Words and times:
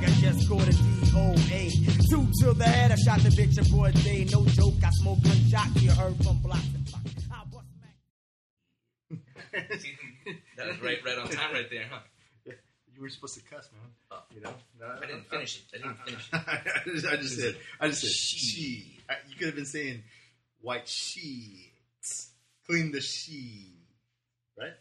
morgue, 0.00 0.04
I 0.04 0.20
just 0.20 0.40
scored 0.46 0.68
a 0.68 0.72
DOA. 0.72 2.08
Two 2.08 2.26
to 2.44 2.52
the 2.54 2.64
head, 2.64 2.92
I 2.92 2.96
shot 2.96 3.20
the 3.20 3.28
bitch 3.30 3.58
in 3.58 3.64
broad 3.76 3.94
day. 4.02 4.24
No 4.30 4.44
joke, 4.46 4.74
I 4.84 4.90
smoke 4.90 5.18
one 5.24 5.48
shot, 5.48 5.68
you 5.82 5.90
heard 5.90 6.16
from 6.24 6.38
blocks 6.38 6.64
and 6.74 6.84
blocks. 6.90 7.24
I 7.30 7.44
bust 7.52 7.66
back. 7.80 9.20
that 10.56 10.66
was 10.68 10.80
right, 10.82 10.98
right 11.04 11.18
on 11.18 11.28
time, 11.28 11.52
right 11.52 11.70
there, 11.70 11.84
huh? 11.90 12.00
You 12.94 13.02
were 13.02 13.08
supposed 13.08 13.34
to 13.36 13.42
cuss, 13.42 13.68
man. 13.72 13.90
Oh. 14.10 14.22
You 14.34 14.40
know, 14.42 14.54
No, 14.78 14.86
I 15.02 15.06
didn't 15.06 15.28
finish 15.30 15.56
it. 15.56 15.62
I 15.74 15.78
didn't 15.78 15.98
finish 16.04 16.28
it. 16.32 16.34
I 16.34 16.82
just, 16.86 17.06
I 17.06 17.16
just 17.16 17.38
said, 17.40 17.56
I 17.80 17.88
just 17.88 18.00
said, 18.02 18.10
She. 18.10 18.38
she. 18.38 18.98
I, 19.08 19.14
you 19.28 19.36
could 19.36 19.46
have 19.46 19.56
been 19.56 19.64
saying 19.64 20.02
white 20.60 20.86
sheets, 20.88 22.30
clean 22.66 22.92
the 22.92 23.00
sheet, 23.00 23.86
right? 24.58 24.72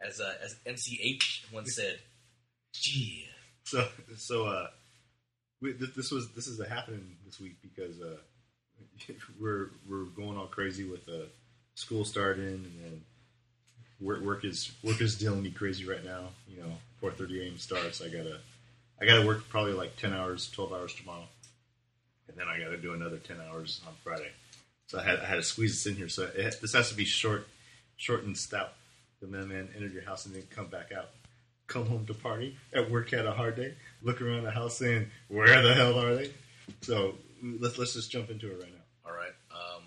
As 0.00 0.20
uh, 0.20 0.32
as 0.44 0.54
MCH 0.66 1.52
once 1.52 1.74
said, 1.74 1.98
"Yeah." 2.86 3.24
So, 3.68 3.86
so 4.16 4.46
uh, 4.46 4.68
we, 5.60 5.74
th- 5.74 5.92
this 5.94 6.10
was 6.10 6.32
this 6.32 6.46
is 6.46 6.58
happening 6.66 7.16
this 7.26 7.38
week 7.38 7.56
because 7.60 8.00
uh, 8.00 8.16
we're 9.40 9.68
we're 9.86 10.04
going 10.04 10.38
all 10.38 10.46
crazy 10.46 10.84
with 10.84 11.06
uh, 11.06 11.26
school 11.74 12.06
starting, 12.06 12.46
and 12.46 12.72
then 12.82 13.02
work 14.00 14.22
work 14.22 14.46
is 14.46 14.72
work 14.82 15.02
is 15.02 15.18
dealing 15.18 15.42
me 15.42 15.50
crazy 15.50 15.84
right 15.84 16.02
now. 16.02 16.30
You 16.48 16.62
know, 16.62 16.72
four 16.98 17.10
thirty 17.10 17.44
a.m. 17.44 17.58
starts. 17.58 18.00
I 18.00 18.08
gotta 18.08 18.38
I 19.02 19.04
gotta 19.04 19.26
work 19.26 19.46
probably 19.50 19.74
like 19.74 19.96
ten 19.96 20.14
hours, 20.14 20.50
twelve 20.50 20.72
hours 20.72 20.94
tomorrow, 20.94 21.28
and 22.26 22.38
then 22.38 22.48
I 22.48 22.58
gotta 22.58 22.78
do 22.78 22.94
another 22.94 23.18
ten 23.18 23.36
hours 23.50 23.82
on 23.86 23.92
Friday. 24.02 24.30
So 24.86 24.98
I 24.98 25.02
had 25.02 25.20
I 25.20 25.26
had 25.26 25.36
to 25.36 25.42
squeeze 25.42 25.72
this 25.72 25.92
in 25.92 25.98
here. 25.98 26.08
So 26.08 26.22
it, 26.34 26.58
this 26.62 26.72
has 26.72 26.88
to 26.88 26.94
be 26.94 27.04
short, 27.04 27.46
short 27.98 28.24
and 28.24 28.34
stout. 28.34 28.72
The 29.20 29.26
man 29.26 29.68
entered 29.76 29.92
your 29.92 30.04
house 30.04 30.24
and 30.24 30.34
then 30.34 30.44
come 30.48 30.68
back 30.68 30.90
out 30.90 31.10
come 31.68 31.86
home 31.86 32.04
to 32.06 32.14
party. 32.14 32.56
At 32.74 32.90
work 32.90 33.10
had 33.10 33.24
a 33.26 33.32
hard 33.32 33.54
day. 33.56 33.74
Look 34.02 34.20
around 34.20 34.42
the 34.44 34.50
house 34.50 34.76
saying, 34.78 35.10
"Where 35.28 35.62
the 35.62 35.72
hell 35.74 35.98
are 35.98 36.14
they?" 36.16 36.30
So 36.82 37.14
let's 37.42 37.78
let's 37.78 37.94
just 37.94 38.10
jump 38.10 38.30
into 38.30 38.50
it 38.50 38.58
right 38.60 38.72
now. 38.72 39.10
All 39.10 39.16
right. 39.16 39.32
Um, 39.52 39.82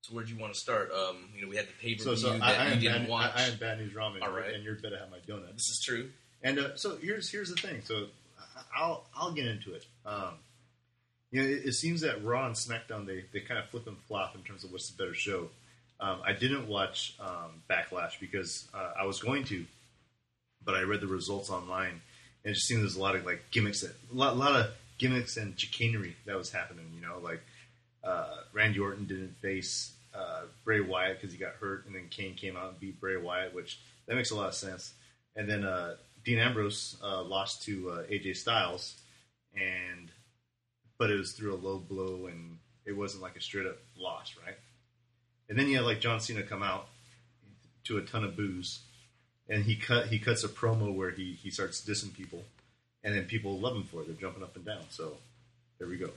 so 0.00 0.14
where 0.14 0.24
do 0.24 0.32
you 0.32 0.38
want 0.40 0.52
to 0.54 0.58
start? 0.58 0.90
Um, 0.92 1.28
you 1.34 1.42
know, 1.42 1.48
we 1.48 1.56
had 1.56 1.66
the 1.68 1.72
pay 1.80 1.94
per 1.94 2.02
So, 2.02 2.10
view 2.14 2.18
so 2.18 2.32
that 2.32 2.42
I, 2.42 2.54
I, 2.54 2.66
you 2.68 2.72
am 2.72 2.80
didn't 2.80 2.98
bad, 3.02 3.08
watch. 3.08 3.30
I, 3.36 3.42
I 3.42 3.44
am 3.46 3.56
bad 3.58 3.78
news 3.78 3.92
ramen. 3.94 4.22
All 4.22 4.30
right. 4.32 4.52
and 4.54 4.64
you're 4.64 4.74
better 4.76 4.98
have 4.98 5.10
my 5.10 5.18
donut. 5.18 5.52
this 5.52 5.68
is 5.68 5.80
true. 5.84 6.10
And 6.42 6.58
uh, 6.58 6.76
so 6.76 6.96
here's 7.00 7.30
here's 7.30 7.50
the 7.50 7.56
thing. 7.56 7.82
So 7.84 8.06
I- 8.38 8.82
I'll 8.82 9.04
I'll 9.14 9.32
get 9.32 9.46
into 9.46 9.74
it. 9.74 9.86
Um, 10.04 10.34
you 11.30 11.40
know, 11.42 11.48
it, 11.48 11.66
it 11.66 11.72
seems 11.74 12.00
that 12.02 12.22
Raw 12.24 12.46
and 12.46 12.54
SmackDown 12.54 13.06
they, 13.06 13.24
they 13.32 13.40
kind 13.40 13.58
of 13.60 13.68
flip 13.70 13.86
and 13.86 13.96
flop 14.08 14.34
in 14.34 14.42
terms 14.42 14.64
of 14.64 14.72
what's 14.72 14.90
the 14.90 14.96
better 15.02 15.14
show. 15.14 15.48
Um, 16.00 16.20
I 16.26 16.32
didn't 16.32 16.66
watch 16.68 17.14
um, 17.20 17.62
Backlash 17.70 18.18
because 18.20 18.68
uh, 18.74 18.92
I 19.00 19.04
was 19.06 19.20
going 19.22 19.44
to, 19.44 19.64
but 20.64 20.74
I 20.74 20.82
read 20.82 21.00
the 21.00 21.06
results 21.06 21.50
online, 21.50 22.00
and 22.44 22.50
it 22.50 22.54
just 22.54 22.66
seemed 22.66 22.82
there's 22.82 22.96
a 22.96 23.00
lot 23.00 23.16
of 23.16 23.24
like 23.24 23.42
gimmicks, 23.50 23.80
that, 23.80 23.94
a 24.10 24.14
lot, 24.14 24.36
lot 24.36 24.54
of 24.54 24.70
gimmicks 24.98 25.36
and 25.36 25.58
chicanery 25.58 26.16
that 26.26 26.36
was 26.36 26.50
happening. 26.50 26.86
You 26.94 27.00
know, 27.00 27.18
like 27.22 27.42
uh, 28.04 28.36
Randy 28.52 28.78
Orton 28.78 29.06
didn't 29.06 29.36
face 29.40 29.92
uh, 30.14 30.42
Bray 30.64 30.80
Wyatt 30.80 31.20
because 31.20 31.32
he 31.32 31.38
got 31.38 31.54
hurt, 31.54 31.86
and 31.86 31.94
then 31.94 32.08
Kane 32.10 32.34
came 32.34 32.56
out 32.56 32.70
and 32.70 32.80
beat 32.80 33.00
Bray 33.00 33.16
Wyatt, 33.16 33.54
which 33.54 33.80
that 34.06 34.16
makes 34.16 34.30
a 34.30 34.36
lot 34.36 34.48
of 34.48 34.54
sense. 34.54 34.94
And 35.36 35.48
then 35.48 35.64
uh, 35.64 35.96
Dean 36.24 36.38
Ambrose 36.38 36.96
uh, 37.02 37.22
lost 37.22 37.62
to 37.64 37.90
uh, 37.90 38.02
AJ 38.04 38.36
Styles, 38.36 39.00
and 39.54 40.10
but 40.98 41.10
it 41.10 41.16
was 41.16 41.32
through 41.32 41.54
a 41.54 41.56
low 41.56 41.78
blow, 41.78 42.26
and 42.26 42.58
it 42.84 42.92
wasn't 42.92 43.22
like 43.22 43.36
a 43.36 43.40
straight 43.40 43.66
up 43.66 43.78
loss, 43.96 44.34
right? 44.44 44.56
And 45.48 45.58
then 45.58 45.68
you 45.68 45.76
had 45.76 45.84
like 45.84 46.00
John 46.00 46.20
Cena 46.20 46.42
come 46.42 46.62
out 46.62 46.88
to 47.84 47.98
a 47.98 48.02
ton 48.02 48.24
of 48.24 48.36
booze, 48.36 48.80
and 49.48 49.64
he 49.64 49.76
cut 49.76 50.06
he 50.06 50.18
cuts 50.18 50.44
a 50.44 50.48
promo 50.48 50.94
where 50.94 51.10
he 51.10 51.32
he 51.42 51.50
starts 51.50 51.84
dissing 51.88 52.12
people, 52.12 52.42
and 53.04 53.14
then 53.14 53.24
people 53.24 53.58
love 53.58 53.76
him 53.76 53.84
for 53.84 54.02
it. 54.02 54.06
They're 54.06 54.16
jumping 54.16 54.42
up 54.42 54.56
and 54.56 54.64
down. 54.64 54.82
So 54.90 55.16
there 55.78 55.88
we 55.88 55.96
go. 55.96 56.10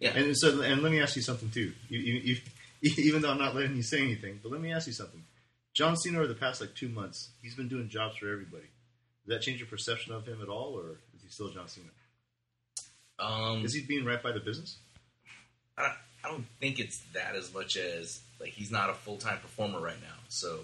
Yeah. 0.00 0.10
And 0.16 0.36
so, 0.36 0.60
and 0.62 0.82
let 0.82 0.92
me 0.92 1.00
ask 1.00 1.16
you 1.16 1.22
something 1.22 1.50
too. 1.50 1.72
You, 1.88 1.98
you, 1.98 2.36
you, 2.82 2.92
even 2.98 3.22
though 3.22 3.30
I'm 3.30 3.38
not 3.38 3.54
letting 3.54 3.76
you 3.76 3.82
say 3.82 4.00
anything, 4.00 4.38
but 4.42 4.52
let 4.52 4.60
me 4.60 4.72
ask 4.72 4.86
you 4.86 4.92
something. 4.92 5.22
John 5.74 5.96
Cena 5.96 6.18
over 6.18 6.26
the 6.26 6.34
past 6.34 6.60
like 6.60 6.74
two 6.74 6.88
months, 6.88 7.30
he's 7.42 7.54
been 7.54 7.68
doing 7.68 7.88
jobs 7.88 8.16
for 8.16 8.30
everybody. 8.30 8.66
Does 9.26 9.36
that 9.36 9.42
change 9.42 9.58
your 9.58 9.68
perception 9.68 10.12
of 10.12 10.26
him 10.26 10.40
at 10.42 10.48
all, 10.48 10.78
or 10.78 10.92
is 11.14 11.22
he 11.22 11.28
still 11.28 11.50
John 11.50 11.68
Cena? 11.68 11.88
Um, 13.18 13.64
Is 13.64 13.74
he 13.74 13.82
being 13.82 14.04
right 14.04 14.22
by 14.22 14.32
the 14.32 14.40
business? 14.40 14.78
I 15.76 15.82
don't, 15.82 15.92
I 16.24 16.28
don't 16.28 16.46
think 16.60 16.78
it's 16.78 17.00
that 17.14 17.34
as 17.34 17.52
much 17.52 17.76
as 17.76 18.20
like 18.40 18.50
he's 18.50 18.70
not 18.70 18.90
a 18.90 18.94
full 18.94 19.16
time 19.16 19.38
performer 19.38 19.80
right 19.80 20.00
now. 20.00 20.14
So 20.28 20.60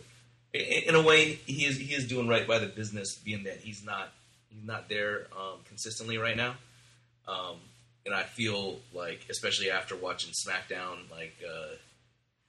in, 0.54 0.94
a 0.94 1.02
way, 1.02 1.34
he 1.46 1.64
is 1.64 1.78
he 1.78 1.94
is 1.94 2.06
doing 2.06 2.28
right 2.28 2.46
by 2.46 2.58
the 2.58 2.66
business, 2.66 3.16
being 3.24 3.44
that 3.44 3.58
he's 3.58 3.84
not 3.84 4.12
he's 4.50 4.64
not 4.64 4.88
there 4.88 5.26
um, 5.36 5.58
consistently 5.66 6.16
right 6.16 6.36
now. 6.36 6.54
Um, 7.26 7.56
and 8.06 8.14
I 8.14 8.22
feel 8.22 8.76
like, 8.92 9.20
especially 9.30 9.70
after 9.70 9.96
watching 9.96 10.30
SmackDown, 10.30 11.10
like 11.10 11.34
uh, 11.44 11.74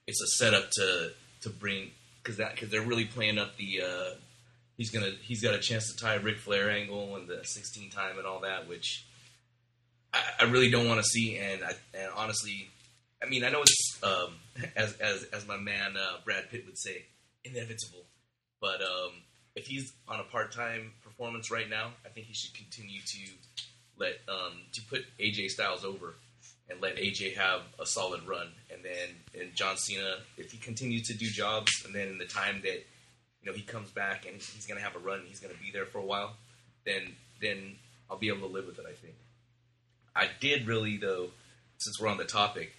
it's 0.06 0.22
a 0.22 0.28
setup 0.38 0.70
to 0.72 1.12
to 1.42 1.50
bring 1.50 1.92
because 2.22 2.38
that 2.38 2.54
because 2.54 2.70
they're 2.70 2.82
really 2.82 3.06
playing 3.06 3.38
up 3.38 3.58
the 3.58 3.82
uh, 3.82 4.16
he's 4.78 4.92
gonna 4.92 5.12
he's 5.22 5.42
got 5.42 5.56
a 5.56 5.60
chance 5.60 5.92
to 5.92 5.98
tie 5.98 6.16
Ric 6.16 6.38
Flair 6.38 6.70
angle 6.70 7.16
and 7.16 7.28
the 7.28 7.44
16 7.44 7.90
time 7.90 8.18
and 8.18 8.28
all 8.28 8.42
that, 8.42 8.68
which 8.68 9.06
I, 10.14 10.22
I 10.42 10.44
really 10.46 10.70
don't 10.70 10.88
want 10.88 11.00
to 11.00 11.06
see. 11.06 11.38
And 11.38 11.64
I, 11.64 11.72
and 11.94 12.12
honestly, 12.16 12.70
I 13.24 13.28
mean, 13.28 13.44
I 13.44 13.50
know 13.50 13.62
it's 13.62 14.00
um, 14.04 14.36
as 14.76 14.94
as 14.98 15.24
as 15.34 15.48
my 15.48 15.58
man 15.58 15.96
uh, 15.98 16.18
Brad 16.24 16.52
Pitt 16.52 16.66
would 16.66 16.78
say, 16.78 17.06
inevitable. 17.46 18.06
But 18.60 18.82
um, 18.82 19.12
if 19.56 19.68
he's 19.68 19.94
on 20.08 20.20
a 20.20 20.24
part 20.24 20.52
time 20.52 20.94
performance 21.04 21.52
right 21.52 21.70
now, 21.70 21.92
I 22.06 22.10
think 22.10 22.28
he 22.28 22.34
should 22.34 22.54
continue 22.54 23.02
to 23.02 23.20
let 23.98 24.14
um, 24.28 24.62
to 24.74 24.82
put 24.84 25.06
AJ 25.20 25.52
Styles 25.52 25.86
over 25.86 26.16
and 26.70 26.82
let 26.82 26.98
AJ 26.98 27.36
have 27.36 27.62
a 27.80 27.86
solid 27.86 28.28
run. 28.28 28.48
And 28.72 28.84
then 28.84 29.42
and 29.42 29.56
John 29.56 29.78
Cena, 29.78 30.18
if 30.38 30.52
he 30.52 30.58
continues 30.58 31.08
to 31.08 31.14
do 31.14 31.30
jobs, 31.30 31.84
and 31.86 31.94
then 31.94 32.08
in 32.08 32.18
the 32.18 32.26
time 32.26 32.62
that 32.64 32.86
you 33.42 33.46
know 33.46 33.54
he 33.54 33.62
comes 33.62 33.92
back 33.92 34.26
and 34.26 34.36
he's 34.36 34.66
going 34.66 34.80
to 34.80 34.84
have 34.84 34.96
a 34.96 35.00
run, 35.00 35.22
he's 35.28 35.40
going 35.40 35.54
to 35.54 35.62
be 35.62 35.72
there 35.72 35.86
for 35.86 36.00
a 36.00 36.06
while, 36.06 36.36
then 36.86 37.16
then 37.42 37.76
I'll 38.10 38.18
be 38.18 38.28
able 38.28 38.48
to 38.48 38.54
live 38.54 38.66
with 38.66 38.80
it. 38.80 38.86
I 38.88 38.94
think. 38.94 39.16
I 40.16 40.30
did 40.40 40.68
really 40.68 40.98
though, 40.98 41.30
since 41.78 42.00
we're 42.00 42.08
on 42.08 42.18
the 42.18 42.26
topic, 42.26 42.74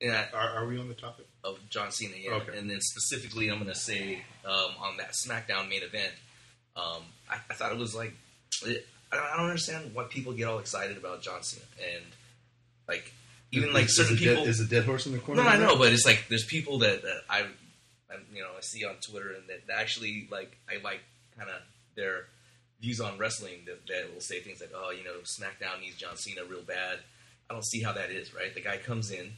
and 0.00 0.12
I, 0.12 0.26
Are, 0.34 0.50
are 0.62 0.66
we 0.66 0.78
on 0.78 0.88
the 0.88 0.94
topic? 0.94 1.26
of 1.42 1.58
John 1.70 1.90
Cena, 1.90 2.12
yeah. 2.20 2.32
Okay. 2.32 2.58
And 2.58 2.68
then 2.70 2.80
specifically, 2.82 3.48
I'm 3.50 3.56
going 3.56 3.68
to 3.72 3.74
say 3.74 4.22
um, 4.44 4.72
on 4.78 4.98
that 4.98 5.12
SmackDown 5.12 5.70
main 5.70 5.82
event, 5.82 6.12
um, 6.76 7.02
I, 7.30 7.36
I 7.48 7.54
thought 7.54 7.72
it 7.72 7.78
was 7.78 7.94
like 7.94 8.12
it, 8.66 8.86
I 9.10 9.16
don't- 9.16 9.24
I 9.24 9.36
don't 9.38 9.46
understand 9.46 9.94
why 9.94 10.04
people 10.04 10.32
get 10.34 10.44
all 10.48 10.58
excited 10.58 10.98
about 10.98 11.22
John 11.22 11.42
Cena 11.42 11.64
and 11.94 12.04
like 12.86 13.10
even 13.52 13.72
like 13.72 13.86
Is- 13.86 13.96
certain 13.96 14.16
is 14.16 14.20
a 14.20 14.24
dead- 14.24 14.34
people. 14.36 14.48
is 14.48 14.60
a 14.60 14.64
dead 14.66 14.84
horse 14.84 15.06
in 15.06 15.12
the 15.12 15.18
corner. 15.18 15.42
no, 15.42 15.48
I 15.48 15.56
know, 15.56 15.76
but 15.76 15.92
it's 15.92 16.04
like 16.04 16.26
there's 16.28 16.44
people 16.44 16.78
that, 16.80 17.00
that 17.02 17.22
I, 17.30 17.40
I, 18.10 18.16
you 18.34 18.42
know, 18.42 18.50
I 18.56 18.60
see 18.60 18.84
on 18.84 18.96
Twitter 19.00 19.30
and 19.32 19.48
that, 19.48 19.66
that 19.66 19.78
actually 19.78 20.28
like 20.30 20.56
I 20.68 20.82
like 20.82 21.00
kind 21.38 21.48
of 21.48 21.56
their 21.96 22.26
views 22.82 23.00
on 23.00 23.16
wrestling 23.18 23.60
that, 23.66 23.86
that 23.88 24.12
will 24.12 24.20
say 24.20 24.40
things 24.40 24.60
like, 24.60 24.72
oh, 24.74 24.90
you 24.90 25.04
know, 25.04 25.16
SmackDown 25.24 25.80
needs 25.80 25.96
John 25.96 26.16
Cena 26.16 26.42
real 26.48 26.62
bad. 26.62 26.98
I 27.48 27.54
don't 27.54 27.64
see 27.64 27.82
how 27.82 27.92
that 27.94 28.10
is, 28.10 28.34
right? 28.34 28.54
The 28.54 28.60
guy 28.60 28.76
comes 28.76 29.10
in, 29.10 29.32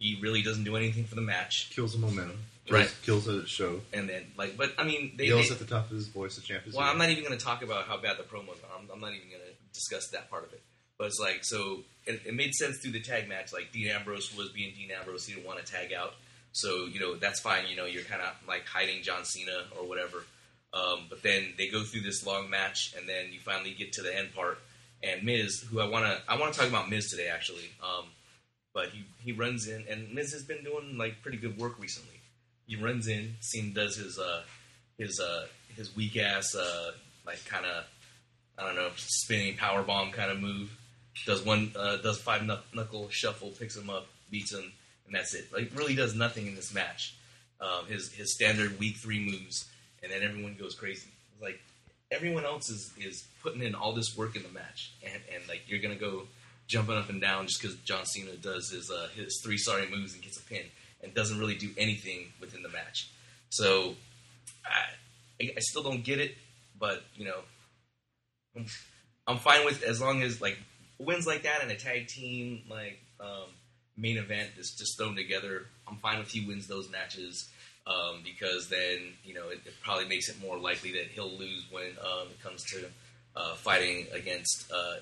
he 0.00 0.18
really 0.20 0.42
doesn't 0.42 0.64
do 0.64 0.74
anything 0.76 1.04
for 1.04 1.14
the 1.14 1.20
match, 1.20 1.70
kills 1.70 1.92
the 1.92 1.98
momentum. 2.00 2.38
Kills, 2.66 2.80
Right. 2.80 2.96
Kills 3.02 3.24
the 3.26 3.46
show. 3.46 3.80
and 3.92 4.08
then 4.08 4.26
like, 4.36 4.56
but 4.56 4.72
I 4.78 4.84
mean, 4.84 5.12
they. 5.16 5.26
Yells 5.26 5.48
they- 5.48 5.54
at 5.54 5.60
the 5.60 5.66
top 5.66 5.90
of 5.90 5.96
his 5.96 6.08
voice. 6.08 6.34
The 6.36 6.42
champ 6.42 6.66
is 6.66 6.74
well, 6.74 6.84
here. 6.84 6.92
I'm 6.92 6.98
not 6.98 7.10
even 7.10 7.24
going 7.24 7.38
to 7.38 7.44
talk 7.44 7.62
about 7.62 7.86
how 7.86 7.96
bad 7.96 8.16
the 8.18 8.22
promos 8.24 8.58
are. 8.64 8.78
I'm, 8.78 8.88
I'm 8.92 9.00
not 9.00 9.12
even 9.12 9.28
going 9.28 9.42
to 9.42 9.54
discuss 9.72 10.08
that 10.08 10.28
part 10.30 10.44
of 10.44 10.52
it. 10.52 10.62
But 10.98 11.06
it's 11.06 11.18
like, 11.18 11.44
so 11.44 11.80
it, 12.06 12.20
it 12.26 12.34
made 12.34 12.54
sense 12.54 12.78
through 12.78 12.92
the 12.92 13.00
tag 13.00 13.28
match. 13.28 13.52
Like 13.52 13.72
Dean 13.72 13.88
Ambrose 13.88 14.36
was 14.36 14.50
being 14.50 14.74
Dean 14.74 14.90
Ambrose. 14.90 15.26
He 15.26 15.34
didn't 15.34 15.46
want 15.46 15.64
to 15.64 15.72
tag 15.72 15.92
out. 15.92 16.14
So, 16.52 16.86
you 16.86 17.00
know, 17.00 17.14
that's 17.16 17.40
fine. 17.40 17.64
You 17.68 17.76
know, 17.76 17.86
you're 17.86 18.02
kind 18.04 18.20
of 18.22 18.28
like 18.46 18.66
hiding 18.66 19.02
John 19.02 19.24
Cena 19.24 19.64
or 19.78 19.88
whatever. 19.88 20.24
Um, 20.72 21.06
but 21.08 21.22
then 21.22 21.54
they 21.58 21.68
go 21.68 21.82
through 21.82 22.02
this 22.02 22.24
long 22.24 22.48
match, 22.48 22.94
and 22.96 23.08
then 23.08 23.32
you 23.32 23.40
finally 23.40 23.72
get 23.72 23.92
to 23.94 24.02
the 24.02 24.16
end 24.16 24.34
part. 24.34 24.58
And 25.02 25.24
Miz, 25.24 25.64
who 25.68 25.80
I 25.80 25.88
want 25.88 26.04
to, 26.04 26.20
I 26.30 26.38
want 26.38 26.52
to 26.52 26.60
talk 26.60 26.68
about 26.68 26.90
Miz 26.90 27.10
today, 27.10 27.28
actually. 27.28 27.70
Um, 27.82 28.04
but 28.72 28.88
he, 28.90 29.04
he 29.22 29.32
runs 29.32 29.66
in, 29.68 29.84
and 29.88 30.12
Miz 30.14 30.32
has 30.32 30.44
been 30.44 30.62
doing 30.64 30.96
like 30.96 31.22
pretty 31.22 31.38
good 31.38 31.58
work 31.58 31.78
recently. 31.78 32.20
He 32.66 32.76
runs 32.76 33.08
in, 33.08 33.34
Cena 33.40 33.74
does 33.74 33.96
his 33.96 34.18
uh, 34.18 34.42
his 34.98 35.18
uh, 35.18 35.46
his 35.76 35.94
weak 35.96 36.16
ass 36.16 36.54
uh, 36.54 36.92
like 37.26 37.44
kind 37.46 37.66
of 37.66 37.84
I 38.58 38.66
don't 38.66 38.76
know 38.76 38.90
spinning 38.96 39.56
power 39.56 39.82
bomb 39.82 40.12
kind 40.12 40.30
of 40.30 40.40
move. 40.40 40.70
Does 41.26 41.44
one 41.44 41.72
uh, 41.76 41.96
does 41.96 42.18
five 42.18 42.48
knuckle 42.72 43.08
shuffle, 43.10 43.50
picks 43.50 43.76
him 43.76 43.90
up, 43.90 44.06
beats 44.30 44.52
him, 44.52 44.72
and 45.06 45.14
that's 45.14 45.34
it. 45.34 45.52
Like 45.52 45.72
really 45.74 45.94
does 45.94 46.14
nothing 46.14 46.46
in 46.46 46.54
this 46.54 46.72
match. 46.72 47.16
Um, 47.60 47.86
his 47.88 48.12
his 48.12 48.32
standard 48.34 48.78
week 48.78 48.96
three 48.96 49.18
moves, 49.18 49.68
and 50.02 50.12
then 50.12 50.22
everyone 50.22 50.56
goes 50.58 50.74
crazy. 50.74 51.10
Like 51.42 51.60
everyone 52.10 52.44
else 52.44 52.70
is 52.70 52.92
is 52.98 53.26
putting 53.42 53.62
in 53.62 53.74
all 53.74 53.92
this 53.92 54.16
work 54.16 54.36
in 54.36 54.42
the 54.42 54.48
match, 54.48 54.92
and 55.02 55.20
and 55.34 55.46
like 55.48 55.62
you're 55.66 55.80
gonna 55.80 55.96
go 55.96 56.22
jumping 56.70 56.96
up 56.96 57.10
and 57.10 57.20
down 57.20 57.48
just 57.48 57.60
because 57.60 57.76
John 57.78 58.06
Cena 58.06 58.36
does 58.36 58.70
his 58.70 58.90
uh, 58.90 59.08
his 59.14 59.40
three 59.42 59.58
sorry 59.58 59.88
moves 59.90 60.14
and 60.14 60.22
gets 60.22 60.38
a 60.38 60.42
pin, 60.42 60.62
and 61.02 61.12
doesn't 61.12 61.38
really 61.38 61.56
do 61.56 61.70
anything 61.76 62.32
within 62.40 62.62
the 62.62 62.68
match. 62.68 63.10
So 63.50 63.96
I, 64.64 65.50
I 65.56 65.60
still 65.60 65.82
don't 65.82 66.04
get 66.04 66.20
it, 66.20 66.36
but 66.78 67.02
you 67.16 67.24
know, 67.24 67.40
I'm, 68.56 68.66
I'm 69.26 69.38
fine 69.38 69.64
with 69.64 69.82
as 69.82 70.00
long 70.00 70.22
as 70.22 70.40
like 70.40 70.58
wins 70.98 71.26
like 71.26 71.42
that 71.42 71.62
and 71.62 71.70
a 71.72 71.76
tag 71.76 72.06
team 72.06 72.62
like 72.70 73.00
um, 73.18 73.48
main 73.96 74.16
event 74.16 74.50
is 74.56 74.74
just 74.78 74.96
thrown 74.96 75.16
together. 75.16 75.66
I'm 75.88 75.96
fine 75.96 76.20
if 76.20 76.30
he 76.30 76.46
wins 76.46 76.68
those 76.68 76.88
matches 76.88 77.50
um, 77.84 78.22
because 78.22 78.68
then 78.68 79.14
you 79.24 79.34
know 79.34 79.48
it, 79.48 79.60
it 79.66 79.74
probably 79.82 80.06
makes 80.06 80.28
it 80.28 80.40
more 80.40 80.56
likely 80.56 80.92
that 80.92 81.08
he'll 81.08 81.36
lose 81.36 81.66
when 81.72 81.90
um, 82.00 82.28
it 82.30 82.40
comes 82.40 82.62
to 82.70 82.86
uh, 83.34 83.54
fighting 83.56 84.06
against 84.12 84.70
uh, 84.72 84.96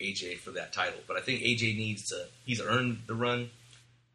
AJ 0.00 0.38
for 0.38 0.50
that 0.52 0.72
title. 0.72 1.00
But 1.06 1.16
I 1.16 1.20
think 1.20 1.40
AJ 1.40 1.76
needs 1.76 2.06
to. 2.08 2.26
He's 2.44 2.60
earned 2.60 3.02
the 3.06 3.14
run. 3.14 3.50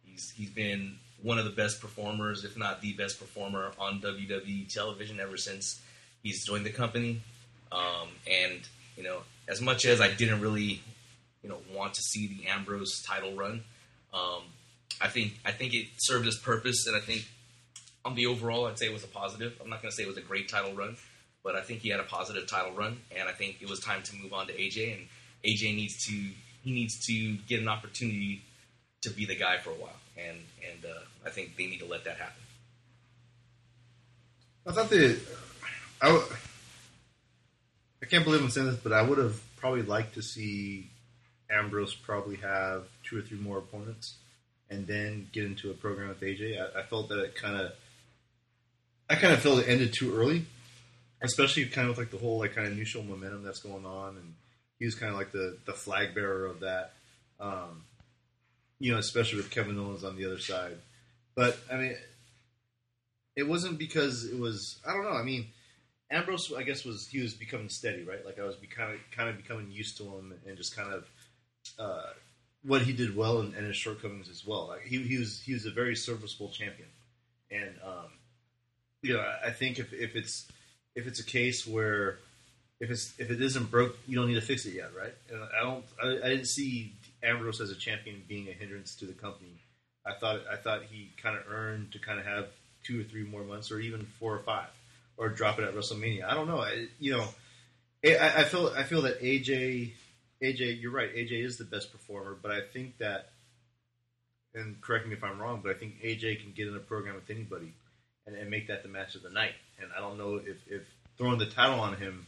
He's 0.06 0.32
he's 0.36 0.50
been 0.50 0.98
one 1.22 1.40
of 1.40 1.46
the 1.46 1.52
best 1.52 1.82
performers, 1.82 2.44
if 2.44 2.58
not 2.58 2.82
the 2.82 2.94
best 2.94 3.20
performer 3.20 3.72
on 3.80 4.02
WWE 4.02 4.68
television 4.72 5.20
ever 5.20 5.38
since 5.38 5.82
he's 6.22 6.46
joined 6.46 6.66
the 6.66 6.72
company. 6.72 7.22
Um, 7.72 8.10
and 8.30 8.62
you 8.98 9.04
know, 9.04 9.20
as 9.48 9.62
much 9.62 9.86
as 9.86 10.02
I 10.02 10.14
didn't 10.14 10.42
really, 10.42 10.82
you 11.42 11.50
know, 11.50 11.58
want 11.74 11.94
to 11.96 12.02
see 12.02 12.28
the 12.28 12.48
Ambrose 12.48 13.02
title 13.08 13.34
run, 13.36 13.64
um, 14.14 14.44
I 15.02 15.08
think 15.08 15.40
I 15.46 15.52
think 15.52 15.74
it 15.74 15.88
served 15.98 16.28
its 16.28 16.38
purpose, 16.38 16.86
and 16.88 16.96
I 16.96 17.00
think 17.00 17.26
on 18.06 18.16
the 18.16 18.28
overall, 18.28 18.68
I'd 18.68 18.78
say 18.78 18.86
it 18.88 18.94
was 18.94 19.04
a 19.04 19.08
positive. 19.08 19.58
I'm 19.62 19.70
not 19.70 19.82
going 19.82 19.92
to 19.92 19.96
say 19.96 20.04
it 20.04 20.08
was 20.08 20.18
a 20.18 20.22
great 20.22 20.50
title 20.50 20.74
run, 20.74 20.98
but 21.44 21.56
I 21.56 21.62
think 21.62 21.82
he 21.82 21.90
had 21.90 22.00
a 22.00 22.04
positive 22.04 22.48
title 22.48 22.74
run, 22.74 23.00
and 23.18 23.28
I 23.28 23.32
think 23.32 23.62
it 23.62 23.70
was 23.70 23.80
time 23.80 24.04
to 24.04 24.16
move 24.16 24.34
on 24.34 24.48
to 24.48 24.54
AJ, 24.54 24.96
and 24.96 25.08
AJ 25.46 25.76
needs 25.76 26.06
to 26.06 26.12
he 26.12 26.72
needs 26.72 27.06
to 27.08 27.36
get 27.48 27.62
an 27.62 27.68
opportunity 27.68 28.42
to 29.02 29.10
be 29.10 29.26
the 29.26 29.36
guy 29.36 29.58
for 29.58 29.72
a 29.72 29.74
while, 29.74 30.00
and 30.18 30.38
and 30.72 30.86
uh, 30.86 31.00
I 31.26 31.30
think 31.30 31.58
they 31.58 31.68
need 31.68 31.80
to 31.80 31.86
let 31.86 32.06
that 32.06 32.18
happen. 32.18 32.42
I 34.66 34.72
thought 34.72 34.90
that 34.92 35.20
I, 36.02 36.08
w- 36.08 36.26
I 38.02 38.06
can't 38.06 38.24
believe 38.24 38.42
I'm 38.42 38.50
saying 38.50 38.68
this, 38.68 38.78
but 38.78 38.94
I 38.94 39.02
would 39.02 39.18
have 39.18 39.42
probably 39.58 39.82
liked 39.82 40.14
to 40.14 40.22
see 40.22 40.90
Ambrose 41.52 41.94
probably 41.94 42.38
have 42.38 42.86
two 43.04 43.18
or 43.18 43.22
three 43.22 43.38
more 43.38 43.58
opponents, 43.58 44.16
and 44.70 44.88
then 44.88 45.28
get 45.34 45.44
into 45.44 45.70
a 45.70 45.74
program 45.74 46.08
with 46.10 46.22
AJ. 46.22 46.58
I, 46.60 46.80
I 46.80 46.84
felt 46.84 47.10
that 47.10 47.20
it 47.20 47.36
kind 47.36 47.60
of, 47.60 47.74
I 49.10 49.16
kind 49.16 49.34
of 49.34 49.42
felt 49.42 49.60
it 49.60 49.68
ended 49.68 49.94
too 49.94 50.16
early, 50.16 50.46
especially 51.22 51.66
kind 51.66 51.90
of 51.90 51.98
with 51.98 52.06
like 52.06 52.12
the 52.12 52.26
whole 52.26 52.40
like 52.40 52.56
kind 52.56 52.68
of 52.68 52.74
mutual 52.74 53.04
momentum 53.04 53.44
that's 53.44 53.60
going 53.60 53.86
on, 53.86 54.16
and 54.16 54.34
he 54.80 54.86
was 54.86 54.96
kind 54.96 55.12
of 55.12 55.18
like 55.18 55.32
the 55.32 55.58
the 55.66 55.74
flag 55.74 56.14
bearer 56.16 56.46
of 56.46 56.62
that. 56.62 56.94
Um, 57.40 57.84
you 58.80 58.92
know, 58.92 58.98
especially 58.98 59.38
with 59.38 59.50
Kevin 59.52 59.78
Owens 59.80 60.04
on 60.04 60.16
the 60.18 60.26
other 60.26 60.40
side. 60.40 60.78
But 61.36 61.58
I 61.72 61.78
mean, 61.78 61.96
it 63.36 63.48
wasn't 63.48 63.78
because 63.80 64.26
it 64.26 64.38
was. 64.38 64.80
I 64.88 64.94
don't 64.94 65.04
know. 65.04 65.12
I 65.18 65.24
mean, 65.24 65.48
Ambrose, 66.12 66.52
I 66.56 66.64
guess, 66.64 66.86
was 66.86 67.08
he 67.08 67.20
was 67.22 67.34
becoming 67.34 67.70
steady, 67.70 68.04
right? 68.04 68.26
Like 68.26 68.40
I 68.40 68.44
was 68.44 68.56
kind 68.76 68.94
of 68.94 69.00
kind 69.16 69.30
of 69.30 69.38
becoming 69.38 69.72
used 69.72 69.98
to 69.98 70.04
him 70.04 70.34
and 70.46 70.58
just 70.58 70.76
kind 70.76 70.94
of 70.94 71.08
uh, 71.80 72.10
what 72.64 72.82
he 72.84 72.94
did 72.94 73.16
well 73.16 73.40
and, 73.40 73.54
and 73.56 73.66
his 73.66 73.78
shortcomings 73.78 74.30
as 74.30 74.46
well. 74.46 74.68
Like 74.68 74.82
he, 74.84 75.02
he 75.04 75.18
was 75.18 75.42
he 75.42 75.54
was 75.54 75.66
a 75.66 75.72
very 75.72 75.96
serviceable 75.96 76.50
champion, 76.50 76.90
and 77.52 77.74
um, 77.84 78.12
you 79.02 79.14
know, 79.14 79.20
I- 79.22 79.48
I 79.48 79.52
think 79.52 79.80
if 79.80 79.92
if 79.94 80.16
it's 80.16 80.48
if 80.96 81.08
it's 81.08 81.20
a 81.20 81.26
case 81.26 81.66
where 81.66 82.20
if 82.80 82.90
it's 82.90 83.14
if 83.20 83.30
it 83.30 83.42
isn't 83.42 83.72
broke, 83.72 83.98
you 84.08 84.16
don't 84.16 84.28
need 84.28 84.36
to 84.36 84.42
fix 84.42 84.66
it 84.66 84.74
yet, 84.74 84.92
right? 84.98 85.14
And 85.32 85.42
I 85.44 85.64
don't. 85.64 85.86
I, 86.04 86.26
I 86.26 86.30
didn't 86.30 86.48
see 86.48 86.94
Ambrose 87.24 87.62
as 87.62 87.70
a 87.70 87.76
champion 87.76 88.24
being 88.28 88.48
a 88.48 88.52
hindrance 88.52 88.96
to 88.96 89.06
the 89.06 89.14
company. 89.14 89.54
I 90.06 90.14
thought 90.14 90.42
I 90.52 90.58
thought 90.58 90.84
he 90.90 91.12
kind 91.22 91.38
of 91.38 91.44
earned 91.50 91.94
to 91.94 92.00
kind 92.00 92.20
of 92.20 92.26
have 92.26 92.48
two 92.84 93.00
or 93.00 93.04
three 93.04 93.24
more 93.24 93.44
months, 93.44 93.72
or 93.72 93.80
even 93.80 94.06
four 94.20 94.36
or 94.36 94.40
five, 94.40 94.68
or 95.18 95.30
drop 95.30 95.60
it 95.60 95.66
at 95.66 95.74
WrestleMania. 95.76 96.26
I 96.26 96.34
don't 96.34 96.48
know. 96.48 96.60
I, 96.60 96.88
you 97.00 97.14
know, 97.14 97.26
I, 98.04 98.42
I 98.42 98.44
feel 98.44 98.68
I 98.76 98.84
feel 98.84 99.04
that 99.04 99.22
AJ 99.22 99.92
AJ. 100.42 100.82
You're 100.82 100.92
right. 100.92 101.14
AJ 101.14 101.44
is 101.44 101.58
the 101.58 101.64
best 101.64 101.92
performer, 101.92 102.38
but 102.42 102.52
I 102.52 102.62
think 102.62 102.98
that, 102.98 103.30
and 104.54 104.80
correct 104.82 105.08
me 105.08 105.14
if 105.14 105.24
I'm 105.24 105.40
wrong, 105.40 105.62
but 105.64 105.74
I 105.76 105.80
think 105.80 106.02
AJ 106.02 106.42
can 106.42 106.52
get 106.56 106.68
in 106.68 106.76
a 106.76 106.80
program 106.80 107.16
with 107.16 107.30
anybody 107.30 107.72
and, 108.28 108.36
and 108.36 108.50
make 108.50 108.68
that 108.68 108.84
the 108.84 108.90
match 108.90 109.16
of 109.16 109.24
the 109.24 109.30
night. 109.30 109.54
And 109.82 109.90
I 109.96 110.02
don't 110.02 110.18
know 110.18 110.36
if, 110.36 110.58
if 110.70 110.84
throwing 111.18 111.40
the 111.40 111.46
title 111.46 111.80
on 111.80 111.96
him. 111.96 112.26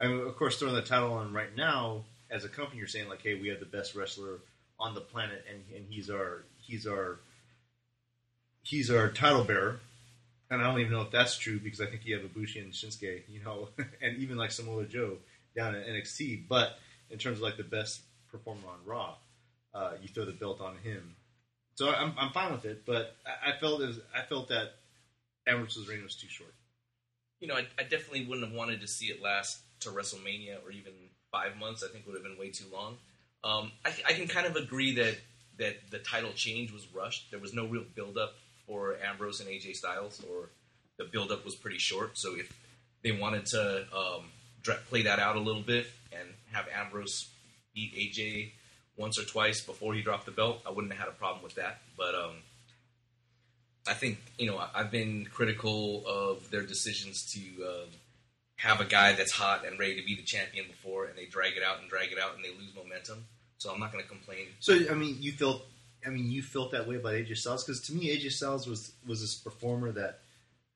I 0.00 0.06
mean, 0.06 0.20
of 0.20 0.36
course, 0.36 0.58
throwing 0.58 0.74
the 0.74 0.82
title 0.82 1.12
on 1.12 1.32
right 1.32 1.54
now 1.56 2.04
as 2.30 2.44
a 2.44 2.48
company, 2.48 2.78
you're 2.78 2.88
saying 2.88 3.08
like, 3.08 3.22
hey, 3.22 3.34
we 3.34 3.48
have 3.48 3.60
the 3.60 3.66
best 3.66 3.94
wrestler 3.94 4.40
on 4.78 4.94
the 4.94 5.00
planet, 5.00 5.44
and, 5.50 5.62
and 5.74 5.86
he's 5.88 6.08
our 6.10 6.44
he's 6.58 6.86
our 6.86 7.18
he's 8.62 8.90
our 8.90 9.08
title 9.08 9.44
bearer. 9.44 9.80
And 10.50 10.62
I 10.62 10.70
don't 10.70 10.80
even 10.80 10.92
know 10.92 11.02
if 11.02 11.10
that's 11.10 11.36
true 11.36 11.58
because 11.58 11.80
I 11.80 11.86
think 11.86 12.06
you 12.06 12.18
have 12.18 12.24
Ibushi 12.24 12.62
and 12.62 12.72
Shinsuke, 12.72 13.22
you 13.28 13.42
know, 13.44 13.68
and 14.02 14.16
even 14.16 14.38
like 14.38 14.50
Samoa 14.50 14.84
Joe 14.84 15.18
down 15.54 15.74
at 15.74 15.86
NXT. 15.86 16.44
But 16.48 16.78
in 17.10 17.18
terms 17.18 17.38
of 17.38 17.42
like 17.42 17.58
the 17.58 17.64
best 17.64 18.00
performer 18.30 18.68
on 18.68 18.78
Raw, 18.86 19.16
uh, 19.74 19.92
you 20.00 20.08
throw 20.08 20.24
the 20.24 20.32
belt 20.32 20.60
on 20.60 20.76
him. 20.78 21.16
So 21.74 21.90
I'm, 21.90 22.14
I'm 22.18 22.32
fine 22.32 22.50
with 22.50 22.64
it, 22.64 22.84
but 22.86 23.14
I, 23.46 23.52
felt 23.60 23.80
was, 23.80 24.00
I 24.16 24.22
felt 24.22 24.48
that 24.48 24.72
Ambrose's 25.46 25.86
reign 25.86 26.02
was 26.02 26.16
too 26.16 26.28
short. 26.28 26.52
You 27.40 27.46
know, 27.46 27.54
I, 27.54 27.66
I 27.78 27.82
definitely 27.82 28.26
wouldn't 28.26 28.48
have 28.48 28.56
wanted 28.56 28.80
to 28.80 28.88
see 28.88 29.06
it 29.06 29.22
last 29.22 29.60
to 29.80 29.90
WrestleMania 29.90 30.64
or 30.64 30.70
even 30.70 30.92
five 31.30 31.56
months. 31.56 31.82
I 31.84 31.88
think 31.88 32.06
would 32.06 32.14
have 32.14 32.24
been 32.24 32.38
way 32.38 32.50
too 32.50 32.66
long. 32.72 32.96
Um, 33.44 33.72
I, 33.84 33.92
I 34.08 34.12
can 34.12 34.26
kind 34.26 34.46
of 34.46 34.56
agree 34.56 34.94
that 34.96 35.16
that 35.58 35.90
the 35.90 35.98
title 35.98 36.32
change 36.34 36.72
was 36.72 36.86
rushed. 36.94 37.30
There 37.30 37.40
was 37.40 37.52
no 37.52 37.66
real 37.66 37.84
build 37.94 38.16
up 38.16 38.34
for 38.66 38.96
Ambrose 39.04 39.40
and 39.40 39.48
AJ 39.48 39.74
Styles, 39.74 40.22
or 40.28 40.50
the 40.98 41.04
build 41.04 41.32
up 41.32 41.44
was 41.44 41.54
pretty 41.54 41.78
short. 41.78 42.18
So 42.18 42.36
if 42.36 42.52
they 43.02 43.12
wanted 43.12 43.46
to 43.46 43.86
um, 43.94 44.24
play 44.88 45.02
that 45.02 45.18
out 45.18 45.36
a 45.36 45.40
little 45.40 45.62
bit 45.62 45.86
and 46.12 46.28
have 46.52 46.66
Ambrose 46.74 47.28
beat 47.74 47.94
AJ 47.94 48.52
once 48.96 49.18
or 49.18 49.24
twice 49.24 49.60
before 49.64 49.94
he 49.94 50.02
dropped 50.02 50.26
the 50.26 50.32
belt, 50.32 50.60
I 50.66 50.70
wouldn't 50.70 50.92
have 50.92 51.00
had 51.00 51.08
a 51.08 51.16
problem 51.16 51.42
with 51.42 51.54
that. 51.54 51.80
But 51.96 52.14
um, 52.14 52.42
I 53.86 53.94
think 53.94 54.18
you 54.38 54.46
know 54.46 54.62
I've 54.74 54.90
been 54.90 55.26
critical 55.26 56.04
of 56.06 56.50
their 56.50 56.62
decisions 56.62 57.24
to 57.32 57.64
uh, 57.64 57.86
have 58.58 58.80
a 58.80 58.84
guy 58.84 59.12
that's 59.12 59.32
hot 59.32 59.64
and 59.64 59.78
ready 59.78 60.00
to 60.00 60.04
be 60.04 60.16
the 60.16 60.22
champion 60.22 60.66
before, 60.66 61.06
and 61.06 61.16
they 61.16 61.26
drag 61.26 61.56
it 61.56 61.62
out 61.62 61.80
and 61.80 61.88
drag 61.88 62.12
it 62.12 62.18
out, 62.18 62.34
and 62.34 62.44
they 62.44 62.50
lose 62.50 62.74
momentum. 62.74 63.24
So 63.58 63.72
I'm 63.72 63.80
not 63.80 63.92
going 63.92 64.02
to 64.02 64.08
complain. 64.08 64.46
So 64.60 64.78
I 64.90 64.94
mean, 64.94 65.16
you 65.20 65.32
felt, 65.32 65.64
I 66.06 66.10
mean, 66.10 66.30
you 66.30 66.42
felt 66.42 66.72
that 66.72 66.86
way 66.86 66.96
about 66.96 67.14
AJ 67.14 67.36
Styles 67.36 67.64
because 67.64 67.80
to 67.82 67.92
me, 67.92 68.14
AJ 68.14 68.32
Styles 68.32 68.66
was 68.66 68.92
was 69.06 69.20
this 69.20 69.36
performer 69.36 69.92
that 69.92 70.20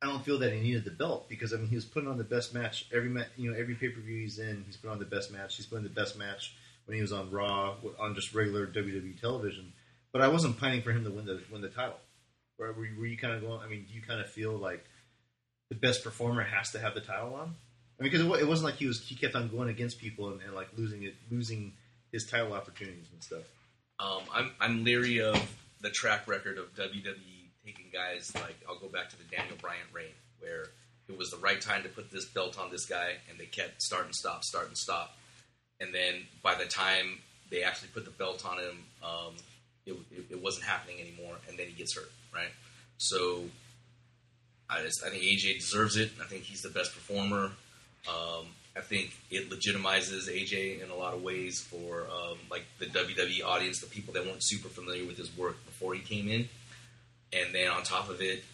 I 0.00 0.06
don't 0.06 0.24
feel 0.24 0.38
that 0.38 0.52
he 0.52 0.60
needed 0.60 0.84
the 0.84 0.90
belt 0.90 1.28
because 1.28 1.52
I 1.52 1.56
mean 1.56 1.68
he 1.68 1.74
was 1.74 1.84
putting 1.84 2.08
on 2.08 2.18
the 2.18 2.24
best 2.24 2.54
match 2.54 2.86
every 2.92 3.08
ma- 3.08 3.30
you 3.36 3.50
know 3.50 3.58
every 3.58 3.74
pay 3.74 3.88
per 3.88 4.00
view 4.00 4.20
he's 4.20 4.38
in. 4.38 4.64
He's 4.66 4.76
put 4.76 4.90
on 4.90 4.98
the 4.98 5.04
best 5.04 5.32
match. 5.32 5.56
He's 5.56 5.66
put 5.66 5.76
on 5.76 5.84
the 5.84 5.90
best 5.90 6.16
match 6.16 6.54
when 6.86 6.96
he 6.96 7.02
was 7.02 7.12
on 7.12 7.30
Raw 7.30 7.76
on 8.00 8.14
just 8.14 8.34
regular 8.34 8.66
WWE 8.66 9.20
television. 9.20 9.72
But 10.12 10.22
I 10.22 10.28
wasn't 10.28 10.58
pining 10.58 10.82
for 10.82 10.92
him 10.92 11.04
to 11.04 11.10
win 11.10 11.26
the 11.26 11.40
win 11.50 11.62
the 11.62 11.68
title. 11.68 11.98
Were, 12.58 12.72
were 12.72 13.06
you 13.06 13.16
kind 13.16 13.34
of 13.34 13.42
going? 13.42 13.60
I 13.60 13.68
mean, 13.68 13.86
do 13.88 13.94
you 13.94 14.02
kind 14.02 14.20
of 14.20 14.28
feel 14.28 14.52
like 14.52 14.84
the 15.68 15.76
best 15.76 16.04
performer 16.04 16.42
has 16.42 16.70
to 16.72 16.78
have 16.78 16.94
the 16.94 17.00
title 17.00 17.34
on? 17.34 17.54
Mean, 18.02 18.10
because 18.10 18.26
it, 18.26 18.42
it 18.42 18.48
wasn't 18.48 18.66
like 18.66 18.76
he 18.76 18.86
was 18.86 19.00
he 19.00 19.14
kept 19.14 19.34
on 19.34 19.48
going 19.48 19.68
against 19.68 19.98
people 19.98 20.30
and, 20.30 20.40
and 20.42 20.54
like 20.54 20.68
losing 20.76 21.04
it, 21.04 21.14
losing 21.30 21.72
his 22.10 22.26
title 22.26 22.52
opportunities 22.52 23.06
and 23.12 23.22
stuff. 23.22 23.42
Um, 24.00 24.22
I'm 24.32 24.50
I'm 24.60 24.84
leery 24.84 25.20
of 25.20 25.36
the 25.80 25.90
track 25.90 26.26
record 26.26 26.58
of 26.58 26.74
WWE 26.74 27.42
taking 27.64 27.86
guys 27.92 28.32
like 28.34 28.56
I'll 28.68 28.78
go 28.78 28.88
back 28.88 29.10
to 29.10 29.16
the 29.16 29.24
Daniel 29.24 29.56
Bryan 29.60 29.86
reign 29.92 30.14
where 30.40 30.66
it 31.08 31.16
was 31.16 31.30
the 31.30 31.36
right 31.38 31.60
time 31.60 31.82
to 31.84 31.88
put 31.88 32.10
this 32.10 32.24
belt 32.26 32.58
on 32.58 32.70
this 32.70 32.86
guy, 32.86 33.12
and 33.30 33.38
they 33.38 33.46
kept 33.46 33.82
start 33.82 34.04
and 34.04 34.14
stop, 34.14 34.44
start 34.44 34.68
and 34.68 34.76
stop, 34.76 35.16
and 35.80 35.94
then 35.94 36.26
by 36.42 36.54
the 36.54 36.64
time 36.64 37.18
they 37.50 37.62
actually 37.62 37.88
put 37.88 38.04
the 38.04 38.10
belt 38.10 38.44
on 38.46 38.58
him, 38.58 38.84
um, 39.04 39.34
it, 39.86 39.92
it, 40.10 40.24
it 40.30 40.42
wasn't 40.42 40.64
happening 40.64 41.00
anymore, 41.00 41.36
and 41.48 41.58
then 41.58 41.66
he 41.66 41.72
gets 41.72 41.94
hurt, 41.94 42.10
right? 42.34 42.50
So 42.98 43.44
I, 44.70 44.82
just, 44.82 45.04
I 45.04 45.10
think 45.10 45.22
AJ 45.22 45.58
deserves 45.58 45.96
it. 45.96 46.12
I 46.20 46.24
think 46.24 46.44
he's 46.44 46.62
the 46.62 46.70
best 46.70 46.94
performer. 46.94 47.50
Um, 48.08 48.46
I 48.76 48.80
think 48.80 49.12
it 49.30 49.50
legitimizes 49.50 50.28
AJ 50.28 50.82
in 50.82 50.90
a 50.90 50.94
lot 50.94 51.14
of 51.14 51.22
ways 51.22 51.60
for 51.60 52.06
um, 52.10 52.38
like 52.50 52.64
the 52.78 52.86
WWE 52.86 53.44
audience, 53.44 53.80
the 53.80 53.86
people 53.86 54.14
that 54.14 54.24
weren't 54.24 54.42
super 54.42 54.68
familiar 54.68 55.04
with 55.04 55.18
his 55.18 55.36
work 55.36 55.62
before 55.66 55.94
he 55.94 56.00
came 56.00 56.28
in. 56.28 56.48
And 57.32 57.54
then 57.54 57.68
on 57.68 57.82
top 57.82 58.08
of 58.08 58.20
it, 58.20 58.44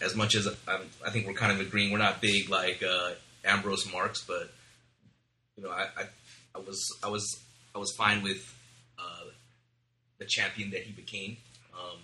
as 0.00 0.14
much 0.14 0.34
as 0.34 0.48
i 0.66 0.78
I 1.04 1.10
think 1.10 1.26
we're 1.26 1.34
kind 1.34 1.52
of 1.52 1.60
agreeing, 1.60 1.92
we're 1.92 1.98
not 1.98 2.20
big 2.20 2.48
like 2.48 2.82
uh, 2.82 3.12
Ambrose 3.44 3.90
Marks, 3.92 4.22
but 4.22 4.52
you 5.56 5.62
know, 5.62 5.70
I, 5.70 5.88
I, 5.96 6.04
I 6.54 6.58
was 6.58 6.84
I 7.02 7.08
was 7.08 7.40
I 7.74 7.78
was 7.78 7.92
fine 7.92 8.22
with 8.22 8.54
uh, 8.98 9.26
the 10.18 10.24
champion 10.24 10.70
that 10.70 10.82
he 10.82 10.92
became, 10.92 11.36
um, 11.74 11.98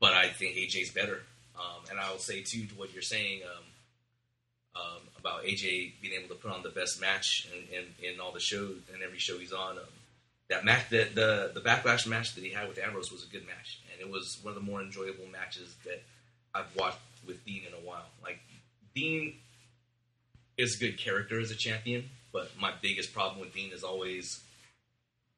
but 0.00 0.12
I 0.12 0.28
think 0.28 0.56
AJ's 0.56 0.90
better. 0.90 1.22
Um, 1.56 1.84
and 1.90 2.00
I'll 2.00 2.18
say 2.18 2.42
too 2.42 2.66
to 2.66 2.74
what 2.74 2.92
you're 2.92 3.02
saying. 3.02 3.42
Um, 4.74 5.02
about 5.18 5.44
AJ 5.44 5.92
being 6.00 6.14
able 6.18 6.34
to 6.34 6.40
put 6.40 6.50
on 6.50 6.62
the 6.62 6.70
best 6.70 6.98
match 6.98 7.46
in, 7.52 7.76
in, 7.76 8.14
in 8.14 8.20
all 8.20 8.32
the 8.32 8.40
shows 8.40 8.78
and 8.92 9.02
every 9.02 9.18
show 9.18 9.38
he's 9.38 9.52
on. 9.52 9.76
Um, 9.76 9.84
that 10.48 10.64
match, 10.64 10.88
the, 10.90 11.08
the 11.14 11.50
the 11.54 11.60
backlash 11.60 12.06
match 12.06 12.34
that 12.34 12.44
he 12.44 12.50
had 12.50 12.68
with 12.68 12.78
Ambrose 12.78 13.10
was 13.10 13.24
a 13.24 13.26
good 13.26 13.46
match, 13.46 13.80
and 13.90 14.00
it 14.00 14.10
was 14.10 14.38
one 14.42 14.54
of 14.54 14.54
the 14.54 14.70
more 14.70 14.80
enjoyable 14.80 15.26
matches 15.30 15.74
that 15.84 16.02
I've 16.54 16.74
watched 16.76 16.98
with 17.26 17.44
Dean 17.44 17.62
in 17.66 17.72
a 17.74 17.86
while. 17.86 18.06
Like 18.22 18.40
Dean 18.94 19.34
is 20.58 20.76
a 20.76 20.78
good 20.78 20.98
character 20.98 21.40
as 21.40 21.50
a 21.50 21.54
champion, 21.54 22.10
but 22.32 22.50
my 22.60 22.72
biggest 22.82 23.12
problem 23.12 23.40
with 23.40 23.54
Dean 23.54 23.72
is 23.72 23.82
always 23.82 24.42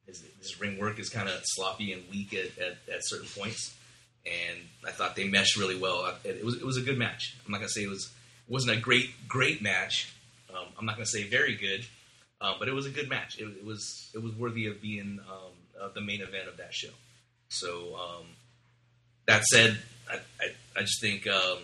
his, 0.06 0.24
his 0.38 0.60
ring 0.60 0.78
work 0.78 0.98
is 0.98 1.08
kind 1.08 1.28
of 1.28 1.40
sloppy 1.44 1.92
and 1.92 2.02
weak 2.10 2.34
at, 2.34 2.58
at, 2.58 2.72
at 2.92 3.00
certain 3.02 3.28
points. 3.36 3.74
And 4.26 4.58
I 4.86 4.90
thought 4.90 5.16
they 5.16 5.28
meshed 5.28 5.56
really 5.56 5.78
well. 5.78 6.14
It, 6.24 6.44
was 6.44 6.56
it 6.56 6.64
was 6.64 6.76
a 6.76 6.82
good 6.82 6.98
match. 6.98 7.36
I'm 7.44 7.52
not 7.52 7.58
gonna 7.58 7.68
say 7.68 7.82
it 7.82 7.90
was 7.90 8.10
wasn't 8.48 8.76
a 8.76 8.80
great 8.80 9.10
great 9.28 9.62
match. 9.62 10.12
Um, 10.50 10.66
I'm 10.78 10.86
not 10.86 10.96
gonna 10.96 11.06
say 11.06 11.24
very 11.24 11.56
good, 11.56 11.84
uh, 12.40 12.54
but 12.58 12.68
it 12.68 12.74
was 12.74 12.86
a 12.86 12.90
good 12.90 13.08
match. 13.08 13.38
It, 13.38 13.44
it 13.44 13.64
was 13.64 14.10
it 14.14 14.22
was 14.22 14.32
worthy 14.34 14.66
of 14.66 14.80
being 14.80 15.20
um, 15.28 15.52
uh, 15.80 15.88
the 15.94 16.00
main 16.00 16.20
event 16.20 16.48
of 16.48 16.56
that 16.58 16.74
show. 16.74 16.90
So 17.48 17.96
um, 17.96 18.26
that 19.26 19.44
said, 19.44 19.78
I, 20.10 20.16
I, 20.40 20.48
I 20.76 20.80
just 20.80 21.00
think 21.00 21.26
um, 21.26 21.58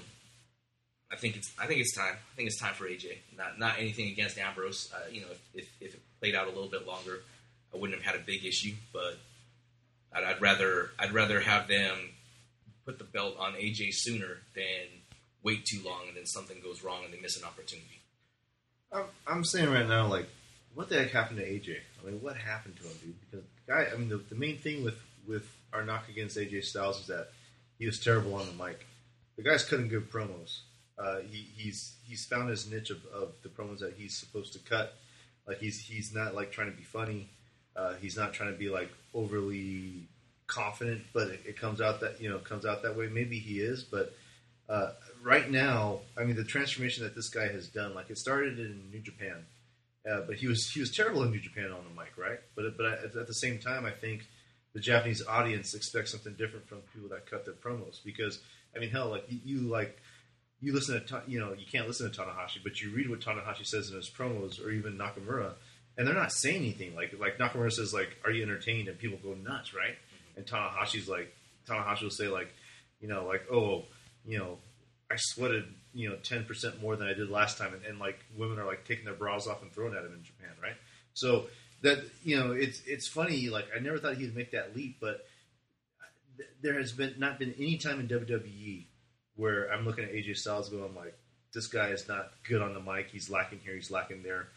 I 1.13 1.17
think 1.17 1.37
it's 1.37 1.53
I 1.59 1.67
think 1.67 1.81
it's 1.81 1.95
time. 1.95 2.15
I 2.15 2.37
think 2.37 2.47
it's 2.49 2.61
time 2.61 2.75
for 2.75 2.87
AJ. 2.87 3.19
Not 3.37 3.59
not 3.59 3.79
anything 3.79 4.09
against 4.09 4.39
Ambrose. 4.39 4.93
Uh, 4.95 5.11
you 5.11 5.23
know, 5.23 5.27
if, 5.31 5.41
if, 5.55 5.69
if 5.81 5.95
it 5.95 6.01
played 6.21 6.35
out 6.35 6.47
a 6.47 6.51
little 6.51 6.71
bit 6.71 6.87
longer, 6.87 7.21
I 7.75 7.79
wouldn't 7.79 8.01
have 8.01 8.15
had 8.15 8.21
a 8.21 8.25
big 8.25 8.45
issue. 8.45 8.75
But 8.93 9.19
I'd, 10.13 10.25
I'd 10.25 10.41
rather 10.41 10.91
I'd 10.99 11.13
rather 11.13 11.41
have 11.41 11.69
them 11.69 12.11
put 12.85 12.99
the 12.99 13.05
belt 13.05 13.37
on 13.39 13.55
AJ 13.55 13.89
sooner 13.93 14.39
than 14.55 14.87
wait 15.43 15.65
too 15.65 15.81
long 15.85 16.03
and 16.09 16.17
then 16.17 16.27
something 16.27 16.61
goes 16.61 16.83
wrong 16.83 17.05
and 17.05 17.13
they 17.13 17.21
miss 17.21 17.37
an 17.37 17.45
opportunity. 17.45 18.01
I'm, 18.93 19.05
I'm 19.27 19.45
saying 19.45 19.71
right 19.71 19.87
now, 19.87 20.07
like, 20.07 20.29
what 20.75 20.89
the 20.89 20.97
heck 20.97 21.11
happened 21.11 21.39
to 21.39 21.45
AJ? 21.45 21.77
I 22.01 22.11
mean, 22.11 22.21
what 22.21 22.37
happened 22.37 22.77
to 22.77 22.83
him, 22.83 22.97
dude? 23.03 23.15
Because 23.21 23.45
the 23.67 23.73
guy, 23.73 23.87
I 23.93 23.97
mean, 23.97 24.09
the, 24.09 24.19
the 24.19 24.35
main 24.35 24.59
thing 24.59 24.85
with 24.85 24.99
with 25.27 25.49
our 25.73 25.85
knock 25.85 26.09
against 26.09 26.37
AJ 26.37 26.65
Styles 26.65 27.01
is 27.01 27.07
that 27.07 27.29
he 27.79 27.87
was 27.87 28.01
terrible 28.01 28.35
on 28.35 28.47
the 28.47 28.65
mic. 28.65 28.87
The 29.37 29.43
guy's 29.43 29.65
cutting 29.65 29.89
good 29.89 30.11
promos. 30.11 30.61
Uh, 30.99 31.21
he, 31.21 31.47
he's 31.57 31.95
he's 32.07 32.25
found 32.27 32.51
his 32.51 32.71
niche 32.71 32.91
of, 32.91 33.05
of 33.07 33.33
the 33.43 33.49
promos 33.49 33.79
that 33.79 33.95
he's 33.97 34.17
supposed 34.17 34.53
to 34.53 34.59
cut. 34.59 34.95
Like 35.47 35.59
he's 35.59 35.81
he's 35.81 36.15
not 36.15 36.35
like 36.35 36.53
trying 36.53 36.71
to 36.71 36.77
be 36.77 36.85
funny. 36.85 37.29
Uh, 37.75 37.95
he's 38.01 38.17
not 38.17 38.33
trying 38.33 38.53
to 38.53 38.59
be 38.59 38.69
like 38.69 38.91
overly 39.15 40.09
confident, 40.47 41.03
but 41.13 41.29
it, 41.29 41.41
it 41.47 41.57
comes 41.57 41.81
out 41.81 42.01
that 42.01 42.21
you 42.21 42.29
know 42.29 42.39
comes 42.39 42.67
out 42.67 42.83
that 42.83 42.97
way. 42.97 43.09
Maybe 43.09 43.39
he 43.39 43.61
is, 43.61 43.83
but 43.83 44.15
uh, 44.71 44.93
right 45.23 45.51
now, 45.51 45.99
I 46.17 46.23
mean, 46.23 46.37
the 46.37 46.45
transformation 46.45 47.03
that 47.03 47.17
this 47.17 47.29
guy 47.29 47.49
has 47.49 47.67
done, 47.69 47.93
like 47.95 48.09
it 48.09 48.19
started 48.19 48.61
in 48.61 48.89
New 48.93 49.01
Japan, 49.01 49.45
uh, 50.09 50.21
but 50.27 50.37
he 50.37 50.47
was 50.47 50.71
he 50.71 50.79
was 50.79 50.95
terrible 50.95 51.25
in 51.25 51.33
New 51.33 51.41
Japan 51.41 51.73
on 51.73 51.85
the 51.85 52.01
mic, 52.01 52.17
right? 52.17 52.39
But 52.55 52.77
but 52.77 52.87
at, 52.87 53.17
at 53.17 53.27
the 53.27 53.35
same 53.35 53.59
time, 53.59 53.85
I 53.85 53.91
think 53.91 54.27
the 54.73 54.81
Japanese 54.81 55.27
audience 55.27 55.75
expects 55.75 56.13
something 56.13 56.35
different 56.35 56.69
from 56.69 56.79
people 56.95 57.09
that 57.11 57.29
cut 57.29 57.45
their 57.45 57.55
promos 57.55 58.03
because 58.05 58.39
I 58.75 58.79
mean, 58.79 58.91
hell, 58.91 59.09
like 59.09 59.25
you, 59.29 59.41
you 59.45 59.59
like 59.69 59.99
you 60.61 60.73
listen 60.73 61.05
to 61.05 61.23
you 61.27 61.41
know 61.41 61.53
you 61.53 61.67
can't 61.71 61.89
listen 61.89 62.11
to 62.11 62.21
Tanahashi, 62.21 62.63
but 62.63 62.81
you 62.81 62.95
read 62.95 63.11
what 63.11 63.21
Tanahashi 63.21 63.67
says 63.67 63.91
in 63.91 63.97
his 63.97 64.09
promos, 64.09 64.65
or 64.65 64.71
even 64.71 64.97
Nakamura, 64.97 65.55
and 65.99 66.07
they're 66.07 66.15
not 66.15 66.33
saying 66.33 66.63
anything. 66.63 66.95
Like 66.95 67.13
like 67.19 67.39
Nakamura 67.39 67.73
says, 67.73 67.93
like, 67.93 68.17
"Are 68.25 68.31
you 68.31 68.45
entertained?" 68.45 68.87
and 68.87 68.97
people 68.97 69.19
go 69.21 69.35
nuts, 69.35 69.75
right? 69.75 69.97
And 70.37 70.47
Tanahashi's 70.47 71.09
like 71.09 71.35
Tanahashi 71.69 72.03
will 72.05 72.11
say 72.11 72.29
like, 72.29 72.55
you 73.01 73.09
know, 73.09 73.27
like, 73.27 73.47
"Oh, 73.53 73.87
you 74.27 74.39
know, 74.39 74.59
I 75.11 75.17
sweated 75.17 75.65
you 75.93 76.09
know 76.09 76.17
ten 76.17 76.45
percent 76.45 76.81
more 76.81 76.97
than 76.97 77.09
I 77.09 77.15
did 77.15 77.31
last 77.31 77.59
time," 77.59 77.75
and, 77.75 77.85
and 77.85 77.99
like 77.99 78.19
women 78.37 78.59
are 78.59 78.67
like 78.67 78.85
taking 78.85 79.05
their 79.05 79.15
bras 79.15 79.47
off 79.47 79.63
and 79.63 79.73
throwing 79.73 79.95
at 79.95 80.05
him 80.05 80.15
in 80.15 80.23
Japan, 80.23 80.51
right? 80.63 80.77
So 81.15 81.47
that 81.83 81.99
you 82.25 82.39
know, 82.39 82.53
it's 82.53 82.83
it's 82.87 83.09
funny. 83.09 83.49
Like 83.49 83.67
I 83.77 83.81
never 83.81 83.99
thought 83.99 84.17
he'd 84.17 84.35
make 84.35 84.53
that 84.53 84.77
leap, 84.77 84.99
but 85.01 85.27
th- 86.37 86.49
there 86.63 86.75
has 86.75 86.93
been 86.93 87.15
not 87.19 87.39
been 87.39 87.55
any 87.59 87.79
time 87.79 88.01
in 88.01 88.09
WWE 88.09 88.87
where 89.37 89.73
I'm 89.73 89.87
looking 89.87 90.05
at 90.05 90.13
AJ 90.13 90.37
Styles 90.37 90.69
going 90.69 90.95
like, 90.95 91.17
this 91.55 91.67
guy 91.67 91.89
is 91.89 92.07
not 92.07 92.33
good 92.47 92.61
on 92.61 92.75
the 92.75 92.81
mic. 92.81 93.09
He's 93.11 93.31
lacking 93.31 93.61
here. 93.65 93.75
He's 93.75 93.91
lacking 93.91 94.23
there. 94.23 94.49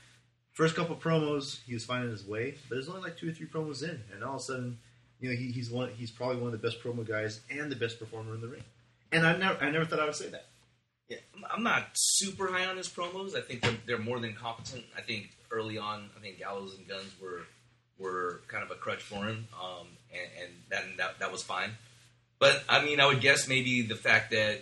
First 0.52 0.76
couple 0.76 0.96
promos, 0.96 1.64
he 1.66 1.74
was 1.74 1.86
finding 1.86 2.12
his 2.12 2.28
way, 2.28 2.56
but 2.68 2.76
there's 2.76 2.90
only 2.90 3.02
like 3.02 3.18
two 3.18 3.30
or 3.30 3.32
three 3.32 3.48
promos 3.48 3.82
in, 3.82 4.04
and 4.14 4.24
all 4.24 4.36
of 4.36 4.42
a 4.42 4.44
sudden, 4.44 4.78
you 5.20 5.30
know, 5.30 5.36
he, 5.36 5.52
he's 5.52 5.72
one. 5.72 5.90
He's 5.90 6.12
probably 6.12 6.38
one 6.38 6.54
of 6.54 6.62
the 6.62 6.68
best 6.68 6.84
promo 6.84 7.08
guys 7.08 7.40
and 7.50 7.72
the 7.72 7.76
best 7.76 7.98
performer 7.98 8.36
in 8.36 8.42
the 8.42 8.50
ring. 8.50 8.64
And 9.14 9.26
I 9.28 9.38
never, 9.38 9.64
I 9.64 9.70
never 9.70 9.86
thought 9.86 10.00
I 10.00 10.06
would 10.06 10.16
say 10.16 10.30
that. 10.30 10.46
Yeah, 11.10 11.18
I'm- 11.52 11.64
not 11.64 11.90
super 11.94 12.48
high 12.52 12.66
on 12.66 12.78
his 12.78 12.88
promos. 12.90 13.36
I 13.36 13.42
think 13.42 13.62
they're, 13.62 13.78
they're 13.86 13.98
more 13.98 14.20
than 14.20 14.34
competent. 14.34 14.84
I 14.98 15.02
think 15.02 15.30
early 15.52 15.78
on, 15.78 16.10
I 16.18 16.20
think 16.22 16.40
Gallows 16.40 16.76
and 16.78 16.88
Guns 16.88 17.12
were 17.22 17.42
were 18.00 18.42
kind 18.48 18.64
of 18.64 18.72
a 18.72 18.76
crutch 18.76 19.04
for 19.04 19.24
him, 19.26 19.48
um, 19.62 19.86
and, 20.12 20.30
and 20.42 20.52
that, 20.70 20.84
that 20.98 21.20
that 21.20 21.32
was 21.32 21.44
fine. 21.44 21.72
But 22.40 22.64
I 22.68 22.84
mean, 22.84 23.00
I 23.00 23.06
would 23.06 23.22
guess 23.22 23.48
maybe 23.48 23.84
the 23.84 23.96
fact 23.96 24.32
that 24.32 24.62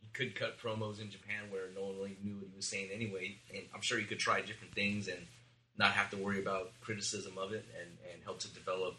he 0.00 0.08
could 0.14 0.34
cut 0.34 0.58
promos 0.58 1.00
in 1.00 1.10
Japan 1.10 1.50
where 1.50 1.64
no 1.74 1.84
one 1.84 1.96
really 1.96 2.16
knew 2.24 2.36
what 2.36 2.48
he 2.48 2.56
was 2.56 2.70
saying 2.70 2.88
anyway, 2.92 3.36
and 3.54 3.64
I'm 3.74 3.82
sure 3.82 3.98
he 3.98 4.04
could 4.04 4.18
try 4.18 4.40
different 4.40 4.74
things 4.74 5.08
and 5.08 5.26
not 5.76 5.92
have 5.92 6.08
to 6.10 6.16
worry 6.16 6.40
about 6.40 6.72
criticism 6.80 7.36
of 7.36 7.52
it, 7.52 7.66
and, 7.78 7.90
and 8.12 8.22
help 8.24 8.40
to 8.40 8.48
develop 8.54 8.94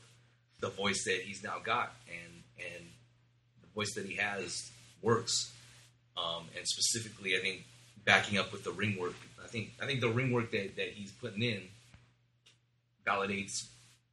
the 0.59 0.69
voice 0.69 1.03
that 1.05 1.21
he's 1.25 1.43
now 1.43 1.57
got, 1.63 1.95
and 2.07 2.43
and 2.59 2.85
voice 3.77 3.93
that 3.93 4.05
he 4.05 4.15
has 4.15 4.71
works. 5.01 5.53
Um, 6.17 6.45
and 6.57 6.67
specifically, 6.67 7.37
I 7.37 7.39
think 7.39 7.63
backing 8.03 8.37
up 8.37 8.51
with 8.51 8.63
the 8.63 8.71
ring 8.71 8.97
work, 8.99 9.13
I 9.43 9.47
think 9.47 9.73
I 9.81 9.85
think 9.85 10.01
the 10.01 10.09
ring 10.09 10.31
work 10.31 10.51
that, 10.51 10.75
that 10.75 10.89
he's 10.89 11.11
putting 11.11 11.43
in 11.43 11.61
validates 13.05 13.67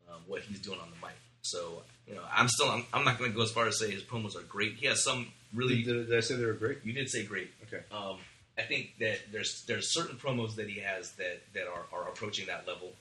um, 0.09 0.21
what 0.27 0.43
he's 0.43 0.61
doing 0.61 0.79
on 0.79 0.89
the 0.91 1.07
mic. 1.07 1.17
So 1.43 1.83
you 2.07 2.15
know, 2.15 2.23
I'm 2.31 2.49
still 2.49 2.71
I'm, 2.71 2.85
I'm 2.93 3.05
not 3.05 3.19
going 3.19 3.31
to 3.31 3.37
go 3.37 3.43
as 3.43 3.51
far 3.51 3.67
as 3.67 3.79
say 3.79 3.91
his 3.91 4.03
promos 4.03 4.37
are 4.37 4.43
great. 4.43 4.75
He 4.75 4.87
has 4.87 5.03
some 5.03 5.29
really. 5.55 5.83
Did, 5.83 6.09
did 6.09 6.17
I 6.17 6.21
say 6.21 6.37
they 6.37 6.45
were 6.45 6.53
great? 6.53 6.79
You 6.85 6.93
did 6.93 7.09
say 7.09 7.25
great. 7.25 7.51
Okay. 7.67 7.83
Um, 7.91 8.19
I 8.59 8.63
think 8.63 8.95
that 9.01 9.19
there's 9.33 9.65
there's 9.67 9.93
certain 9.93 10.17
promos 10.17 10.57
that 10.57 10.69
he 10.69 10.81
has 10.81 11.13
that 11.13 11.43
that 11.55 11.67
are, 11.67 11.87
are 11.93 12.09
approaching 12.09 12.47
that 12.47 12.69
level. 12.69 12.93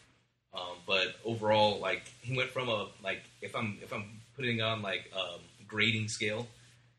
Um, 0.54 0.78
but 0.88 1.16
overall, 1.26 1.80
like 1.80 2.04
he 2.22 2.38
went 2.38 2.52
from 2.52 2.70
a 2.70 2.88
like 3.04 3.24
if 3.42 3.56
I'm 3.56 3.78
if 3.82 3.92
I'm 3.92 4.22
putting 4.36 4.62
on 4.62 4.82
like 4.82 5.12
um, 5.16 5.42
grading 5.74 6.08
scale, 6.08 6.48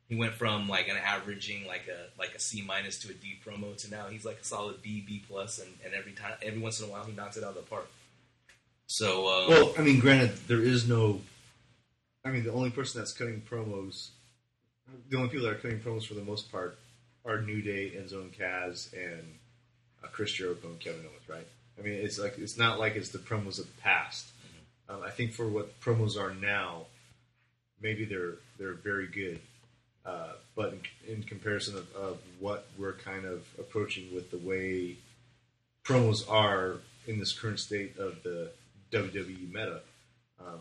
he 0.08 0.16
went 0.16 0.34
from 0.34 0.68
like 0.68 0.88
an 0.88 0.96
averaging 0.96 1.66
like 1.66 1.86
a 1.88 2.18
like 2.18 2.34
a 2.34 2.40
C 2.40 2.62
minus 2.66 2.98
to 3.00 3.10
a 3.10 3.14
D 3.14 3.38
promo 3.44 3.76
to 3.82 3.90
now 3.90 4.08
he's 4.08 4.24
like 4.24 4.40
a 4.40 4.44
solid 4.44 4.82
B 4.82 5.02
B 5.06 5.22
plus, 5.28 5.58
and, 5.58 5.70
and 5.84 5.94
every 5.94 6.12
time 6.12 6.32
every 6.42 6.60
once 6.60 6.80
in 6.80 6.88
a 6.88 6.92
while 6.92 7.04
he 7.04 7.12
knocks 7.12 7.36
it 7.36 7.44
out 7.44 7.50
of 7.50 7.54
the 7.56 7.62
park. 7.62 7.88
So 8.86 9.26
uh, 9.26 9.48
Well, 9.48 9.74
I 9.78 9.82
mean, 9.82 9.98
granted, 10.00 10.36
there 10.48 10.60
is 10.60 10.88
no. 10.88 11.20
I 12.24 12.30
mean, 12.30 12.44
the 12.44 12.52
only 12.52 12.70
person 12.70 13.00
that's 13.00 13.12
cutting 13.12 13.42
promos, 13.48 14.08
the 15.08 15.16
only 15.16 15.28
people 15.28 15.46
that 15.46 15.56
are 15.56 15.58
cutting 15.58 15.80
promos 15.80 16.06
for 16.06 16.14
the 16.14 16.22
most 16.24 16.50
part, 16.50 16.78
are 17.24 17.40
New 17.40 17.62
Day, 17.62 17.94
and 17.96 18.32
Cass, 18.32 18.90
and 18.94 19.24
uh, 20.02 20.08
Chris 20.08 20.32
Jericho 20.32 20.68
and 20.68 20.80
Kevin 20.80 21.00
Owens, 21.00 21.28
right? 21.28 21.46
I 21.78 21.82
mean, 21.82 21.94
it's 21.94 22.18
like 22.18 22.38
it's 22.38 22.58
not 22.58 22.78
like 22.78 22.96
it's 22.96 23.10
the 23.10 23.18
promos 23.18 23.58
of 23.58 23.66
the 23.66 23.82
past. 23.82 24.26
Um, 24.88 25.02
I 25.02 25.10
think 25.10 25.32
for 25.32 25.48
what 25.48 25.80
promos 25.80 26.18
are 26.18 26.34
now, 26.34 26.86
maybe 27.84 28.04
they're 28.04 28.34
they're 28.58 28.72
very 28.72 29.06
good, 29.06 29.38
uh, 30.04 30.32
but 30.56 30.72
in, 31.06 31.12
in 31.16 31.22
comparison 31.22 31.76
of, 31.76 31.86
of 31.94 32.18
what 32.40 32.66
we're 32.76 32.94
kind 32.94 33.24
of 33.26 33.44
approaching 33.60 34.12
with 34.12 34.32
the 34.32 34.38
way 34.38 34.96
promos 35.84 36.28
are 36.28 36.78
in 37.06 37.20
this 37.20 37.32
current 37.38 37.60
state 37.60 37.96
of 37.98 38.22
the 38.24 38.50
WWE 38.90 39.52
meta, 39.52 39.80
um, 40.40 40.60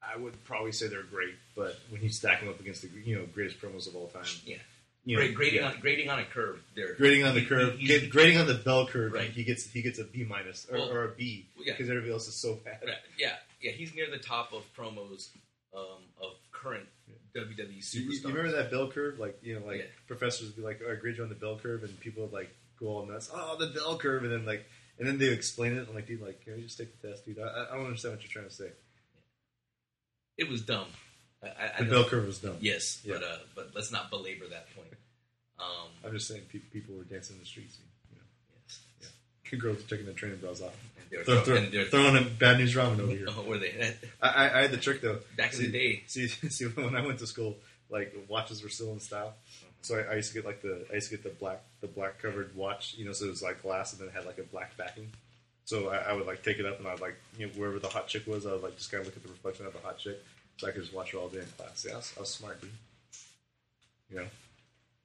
I 0.00 0.16
would 0.16 0.42
probably 0.44 0.72
say 0.72 0.86
they're 0.86 1.02
great. 1.02 1.34
But 1.56 1.78
when 1.90 2.00
you 2.00 2.08
stack 2.08 2.40
them 2.40 2.48
up 2.48 2.60
against 2.60 2.82
the 2.82 2.88
you 3.04 3.18
know 3.18 3.26
greatest 3.34 3.60
promos 3.60 3.86
of 3.88 3.96
all 3.96 4.06
time, 4.06 4.24
yeah, 4.46 4.56
you 5.04 5.18
know, 5.18 5.32
grading 5.34 5.60
yeah. 5.62 5.68
on 5.68 5.80
grading 5.80 6.08
on 6.10 6.20
a 6.20 6.24
curve. 6.24 6.62
There, 6.76 6.94
grading 6.94 7.24
on 7.24 7.34
the 7.34 7.44
curve, 7.44 7.76
he- 7.78 7.88
get, 7.88 8.08
grading 8.08 8.38
on 8.38 8.46
the 8.46 8.54
bell 8.54 8.86
curve, 8.86 9.12
Right. 9.12 9.30
he 9.30 9.42
gets 9.42 9.68
he 9.68 9.82
gets 9.82 9.98
a 9.98 10.04
B 10.04 10.24
minus 10.24 10.66
or, 10.70 10.78
Well, 10.78 10.90
or 10.90 11.04
a 11.06 11.08
B 11.08 11.46
yeah. 11.58 11.72
because 11.72 11.90
everybody 11.90 12.12
else 12.12 12.28
is 12.28 12.34
so 12.34 12.54
bad. 12.64 12.78
Right. 12.84 12.94
Yeah, 13.18 13.34
yeah, 13.60 13.72
he's 13.72 13.92
near 13.94 14.08
the 14.10 14.18
top 14.18 14.52
of 14.52 14.62
promos 14.76 15.28
um, 15.74 16.02
of 16.20 16.32
current 16.52 16.86
WWE 17.34 17.56
You, 17.76 17.80
superstars. 17.80 18.22
you 18.22 18.28
remember 18.28 18.52
that 18.52 18.70
bell 18.70 18.90
curve? 18.90 19.18
Like 19.18 19.38
you 19.42 19.58
know, 19.58 19.66
like 19.66 19.78
Yeah. 19.78 19.84
professors 20.06 20.48
would 20.48 20.56
be 20.56 20.62
like, 20.62 20.80
"Oh, 20.86 20.92
I 20.92 20.96
grade 20.96 21.16
you 21.16 21.22
on 21.22 21.28
the 21.28 21.34
bell 21.34 21.58
curve," 21.58 21.82
and 21.84 21.98
people 22.00 22.24
would 22.24 22.32
like 22.32 22.50
go 22.78 22.86
all 22.88 23.06
nuts. 23.06 23.30
Oh, 23.32 23.56
the 23.58 23.68
bell 23.68 23.96
curve, 23.98 24.22
and 24.24 24.32
then 24.32 24.44
like, 24.44 24.64
and 24.98 25.06
then 25.08 25.18
they 25.18 25.28
explain 25.28 25.72
it. 25.76 25.86
I'm 25.88 25.94
like, 25.94 26.06
dude, 26.06 26.20
like, 26.20 26.44
can 26.44 26.56
we 26.56 26.62
just 26.62 26.76
take 26.78 27.00
the 27.00 27.08
test, 27.08 27.24
dude? 27.24 27.38
I, 27.38 27.66
I 27.70 27.76
don't 27.76 27.86
understand 27.86 28.14
what 28.14 28.22
you're 28.22 28.30
trying 28.32 28.48
to 28.48 28.54
say. 28.54 28.70
It 30.38 30.48
was 30.48 30.62
dumb. 30.62 30.86
I, 31.42 31.48
I, 31.78 31.78
The 31.78 31.84
know- 31.84 31.90
bell 32.02 32.04
curve 32.10 32.26
was 32.26 32.38
dumb. 32.38 32.56
Yes, 32.60 33.00
Yeah. 33.04 33.14
but 33.14 33.22
uh, 33.24 33.36
but 33.54 33.70
let's 33.74 33.90
not 33.92 34.10
belabor 34.10 34.46
that 34.48 34.66
point. 34.74 34.88
Um, 35.58 35.88
I'm 36.04 36.12
just 36.12 36.26
saying, 36.28 36.42
pe- 36.52 36.58
people 36.58 36.94
were 36.96 37.04
dancing 37.04 37.36
in 37.36 37.40
the 37.40 37.46
streets. 37.46 37.78
You 37.78 37.84
know. 37.84 37.91
Yeah. 39.52 39.58
girls 39.58 39.78
were 39.78 39.88
taking 39.88 40.06
their 40.06 40.14
training 40.14 40.38
bras 40.38 40.60
off. 40.60 40.74
And 40.96 41.24
they're, 41.26 41.40
Throw, 41.42 41.60
they're 41.60 41.84
throwing 41.84 42.16
a 42.16 42.22
bad 42.22 42.58
news 42.58 42.74
ramen 42.74 43.00
over 43.00 43.12
here. 43.12 43.26
Oh, 43.36 43.42
were 43.42 43.58
they? 43.58 43.94
I, 44.20 44.28
I, 44.28 44.58
I 44.58 44.62
had 44.62 44.70
the 44.70 44.78
trick 44.78 45.00
though. 45.00 45.18
Back 45.36 45.52
in 45.52 45.58
see, 45.58 45.66
the 45.66 45.72
day. 45.72 46.02
See, 46.06 46.28
see, 46.48 46.64
when 46.66 46.96
I 46.96 47.04
went 47.04 47.18
to 47.20 47.26
school, 47.26 47.56
like 47.90 48.14
watches 48.28 48.62
were 48.62 48.68
still 48.68 48.92
in 48.92 49.00
style. 49.00 49.34
So 49.82 49.98
I, 49.98 50.12
I 50.12 50.14
used 50.16 50.28
to 50.32 50.34
get 50.34 50.46
like 50.46 50.62
the 50.62 50.86
I 50.90 50.94
used 50.94 51.10
to 51.10 51.16
get 51.16 51.24
the 51.24 51.30
black 51.30 51.62
the 51.80 51.88
black 51.88 52.20
covered 52.20 52.54
watch, 52.56 52.94
you 52.96 53.04
know, 53.04 53.12
so 53.12 53.26
it 53.26 53.30
was 53.30 53.42
like 53.42 53.62
glass 53.62 53.92
and 53.92 54.00
then 54.00 54.08
it 54.08 54.14
had 54.14 54.24
like 54.24 54.38
a 54.38 54.44
black 54.44 54.76
backing. 54.76 55.10
So 55.64 55.90
I, 55.90 55.96
I 55.96 56.12
would 56.12 56.26
like 56.26 56.42
take 56.42 56.58
it 56.58 56.66
up 56.66 56.78
and 56.78 56.88
I'd 56.88 57.00
like 57.00 57.16
you 57.36 57.46
know 57.46 57.52
wherever 57.54 57.78
the 57.78 57.88
hot 57.88 58.08
chick 58.08 58.26
was, 58.26 58.46
I 58.46 58.52
would 58.52 58.62
like 58.62 58.76
just 58.76 58.90
kind 58.90 59.00
of 59.00 59.06
look 59.06 59.16
at 59.16 59.22
the 59.22 59.28
reflection 59.28 59.66
of 59.66 59.72
the 59.72 59.80
hot 59.80 59.98
chick, 59.98 60.22
so 60.56 60.68
I 60.68 60.70
could 60.70 60.82
just 60.82 60.94
watch 60.94 61.12
her 61.12 61.18
all 61.18 61.28
day 61.28 61.40
in 61.40 61.46
class. 61.58 61.84
Yeah, 61.86 61.94
I 61.94 61.96
was, 61.96 62.14
I 62.16 62.20
was 62.20 62.30
smart, 62.30 62.60
dude. 62.60 62.70
You 64.10 64.16
know, 64.18 64.26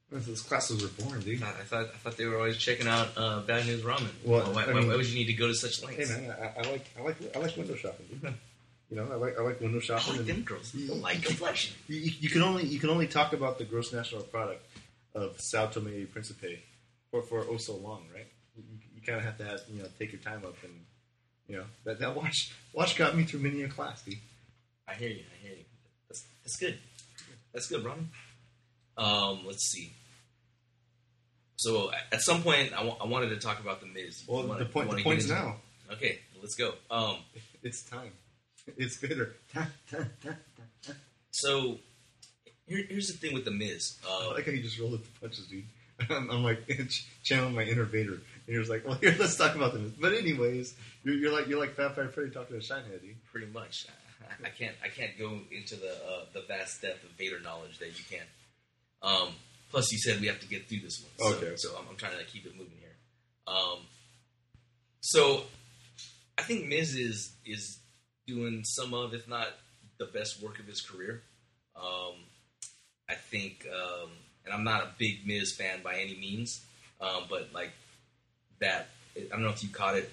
Those 0.09 0.41
classes 0.41 0.81
were 0.81 1.03
boring, 1.03 1.21
dude. 1.21 1.43
I 1.43 1.47
thought 1.63 1.87
I 1.93 1.97
thought 1.97 2.15
they 2.15 2.25
were 2.25 2.37
always 2.37 2.55
checking 2.57 2.87
out 2.87 3.09
uh, 3.17 3.41
Bad 3.41 3.65
News 3.65 3.81
Ramen. 3.81 4.07
Well, 4.23 4.53
why, 4.53 4.63
I 4.63 4.67
why- 4.67 4.73
mean- 4.73 4.87
why 4.87 4.95
would 4.95 5.05
you 5.05 5.15
need 5.15 5.25
to 5.27 5.33
go 5.33 5.47
to 5.47 5.53
such 5.55 5.83
lengths? 5.83 6.09
Hey 6.15 6.21
man, 6.27 6.31
I, 6.31 6.59
I 6.61 6.71
like 6.71 6.85
I 6.97 7.01
like 7.01 7.35
I 7.35 7.39
like 7.39 7.57
window 7.57 7.75
shopping. 7.75 8.05
Dude. 8.21 8.33
You 8.89 8.95
know, 8.95 9.07
I 9.11 9.15
like 9.15 9.37
I 9.37 9.41
like 9.41 9.59
window 9.59 9.79
I 9.79 9.81
shopping. 9.81 10.15
like 10.17 10.25
them 10.25 10.41
girls. 10.43 10.71
They 10.71 10.87
don't 10.87 11.01
like 11.01 11.21
complexion. 11.23 11.75
You, 11.89 11.95
you 11.99 12.11
you 12.21 12.29
can 12.29 12.41
only 12.41 12.63
you 12.63 12.79
can 12.79 12.89
only 12.89 13.07
talk 13.07 13.33
about 13.33 13.57
the 13.57 13.65
gross 13.65 13.91
national 13.91 14.21
product 14.23 14.65
of 15.13 15.35
Sao 15.41 15.65
Tome 15.65 15.87
and 15.87 16.09
Principe 16.11 16.63
for 17.11 17.21
for 17.21 17.45
oh 17.49 17.57
so 17.57 17.75
long, 17.75 18.05
right? 18.15 18.27
You, 18.55 18.63
you 18.95 19.01
kind 19.01 19.17
of 19.19 19.25
have 19.25 19.37
to 19.39 19.43
have 19.43 19.59
you 19.69 19.81
know 19.81 19.89
take 19.99 20.13
your 20.13 20.21
time 20.21 20.45
up 20.45 20.55
and 20.63 20.73
you 21.49 21.57
know 21.57 21.65
that 21.83 21.99
that 21.99 22.15
watch 22.15 22.53
watch 22.71 22.95
got 22.95 23.13
me 23.17 23.23
through 23.25 23.41
many 23.41 23.61
a 23.63 23.67
class, 23.67 24.03
dude. 24.03 24.15
I 24.87 24.93
hear 24.93 25.09
you. 25.09 25.23
I 25.33 25.45
hear 25.45 25.57
you. 25.57 25.65
That's, 26.07 26.23
that's 26.43 26.55
good. 26.55 26.77
That's 27.53 27.67
good, 27.67 27.83
Ron. 27.83 28.07
Um, 28.97 29.41
let's 29.45 29.69
see. 29.69 29.93
So 31.57 31.91
at 32.11 32.21
some 32.21 32.43
point, 32.43 32.71
I 32.73 33.05
wanted 33.05 33.29
to 33.29 33.37
talk 33.37 33.59
about 33.59 33.79
the 33.81 33.87
Miz. 33.87 34.23
Well, 34.27 34.45
wanna- 34.47 34.59
the 34.63 34.69
point 34.69 34.89
the 34.91 35.03
point's 35.03 35.27
now. 35.29 35.57
Okay, 35.91 36.19
let's 36.41 36.55
go. 36.55 36.73
Um, 36.91 37.17
It's 37.63 37.81
time. 37.83 38.11
It's 38.77 38.97
bitter. 38.97 39.35
so 41.31 41.79
here, 42.65 42.85
here's 42.89 43.07
the 43.07 43.17
thing 43.17 43.33
with 43.33 43.45
the 43.45 43.51
Miz. 43.51 43.97
I 44.07 44.27
Uh, 44.29 44.33
like 44.33 44.45
how 44.45 44.51
you 44.51 44.61
just 44.61 44.79
rolled 44.79 44.93
up 44.93 45.01
the 45.03 45.19
punches, 45.19 45.47
dude. 45.47 45.65
I'm, 46.09 46.29
I'm 46.29 46.43
like 46.43 46.69
channeling 47.23 47.55
my 47.55 47.63
inner 47.63 47.83
Vader, 47.83 48.13
and 48.13 48.21
he 48.47 48.57
was 48.57 48.69
like, 48.69 48.85
"Well, 48.85 48.95
here, 48.95 49.15
let's 49.19 49.35
talk 49.35 49.55
about 49.55 49.73
this." 49.73 49.91
But 49.99 50.13
anyways, 50.13 50.75
you're, 51.03 51.15
you're 51.15 51.31
like 51.31 51.47
you're 51.47 51.59
like 51.59 51.73
Fat 51.75 51.95
Fire 51.95 52.07
Freddy 52.09 52.29
talking 52.29 52.59
to 52.59 52.65
Shinehead, 52.65 53.01
dude. 53.01 53.15
pretty 53.31 53.47
much. 53.47 53.87
I, 54.21 54.47
I 54.47 54.49
can't 54.49 54.75
I 54.83 54.89
can't 54.89 55.17
go 55.17 55.39
into 55.51 55.75
the 55.75 55.91
uh, 56.07 56.25
the 56.33 56.41
vast 56.47 56.81
depth 56.83 57.03
of 57.03 57.09
Vader 57.17 57.39
knowledge 57.39 57.79
that 57.79 57.87
you 57.97 58.05
can. 58.09 58.25
Um, 59.01 59.29
plus, 59.71 59.91
you 59.91 59.97
said 59.99 60.19
we 60.19 60.27
have 60.27 60.39
to 60.39 60.47
get 60.47 60.67
through 60.67 60.79
this 60.79 61.01
one. 61.01 61.31
So, 61.31 61.37
Okay. 61.37 61.55
So 61.57 61.69
I'm, 61.77 61.85
I'm 61.89 61.95
trying 61.95 62.17
to 62.17 62.23
keep 62.25 62.45
it 62.45 62.53
moving 62.57 62.77
here. 62.79 62.95
Um, 63.47 63.79
so 65.01 65.43
I 66.37 66.41
think 66.41 66.67
Miz 66.67 66.95
is 66.95 67.33
is 67.45 67.79
doing 68.27 68.63
some 68.63 68.93
of, 68.93 69.13
if 69.13 69.27
not 69.27 69.47
the 69.99 70.05
best 70.05 70.41
work 70.43 70.59
of 70.59 70.65
his 70.65 70.81
career. 70.81 71.21
Um, 71.75 72.15
I 73.09 73.13
think, 73.13 73.65
um, 73.73 74.09
and 74.45 74.53
I'm 74.53 74.63
not 74.63 74.81
a 74.81 74.89
big 74.97 75.25
Miz 75.25 75.53
fan 75.55 75.81
by 75.83 75.95
any 75.95 76.15
means, 76.15 76.61
um, 76.99 77.23
but 77.29 77.49
like 77.53 77.71
that, 78.59 78.89
I 79.15 79.27
don't 79.29 79.43
know 79.43 79.49
if 79.49 79.63
you 79.63 79.69
caught 79.69 79.95
it. 79.95 80.11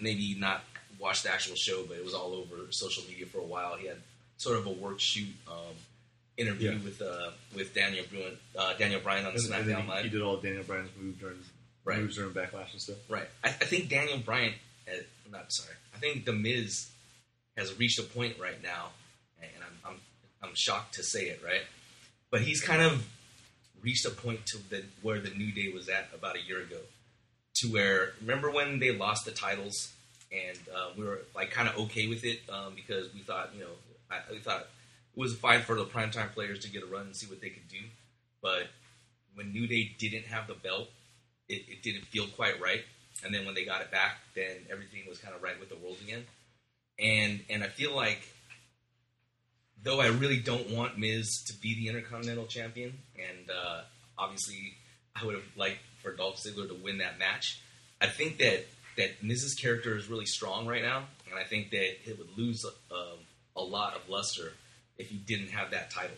Maybe 0.00 0.36
not 0.38 0.62
watched 0.98 1.24
the 1.24 1.32
actual 1.32 1.56
show, 1.56 1.84
but 1.86 1.96
it 1.96 2.04
was 2.04 2.14
all 2.14 2.34
over 2.34 2.70
social 2.70 3.02
media 3.08 3.26
for 3.26 3.38
a 3.38 3.44
while. 3.44 3.76
He 3.76 3.88
had 3.88 3.98
sort 4.36 4.58
of 4.58 4.66
a 4.66 4.70
work 4.70 5.00
shoot 5.00 5.34
um, 5.48 5.74
interview 6.36 6.72
Yeah. 6.72 6.78
with 6.84 7.00
uh, 7.02 7.30
with 7.54 7.74
Daniel 7.74 8.04
Bruin, 8.10 8.36
uh, 8.58 8.74
Daniel 8.74 9.00
Bryan 9.00 9.24
on 9.26 9.32
And, 9.34 9.40
and 9.40 9.52
SmackDown 9.52 9.82
he, 9.84 9.88
Live. 9.88 10.04
he 10.04 10.10
did 10.10 10.22
all 10.22 10.36
Daniel 10.36 10.62
Bryan's 10.64 10.90
moves 11.00 11.18
during 11.20 11.38
Right. 11.84 11.98
moves 12.00 12.16
during 12.16 12.32
Backlash 12.32 12.72
and 12.72 12.80
stuff. 12.80 12.96
Right. 13.08 13.28
I, 13.44 13.48
I 13.48 13.52
think 13.52 13.88
Daniel 13.88 14.18
Bryan, 14.18 14.54
uh, 14.88 14.96
not 15.30 15.52
sorry. 15.52 15.74
I 15.94 15.98
think 15.98 16.24
The 16.24 16.32
Miz 16.32 16.88
has 17.56 17.78
reached 17.78 17.98
a 17.98 18.02
point 18.02 18.38
right 18.40 18.60
now, 18.62 18.88
and 19.40 19.50
I'm, 19.62 19.92
I'm 19.92 20.00
I'm 20.42 20.54
shocked 20.54 20.94
to 20.96 21.02
say 21.02 21.26
it, 21.26 21.40
right? 21.44 21.62
But 22.30 22.42
he's 22.42 22.60
kind 22.60 22.82
of 22.82 23.06
reached 23.82 24.04
a 24.04 24.10
point 24.10 24.44
to 24.46 24.58
the 24.68 24.84
where 25.02 25.20
the 25.20 25.30
New 25.30 25.52
Day 25.52 25.70
was 25.72 25.88
at 25.88 26.08
about 26.14 26.36
a 26.36 26.40
year 26.42 26.60
ago, 26.60 26.80
to 27.56 27.68
where 27.68 28.12
remember 28.20 28.50
when 28.50 28.78
they 28.80 28.90
lost 28.90 29.24
the 29.24 29.30
titles, 29.30 29.92
and 30.32 30.58
uh, 30.74 30.88
we 30.98 31.04
were 31.04 31.20
like 31.34 31.50
kind 31.52 31.68
of 31.68 31.76
okay 31.78 32.08
with 32.08 32.24
it 32.24 32.40
um, 32.50 32.74
because 32.74 33.12
we 33.14 33.20
thought 33.20 33.50
you 33.54 33.60
know 33.60 33.70
I, 34.10 34.18
we 34.32 34.38
thought 34.40 34.66
was 35.16 35.34
fine 35.34 35.62
for 35.62 35.74
the 35.74 35.84
primetime 35.84 36.32
players 36.32 36.60
to 36.60 36.70
get 36.70 36.82
a 36.82 36.86
run 36.86 37.06
and 37.06 37.16
see 37.16 37.26
what 37.26 37.40
they 37.40 37.48
could 37.48 37.68
do, 37.68 37.80
but 38.42 38.68
when 39.34 39.52
New 39.52 39.66
Day 39.66 39.94
didn't 39.98 40.26
have 40.26 40.46
the 40.46 40.54
belt 40.54 40.88
it, 41.48 41.64
it 41.68 41.82
didn't 41.82 42.04
feel 42.06 42.26
quite 42.26 42.60
right. 42.60 42.84
And 43.24 43.34
then 43.34 43.46
when 43.46 43.54
they 43.54 43.64
got 43.64 43.80
it 43.80 43.90
back, 43.90 44.18
then 44.34 44.66
everything 44.70 45.02
was 45.08 45.18
kind 45.18 45.34
of 45.34 45.42
right 45.42 45.58
with 45.58 45.68
the 45.68 45.76
world 45.76 45.96
again. 46.02 46.24
And 46.98 47.40
and 47.50 47.62
I 47.62 47.68
feel 47.68 47.94
like 47.94 48.22
though 49.82 50.00
I 50.00 50.08
really 50.08 50.38
don't 50.38 50.70
want 50.70 50.98
Miz 50.98 51.42
to 51.44 51.54
be 51.54 51.74
the 51.74 51.88
Intercontinental 51.88 52.46
Champion, 52.46 52.98
and 53.16 53.50
uh, 53.50 53.82
obviously 54.18 54.74
I 55.14 55.24
would 55.24 55.34
have 55.34 55.44
liked 55.56 55.80
for 56.02 56.12
Dolph 56.12 56.36
Ziggler 56.36 56.68
to 56.68 56.74
win 56.74 56.98
that 56.98 57.18
match. 57.18 57.60
I 58.00 58.06
think 58.06 58.38
that 58.38 58.66
that 58.96 59.22
Miz's 59.22 59.54
character 59.54 59.96
is 59.96 60.08
really 60.08 60.26
strong 60.26 60.66
right 60.66 60.82
now, 60.82 61.04
and 61.30 61.38
I 61.38 61.44
think 61.44 61.70
that 61.70 62.10
it 62.10 62.18
would 62.18 62.36
lose 62.36 62.64
um, 62.90 63.18
a 63.54 63.62
lot 63.62 63.94
of 63.94 64.08
luster 64.08 64.52
if 64.98 65.08
he 65.08 65.16
didn't 65.16 65.48
have 65.48 65.70
that 65.70 65.90
title. 65.90 66.16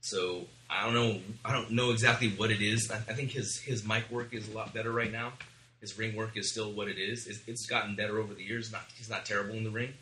So 0.00 0.46
I 0.70 0.84
don't 0.84 0.94
know. 0.94 1.20
I 1.44 1.52
don't 1.52 1.72
know 1.72 1.90
exactly 1.90 2.28
what 2.30 2.50
it 2.50 2.60
is. 2.60 2.90
I, 2.90 2.96
I 2.96 3.14
think 3.14 3.30
his 3.30 3.58
his 3.58 3.86
mic 3.86 4.10
work 4.10 4.32
is 4.32 4.48
a 4.48 4.52
lot 4.52 4.72
better 4.72 4.92
right 4.92 5.10
now. 5.10 5.32
His 5.80 5.96
ring 5.98 6.16
work 6.16 6.36
is 6.36 6.50
still 6.50 6.72
what 6.72 6.88
it 6.88 6.98
is. 6.98 7.26
It's, 7.26 7.40
it's 7.46 7.66
gotten 7.66 7.94
better 7.94 8.18
over 8.18 8.34
the 8.34 8.42
years. 8.42 8.72
Not 8.72 8.82
he's 8.96 9.10
not 9.10 9.24
terrible 9.24 9.54
in 9.54 9.64
the 9.64 9.70
ring, 9.70 9.92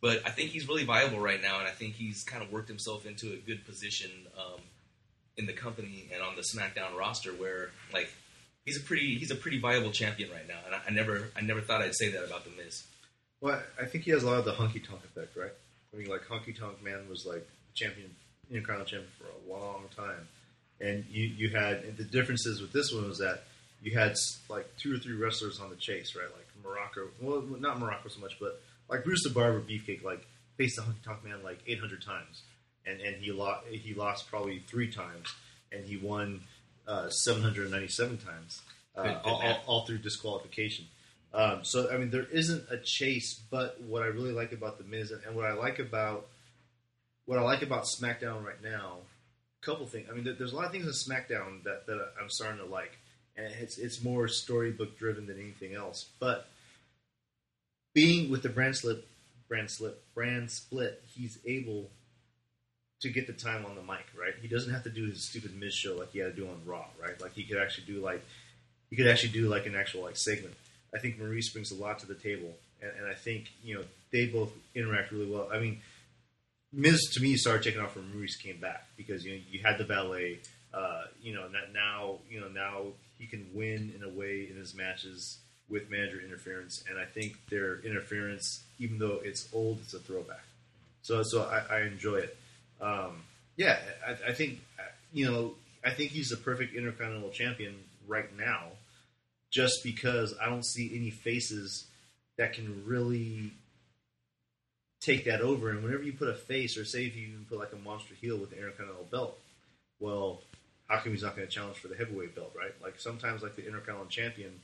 but 0.00 0.22
I 0.26 0.30
think 0.30 0.50
he's 0.50 0.68
really 0.68 0.84
viable 0.84 1.20
right 1.20 1.40
now, 1.40 1.58
and 1.58 1.66
I 1.66 1.72
think 1.72 1.94
he's 1.94 2.22
kind 2.24 2.42
of 2.42 2.52
worked 2.52 2.68
himself 2.68 3.06
into 3.06 3.32
a 3.32 3.36
good 3.36 3.64
position 3.64 4.10
um, 4.36 4.60
in 5.36 5.46
the 5.46 5.52
company 5.52 6.08
and 6.12 6.22
on 6.22 6.36
the 6.36 6.42
SmackDown 6.42 6.96
roster, 6.96 7.30
where 7.30 7.70
like 7.92 8.10
he's 8.64 8.76
a 8.76 8.82
pretty 8.82 9.16
he's 9.16 9.30
a 9.30 9.36
pretty 9.36 9.58
viable 9.58 9.90
champion 9.90 10.30
right 10.30 10.46
now. 10.46 10.58
And 10.66 10.74
I, 10.74 10.80
I 10.88 10.90
never 10.90 11.30
I 11.36 11.40
never 11.40 11.60
thought 11.60 11.82
I'd 11.82 11.94
say 11.94 12.10
that 12.10 12.24
about 12.24 12.44
the 12.44 12.50
Miz. 12.50 12.84
Well, 13.40 13.60
I 13.80 13.84
think 13.84 14.04
he 14.04 14.10
has 14.12 14.22
a 14.22 14.26
lot 14.26 14.38
of 14.38 14.44
the 14.44 14.52
honky 14.52 14.82
tonk 14.86 15.04
effect, 15.04 15.36
right? 15.36 15.52
I 15.96 15.98
mean, 15.98 16.08
like 16.08 16.26
honky 16.26 16.58
tonk 16.58 16.82
man 16.82 17.08
was 17.08 17.24
like 17.26 17.46
champion, 17.74 18.10
Intercontinental 18.50 18.86
champion 18.86 19.12
for 19.18 19.26
a 19.26 19.52
long 19.52 19.84
time, 19.96 20.28
and 20.80 21.04
you 21.10 21.24
you 21.24 21.50
had 21.50 21.78
and 21.84 21.96
the 21.96 22.04
differences 22.04 22.60
with 22.60 22.72
this 22.72 22.92
one 22.92 23.08
was 23.08 23.18
that 23.18 23.44
you 23.82 23.98
had 23.98 24.14
like 24.48 24.66
two 24.76 24.94
or 24.94 24.98
three 24.98 25.14
wrestlers 25.16 25.58
on 25.60 25.70
the 25.70 25.76
chase, 25.76 26.14
right? 26.14 26.28
Like 26.32 26.46
Morocco, 26.62 27.08
well, 27.20 27.42
not 27.58 27.80
Morocco 27.80 28.08
so 28.08 28.20
much, 28.20 28.38
but 28.38 28.60
like 28.88 29.04
Brutus 29.04 29.24
the 29.24 29.30
Barber 29.30 29.60
Beefcake, 29.60 30.04
like 30.04 30.24
faced 30.56 30.76
the 30.76 30.82
honky 30.82 31.02
tonk 31.04 31.24
man 31.24 31.42
like 31.42 31.58
800 31.66 32.02
times, 32.02 32.42
and 32.86 33.00
and 33.00 33.16
he 33.16 33.32
lost 33.32 33.66
he 33.66 33.94
lost 33.94 34.28
probably 34.28 34.60
three 34.68 34.90
times, 34.92 35.26
and 35.72 35.84
he 35.84 35.96
won 35.96 36.42
uh, 36.86 37.08
797 37.10 38.18
times, 38.18 38.62
uh, 38.96 39.02
Good- 39.02 39.22
good 39.24 39.28
all, 39.28 39.42
all, 39.42 39.58
all 39.66 39.86
through 39.86 39.98
disqualification. 39.98 40.84
Um, 41.34 41.64
so 41.64 41.90
I 41.92 41.98
mean, 41.98 42.10
there 42.10 42.26
isn't 42.32 42.64
a 42.70 42.78
chase, 42.78 43.40
but 43.50 43.80
what 43.82 44.02
I 44.02 44.06
really 44.06 44.32
like 44.32 44.52
about 44.52 44.78
the 44.78 44.84
Miz 44.84 45.10
and, 45.10 45.36
what 45.36 45.44
I 45.44 45.52
like 45.52 45.78
about 45.78 46.26
what 47.26 47.38
I 47.38 47.42
like 47.42 47.62
about 47.62 47.84
SmackDown 47.84 48.44
right 48.44 48.62
now, 48.62 48.98
a 49.62 49.66
couple 49.66 49.86
things. 49.86 50.08
I 50.10 50.14
mean, 50.14 50.24
there, 50.24 50.34
there's 50.34 50.52
a 50.52 50.56
lot 50.56 50.64
of 50.64 50.72
things 50.72 50.86
in 50.86 50.92
SmackDown 50.92 51.64
that, 51.64 51.86
that 51.86 52.12
I'm 52.20 52.30
starting 52.30 52.58
to 52.58 52.64
like, 52.64 52.98
and 53.36 53.52
it's 53.60 53.78
it's 53.78 54.02
more 54.02 54.28
storybook 54.28 54.98
driven 54.98 55.26
than 55.26 55.38
anything 55.38 55.74
else. 55.74 56.06
But 56.20 56.48
being 57.92 58.30
with 58.30 58.42
the 58.42 58.48
brand 58.48 58.76
slip, 58.76 59.06
brand 59.48 59.70
slip, 59.70 60.02
brand 60.14 60.50
split, 60.50 61.02
he's 61.14 61.38
able 61.44 61.90
to 63.00 63.10
get 63.10 63.26
the 63.26 63.32
time 63.32 63.66
on 63.66 63.74
the 63.74 63.82
mic. 63.82 64.06
Right, 64.18 64.34
he 64.40 64.48
doesn't 64.48 64.72
have 64.72 64.84
to 64.84 64.90
do 64.90 65.04
his 65.04 65.22
stupid 65.22 65.58
Miz 65.58 65.74
show 65.74 65.96
like 65.96 66.12
he 66.12 66.20
had 66.20 66.34
to 66.34 66.40
do 66.40 66.48
on 66.48 66.62
Raw. 66.64 66.86
Right, 67.02 67.20
like 67.20 67.34
he 67.34 67.42
could 67.42 67.58
actually 67.58 67.92
do 67.92 68.00
like 68.00 68.24
he 68.88 68.96
could 68.96 69.08
actually 69.08 69.32
do 69.32 69.48
like 69.48 69.66
an 69.66 69.74
actual 69.74 70.02
like 70.02 70.16
segment. 70.16 70.54
I 70.94 70.98
think 70.98 71.18
Maryse 71.20 71.52
brings 71.52 71.70
a 71.70 71.74
lot 71.74 71.98
to 72.00 72.06
the 72.06 72.14
table, 72.14 72.52
and, 72.80 72.90
and 72.98 73.06
I 73.06 73.14
think 73.14 73.52
you 73.62 73.76
know 73.76 73.84
they 74.12 74.26
both 74.26 74.52
interact 74.74 75.12
really 75.12 75.30
well. 75.30 75.48
I 75.52 75.58
mean, 75.58 75.80
Miz 76.72 77.00
to 77.14 77.20
me 77.20 77.36
started 77.36 77.62
taking 77.62 77.80
off 77.80 77.96
when 77.96 78.04
Maryse 78.06 78.40
came 78.42 78.58
back 78.58 78.86
because 78.96 79.24
you 79.24 79.32
know 79.32 79.40
you 79.50 79.60
had 79.64 79.78
the 79.78 79.84
valet. 79.84 80.38
Uh, 80.74 81.04
you 81.22 81.34
know 81.34 81.48
now 81.72 82.16
you 82.30 82.40
know 82.40 82.48
now 82.48 82.82
he 83.18 83.26
can 83.26 83.46
win 83.54 83.92
in 83.96 84.02
a 84.02 84.08
way 84.08 84.46
in 84.50 84.56
his 84.56 84.74
matches 84.74 85.38
with 85.68 85.90
manager 85.90 86.20
interference, 86.20 86.84
and 86.88 86.98
I 86.98 87.04
think 87.04 87.38
their 87.50 87.80
interference, 87.80 88.62
even 88.78 88.98
though 88.98 89.20
it's 89.24 89.48
old, 89.52 89.80
it's 89.82 89.94
a 89.94 89.98
throwback. 89.98 90.44
So 91.02 91.22
so 91.22 91.42
I, 91.42 91.76
I 91.76 91.80
enjoy 91.82 92.16
it. 92.16 92.36
Um, 92.80 93.22
yeah, 93.56 93.78
I, 94.06 94.30
I 94.30 94.32
think 94.32 94.60
you 95.12 95.30
know 95.30 95.54
I 95.84 95.90
think 95.90 96.10
he's 96.10 96.28
the 96.28 96.36
perfect 96.36 96.74
intercontinental 96.74 97.30
champion 97.30 97.74
right 98.06 98.36
now 98.36 98.68
just 99.56 99.82
because 99.82 100.34
I 100.38 100.50
don't 100.50 100.66
see 100.66 100.92
any 100.94 101.08
faces 101.08 101.86
that 102.36 102.52
can 102.52 102.84
really 102.84 103.52
take 105.00 105.24
that 105.24 105.40
over. 105.40 105.70
And 105.70 105.82
whenever 105.82 106.02
you 106.02 106.12
put 106.12 106.28
a 106.28 106.34
face, 106.34 106.76
or 106.76 106.84
say 106.84 107.06
if 107.06 107.16
you 107.16 107.28
even 107.28 107.46
put 107.48 107.58
like 107.58 107.72
a 107.72 107.76
monster 107.76 108.14
heel 108.20 108.36
with 108.36 108.50
the 108.50 108.56
Intercontinental 108.56 109.08
belt, 109.10 109.38
well, 109.98 110.42
how 110.88 110.98
come 110.98 111.12
he's 111.12 111.22
not 111.22 111.36
going 111.36 111.48
to 111.48 111.52
challenge 111.52 111.78
for 111.78 111.88
the 111.88 111.96
heavyweight 111.96 112.36
belt, 112.36 112.52
right? 112.54 112.74
Like 112.82 113.00
sometimes, 113.00 113.42
like 113.42 113.56
the 113.56 113.66
Intercontinental 113.66 114.10
champion, 114.10 114.60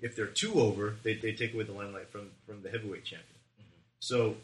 if 0.00 0.14
they're 0.14 0.26
too 0.26 0.60
over, 0.60 0.94
they, 1.02 1.14
they 1.14 1.32
take 1.32 1.52
away 1.52 1.64
the 1.64 1.72
limelight 1.72 2.08
from 2.08 2.30
from 2.46 2.62
the 2.62 2.70
heavyweight 2.70 3.04
champion. 3.04 3.38
Mm-hmm. 3.60 3.80
So. 3.98 4.36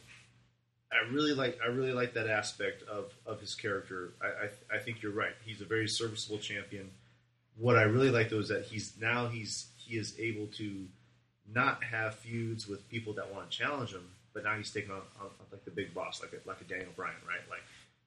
I 0.92 1.12
really 1.12 1.34
like 1.34 1.58
I 1.60 1.66
really 1.70 1.92
like 1.92 2.14
that 2.14 2.28
aspect 2.28 2.84
of, 2.84 3.12
of 3.26 3.40
his 3.40 3.56
character. 3.56 4.12
I, 4.22 4.26
I 4.26 4.76
I 4.76 4.78
think 4.78 5.02
you're 5.02 5.10
right. 5.10 5.32
He's 5.44 5.60
a 5.60 5.64
very 5.64 5.88
serviceable 5.88 6.38
champion 6.38 6.88
what 7.56 7.76
I 7.76 7.82
really 7.82 8.10
like 8.10 8.30
though 8.30 8.40
is 8.40 8.48
that 8.48 8.64
he's 8.64 8.94
now 9.00 9.28
he's 9.28 9.68
he 9.76 9.96
is 9.96 10.18
able 10.18 10.46
to 10.58 10.86
not 11.52 11.84
have 11.84 12.14
feuds 12.16 12.66
with 12.66 12.88
people 12.88 13.12
that 13.14 13.32
want 13.32 13.50
to 13.50 13.56
challenge 13.56 13.92
him, 13.92 14.08
but 14.32 14.44
now 14.44 14.56
he's 14.56 14.72
taking 14.72 14.90
on, 14.90 15.02
on, 15.20 15.26
on 15.26 15.46
like 15.52 15.64
the 15.64 15.70
big 15.70 15.92
boss, 15.92 16.22
like 16.22 16.32
a, 16.32 16.48
like 16.48 16.60
a 16.60 16.64
Daniel 16.64 16.90
Bryan, 16.96 17.14
right? 17.28 17.46
Like 17.50 17.60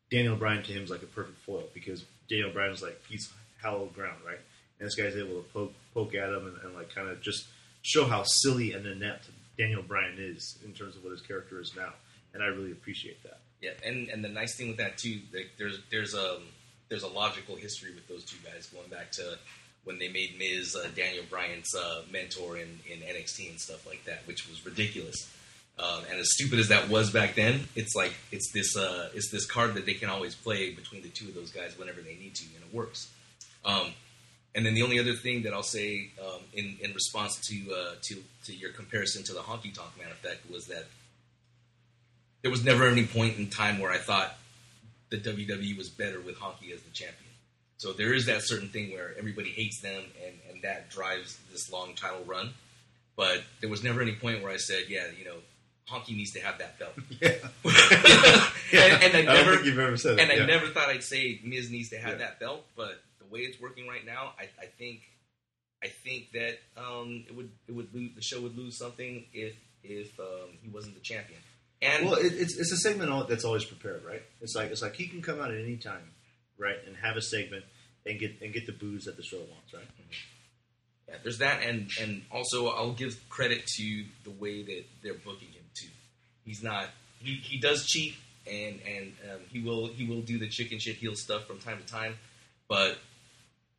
Daniel 0.10 0.36
Bryan 0.36 0.64
to 0.64 0.74
him 0.74 0.84
is 0.84 0.90
like 0.90 1.04
a 1.04 1.08
perfect 1.08 1.38
foil 1.40 1.64
because 1.74 2.04
Daniel 2.30 2.52
Bryan 2.52 2.74
is 2.74 2.82
like 2.82 3.00
he's 3.08 3.32
hallowed 3.62 3.94
ground, 3.94 4.18
right? 4.26 4.40
And 4.80 4.88
this 4.88 4.96
guy's 4.96 5.16
able 5.16 5.42
to 5.42 5.46
poke 5.54 5.74
poke 5.94 6.16
at 6.16 6.30
him 6.30 6.48
and, 6.48 6.58
and 6.64 6.76
like 6.76 6.94
kind 6.94 7.10
of 7.10 7.22
just 7.22 7.46
show 7.82 8.06
how 8.06 8.24
silly 8.24 8.74
and 8.74 8.86
inept 8.86 9.30
Daniel 9.58 9.82
Bryan 9.82 10.18
is 10.20 10.58
in 10.66 10.74
terms 10.74 10.96
of 10.96 11.04
what 11.04 11.12
his 11.12 11.22
character 11.22 11.60
is 11.60 11.74
now, 11.76 11.94
and 12.34 12.44
I 12.44 12.48
really 12.48 12.72
appreciate 12.72 13.24
that. 13.24 13.40
Yeah, 13.62 13.72
and 13.84 14.10
and 14.10 14.24
the 14.24 14.30
nice 14.30 14.56
thing 14.56 14.68
with 14.68 14.78
that 14.78 14.98
too, 14.98 15.20
like 15.34 15.52
there's 15.58 15.80
there's 15.90 16.14
a 16.14 16.40
there's 16.90 17.04
a 17.04 17.08
logical 17.08 17.56
history 17.56 17.94
with 17.94 18.08
those 18.08 18.24
two 18.24 18.38
guys 18.44 18.68
going 18.68 18.90
back 18.90 19.12
to 19.14 19.38
when 19.84 20.00
they 20.00 20.10
made 20.10 20.38
Miz 20.38 20.76
uh, 20.76 20.88
Daniel 20.96 21.24
Bryan's 21.30 21.74
uh, 21.74 22.02
mentor 22.12 22.58
in, 22.58 22.80
in 22.90 23.00
NXT 23.00 23.50
and 23.50 23.60
stuff 23.60 23.86
like 23.88 24.04
that, 24.06 24.22
which 24.26 24.48
was 24.50 24.66
ridiculous. 24.66 25.32
Um, 25.80 26.04
and 26.10 26.20
as 26.20 26.34
stupid 26.34 26.60
as 26.60 26.70
that 26.70 26.90
was 26.90 27.12
back 27.12 27.36
then, 27.36 27.68
it's 27.76 27.96
like 27.96 28.14
it's 28.32 28.52
this 28.52 28.76
uh, 28.76 29.10
it's 29.14 29.32
this 29.32 29.46
card 29.46 29.76
that 29.76 29.86
they 29.86 29.94
can 29.94 30.10
always 30.10 30.34
play 30.34 30.74
between 30.74 31.04
the 31.04 31.10
two 31.10 31.28
of 31.28 31.36
those 31.36 31.52
guys 31.52 31.78
whenever 31.78 32.02
they 32.02 32.16
need 32.16 32.34
to, 32.36 32.46
and 32.56 32.64
it 32.64 32.76
works. 32.76 33.12
Um, 33.64 33.94
and 34.56 34.66
then 34.66 34.74
the 34.74 34.82
only 34.82 35.00
other 35.00 35.14
thing 35.14 35.44
that 35.44 35.54
I'll 35.54 35.62
say 35.62 36.10
um, 36.20 36.42
in 36.54 36.78
in 36.82 36.94
response 36.94 37.40
to 37.48 37.74
uh, 37.74 37.96
to 38.02 38.24
to 38.46 38.56
your 38.56 38.72
comparison 38.72 39.24
to 39.26 39.34
the 39.34 39.42
Honky 39.42 39.72
Tonk 39.72 39.92
Man 40.00 40.10
effect 40.12 40.50
was 40.52 40.66
that 40.66 40.86
there 42.42 42.50
was 42.50 42.64
never 42.64 42.88
any 42.88 43.06
point 43.06 43.38
in 43.38 43.50
time 43.50 43.78
where 43.78 43.92
I 43.92 44.00
thought 44.00 44.36
the 45.10 45.18
WWE 45.18 45.78
was 45.78 45.90
better 45.90 46.20
with 46.20 46.38
Honky 46.38 46.74
as 46.74 46.82
the 46.82 46.92
champion. 46.92 47.24
So 47.78 47.94
there 47.94 48.14
is 48.14 48.26
that 48.26 48.42
certain 48.44 48.70
thing 48.70 48.92
where 48.92 49.14
everybody 49.18 49.50
hates 49.50 49.82
them, 49.82 50.04
and, 50.26 50.36
and 50.52 50.62
that 50.64 50.90
drives 50.90 51.38
this 51.52 51.72
long 51.72 51.94
title 51.96 52.24
run. 52.26 52.54
But 53.16 53.44
there 53.62 53.70
was 53.70 53.84
never 53.84 54.02
any 54.02 54.14
point 54.16 54.44
where 54.44 54.52
I 54.52 54.58
said, 54.58 54.86
yeah, 54.90 55.06
you 55.18 55.26
know, 55.26 55.36
Honky 55.90 56.16
needs 56.16 56.32
to 56.34 56.40
have 56.40 56.58
that 56.60 56.78
belt. 56.80 56.94
Yeah, 58.70 59.00
and, 59.02 59.14
and 59.16 59.30
I 59.30 59.34
never, 59.34 59.54
think 59.56 59.66
you've 59.68 59.80
ever 59.80 59.96
said 59.96 60.20
and 60.20 60.30
that. 60.30 60.42
I 60.42 60.46
never 60.46 60.68
thought 60.68 60.90
I'd 60.90 61.02
say 61.04 61.40
Miz 61.42 61.72
needs 61.72 61.90
to 61.92 61.98
have 61.98 62.14
Yeah. 62.14 62.18
that 62.18 62.40
belt. 62.40 62.66
But 62.76 63.02
the 63.20 63.26
way 63.34 63.40
it's 63.42 63.62
working 63.62 63.88
right 63.88 64.06
now, 64.06 64.34
I, 64.38 64.50
I 64.62 64.66
think, 64.78 65.04
I 65.82 65.88
think 65.88 66.32
that 66.34 66.60
um, 66.76 67.24
it 67.30 67.34
would, 67.34 67.50
it 67.70 67.72
would 67.72 67.94
lose, 67.94 68.12
the 68.16 68.22
show 68.22 68.42
would 68.42 68.58
lose 68.58 68.78
something 68.78 69.24
if 69.34 69.56
if 69.84 70.20
um, 70.20 70.50
he 70.62 70.68
wasn't 70.70 70.96
the 70.96 71.00
champion. 71.02 71.40
And 71.82 72.06
Well, 72.08 72.16
it, 72.16 72.34
it's 72.34 72.58
it's 72.58 72.72
a 72.72 72.78
segment 72.78 73.30
that's 73.30 73.46
always 73.46 73.66
prepared, 73.66 74.04
right? 74.04 74.24
It's 74.42 74.56
like 74.56 74.72
it's 74.72 74.82
like 74.82 74.96
he 74.96 75.08
can 75.08 75.22
come 75.22 75.40
out 75.40 75.52
at 75.52 75.60
any 75.60 75.78
time, 75.78 76.12
right, 76.58 76.78
and 76.86 76.96
have 76.98 77.18
a 77.18 77.22
segment 77.22 77.66
and 78.06 78.20
get 78.20 78.42
and 78.42 78.54
get 78.54 78.66
the 78.66 78.72
booze 78.72 79.04
that 79.04 79.16
the 79.16 79.24
show 79.24 79.38
wants, 79.38 79.74
right? 79.74 79.88
Yeah, 81.08 81.16
there's 81.24 81.38
that, 81.38 81.62
and 81.64 81.90
and 82.02 82.24
also 82.32 82.68
I'll 82.68 82.94
give 82.94 83.18
credit 83.30 83.66
to 83.78 84.04
the 84.24 84.32
way 84.32 84.64
that 84.64 84.86
they're 85.04 85.14
booking 85.14 85.50
him 85.50 85.64
too. 85.74 85.90
He's 86.44 86.64
not 86.64 86.88
he, 87.20 87.36
he 87.36 87.60
does 87.60 87.86
cheat, 87.86 88.16
and 88.46 88.80
and 88.82 89.14
um, 89.32 89.40
he 89.52 89.62
will 89.62 89.88
he 89.88 90.06
will 90.06 90.22
do 90.22 90.40
the 90.40 90.50
chicken 90.50 90.80
shit 90.80 90.96
heel 90.96 91.16
stuff 91.16 91.46
from 91.46 91.60
time 91.60 91.78
to 91.78 91.86
time, 91.86 92.16
but 92.68 92.98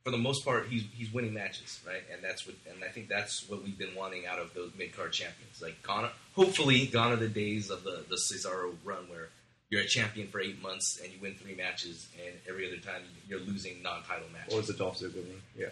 for 0.08 0.12
the 0.12 0.22
most 0.22 0.42
part 0.42 0.66
he's 0.68 0.84
he's 0.96 1.12
winning 1.12 1.34
matches, 1.34 1.80
right? 1.86 2.02
And 2.10 2.24
that's 2.24 2.46
what 2.46 2.56
and 2.72 2.82
I 2.82 2.88
think 2.88 3.08
that's 3.08 3.46
what 3.46 3.62
we've 3.62 3.76
been 3.76 3.94
wanting 3.94 4.26
out 4.26 4.38
of 4.38 4.54
those 4.54 4.70
mid 4.78 4.96
card 4.96 5.12
champions. 5.12 5.60
Like 5.60 5.82
gone, 5.82 6.08
hopefully 6.34 6.86
gone 6.86 7.12
are 7.12 7.16
the 7.16 7.28
days 7.28 7.68
of 7.68 7.84
the 7.84 8.04
the 8.08 8.16
Cesaro 8.16 8.72
run 8.84 9.08
where. 9.10 9.28
You're 9.70 9.82
a 9.82 9.86
champion 9.86 10.28
for 10.28 10.40
eight 10.40 10.62
months 10.62 10.98
and 10.98 11.12
you 11.12 11.18
win 11.20 11.34
three 11.34 11.54
matches, 11.54 12.08
and 12.24 12.34
every 12.48 12.66
other 12.66 12.78
time 12.78 13.02
you're 13.28 13.38
losing 13.38 13.82
non-title 13.82 14.24
matches. 14.32 14.54
Or 14.54 14.56
was 14.56 14.66
the 14.68 14.72
Dolph 14.72 14.98
Ziggler 14.98 15.16
one? 15.16 15.42
Yeah. 15.54 15.66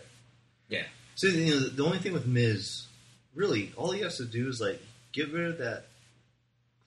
yeah, 0.68 0.82
So 1.14 1.28
you 1.28 1.54
know, 1.54 1.68
the 1.68 1.82
only 1.82 1.96
thing 1.96 2.12
with 2.12 2.26
Miz, 2.26 2.88
really, 3.34 3.72
all 3.74 3.92
he 3.92 4.02
has 4.02 4.18
to 4.18 4.26
do 4.26 4.50
is 4.50 4.60
like 4.60 4.82
get 5.12 5.32
rid 5.32 5.46
of 5.46 5.56
that 5.56 5.86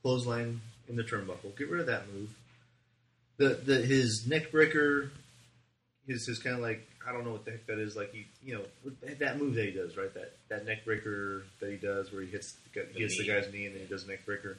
clothesline 0.04 0.62
in 0.88 0.98
the 0.98 1.04
turnbuckle, 1.04 1.58
get 1.58 1.68
rid 1.72 1.82
of 1.82 1.88
that 1.88 2.14
move. 2.14 2.30
The 3.38 3.56
the 3.56 3.78
his 3.78 4.28
neck 4.28 4.52
breaker, 4.52 5.10
his 6.10 6.26
his 6.26 6.40
kind 6.40 6.56
of 6.56 6.62
like 6.62 6.90
I 7.08 7.14
don't 7.14 7.24
know 7.24 7.32
what 7.32 7.46
the 7.46 7.52
heck 7.52 7.68
that 7.68 7.80
is. 7.80 7.96
Like 7.96 8.12
he, 8.12 8.26
you 8.44 8.56
know, 8.56 8.94
that 9.20 9.40
move 9.40 9.56
that 9.56 9.66
he 9.66 9.72
does, 9.72 9.96
right? 9.96 10.14
That 10.14 10.34
that 10.50 10.66
neck 10.66 10.84
breaker 10.84 11.44
that 11.60 11.70
he 11.70 11.78
does, 11.78 12.12
where 12.12 12.22
he 12.22 12.28
hits 12.28 12.54
the, 12.74 12.82
The 12.82 12.88
he 12.94 13.02
hits 13.02 13.18
the 13.18 13.28
guy's 13.28 13.52
knee 13.54 13.68
and 13.68 13.76
then 13.76 13.84
he 13.84 13.88
does 13.88 14.08
neck 14.08 14.26
breaker. 14.26 14.58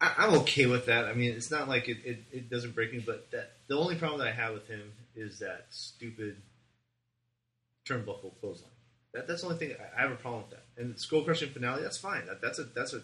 I, 0.00 0.14
I'm 0.18 0.34
okay 0.40 0.66
with 0.66 0.86
that. 0.86 1.06
I 1.06 1.14
mean, 1.14 1.32
it's 1.32 1.50
not 1.50 1.68
like 1.68 1.88
it, 1.88 1.98
it, 2.04 2.18
it 2.32 2.50
doesn't 2.50 2.74
break 2.74 2.92
me, 2.92 3.02
but 3.04 3.30
that 3.30 3.52
the 3.68 3.76
only 3.76 3.94
problem 3.94 4.20
that 4.20 4.28
I 4.28 4.32
have 4.32 4.52
with 4.52 4.66
him 4.68 4.92
is 5.16 5.38
that 5.38 5.66
stupid 5.70 6.36
turnbuckle 7.86 8.32
clothesline. 8.40 8.70
That, 9.14 9.26
that's 9.26 9.40
the 9.42 9.48
only 9.48 9.58
thing 9.58 9.74
I, 9.78 9.98
I 9.98 10.02
have 10.02 10.12
a 10.12 10.16
problem 10.16 10.42
with 10.42 10.50
that. 10.50 10.82
And 10.82 10.98
skull 10.98 11.22
crushing 11.22 11.50
finale, 11.50 11.82
that's 11.82 11.98
fine. 11.98 12.26
That, 12.26 12.40
that's 12.40 12.58
a 12.58 12.64
that's 12.64 12.94
a 12.94 13.02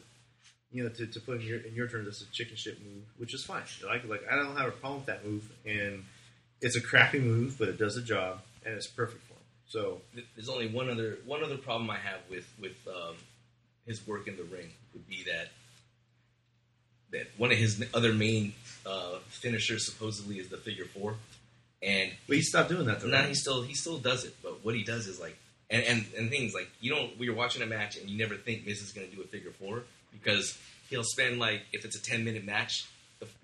you 0.73 0.83
know 0.83 0.89
to, 0.91 1.07
to 1.07 1.21
put 1.21 1.41
in 1.41 1.47
your 1.47 1.61
in 1.61 1.75
your 1.75 1.89
terms, 1.89 2.07
that's 2.07 2.23
a 2.23 2.33
chicken 2.33 2.57
shit 2.57 2.85
move, 2.85 3.05
which 3.17 3.33
is 3.33 3.45
fine. 3.45 3.63
Like 3.87 4.09
like 4.09 4.23
I 4.31 4.35
don't 4.35 4.57
have 4.57 4.69
a 4.69 4.73
problem 4.73 5.01
with 5.01 5.07
that 5.07 5.25
move, 5.25 5.51
and 5.65 6.05
it's 6.65 6.77
a 6.77 6.81
crappy 6.81 7.21
move, 7.21 7.57
but 7.59 7.69
it 7.69 7.79
does 7.79 7.95
the 7.95 8.03
job, 8.03 8.41
and 8.65 8.75
it's 8.75 8.87
perfect 8.87 9.23
for 9.25 9.35
him. 9.35 9.41
So 9.69 10.01
there's 10.35 10.49
only 10.49 10.69
one 10.69 10.89
other 10.89 11.19
one 11.27 11.45
other 11.45 11.59
problem 11.59 11.91
I 11.91 11.99
have 11.99 12.21
with 12.31 12.51
with 12.61 12.77
um, 12.89 13.17
his 13.87 14.07
work 14.07 14.27
in 14.27 14.37
the 14.37 14.45
ring 14.45 14.71
would 14.95 15.07
be 15.07 15.25
that 15.25 15.49
that 17.13 17.27
one 17.37 17.53
of 17.53 17.59
his 17.59 17.85
other 17.93 18.13
main 18.13 18.55
uh, 18.87 19.19
finishers 19.29 19.87
supposedly 19.87 20.39
is 20.39 20.49
the 20.49 20.57
figure 20.57 20.87
four, 20.87 21.17
and 21.83 22.11
but 22.27 22.37
he 22.37 22.43
stopped 22.43 22.71
doing 22.71 22.87
that. 22.87 23.01
Though, 23.01 23.11
right? 23.11 23.29
he 23.29 23.35
still 23.35 23.63
he 23.63 23.75
still 23.75 23.99
does 23.99 24.25
it. 24.25 24.35
But 24.43 24.65
what 24.65 24.75
he 24.75 24.85
does 24.85 25.07
is 25.07 25.21
like 25.21 25.37
and 25.69 25.85
and, 25.85 26.07
and 26.17 26.31
things 26.31 26.55
like 26.55 26.71
you 26.81 26.91
don't 26.95 27.13
you're 27.19 27.35
watching 27.35 27.63
a 27.63 27.67
match 27.67 27.97
and 27.99 28.09
you 28.09 28.17
never 28.17 28.37
think 28.37 28.67
Miz 28.67 28.81
is 28.81 28.93
going 28.93 29.09
to 29.09 29.15
do 29.15 29.23
a 29.23 29.27
figure 29.27 29.51
four 29.51 29.85
because 30.13 30.59
he'll 30.89 31.05
spend 31.05 31.39
like 31.39 31.63
if 31.73 31.85
it's 31.85 31.97
a 31.97 32.03
ten 32.03 32.25
minute 32.25 32.45
match 32.45 32.87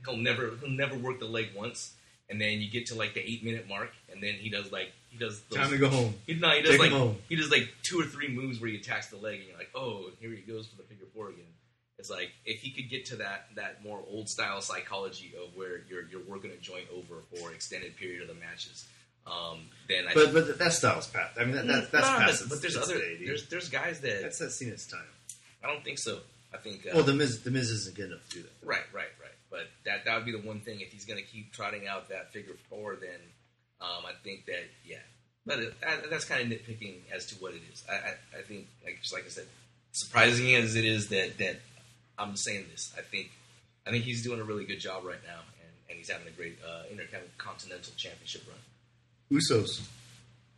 he'll 0.05 0.17
never 0.17 0.53
he'll 0.61 0.71
never 0.71 0.97
work 0.97 1.19
the 1.19 1.27
leg 1.27 1.51
once. 1.55 1.93
And 2.31 2.41
then 2.41 2.61
you 2.61 2.71
get 2.71 2.87
to 2.87 2.95
like 2.95 3.15
the 3.15 3.21
eight 3.29 3.45
minute 3.45 3.69
mark, 3.69 3.91
and 4.11 4.23
then 4.23 4.35
he 4.35 4.51
does 4.51 4.71
like 4.71 4.93
he 5.11 5.19
does 5.19 5.41
those, 5.51 5.59
Time 5.59 5.71
to 5.71 5.79
go 5.79 5.89
home. 5.89 6.15
he, 6.27 6.35
no, 6.35 6.51
he 6.51 6.63
does 6.63 6.79
Take 6.79 6.93
like 6.93 7.15
he 7.29 7.35
does 7.37 7.51
like 7.51 7.69
two 7.83 8.01
or 8.01 8.05
three 8.05 8.29
moves 8.29 8.61
where 8.61 8.71
he 8.71 8.77
attacks 8.77 9.09
the 9.09 9.17
leg, 9.17 9.41
and 9.41 9.49
you're 9.49 9.59
like, 9.59 9.71
oh, 9.75 10.11
here 10.21 10.31
he 10.31 10.41
goes 10.43 10.69
for 10.69 10.77
the 10.77 10.85
figure 10.85 11.07
four 11.13 11.29
again. 11.31 11.45
It's 11.99 12.09
like 12.09 12.31
if 12.47 12.61
he 12.61 12.71
could 12.71 12.89
get 12.89 13.07
to 13.07 13.17
that 13.17 13.49
that 13.57 13.83
more 13.85 14.01
old 14.09 14.29
style 14.29 14.61
psychology 14.63 15.35
of 15.43 15.57
where 15.57 15.81
you're 15.89 16.07
you're 16.09 16.23
working 16.27 16.51
a 16.53 16.57
joint 16.57 16.87
over 16.95 17.23
for 17.35 17.49
an 17.49 17.55
extended 17.55 17.97
period 17.97 18.23
of 18.23 18.29
the 18.29 18.35
matches, 18.35 18.87
um, 19.27 19.59
then 19.89 20.07
I 20.09 20.15
But 20.15 20.33
but 20.33 20.59
that 20.59 20.73
style's 20.73 21.09
past. 21.09 21.37
I 21.39 21.45
mean 21.45 21.57
that, 21.57 21.67
that, 21.67 21.91
that's 21.93 22.07
No, 22.09 22.17
past. 22.17 22.43
but, 22.43 22.49
but 22.51 22.63
there's 22.63 22.77
other 22.77 22.97
day, 22.97 23.19
there's 23.25 23.49
there's 23.49 23.69
guys 23.69 24.01
that 24.01 24.23
that's 24.23 24.39
that's 24.39 24.55
seen 24.55 24.69
its 24.69 24.87
time. 24.87 25.01
I 25.63 25.67
don't 25.67 25.85
think 25.85 25.99
so. 25.99 26.21
I 26.55 26.57
think 26.57 26.87
uh, 26.87 26.93
Well, 26.95 27.03
the 27.05 27.13
Miz 27.13 27.43
the 27.43 27.51
Miz 27.51 27.71
isn't 27.71 27.97
good 27.97 28.11
enough 28.13 28.27
to 28.31 28.37
do 28.37 28.43
that. 28.45 28.67
Right, 28.67 28.87
right. 28.95 29.09
But 29.51 29.67
that 29.85 30.05
that 30.05 30.17
would 30.17 30.25
be 30.25 30.33
the 30.33 30.47
one 30.47 30.61
thing 30.61 30.81
if 30.81 30.93
he's 30.93 31.05
going 31.05 31.19
to 31.19 31.27
keep 31.27 31.53
trotting 31.53 31.89
out 31.89 32.09
that 32.09 32.33
figure 32.33 32.55
four, 32.69 32.97
then 32.97 33.21
um, 33.81 34.05
I 34.07 34.13
think 34.23 34.47
that 34.47 34.65
yeah. 34.85 34.99
But 35.47 35.59
it, 35.59 35.81
that, 35.81 36.11
that's 36.11 36.25
kind 36.25 36.41
of 36.41 36.59
nitpicking 36.59 36.99
as 37.15 37.27
to 37.27 37.35
what 37.37 37.55
it 37.55 37.63
is. 37.73 37.83
I, 37.91 37.95
I, 37.95 38.41
I 38.41 38.43
think, 38.43 38.69
like 38.85 39.01
just 39.01 39.13
like 39.13 39.25
I 39.25 39.29
said, 39.29 39.47
surprising 39.93 40.55
as 40.55 40.77
it 40.77 40.85
is 40.85 41.09
that 41.09 41.39
that 41.39 41.61
I'm 42.19 42.37
saying 42.37 42.67
this, 42.71 42.93
I 42.97 43.03
think 43.03 43.31
I 43.87 43.91
think 43.91 44.05
he's 44.05 44.23
doing 44.23 44.41
a 44.41 44.45
really 44.45 44.65
good 44.65 44.81
job 44.81 45.05
right 45.05 45.23
now, 45.27 45.41
and, 45.61 45.73
and 45.89 45.99
he's 45.99 46.11
having 46.11 46.29
a 46.29 46.31
great 46.31 46.59
uh, 46.65 46.83
intercontinental 46.91 47.93
championship 47.97 48.43
run. 48.47 49.41
Usos, 49.41 49.87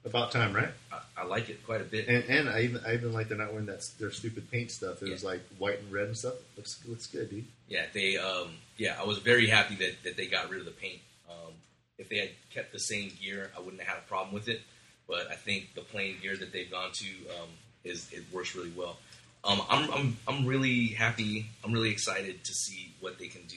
about 0.04 0.32
time, 0.32 0.52
right? 0.52 0.70
I, 0.92 1.00
I 1.18 1.24
like 1.24 1.48
it 1.48 1.64
quite 1.64 1.80
a 1.80 1.84
bit. 1.84 2.08
And, 2.08 2.24
and 2.24 2.48
I 2.48 2.62
even 2.62 2.80
I 2.86 2.94
even 2.94 3.12
like 3.12 3.28
they're 3.28 3.38
not 3.38 3.50
wearing 3.52 3.66
that 3.66 3.84
their 4.00 4.10
stupid 4.10 4.50
paint 4.50 4.70
stuff. 4.70 5.02
It 5.02 5.10
was 5.10 5.22
Yeah. 5.22 5.30
like 5.30 5.40
white 5.58 5.78
and 5.80 5.92
red 5.92 6.06
and 6.06 6.16
stuff. 6.16 6.34
Looks 6.56 6.80
looks 6.88 7.06
good, 7.06 7.30
dude. 7.30 7.44
Yeah, 7.68 7.86
they. 7.92 8.16
Um, 8.16 8.48
yeah, 8.78 8.96
I 9.00 9.04
was 9.04 9.18
very 9.18 9.46
happy 9.48 9.76
that, 9.76 10.02
that 10.04 10.16
they 10.16 10.26
got 10.26 10.50
rid 10.50 10.60
of 10.60 10.66
the 10.66 10.72
paint. 10.72 11.00
Um, 11.30 11.52
if 11.98 12.08
they 12.08 12.16
had 12.18 12.30
kept 12.52 12.72
the 12.72 12.80
same 12.80 13.12
gear, 13.20 13.50
I 13.56 13.60
wouldn't 13.60 13.80
have 13.82 13.96
had 13.96 13.98
a 14.04 14.08
problem 14.08 14.34
with 14.34 14.48
it. 14.48 14.60
But 15.08 15.30
I 15.30 15.34
think 15.36 15.74
the 15.74 15.82
plain 15.82 16.16
gear 16.22 16.36
that 16.36 16.52
they've 16.52 16.70
gone 16.70 16.90
to 16.92 17.06
um, 17.40 17.48
is 17.84 18.10
it 18.12 18.24
works 18.32 18.54
really 18.56 18.72
well. 18.76 18.96
Um, 19.44 19.60
I'm, 19.68 19.90
I'm 19.92 20.16
I'm 20.28 20.46
really 20.46 20.86
happy. 20.88 21.46
I'm 21.64 21.72
really 21.72 21.90
excited 21.90 22.44
to 22.44 22.52
see 22.54 22.92
what 23.00 23.18
they 23.18 23.26
can 23.28 23.42
do 23.46 23.56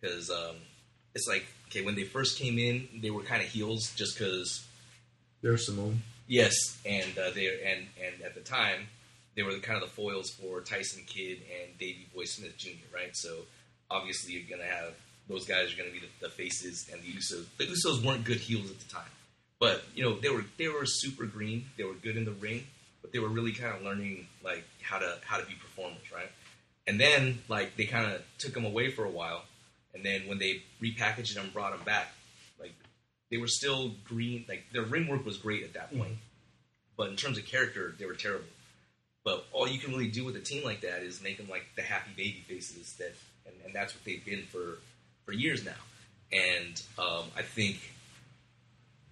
because 0.00 0.28
um, 0.30 0.56
it's 1.14 1.26
like 1.28 1.46
okay 1.68 1.82
when 1.84 1.94
they 1.94 2.04
first 2.04 2.38
came 2.38 2.58
in, 2.58 2.88
they 3.00 3.10
were 3.10 3.22
kind 3.22 3.40
of 3.42 3.48
heels 3.48 3.92
just 3.96 4.18
because 4.18 4.64
There's 5.42 5.66
Simone. 5.66 6.02
Yes, 6.26 6.52
and 6.84 7.18
uh, 7.18 7.30
they 7.34 7.46
and 7.64 7.86
and 8.02 8.22
at 8.22 8.34
the 8.34 8.40
time 8.40 8.88
they 9.34 9.42
were 9.42 9.52
kind 9.58 9.82
of 9.82 9.88
the 9.88 9.94
foils 9.94 10.30
for 10.30 10.60
Tyson 10.60 11.02
Kidd 11.06 11.38
and 11.60 11.78
Davey 11.78 12.06
Boy 12.14 12.24
Smith 12.24 12.56
Jr. 12.58 12.94
Right, 12.94 13.16
so 13.16 13.36
obviously 13.90 14.34
you're 14.34 14.48
gonna 14.48 14.70
have 14.70 14.94
those 15.28 15.46
guys 15.46 15.72
are 15.72 15.76
gonna 15.76 15.90
be 15.90 16.00
the, 16.00 16.08
the 16.20 16.28
faces 16.28 16.88
and 16.92 17.02
the 17.02 17.08
Usos. 17.08 17.46
The 17.56 17.64
Usos 17.64 18.04
weren't 18.04 18.24
good 18.24 18.38
heels 18.38 18.70
at 18.70 18.78
the 18.78 18.92
time, 18.92 19.10
but 19.58 19.82
you 19.94 20.04
know 20.04 20.18
they 20.18 20.28
were 20.28 20.44
they 20.58 20.68
were 20.68 20.84
super 20.84 21.24
green. 21.24 21.66
They 21.76 21.84
were 21.84 21.94
good 21.94 22.16
in 22.16 22.24
the 22.24 22.32
ring, 22.32 22.66
but 23.00 23.12
they 23.12 23.18
were 23.18 23.28
really 23.28 23.52
kind 23.52 23.74
of 23.74 23.82
learning 23.82 24.26
like 24.44 24.64
how 24.82 24.98
to 24.98 25.18
how 25.24 25.38
to 25.38 25.46
be 25.46 25.54
performers, 25.54 26.12
right? 26.14 26.30
And 26.86 27.00
then 27.00 27.38
like 27.48 27.76
they 27.76 27.86
kind 27.86 28.12
of 28.12 28.22
took 28.38 28.52
them 28.52 28.64
away 28.66 28.90
for 28.90 29.04
a 29.04 29.10
while, 29.10 29.44
and 29.94 30.04
then 30.04 30.28
when 30.28 30.38
they 30.38 30.62
repackaged 30.82 31.34
them 31.34 31.44
and 31.44 31.52
brought 31.52 31.72
them 31.72 31.84
back, 31.84 32.12
they 33.30 33.36
were 33.36 33.48
still 33.48 33.92
green. 34.04 34.44
Like 34.48 34.64
their 34.72 34.82
ring 34.82 35.06
work 35.08 35.24
was 35.24 35.38
great 35.38 35.62
at 35.62 35.74
that 35.74 35.96
point, 35.96 36.18
but 36.96 37.08
in 37.08 37.16
terms 37.16 37.38
of 37.38 37.46
character, 37.46 37.94
they 37.98 38.06
were 38.06 38.14
terrible. 38.14 38.46
But 39.24 39.44
all 39.52 39.68
you 39.68 39.78
can 39.78 39.90
really 39.92 40.08
do 40.08 40.24
with 40.24 40.36
a 40.36 40.40
team 40.40 40.64
like 40.64 40.80
that 40.80 41.02
is 41.02 41.22
make 41.22 41.36
them 41.36 41.48
like 41.48 41.66
the 41.76 41.82
happy 41.82 42.10
baby 42.16 42.44
faces 42.48 42.94
that, 42.98 43.14
and, 43.46 43.54
and 43.66 43.74
that's 43.74 43.94
what 43.94 44.04
they've 44.04 44.24
been 44.24 44.44
for 44.44 44.78
for 45.26 45.32
years 45.32 45.64
now. 45.64 45.72
And 46.32 46.80
um, 46.98 47.24
I 47.36 47.42
think 47.42 47.78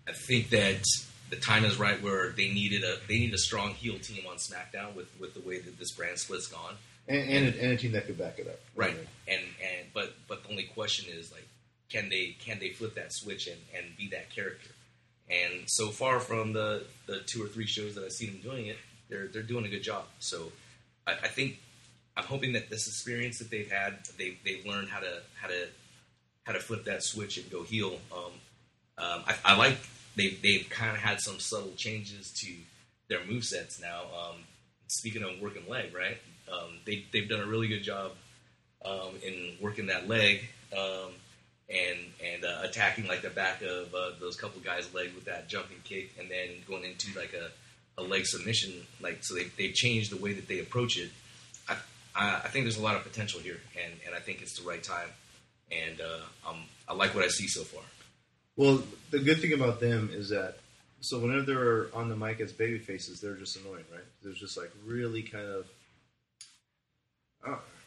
I 0.09 0.13
think 0.13 0.51
that 0.51 0.83
the 1.31 1.37
time 1.37 1.65
is 1.65 1.79
right 1.79 2.01
where 2.03 2.31
they 2.31 2.49
needed 2.49 2.85
a 2.85 2.97
they 3.07 3.19
need 3.19 3.35
a 3.35 3.39
strong 3.39 3.75
heel 3.75 3.99
team 3.99 4.25
on 4.29 4.37
SmackDown 4.37 4.95
with 4.95 5.09
with 5.21 5.35
the 5.35 5.41
way 5.41 5.59
that 5.59 5.79
this 5.79 5.93
brand 5.93 6.19
split's 6.19 6.47
gone. 6.47 6.77
and, 7.09 7.31
and, 7.31 7.55
a, 7.55 7.63
and 7.63 7.73
a 7.73 7.77
team 7.77 7.93
that 7.93 8.07
could 8.07 8.19
back 8.19 8.39
it 8.39 8.47
up. 8.47 8.61
Right. 8.75 8.97
And 9.27 9.41
and 9.41 9.87
but 9.95 10.15
but 10.29 10.45
the 10.45 10.51
only 10.51 10.65
question 10.65 11.07
is 11.13 11.33
like, 11.33 11.47
can 11.89 12.09
they 12.09 12.37
can 12.41 12.59
they 12.59 12.71
flip 12.71 12.95
that 12.95 13.13
switch 13.13 13.47
and, 13.47 13.59
and 13.77 13.97
be 13.97 14.09
that 14.09 14.31
character? 14.31 14.71
And 15.31 15.69
so 15.69 15.89
far 15.89 16.21
from 16.21 16.53
the, 16.55 16.85
the 17.07 17.21
two 17.21 17.43
or 17.43 17.49
three 17.49 17.67
shows 17.67 17.95
that 17.95 18.05
I've 18.05 18.13
seen 18.13 18.33
them 18.33 18.41
doing 18.41 18.67
it, 18.67 18.79
they're 19.09 19.27
they're 19.27 19.43
doing 19.43 19.65
a 19.65 19.69
good 19.69 19.83
job. 19.83 20.05
So 20.21 20.53
I, 21.07 21.13
I 21.13 21.29
think 21.29 21.59
I'm 22.17 22.25
hoping 22.25 22.53
that 22.55 22.71
this 22.71 22.87
experience 22.89 23.39
that 23.39 23.51
they've 23.51 23.71
had, 23.71 23.99
they 24.19 24.39
they've 24.45 24.65
learned 24.67 24.89
how 24.89 25.01
to 25.01 25.23
how 25.41 25.49
to 25.49 25.69
how 26.45 26.53
to 26.53 26.61
flip 26.61 26.85
that 26.85 27.03
switch 27.03 27.37
and 27.37 27.51
go 27.51 27.63
heel. 27.63 27.99
Um, 28.13 28.33
um, 28.99 29.23
I, 29.27 29.35
I 29.45 29.57
like 29.57 29.79
they 30.17 30.31
they've 30.31 30.67
kind 30.69 30.91
of 30.91 30.99
had 30.99 31.21
some 31.21 31.39
subtle 31.39 31.73
changes 31.77 32.33
to 32.33 32.53
their 33.09 33.25
move 33.25 33.45
sets 33.45 33.81
now. 33.81 34.03
Um, 34.03 34.37
speaking 34.89 35.23
of 35.23 35.41
working 35.41 35.69
leg, 35.69 35.95
right? 35.95 36.19
Um, 36.51 36.79
they 36.87 37.05
they've 37.13 37.29
done 37.29 37.41
a 37.41 37.47
really 37.47 37.69
good 37.69 37.83
job 37.83 38.13
um, 38.85 39.15
in 39.23 39.57
working 39.61 39.87
that 39.87 40.09
leg 40.09 40.49
um, 40.77 41.13
and 41.69 41.99
and 42.25 42.45
uh, 42.45 42.61
attacking 42.63 43.07
like 43.07 43.23
the 43.23 43.31
back 43.31 43.63
of 43.63 43.95
uh, 43.95 44.11
those 44.21 44.37
couple 44.37 44.61
guys' 44.61 44.93
leg 44.95 45.15
with 45.15 45.27
that 45.27 45.49
jumping 45.49 45.79
kick, 45.85 46.15
and 46.19 46.31
then 46.31 46.49
going 46.67 46.85
into 46.85 47.17
like 47.19 47.35
a, 47.35 47.51
a 48.01 48.03
leg 48.03 48.27
submission. 48.27 48.73
Like 49.01 49.19
so, 49.23 49.35
they 49.35 49.45
they 49.57 49.73
changed 49.73 50.11
the 50.11 50.23
way 50.23 50.33
that 50.33 50.49
they 50.49 50.61
approach 50.61 50.99
it. 50.99 51.11
I, 51.69 51.77
I 52.15 52.41
I 52.45 52.49
think 52.49 52.65
there's 52.65 52.79
a 52.79 52.83
lot 52.83 52.97
of 52.97 53.03
potential 53.05 53.41
here, 53.41 53.61
and, 53.83 53.93
and 54.07 54.15
I 54.15 54.21
think 54.21 54.43
it's 54.43 54.59
the 54.59 54.69
right 54.69 54.83
time, 54.83 55.09
and 55.71 56.01
uh, 56.01 56.49
um, 56.49 56.65
I 56.89 56.95
like 56.95 57.15
what 57.15 57.25
I 57.25 57.29
see 57.29 57.49
so 57.49 57.63
far. 57.63 57.83
Well, 58.57 58.83
the 59.11 59.21
good 59.21 59.41
thing 59.41 59.53
about 59.53 59.79
them 59.79 60.11
is 60.13 60.31
that 60.31 60.57
so 61.01 61.19
whenever 61.19 61.43
they're 61.43 61.87
on 61.95 62.09
the 62.09 62.17
mic 62.17 62.41
as 62.41 62.53
baby 62.53 62.79
faces, 62.79 63.21
they're 63.21 63.35
just 63.35 63.57
annoying, 63.57 63.85
right? 63.93 64.05
They're 64.23 64.33
just 64.33 64.57
like 64.57 64.71
really 64.85 65.23
kind 65.23 65.47
of. 65.47 65.67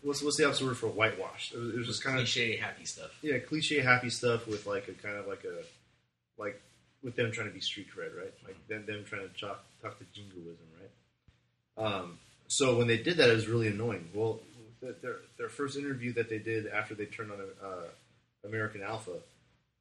What's 0.02 0.22
what's 0.24 0.38
the 0.38 0.46
opposite 0.46 0.66
word 0.66 0.78
for 0.78 0.88
whitewash? 0.88 1.52
It 1.54 1.60
was, 1.60 1.74
it 1.74 1.78
was 1.78 1.88
just 1.88 2.04
kind 2.04 2.18
of 2.18 2.26
cliche, 2.26 2.58
happy 2.58 2.86
stuff. 2.86 3.12
yeah, 3.22 3.40
cliche 3.40 3.80
happy 3.82 4.10
stuff 4.10 4.48
with 4.48 4.66
like 4.66 4.88
a 4.88 4.94
kind 4.94 5.18
of 5.18 5.28
like 5.28 5.44
a 5.44 6.42
like 6.42 6.62
with 7.04 7.16
them 7.16 7.32
trying 7.32 7.48
to 7.48 7.54
be 7.54 7.62
street 7.62 7.88
cred, 7.96 8.16
right? 8.18 8.34
Like 8.46 8.68
them 8.68 8.86
them 8.86 9.04
trying 9.06 9.28
to 9.28 9.40
talk 9.40 9.64
talk 9.82 10.00
the 10.00 10.06
jingoism, 10.14 10.66
right? 10.80 11.86
Um, 11.86 12.20
so 12.48 12.78
when 12.78 12.88
they 12.88 12.98
did 12.98 13.18
that, 13.18 13.30
it 13.30 13.36
was 13.36 13.48
really 13.48 13.68
annoying. 13.68 14.10
Well, 14.14 14.40
the, 14.82 14.96
their 15.02 15.16
their 15.38 15.50
first 15.50 15.78
interview 15.78 16.14
that 16.14 16.30
they 16.30 16.40
did 16.40 16.68
after 16.68 16.96
they 16.96 17.06
turned 17.06 17.32
on 17.32 17.40
uh, 17.64 18.48
American 18.48 18.82
Alpha, 18.82 19.20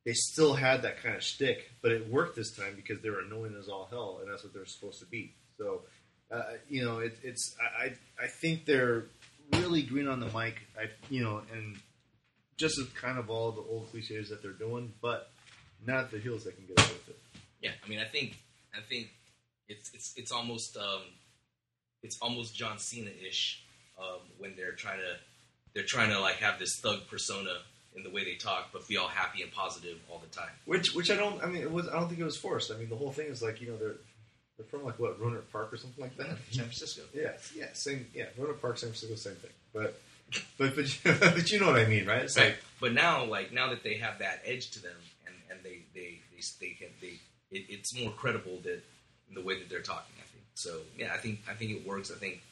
they 0.05 0.13
still 0.13 0.55
had 0.55 0.83
that 0.83 1.03
kind 1.03 1.17
of 1.17 1.23
shtick, 1.23 1.71
but 1.83 1.93
it 1.93 2.09
worked 2.09 2.37
this 2.37 2.53
time 2.53 2.75
because 2.77 3.03
they 3.03 3.11
were 3.11 3.21
annoying 3.21 3.57
as 3.59 3.69
all 3.69 3.89
hell, 3.91 4.19
and 4.23 4.31
that's 4.31 4.43
what 4.45 4.55
they're 4.55 4.67
supposed 4.67 5.01
to 5.01 5.07
be. 5.07 5.35
So, 5.59 5.83
uh, 6.31 6.43
you 6.69 6.85
know, 6.85 6.99
it, 7.01 7.19
it's 7.23 7.57
I 7.61 7.93
I 8.23 8.29
think 8.29 8.65
they're 8.67 9.05
really 9.53 9.83
green 9.83 10.09
on 10.09 10.21
the 10.21 10.27
mic. 10.27 10.57
I 10.79 10.91
you 11.09 11.23
know, 11.23 11.43
and 11.53 11.77
just 12.57 12.79
kind 12.95 13.19
of 13.19 13.31
all 13.31 13.53
the 13.53 13.63
old 13.63 13.91
cliches 13.91 14.29
that 14.29 14.43
they're 14.43 14.53
doing, 14.53 14.93
but 15.01 15.31
not 15.87 16.11
the 16.11 16.19
heels 16.19 16.45
that 16.45 16.57
can 16.57 16.67
get 16.67 16.79
away 16.79 16.93
with 16.93 17.09
it. 17.09 17.19
Yeah, 17.63 17.71
I 17.85 17.89
mean, 17.89 17.99
I 17.99 18.05
think 18.05 18.37
I 18.77 18.81
think 18.81 19.09
it's 19.69 19.91
it's 19.95 20.13
it's 20.17 20.33
almost 20.33 20.77
um, 20.77 21.03
it's 22.03 22.19
almost 22.21 22.55
John 22.55 22.79
Cena 22.79 23.11
ish 23.27 23.63
um, 23.99 24.21
when 24.39 24.55
they're 24.57 24.73
trying 24.73 24.99
to 24.99 25.17
they're 25.75 25.85
trying 25.85 26.11
to 26.11 26.21
like 26.21 26.37
have 26.37 26.59
this 26.59 26.79
thug 26.81 27.07
persona 27.09 27.51
in 27.97 28.05
the 28.05 28.11
way 28.11 28.25
they 28.25 28.35
talk, 28.35 28.69
but 28.73 28.87
be 28.87 28.97
all 28.97 29.09
happy 29.09 29.43
and 29.43 29.51
positive 29.53 29.99
all 30.09 30.19
the 30.19 30.35
time. 30.35 30.51
Which 30.65 30.95
which 30.95 31.11
I 31.11 31.17
don't. 31.17 31.43
I 31.43 31.47
mean, 31.47 31.63
it 31.63 31.73
was. 31.73 31.89
I 31.89 31.95
don't 31.95 32.09
think 32.09 32.21
it 32.21 32.25
was 32.25 32.37
forced. 32.37 32.71
I 32.71 32.77
mean, 32.77 32.89
the 32.89 32.97
whole 32.97 33.13
thing 33.13 33.27
is 33.27 33.43
like 33.43 33.61
you 33.61 33.69
know 33.69 33.77
they're 33.77 33.97
they're 34.61 34.69
from 34.79 34.85
like 34.87 34.99
what 34.99 35.19
Roanoke 35.21 35.51
Park 35.53 35.73
or 35.73 35.77
something 35.77 36.03
like 36.03 36.17
that. 36.19 36.37
San 36.51 36.65
Francisco. 36.65 37.03
Yeah, 37.15 37.33
yeah, 37.55 37.67
same. 37.73 38.07
Yeah, 38.15 38.27
Roanoke 38.37 38.61
Park, 38.61 38.79
San 38.79 38.91
Francisco, 38.91 39.15
same 39.17 39.37
thing. 39.37 39.51
But 39.73 40.01
but 40.59 40.77
but 40.77 40.99
but 41.35 41.51
you 41.51 41.61
know 41.61 41.67
what 41.69 41.81
I 41.81 41.87
mean, 41.87 42.07
right? 42.07 42.23
It's 42.23 42.37
Right. 42.37 42.49
like 42.51 42.63
But 42.81 42.93
now, 42.93 43.25
like 43.25 43.53
now 43.53 43.71
that 43.71 43.83
they 43.83 43.95
have 43.99 44.19
that 44.19 44.43
edge 44.45 44.71
to 44.73 44.83
them, 44.83 44.97
and, 45.27 45.35
and 45.51 45.61
they, 45.65 45.79
they 45.95 46.19
they 46.33 46.43
they 46.61 46.73
can 46.75 46.89
they 47.01 47.19
it, 47.51 47.67
it's 47.69 47.99
more 47.99 48.11
credible 48.13 48.59
that 48.65 48.83
the 49.35 49.41
way 49.43 49.59
that 49.59 49.69
they're 49.69 49.81
talking. 49.83 50.15
I 50.19 50.27
think 50.33 50.45
so. 50.55 50.81
Yeah, 50.99 51.13
I 51.15 51.17
think 51.19 51.41
I 51.49 51.55
think 51.55 51.71
it 51.71 51.87
works. 51.87 52.11
I 52.11 52.19
think 52.19 52.43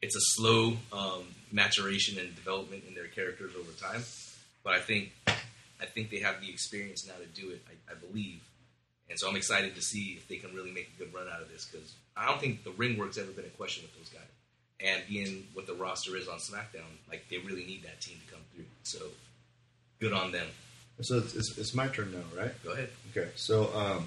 it's 0.00 0.14
a 0.16 0.20
slow 0.36 0.76
um, 0.92 1.24
maturation 1.52 2.18
and 2.18 2.34
development 2.34 2.84
in 2.88 2.94
their 2.94 3.08
characters 3.08 3.52
over 3.58 3.72
time, 3.72 4.04
but 4.64 4.74
I 4.74 4.80
think 4.80 5.12
I 5.26 5.86
think 5.86 6.10
they 6.10 6.20
have 6.20 6.40
the 6.40 6.48
experience 6.50 7.06
now 7.06 7.14
to 7.14 7.26
do 7.40 7.50
it. 7.50 7.62
I, 7.68 7.92
I 7.92 7.94
believe, 7.94 8.40
and 9.10 9.18
so 9.18 9.28
I'm 9.28 9.36
excited 9.36 9.74
to 9.74 9.82
see 9.82 10.16
if 10.18 10.28
they 10.28 10.36
can 10.36 10.54
really 10.54 10.70
make 10.70 10.90
a 10.94 10.98
good 10.98 11.14
run 11.14 11.26
out 11.32 11.40
of 11.40 11.50
this 11.50 11.66
because 11.66 11.94
I 12.16 12.26
don't 12.26 12.40
think 12.40 12.64
the 12.64 12.72
ring 12.72 12.98
work's 12.98 13.18
ever 13.18 13.30
been 13.30 13.46
a 13.46 13.50
question 13.50 13.84
with 13.84 13.96
those 13.96 14.08
guys. 14.08 14.28
And 14.80 15.02
being 15.08 15.46
what 15.54 15.66
the 15.66 15.74
roster 15.74 16.16
is 16.16 16.28
on 16.28 16.38
SmackDown, 16.38 16.86
like 17.08 17.24
they 17.30 17.38
really 17.38 17.64
need 17.64 17.82
that 17.82 18.00
team 18.00 18.18
to 18.24 18.32
come 18.32 18.42
through. 18.54 18.66
So 18.84 18.98
good 19.98 20.12
on 20.12 20.30
them. 20.30 20.46
so. 21.00 21.18
It's, 21.18 21.34
it's, 21.34 21.58
it's 21.58 21.74
my 21.74 21.88
turn 21.88 22.12
now, 22.12 22.40
right? 22.40 22.52
Go 22.62 22.72
ahead. 22.72 22.90
Okay, 23.10 23.30
so 23.34 23.74
um, 23.74 24.06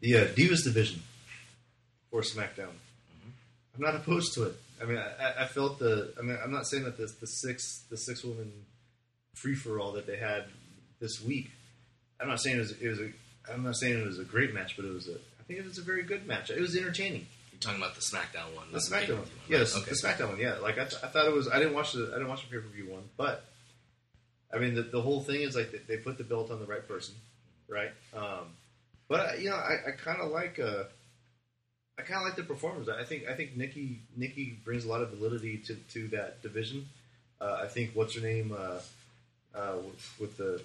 the 0.00 0.16
uh, 0.16 0.24
Divas 0.26 0.64
division 0.64 1.00
for 2.10 2.20
SmackDown. 2.20 2.74
I'm 3.74 3.80
not 3.80 3.94
opposed 3.94 4.34
to 4.34 4.44
it. 4.44 4.54
I 4.82 4.84
mean, 4.84 4.98
I, 4.98 5.44
I 5.44 5.46
felt 5.46 5.78
the. 5.78 6.12
I 6.18 6.22
mean, 6.22 6.36
I'm 6.44 6.50
not 6.50 6.66
saying 6.66 6.84
that 6.84 6.96
the 6.96 7.10
the 7.20 7.26
six 7.26 7.84
the 7.88 7.96
six 7.96 8.22
woman 8.22 8.52
free 9.34 9.54
for 9.54 9.80
all 9.80 9.92
that 9.92 10.06
they 10.06 10.16
had 10.18 10.44
this 11.00 11.22
week. 11.22 11.50
I'm 12.22 12.28
not 12.28 12.40
saying 12.40 12.56
it 12.56 12.60
was, 12.60 12.70
it 12.80 12.88
was 12.88 13.00
a. 13.00 13.10
I'm 13.52 13.64
not 13.64 13.76
saying 13.76 13.98
it 13.98 14.06
was 14.06 14.18
a 14.20 14.24
great 14.24 14.54
match, 14.54 14.76
but 14.76 14.84
it 14.84 14.92
was 14.94 15.08
a. 15.08 15.14
I 15.14 15.42
think 15.46 15.58
it 15.58 15.64
was 15.66 15.78
a 15.78 15.82
very 15.82 16.02
good 16.04 16.26
match. 16.26 16.50
It 16.50 16.60
was 16.60 16.76
entertaining. 16.76 17.26
You're 17.52 17.60
talking 17.60 17.80
about 17.82 17.94
the 17.96 18.00
SmackDown 18.00 18.54
one, 18.56 18.66
The 18.72 18.78
SmackDown 18.78 19.08
one, 19.10 19.18
right? 19.18 19.28
yes, 19.48 19.76
Okay. 19.76 19.90
the 19.90 19.96
SmackDown 19.96 20.28
one, 20.30 20.38
yeah. 20.38 20.54
Like 20.58 20.78
I, 20.78 20.84
th- 20.84 21.02
I 21.02 21.08
thought 21.08 21.26
it 21.26 21.32
was. 21.34 21.48
I 21.48 21.58
didn't 21.58 21.74
watch 21.74 21.92
the. 21.92 22.08
I 22.10 22.14
didn't 22.18 22.28
watch 22.28 22.42
the 22.42 22.48
pay 22.56 22.62
per 22.62 22.68
view 22.68 22.86
one, 22.92 23.02
but 23.16 23.44
I 24.54 24.58
mean, 24.58 24.74
the, 24.74 24.82
the 24.82 25.00
whole 25.02 25.20
thing 25.22 25.40
is 25.42 25.56
like 25.56 25.72
they, 25.72 25.78
they 25.88 25.96
put 25.96 26.16
the 26.18 26.24
belt 26.24 26.50
on 26.50 26.60
the 26.60 26.66
right 26.66 26.86
person, 26.86 27.14
right? 27.68 27.90
Um, 28.14 28.46
but 29.08 29.20
uh, 29.20 29.32
you 29.38 29.50
know, 29.50 29.56
I, 29.56 29.88
I 29.88 29.90
kind 29.96 30.20
of 30.20 30.30
like. 30.30 30.58
Uh, 30.58 30.84
I 31.98 32.02
kind 32.02 32.20
of 32.22 32.26
like 32.26 32.36
the 32.36 32.42
performers. 32.44 32.88
I 32.88 33.04
think. 33.04 33.24
I 33.28 33.34
think 33.34 33.56
Nikki 33.56 34.00
Nikki 34.16 34.58
brings 34.64 34.84
a 34.84 34.88
lot 34.88 35.02
of 35.02 35.10
validity 35.10 35.58
to, 35.66 35.74
to 35.92 36.08
that 36.08 36.40
division. 36.42 36.86
Uh, 37.40 37.60
I 37.62 37.66
think 37.66 37.90
what's 37.94 38.14
her 38.14 38.20
name 38.22 38.56
uh, 38.58 38.78
uh, 39.54 39.74
with, 39.84 40.14
with 40.20 40.36
the 40.38 40.62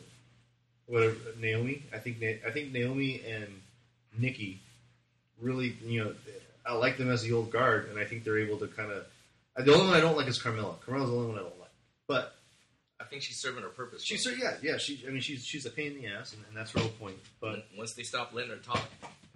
whatever 0.88 1.16
Naomi. 1.40 1.84
I 1.94 2.00
think 2.00 2.18
I 2.24 2.52
think 2.52 2.72
Naomi 2.74 3.22
and 3.28 3.48
Nikki 4.18 4.62
really, 5.40 5.76
you 5.86 6.04
know, 6.04 6.14
I 6.66 6.74
like 6.74 6.98
them 6.98 7.10
as 7.10 7.22
the 7.22 7.34
old 7.34 7.52
guard, 7.52 7.90
and 7.90 8.00
I 8.00 8.06
think 8.06 8.24
they're 8.24 8.40
able 8.40 8.58
to 8.58 8.68
kind 8.68 8.92
of. 8.92 9.06
The 9.56 9.74
only 9.74 9.88
one 9.88 9.96
I 9.96 10.02
don't 10.02 10.16
like 10.18 10.28
is 10.28 10.42
Carmella. 10.42 10.80
Carmella's 10.80 11.10
the 11.10 11.16
only 11.16 11.30
one 11.30 11.40
I 11.40 11.42
don't 11.42 11.60
like. 11.60 11.72
But 12.08 12.36
I 13.00 13.06
think 13.06 13.24
she's 13.24 13.38
serving 13.42 13.64
her 13.64 13.70
purpose. 13.70 14.04
she's 14.04 14.26
yeah, 14.40 14.56
yeah. 14.62 14.78
She, 14.78 15.04
I 15.08 15.12
mean, 15.12 15.22
she's 15.22 15.44
she's 15.46 15.66
a 15.66 15.70
pain 15.70 15.94
in 15.94 16.02
the 16.02 16.08
ass, 16.08 16.34
and, 16.34 16.44
and 16.48 16.56
that's 16.56 16.72
her 16.72 16.80
whole 16.80 16.90
point. 16.90 17.18
But 17.40 17.66
once 17.78 17.94
they 17.94 18.04
stop 18.04 18.34
letting 18.34 18.52
her 18.52 18.58
talk, 18.58 18.84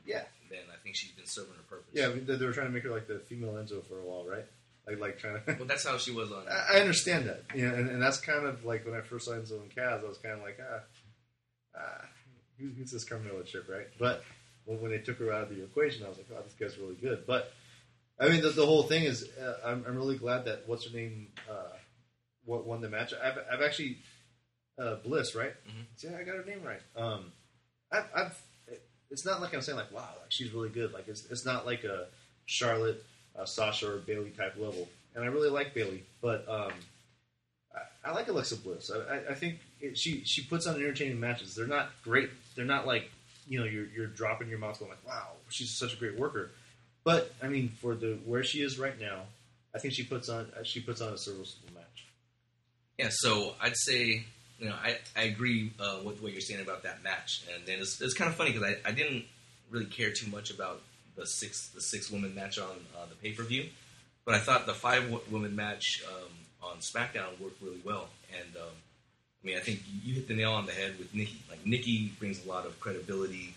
yeah, 0.05 0.23
then 0.49 0.59
I 0.71 0.77
think 0.83 0.95
she's 0.95 1.11
been 1.11 1.25
serving 1.25 1.53
her 1.55 1.63
purpose. 1.69 1.89
yeah. 1.93 2.05
I 2.05 2.09
mean, 2.09 2.25
they, 2.25 2.35
they 2.35 2.45
were 2.45 2.53
trying 2.53 2.67
to 2.67 2.73
make 2.73 2.83
her 2.83 2.91
like 2.91 3.07
the 3.07 3.19
female 3.19 3.53
Enzo 3.53 3.83
for 3.85 3.99
a 3.99 4.03
while, 4.03 4.25
right? 4.25 4.45
Like 4.87 4.99
like 4.99 5.19
trying 5.19 5.41
to. 5.43 5.55
Well, 5.59 5.67
that's 5.67 5.85
how 5.85 5.97
she 5.97 6.11
was 6.11 6.31
on. 6.31 6.43
I 6.47 6.77
I 6.77 6.79
understand 6.81 7.25
that, 7.27 7.43
you 7.55 7.67
know, 7.67 7.73
and, 7.75 7.89
and 7.89 8.01
that's 8.01 8.19
kind 8.19 8.45
of 8.45 8.63
like 8.65 8.85
when 8.85 8.95
I 8.95 9.01
first 9.01 9.25
saw 9.25 9.31
Enzo 9.31 9.61
and 9.61 9.73
Cass, 9.73 10.01
I 10.03 10.07
was 10.07 10.17
kind 10.17 10.35
of 10.35 10.41
like, 10.41 10.59
ah, 10.61 10.81
ah 11.77 12.05
who, 12.59 12.67
who's 12.77 12.91
this 12.91 13.05
Carmella 13.05 13.45
chick, 13.45 13.63
right? 13.67 13.87
But 13.99 14.23
when, 14.65 14.81
when 14.81 14.91
they 14.91 14.99
took 14.99 15.17
her 15.19 15.31
out 15.31 15.43
of 15.43 15.49
the 15.49 15.63
equation, 15.63 16.05
I 16.05 16.09
was 16.09 16.17
like, 16.17 16.27
oh, 16.31 16.41
this 16.43 16.53
guy's 16.53 16.79
really 16.79 16.95
good. 16.95 17.25
But 17.25 17.51
I 18.19 18.29
mean, 18.29 18.41
the, 18.41 18.49
the 18.49 18.65
whole 18.65 18.83
thing 18.83 19.03
is, 19.03 19.27
uh, 19.41 19.55
I'm, 19.65 19.83
I'm 19.87 19.95
really 19.95 20.17
glad 20.17 20.45
that 20.45 20.63
what's 20.67 20.85
her 20.87 20.95
name, 20.95 21.29
uh, 21.49 21.75
what 22.45 22.65
won 22.65 22.81
the 22.81 22.89
match. 22.89 23.13
I've, 23.23 23.37
I've 23.51 23.61
actually 23.61 23.97
uh, 24.77 24.95
Bliss, 25.03 25.33
right? 25.35 25.53
Mhm. 25.67 25.85
See, 25.95 26.07
I 26.07 26.23
got 26.23 26.35
her 26.35 26.45
name 26.45 26.61
right. 26.63 26.81
Um, 26.95 27.31
I've, 27.91 28.05
I've, 28.15 28.41
it's 29.09 29.25
not 29.25 29.41
like 29.41 29.53
I'm 29.53 29.61
saying 29.61 29.77
like, 29.77 29.91
wow, 29.91 30.07
like 30.21 30.29
she's 30.31 30.51
really 30.53 30.69
good. 30.69 30.93
Like 30.93 31.07
it's, 31.07 31.25
it's 31.31 31.45
not 31.45 31.65
like 31.65 31.83
a 31.83 32.05
Charlotte, 32.45 33.03
uh, 33.37 33.45
Sasha, 33.45 33.91
or 33.91 33.97
Bayley 33.97 34.29
type 34.29 34.55
level. 34.57 34.87
And 35.15 35.23
I 35.23 35.27
really 35.27 35.49
like 35.49 35.73
Bayley, 35.73 36.03
but 36.21 36.47
um, 36.47 36.71
I, 37.75 38.09
I 38.09 38.13
like 38.13 38.27
Alexa 38.29 38.57
Bliss. 38.57 38.89
I, 38.91 39.15
I, 39.15 39.17
I 39.31 39.33
think 39.35 39.59
she 39.93 40.23
she 40.25 40.43
puts 40.43 40.67
on 40.67 40.75
entertaining 40.75 41.19
matches. 41.19 41.55
They're 41.55 41.67
not 41.67 41.91
great. 42.03 42.29
They're 42.55 42.65
not 42.65 42.87
like 42.87 43.09
you 43.47 43.59
know 43.59 43.65
you're 43.65 43.87
you're 43.87 44.07
dropping 44.07 44.49
your 44.49 44.59
mouth 44.59 44.79
going 44.79 44.91
like, 44.91 45.05
wow, 45.07 45.27
she's 45.49 45.77
such 45.77 45.93
a 45.93 45.97
great 45.97 46.17
worker. 46.17 46.51
But 47.03 47.33
I 47.41 47.47
mean, 47.47 47.69
for 47.81 47.95
the 47.95 48.19
where 48.25 48.43
she 48.43 48.61
is 48.61 48.77
right 48.77 48.99
now, 48.99 49.21
I 49.73 49.79
think 49.79 49.93
she 49.93 50.03
puts 50.03 50.29
on 50.29 50.47
she 50.63 50.79
puts 50.79 51.01
on 51.01 51.13
a 51.13 51.17
serviceable 51.17 51.73
match. 51.73 52.05
Yeah, 52.97 53.09
so 53.09 53.55
I'd 53.59 53.75
say, 53.75 54.25
you 54.59 54.69
know, 54.69 54.75
I, 54.75 54.97
I 55.15 55.23
agree 55.23 55.71
uh, 55.79 55.99
with 56.03 56.21
what 56.21 56.33
you're 56.33 56.41
saying 56.41 56.61
about 56.61 56.83
that 56.83 57.03
match, 57.03 57.43
and 57.53 57.65
then 57.65 57.79
it's, 57.79 57.99
it's 57.99 58.13
kind 58.13 58.29
of 58.29 58.35
funny 58.35 58.51
because 58.51 58.67
I, 58.67 58.89
I 58.89 58.91
didn't 58.91 59.25
really 59.71 59.85
care 59.85 60.11
too 60.11 60.29
much 60.29 60.51
about 60.51 60.81
the 61.15 61.25
six 61.25 61.69
the 61.69 61.81
six 61.81 62.11
woman 62.11 62.35
match 62.35 62.59
on 62.59 62.69
uh, 62.95 63.05
the 63.09 63.15
pay 63.15 63.31
per 63.31 63.43
view, 63.43 63.69
but 64.25 64.35
I 64.35 64.39
thought 64.39 64.65
the 64.65 64.73
five 64.73 65.09
woman 65.31 65.55
match 65.55 66.03
um, 66.07 66.69
on 66.69 66.77
SmackDown 66.77 67.39
worked 67.39 67.61
really 67.61 67.81
well, 67.83 68.09
and 68.31 68.55
um, 68.55 68.75
I 69.43 69.47
mean 69.47 69.57
I 69.57 69.61
think 69.61 69.81
you 70.03 70.15
hit 70.15 70.27
the 70.27 70.35
nail 70.35 70.53
on 70.53 70.65
the 70.65 70.71
head 70.71 70.97
with 70.99 71.13
Nikki. 71.13 71.41
Like 71.49 71.65
Nikki 71.65 72.11
brings 72.19 72.45
a 72.45 72.49
lot 72.49 72.65
of 72.65 72.79
credibility 72.79 73.55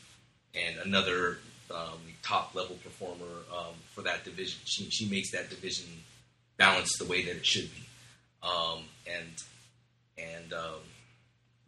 and 0.55 0.79
another 0.85 1.39
um, 1.71 1.99
top 2.23 2.55
level 2.55 2.77
performer 2.83 3.43
um, 3.57 3.75
for 3.95 4.03
that 4.03 4.25
division. 4.25 4.61
She 4.65 4.89
she 4.91 5.09
makes 5.09 5.31
that 5.33 5.51
division 5.51 5.87
balance 6.57 6.97
the 6.99 7.05
way 7.05 7.25
that 7.25 7.37
it 7.37 7.47
should 7.47 7.71
be. 7.75 7.83
Um, 8.43 8.85
and 9.07 9.43
and 10.19 10.53
um, 10.53 10.81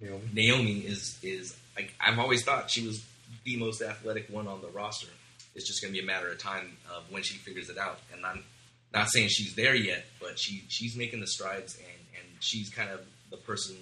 Naomi. 0.01 0.29
Naomi 0.33 0.79
is 0.81 1.19
is 1.23 1.57
like 1.75 1.95
I've 2.01 2.19
always 2.19 2.45
thought 2.45 2.71
she 2.71 2.87
was 2.87 3.05
the 3.45 3.57
most 3.57 3.83
athletic 3.83 4.29
one 4.29 4.47
on 4.47 4.61
the 4.61 4.69
roster. 4.69 5.09
It's 5.55 5.67
just 5.67 5.81
going 5.81 5.93
to 5.95 5.99
be 5.99 6.05
a 6.05 6.07
matter 6.07 6.31
of 6.31 6.39
time 6.39 6.77
of 6.95 7.11
when 7.11 7.23
she 7.23 7.39
figures 7.39 7.71
it 7.71 7.79
out. 7.79 7.99
And 8.13 8.27
I'm 8.27 8.45
not 8.93 9.09
saying 9.09 9.29
she's 9.29 9.55
there 9.55 9.75
yet, 9.75 10.05
but 10.21 10.39
she 10.39 10.65
she's 10.69 10.97
making 10.97 11.21
the 11.21 11.27
strides, 11.27 11.77
and 11.77 12.21
and 12.21 12.43
she's 12.43 12.71
kind 12.71 12.91
of 12.91 13.01
the 13.31 13.37
person 13.39 13.77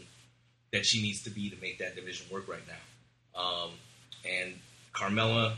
that 0.74 0.84
she 0.84 1.00
needs 1.00 1.22
to 1.22 1.30
be 1.30 1.48
to 1.48 1.56
make 1.62 1.78
that 1.78 1.94
division 1.94 2.26
work 2.32 2.48
right 2.48 2.62
now. 2.66 3.40
Um, 3.40 3.70
and 4.28 4.54
Carmella, 4.92 5.52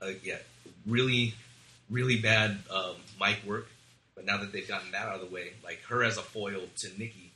uh, 0.00 0.10
yeah, 0.24 0.38
really, 0.86 1.34
really 1.90 2.18
bad 2.18 2.56
um, 2.70 2.96
mic 3.20 3.44
work. 3.46 3.68
But 4.16 4.24
now 4.24 4.38
that 4.38 4.50
they've 4.50 4.66
gotten 4.66 4.90
that 4.92 5.06
out 5.06 5.16
of 5.16 5.20
the 5.20 5.32
way, 5.32 5.52
like 5.62 5.82
her 5.90 6.02
as 6.02 6.16
a 6.16 6.22
foil 6.22 6.62
to 6.78 6.88
Nikki, 6.98 7.30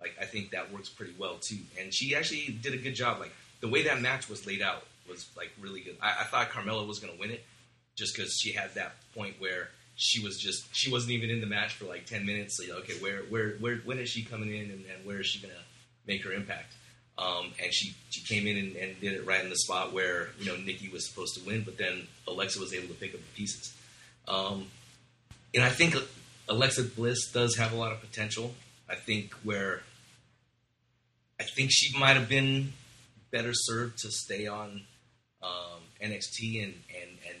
like 0.00 0.16
I 0.18 0.24
think 0.24 0.52
that 0.52 0.72
works 0.72 0.88
pretty 0.88 1.12
well 1.18 1.34
too. 1.34 1.58
And 1.78 1.92
she 1.92 2.16
actually 2.16 2.58
did 2.62 2.72
a 2.72 2.78
good 2.78 2.94
job. 2.94 3.20
Like 3.20 3.32
the 3.60 3.68
way 3.68 3.82
that 3.82 4.00
match 4.00 4.30
was 4.30 4.46
laid 4.46 4.62
out 4.62 4.84
was 5.06 5.28
like 5.36 5.52
really 5.60 5.82
good. 5.82 5.98
I, 6.00 6.22
I 6.22 6.24
thought 6.24 6.48
Carmella 6.48 6.86
was 6.88 6.98
going 6.98 7.12
to 7.12 7.20
win 7.20 7.30
it 7.30 7.44
just 7.94 8.16
because 8.16 8.38
she 8.40 8.52
had 8.52 8.74
that 8.74 8.94
point 9.14 9.34
where 9.38 9.68
she 9.96 10.24
was 10.24 10.38
just 10.38 10.74
she 10.74 10.90
wasn't 10.90 11.12
even 11.12 11.28
in 11.28 11.42
the 11.42 11.46
match 11.46 11.74
for 11.74 11.84
like 11.84 12.06
ten 12.06 12.24
minutes. 12.24 12.56
So 12.56 12.74
okay, 12.78 12.94
where 13.00 13.18
where 13.24 13.50
where 13.60 13.76
when 13.84 13.98
is 13.98 14.08
she 14.08 14.24
coming 14.24 14.48
in 14.48 14.70
and, 14.70 14.84
and 14.86 15.04
where 15.04 15.20
is 15.20 15.26
she 15.26 15.40
to 15.40 15.48
make 16.06 16.24
her 16.24 16.32
impact? 16.32 16.74
Um, 17.16 17.52
and 17.62 17.72
she, 17.72 17.94
she 18.10 18.22
came 18.22 18.46
in 18.46 18.56
and, 18.56 18.76
and 18.76 19.00
did 19.00 19.12
it 19.12 19.26
right 19.26 19.42
in 19.42 19.48
the 19.48 19.56
spot 19.56 19.92
where 19.92 20.30
you 20.40 20.46
know 20.46 20.56
Nikki 20.56 20.88
was 20.88 21.08
supposed 21.08 21.34
to 21.34 21.46
win, 21.46 21.62
but 21.62 21.78
then 21.78 22.06
Alexa 22.26 22.58
was 22.58 22.74
able 22.74 22.88
to 22.88 22.94
pick 22.94 23.14
up 23.14 23.20
the 23.20 23.36
pieces. 23.36 23.72
Um, 24.26 24.66
and 25.54 25.62
I 25.62 25.68
think 25.68 25.94
Alexa 26.48 26.82
Bliss 26.82 27.30
does 27.32 27.56
have 27.56 27.72
a 27.72 27.76
lot 27.76 27.92
of 27.92 28.00
potential. 28.00 28.54
I 28.88 28.96
think 28.96 29.32
where 29.44 29.82
I 31.40 31.44
think 31.44 31.70
she 31.72 31.96
might 31.98 32.16
have 32.16 32.28
been 32.28 32.72
better 33.30 33.52
served 33.52 33.98
to 33.98 34.10
stay 34.10 34.46
on 34.46 34.82
um, 35.42 35.80
NXT 36.02 36.64
and, 36.64 36.74
and 36.88 37.10
and 37.28 37.38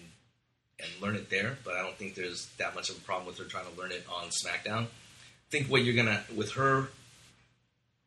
and 0.80 1.02
learn 1.02 1.16
it 1.16 1.30
there, 1.30 1.56
but 1.64 1.74
I 1.74 1.82
don't 1.82 1.96
think 1.96 2.14
there's 2.14 2.46
that 2.58 2.74
much 2.74 2.90
of 2.90 2.96
a 2.96 3.00
problem 3.00 3.26
with 3.26 3.38
her 3.38 3.44
trying 3.44 3.66
to 3.72 3.80
learn 3.80 3.92
it 3.92 4.04
on 4.12 4.28
SmackDown. 4.28 4.84
I 4.84 5.50
think 5.50 5.68
what 5.68 5.84
you're 5.84 5.94
gonna 5.94 6.22
with 6.34 6.52
her, 6.52 6.88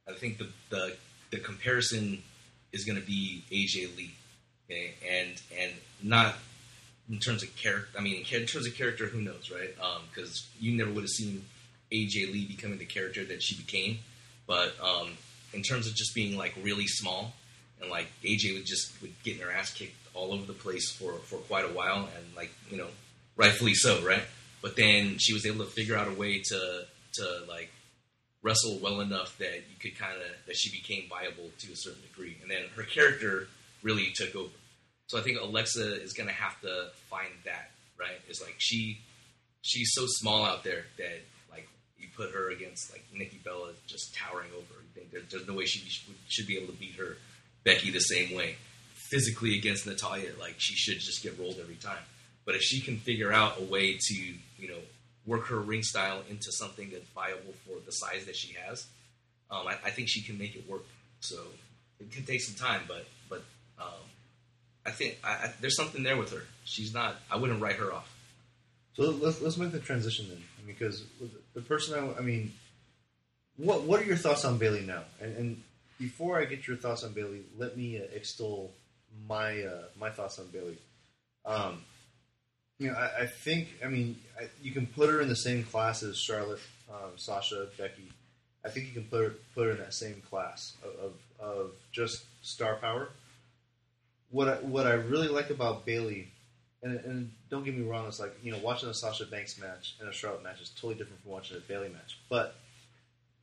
I 0.07 0.13
think 0.13 0.37
the 0.37 0.49
the, 0.69 0.95
the 1.31 1.37
comparison 1.37 2.23
is 2.71 2.85
gonna 2.85 3.01
be 3.01 3.43
AJ 3.51 3.97
Lee, 3.97 4.15
okay? 4.69 4.93
and 5.07 5.41
and 5.59 5.71
not 6.01 6.35
in 7.09 7.19
terms 7.19 7.43
of 7.43 7.55
character. 7.55 7.97
I 7.97 8.01
mean, 8.01 8.17
in 8.17 8.45
terms 8.45 8.67
of 8.67 8.75
character, 8.75 9.07
who 9.07 9.21
knows, 9.21 9.51
right? 9.51 9.73
Because 10.09 10.47
you 10.59 10.77
never 10.77 10.91
would 10.91 11.03
have 11.03 11.09
seen 11.09 11.45
AJ 11.91 12.33
Lee 12.33 12.45
becoming 12.45 12.77
the 12.77 12.85
character 12.85 13.23
that 13.25 13.41
she 13.41 13.55
became, 13.55 13.99
but 14.45 14.73
um, 14.81 15.11
in 15.53 15.61
terms 15.61 15.87
of 15.87 15.95
just 15.95 16.13
being 16.13 16.37
like 16.37 16.53
really 16.61 16.87
small 16.87 17.33
and 17.81 17.89
like 17.89 18.07
AJ 18.23 18.53
would 18.53 18.65
just 18.65 19.01
would 19.01 19.13
getting 19.23 19.41
her 19.41 19.51
ass 19.51 19.71
kicked 19.73 19.95
all 20.13 20.33
over 20.33 20.45
the 20.45 20.53
place 20.53 20.91
for 20.91 21.13
for 21.13 21.37
quite 21.37 21.65
a 21.65 21.73
while, 21.73 22.09
and 22.15 22.35
like 22.35 22.51
you 22.69 22.77
know, 22.77 22.87
rightfully 23.35 23.73
so, 23.73 24.01
right? 24.05 24.23
But 24.61 24.75
then 24.75 25.17
she 25.17 25.33
was 25.33 25.45
able 25.45 25.63
to 25.63 25.71
figure 25.71 25.95
out 25.95 26.07
a 26.07 26.13
way 26.13 26.41
to 26.41 26.85
to 27.13 27.43
like 27.47 27.71
wrestle 28.47 28.79
well 28.81 29.01
enough 29.01 29.38
that 29.39 29.55
you 29.69 29.75
could 29.79 29.99
kind 29.99 30.15
of 30.15 30.47
that 30.47 30.55
she 30.55 30.71
became 30.71 31.10
viable 31.10 31.49
to 31.60 31.71
a 31.73 31.75
certain 31.75 32.01
degree, 32.01 32.38
and 32.41 32.49
then 32.49 32.63
her 32.77 32.83
character 32.83 33.49
really 33.83 34.12
took 34.15 34.33
over. 34.36 34.53
So 35.07 35.19
I 35.19 35.21
think 35.21 35.39
Alexa 35.41 36.01
is 36.01 36.13
going 36.13 36.27
to 36.27 36.33
have 36.33 36.60
to 36.62 36.88
find 37.10 37.33
that 37.43 37.71
right. 37.99 38.19
It's 38.29 38.41
like 38.41 38.55
she 38.57 38.99
she's 39.62 39.91
so 39.93 40.05
small 40.07 40.45
out 40.45 40.63
there 40.63 40.86
that 40.97 41.19
like 41.51 41.67
you 41.99 42.07
put 42.15 42.31
her 42.31 42.49
against 42.49 42.91
like 42.93 43.03
Nikki 43.13 43.39
Bella 43.43 43.71
just 43.86 44.15
towering 44.15 44.51
over. 44.55 44.81
Think 44.95 45.12
there, 45.12 45.21
there's 45.29 45.47
no 45.47 45.53
way 45.53 45.65
she 45.65 45.79
should, 45.89 46.15
should 46.29 46.47
be 46.47 46.57
able 46.57 46.73
to 46.73 46.79
beat 46.79 46.95
her. 46.95 47.17
Becky 47.65 47.91
the 47.91 47.99
same 47.99 48.36
way. 48.36 48.55
Physically 48.93 49.57
against 49.57 49.86
Natalya, 49.86 50.31
like 50.39 50.55
she 50.57 50.75
should 50.75 50.99
just 50.99 51.21
get 51.21 51.38
rolled 51.38 51.57
every 51.62 51.75
time. 51.75 52.03
But 52.45 52.55
if 52.55 52.62
she 52.62 52.79
can 52.81 52.97
figure 52.97 53.31
out 53.31 53.60
a 53.60 53.63
way 53.63 53.97
to, 53.97 54.15
you 54.15 54.67
know, 54.67 54.79
work 55.27 55.47
her 55.47 55.59
ring 55.59 55.83
style 55.83 56.23
into 56.29 56.51
something 56.51 56.89
that's 56.89 57.07
viable 57.09 57.53
for 57.65 57.75
the 57.85 57.91
size 57.91 58.25
that 58.25 58.35
she 58.35 58.55
has, 58.65 58.87
um, 59.51 59.67
I, 59.67 59.73
I, 59.85 59.89
think 59.91 60.07
she 60.09 60.21
can 60.21 60.37
make 60.37 60.55
it 60.55 60.67
work. 60.67 60.85
So 61.19 61.35
it 61.99 62.11
could 62.11 62.25
take 62.25 62.41
some 62.41 62.55
time, 62.55 62.81
but 62.87 63.05
but 63.29 63.43
um, 63.79 64.07
I 64.85 64.91
think 64.91 65.19
I, 65.23 65.29
I, 65.29 65.53
there's 65.61 65.75
something 65.75 66.03
there 66.03 66.17
with 66.17 66.31
her. 66.31 66.43
She's 66.63 66.93
not. 66.93 67.15
I 67.29 67.37
wouldn't 67.37 67.61
write 67.61 67.75
her 67.75 67.93
off. 67.93 68.13
So 68.95 69.11
let's 69.11 69.41
let's 69.41 69.57
make 69.57 69.71
the 69.71 69.79
transition 69.79 70.27
then, 70.29 70.43
because 70.65 71.03
the 71.53 71.61
person 71.61 71.93
I, 71.93 72.19
I 72.19 72.21
mean, 72.21 72.53
what 73.57 73.83
what 73.83 74.01
are 74.01 74.05
your 74.05 74.17
thoughts 74.17 74.43
on 74.45 74.57
Bayley 74.57 74.81
now? 74.81 75.03
And, 75.21 75.37
and 75.37 75.63
before 75.99 76.39
I 76.39 76.45
get 76.45 76.67
your 76.67 76.77
thoughts 76.77 77.03
on 77.03 77.13
Bayley, 77.13 77.43
let 77.57 77.77
me 77.77 77.99
uh, 77.99 78.05
extol 78.13 78.71
my 79.27 79.61
uh, 79.61 79.83
my 79.99 80.09
thoughts 80.09 80.39
on 80.39 80.47
Bayley. 80.47 80.77
Um, 81.45 81.81
you 82.79 82.91
know, 82.91 82.95
I, 82.95 83.23
I, 83.23 83.25
think 83.25 83.69
I 83.83 83.87
mean 83.87 84.17
I, 84.39 84.47
you 84.61 84.71
can 84.71 84.87
put 84.87 85.09
her 85.09 85.21
in 85.21 85.29
the 85.29 85.35
same 85.35 85.63
class 85.63 86.03
as 86.03 86.17
Charlotte, 86.17 86.59
um, 86.89 87.11
Sasha, 87.15 87.67
Becky. 87.77 88.09
I 88.65 88.69
think 88.69 88.87
you 88.87 88.93
can 88.93 89.03
put 89.05 89.23
her, 89.23 89.33
put 89.55 89.65
her 89.65 89.71
in 89.71 89.77
that 89.77 89.93
same 89.93 90.21
class 90.29 90.73
of, 90.83 91.05
of, 91.05 91.13
of 91.39 91.71
just 91.91 92.25
star 92.41 92.75
power. 92.75 93.09
What 94.29 94.49
I, 94.49 94.55
what 94.55 94.85
I 94.85 94.93
really 94.93 95.29
like 95.29 95.49
about 95.49 95.85
Bayley, 95.85 96.27
and, 96.83 96.99
and 96.99 97.31
don't 97.49 97.63
get 97.63 97.77
me 97.77 97.87
wrong, 97.87 98.07
it's 98.07 98.19
like 98.19 98.35
you 98.43 98.51
know 98.51 98.59
watching 98.59 98.89
a 98.89 98.93
Sasha 98.93 99.25
Banks 99.25 99.59
match 99.59 99.95
and 99.99 100.09
a 100.09 100.13
Charlotte 100.13 100.43
match 100.43 100.61
is 100.61 100.69
totally 100.69 100.95
different 100.95 101.21
from 101.21 101.31
watching 101.31 101.57
a 101.57 101.61
Bayley 101.61 101.89
match. 101.89 102.17
But 102.29 102.55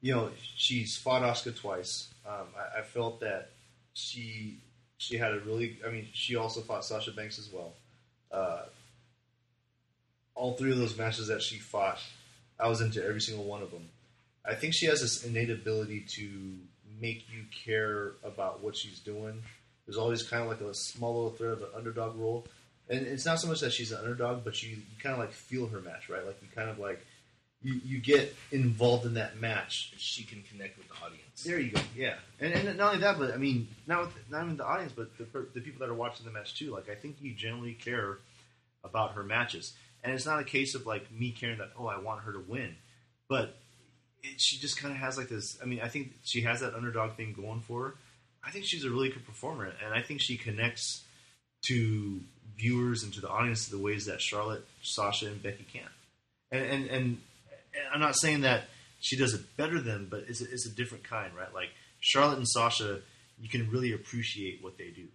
you 0.02 0.14
know, 0.14 0.30
she's 0.56 0.96
fought 0.96 1.22
Asuka 1.22 1.56
twice. 1.56 2.08
Um, 2.28 2.46
I, 2.56 2.80
I, 2.80 2.82
felt 2.82 3.20
that 3.20 3.48
she 3.94 4.58
she 4.98 5.16
had 5.16 5.32
a 5.32 5.40
really. 5.40 5.78
I 5.86 5.90
mean, 5.90 6.06
she 6.12 6.36
also 6.36 6.60
fought 6.60 6.84
Sasha 6.84 7.10
Banks 7.12 7.38
as 7.38 7.50
well. 7.50 7.72
Uh, 8.30 8.64
all 10.34 10.54
three 10.54 10.72
of 10.72 10.78
those 10.78 10.96
matches 10.96 11.28
that 11.28 11.42
she 11.42 11.58
fought, 11.58 11.98
I 12.58 12.68
was 12.68 12.80
into 12.80 13.04
every 13.04 13.20
single 13.20 13.44
one 13.44 13.62
of 13.62 13.70
them. 13.70 13.88
I 14.44 14.54
think 14.54 14.74
she 14.74 14.86
has 14.86 15.00
this 15.00 15.24
innate 15.24 15.50
ability 15.50 16.04
to 16.16 16.30
make 17.00 17.26
you 17.32 17.44
care 17.64 18.12
about 18.22 18.62
what 18.62 18.76
she's 18.76 18.98
doing. 18.98 19.42
There's 19.86 19.96
always 19.96 20.22
kind 20.22 20.42
of 20.42 20.48
like 20.48 20.60
a 20.60 20.74
small 20.74 21.14
little 21.14 21.30
thread 21.30 21.52
of 21.52 21.62
an 21.62 21.68
underdog 21.76 22.16
role, 22.16 22.46
and 22.88 23.06
it's 23.06 23.26
not 23.26 23.40
so 23.40 23.48
much 23.48 23.60
that 23.60 23.72
she's 23.72 23.92
an 23.92 23.98
underdog, 23.98 24.44
but 24.44 24.62
you, 24.62 24.70
you 24.70 24.82
kind 25.02 25.12
of 25.12 25.18
like 25.18 25.32
feel 25.32 25.66
her 25.66 25.80
match, 25.80 26.08
right? 26.08 26.24
Like 26.24 26.40
you 26.42 26.48
kind 26.54 26.70
of 26.70 26.78
like 26.78 27.04
you, 27.62 27.80
you 27.84 27.98
get 27.98 28.34
involved 28.52 29.06
in 29.06 29.14
that 29.14 29.40
match. 29.40 29.94
She 29.96 30.22
can 30.24 30.42
connect 30.42 30.78
with 30.78 30.88
the 30.88 30.94
audience. 31.04 31.42
There 31.44 31.58
you 31.58 31.72
go. 31.72 31.80
Yeah, 31.96 32.14
and, 32.40 32.52
and 32.52 32.78
not 32.78 32.94
only 32.94 33.00
that, 33.00 33.18
but 33.18 33.32
I 33.32 33.36
mean, 33.36 33.68
not 33.86 34.00
with, 34.06 34.30
not 34.30 34.44
even 34.44 34.56
the 34.56 34.66
audience, 34.66 34.92
but 34.94 35.16
the, 35.18 35.24
the 35.54 35.60
people 35.60 35.80
that 35.80 35.88
are 35.88 35.94
watching 35.94 36.26
the 36.26 36.32
match 36.32 36.58
too. 36.58 36.70
Like, 36.70 36.88
I 36.88 36.94
think 36.94 37.16
you 37.20 37.32
generally 37.32 37.74
care 37.74 38.18
about 38.84 39.12
her 39.12 39.22
matches, 39.22 39.72
and 40.04 40.12
it's 40.12 40.26
not 40.26 40.38
a 40.38 40.44
case 40.44 40.74
of 40.74 40.86
like 40.86 41.10
me 41.10 41.32
caring 41.32 41.58
that 41.58 41.70
oh, 41.78 41.86
I 41.86 41.98
want 41.98 42.20
her 42.22 42.32
to 42.32 42.44
win, 42.46 42.76
but 43.28 43.56
it, 44.22 44.40
she 44.40 44.58
just 44.58 44.76
kind 44.76 44.92
of 44.92 45.00
has 45.00 45.16
like 45.16 45.28
this. 45.28 45.58
I 45.62 45.64
mean, 45.64 45.80
I 45.82 45.88
think 45.88 46.12
she 46.22 46.42
has 46.42 46.60
that 46.60 46.74
underdog 46.74 47.16
thing 47.16 47.32
going 47.32 47.60
for 47.60 47.82
her. 47.82 47.94
I 48.46 48.50
think 48.50 48.66
she's 48.66 48.84
a 48.84 48.90
really 48.90 49.08
good 49.08 49.24
performer, 49.24 49.64
and 49.64 49.94
I 49.94 50.02
think 50.02 50.20
she 50.20 50.36
connects 50.36 51.02
to 51.66 52.20
viewers 52.58 53.02
and 53.02 53.12
to 53.14 53.20
the 53.20 53.28
audience 53.28 53.66
the 53.68 53.78
ways 53.78 54.06
that 54.06 54.20
Charlotte, 54.20 54.64
Sasha, 54.82 55.26
and 55.26 55.42
Becky 55.42 55.66
can. 55.72 55.88
And 56.52 56.64
and, 56.64 56.90
and 56.90 57.18
I'm 57.92 58.00
not 58.00 58.16
saying 58.16 58.42
that 58.42 58.64
she 59.00 59.16
does 59.16 59.32
it 59.34 59.56
better 59.56 59.80
than, 59.80 60.06
but 60.10 60.24
it's 60.28 60.42
a, 60.42 60.44
it's 60.44 60.66
a 60.66 60.70
different 60.70 61.04
kind, 61.04 61.34
right? 61.34 61.52
Like 61.52 61.70
Charlotte 62.00 62.38
and 62.38 62.48
Sasha, 62.48 63.00
you 63.40 63.48
can 63.48 63.70
really 63.70 63.92
appreciate 63.92 64.62
what 64.62 64.76
they 64.76 64.90
do, 64.90 65.06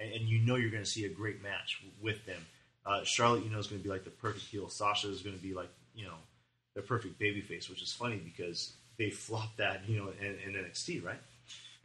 and, 0.00 0.12
and 0.12 0.28
you 0.28 0.40
know 0.40 0.56
you're 0.56 0.70
going 0.70 0.82
to 0.82 0.90
see 0.90 1.04
a 1.04 1.08
great 1.08 1.42
match 1.42 1.80
with 2.02 2.26
them. 2.26 2.44
Uh, 2.84 3.04
Charlotte, 3.04 3.44
you 3.44 3.50
know, 3.50 3.58
is 3.58 3.68
going 3.68 3.80
to 3.80 3.84
be 3.84 3.90
like 3.90 4.04
the 4.04 4.10
perfect 4.10 4.46
heel. 4.46 4.68
Sasha 4.68 5.08
is 5.08 5.22
going 5.22 5.36
to 5.36 5.42
be 5.42 5.54
like 5.54 5.70
you 5.94 6.04
know 6.04 6.14
the 6.74 6.82
perfect 6.82 7.20
babyface, 7.20 7.68
which 7.70 7.82
is 7.82 7.92
funny 7.92 8.16
because 8.16 8.72
they 8.98 9.10
flopped 9.10 9.58
that 9.58 9.82
you 9.88 9.98
know 9.98 10.12
in, 10.20 10.26
in 10.26 10.62
NXT, 10.62 11.04
right? 11.04 11.20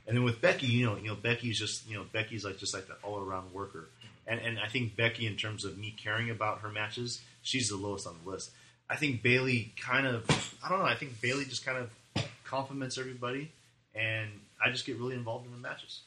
And 0.07 0.15
then 0.15 0.23
with 0.23 0.39
Becky, 0.41 0.67
you 0.67 0.85
know, 0.85 0.95
you 0.95 1.07
know 1.07 1.15
Becky's 1.15 1.59
just 1.59 1.87
you 1.87 1.95
know 1.95 2.05
Becky's 2.11 2.45
like 2.45 2.57
just 2.57 2.73
like 2.73 2.87
that 2.87 2.97
all 3.03 3.19
around 3.19 3.53
worker, 3.53 3.89
and 4.25 4.39
and 4.39 4.59
I 4.59 4.67
think 4.67 4.95
Becky, 4.95 5.27
in 5.27 5.35
terms 5.35 5.65
of 5.65 5.77
me 5.77 5.93
caring 5.95 6.29
about 6.29 6.59
her 6.59 6.69
matches, 6.69 7.21
she's 7.41 7.69
the 7.69 7.77
lowest 7.77 8.07
on 8.07 8.15
the 8.23 8.29
list. 8.29 8.51
I 8.89 8.95
think 8.95 9.21
Bayley 9.21 9.73
kind 9.79 10.07
of 10.07 10.25
I 10.63 10.69
don't 10.69 10.79
know. 10.79 10.85
I 10.85 10.95
think 10.95 11.19
Bayley 11.21 11.45
just 11.45 11.65
kind 11.65 11.77
of 11.77 12.25
compliments 12.43 12.97
everybody, 12.97 13.51
and 13.93 14.29
I 14.63 14.71
just 14.71 14.85
get 14.85 14.97
really 14.97 15.15
involved 15.15 15.45
in 15.45 15.51
the 15.51 15.57
matches. 15.57 16.01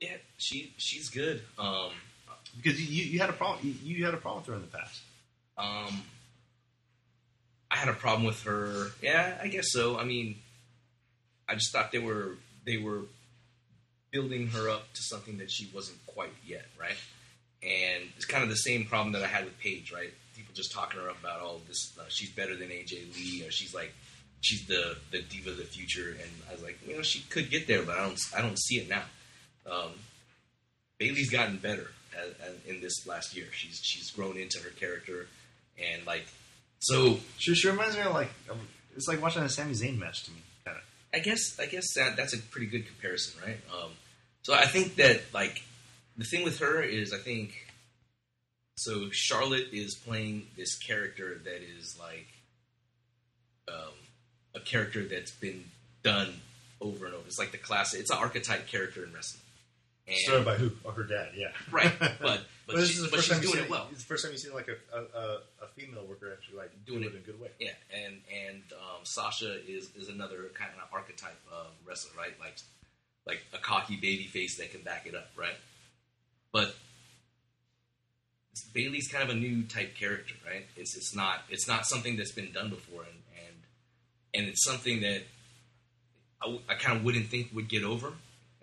Yeah, 0.00 0.16
she 0.36 0.72
she's 0.78 1.10
good. 1.10 1.42
Um, 1.58 1.90
because 2.56 2.80
you, 2.80 3.04
you 3.04 3.18
had 3.18 3.30
a 3.30 3.34
problem 3.34 3.60
you, 3.62 3.94
you, 3.94 4.04
had 4.04 4.14
a 4.14 4.18
problem 4.18 4.42
with 4.42 4.48
her 4.48 4.54
in 4.54 4.62
the 4.62 4.68
past. 4.68 5.00
Um, 5.58 6.02
I 7.70 7.76
had 7.76 7.88
a 7.88 7.94
problem 7.94 8.26
with 8.26 8.42
her. 8.44 8.88
Yeah, 9.02 9.38
I 9.42 9.48
guess 9.48 9.70
so. 9.70 9.98
I 9.98 10.04
mean, 10.04 10.36
I 11.48 11.54
just 11.54 11.72
thought 11.72 11.92
they 11.92 11.98
were 11.98 12.36
they 12.64 12.78
were 12.78 13.02
building 14.10 14.48
her 14.48 14.68
up 14.68 14.92
to 14.94 15.02
something 15.02 15.38
that 15.38 15.50
she 15.50 15.70
wasn't 15.74 15.98
quite 16.06 16.32
yet, 16.44 16.66
right? 16.80 16.96
And 17.62 18.08
it's 18.16 18.24
kind 18.24 18.42
of 18.42 18.48
the 18.48 18.56
same 18.56 18.86
problem 18.86 19.12
that 19.12 19.22
I 19.22 19.26
had 19.26 19.44
with 19.44 19.58
Paige, 19.58 19.92
right? 19.92 20.10
People 20.34 20.54
just 20.54 20.72
talking 20.72 21.00
her 21.00 21.08
up 21.08 21.20
about 21.20 21.40
all 21.40 21.60
this. 21.68 21.96
Uh, 21.98 22.04
she's 22.08 22.30
better 22.30 22.56
than 22.56 22.68
AJ 22.68 23.14
Lee, 23.14 23.44
or 23.46 23.50
she's 23.50 23.74
like, 23.74 23.92
she's 24.40 24.66
the 24.66 24.96
the 25.10 25.22
diva 25.22 25.50
of 25.50 25.58
the 25.58 25.64
future. 25.64 26.10
And 26.10 26.30
I 26.48 26.52
was 26.52 26.62
like, 26.62 26.78
you 26.86 26.96
know, 26.96 27.02
she 27.02 27.20
could 27.28 27.50
get 27.50 27.66
there, 27.66 27.82
but 27.82 27.96
I 27.96 28.06
don't 28.06 28.18
I 28.36 28.42
don't 28.42 28.58
see 28.58 28.76
it 28.76 28.88
now. 28.88 29.02
Um, 29.70 29.92
Bayley's 30.98 31.30
gotten 31.30 31.58
better 31.58 31.90
as, 32.18 32.32
as, 32.40 32.54
in 32.66 32.80
this 32.80 33.06
last 33.06 33.36
year. 33.36 33.46
She's 33.52 33.80
she's 33.82 34.10
grown 34.10 34.36
into 34.36 34.58
her 34.60 34.70
character, 34.70 35.26
and 35.78 36.06
like 36.06 36.26
so. 36.80 37.18
She, 37.38 37.54
she 37.54 37.68
reminds 37.68 37.96
me 37.96 38.02
of 38.02 38.12
like 38.14 38.30
it's 38.96 39.08
like 39.08 39.22
watching 39.22 39.42
a 39.42 39.48
Sami 39.48 39.72
Zayn 39.72 39.98
match 39.98 40.24
to 40.24 40.30
me, 40.30 40.42
kind 40.64 40.76
of. 40.76 40.82
I 41.12 41.18
guess 41.18 41.58
I 41.58 41.66
guess 41.66 41.94
that 41.94 42.16
that's 42.16 42.34
a 42.34 42.38
pretty 42.38 42.66
good 42.66 42.86
comparison, 42.86 43.40
right? 43.44 43.58
Um, 43.72 43.90
so 44.42 44.54
I 44.54 44.66
think 44.66 44.96
that 44.96 45.20
like 45.32 45.62
the 46.16 46.24
thing 46.24 46.44
with 46.44 46.58
her 46.58 46.82
is 46.82 47.12
I 47.12 47.18
think 47.18 47.52
so 48.76 49.10
Charlotte 49.10 49.68
is 49.72 49.94
playing 49.94 50.46
this 50.56 50.78
character 50.78 51.40
that 51.44 51.62
is 51.62 51.98
like 51.98 52.28
um, 53.68 53.92
a 54.54 54.60
character 54.60 55.04
that's 55.04 55.32
been 55.32 55.64
done 56.02 56.40
over 56.80 57.06
and 57.06 57.14
over. 57.14 57.26
It's 57.26 57.38
like 57.38 57.52
the 57.52 57.58
classic. 57.58 58.00
It's 58.00 58.10
an 58.10 58.18
archetype 58.18 58.66
character 58.66 59.04
in 59.04 59.12
wrestling. 59.12 59.42
And, 60.10 60.18
Started 60.18 60.44
by 60.44 60.56
who? 60.56 60.70
Oh, 60.84 60.90
her 60.90 61.04
dad. 61.04 61.30
Yeah. 61.36 61.52
right, 61.70 61.92
but 61.98 62.18
but, 62.20 62.40
But 62.66 62.76
this 62.76 62.88
she, 62.90 62.94
is 62.96 63.02
the 63.02 63.08
but 63.08 63.16
first 63.16 63.28
she's 63.28 63.34
time 63.36 63.42
doing 63.42 63.54
seen 63.54 63.64
it 63.64 63.70
well. 63.70 63.88
It's 63.92 64.02
the 64.02 64.06
first 64.08 64.24
time 64.24 64.32
you've 64.32 64.40
seen 64.40 64.52
like 64.52 64.68
a, 64.68 64.96
a, 64.96 65.38
a, 65.62 65.66
female 65.76 66.04
worker 66.06 66.32
actually 66.32 66.58
like 66.58 66.72
Doing 66.84 67.02
doing 67.02 67.12
it. 67.14 67.14
it 67.14 67.16
in 67.16 67.22
a 67.22 67.24
good 67.24 67.40
way. 67.40 67.48
Yeah, 67.60 67.70
and 68.04 68.20
and 68.28 68.62
um, 68.72 69.04
Sasha 69.04 69.56
is 69.66 69.90
is 69.96 70.08
another 70.08 70.50
kind 70.54 70.70
of 70.76 70.88
archetype 70.92 71.38
of 71.52 71.68
wrestler, 71.86 72.12
right? 72.18 72.34
Like 72.40 72.56
like 73.26 73.40
a 73.54 73.58
cocky 73.58 73.96
baby 73.96 74.24
face 74.26 74.58
that 74.58 74.72
can 74.72 74.82
back 74.82 75.06
it 75.06 75.14
up, 75.14 75.28
right? 75.36 75.56
But 76.52 76.74
Bayley's 78.74 79.08
kind 79.08 79.24
of 79.24 79.30
a 79.30 79.38
new 79.38 79.62
type 79.62 79.94
character, 79.96 80.34
right? 80.46 80.66
It's 80.76 80.96
it's 80.96 81.14
not 81.14 81.42
it's 81.48 81.68
not 81.68 81.86
something 81.86 82.16
that's 82.16 82.32
been 82.32 82.52
done 82.52 82.68
before, 82.70 83.02
and 83.02 83.18
and 83.46 83.56
and 84.34 84.48
it's 84.48 84.64
something 84.64 85.00
that 85.02 85.22
I, 86.42 86.46
w- 86.46 86.62
I 86.68 86.74
kind 86.74 86.98
of 86.98 87.04
wouldn't 87.04 87.26
think 87.26 87.50
would 87.54 87.68
get 87.68 87.84
over, 87.84 88.12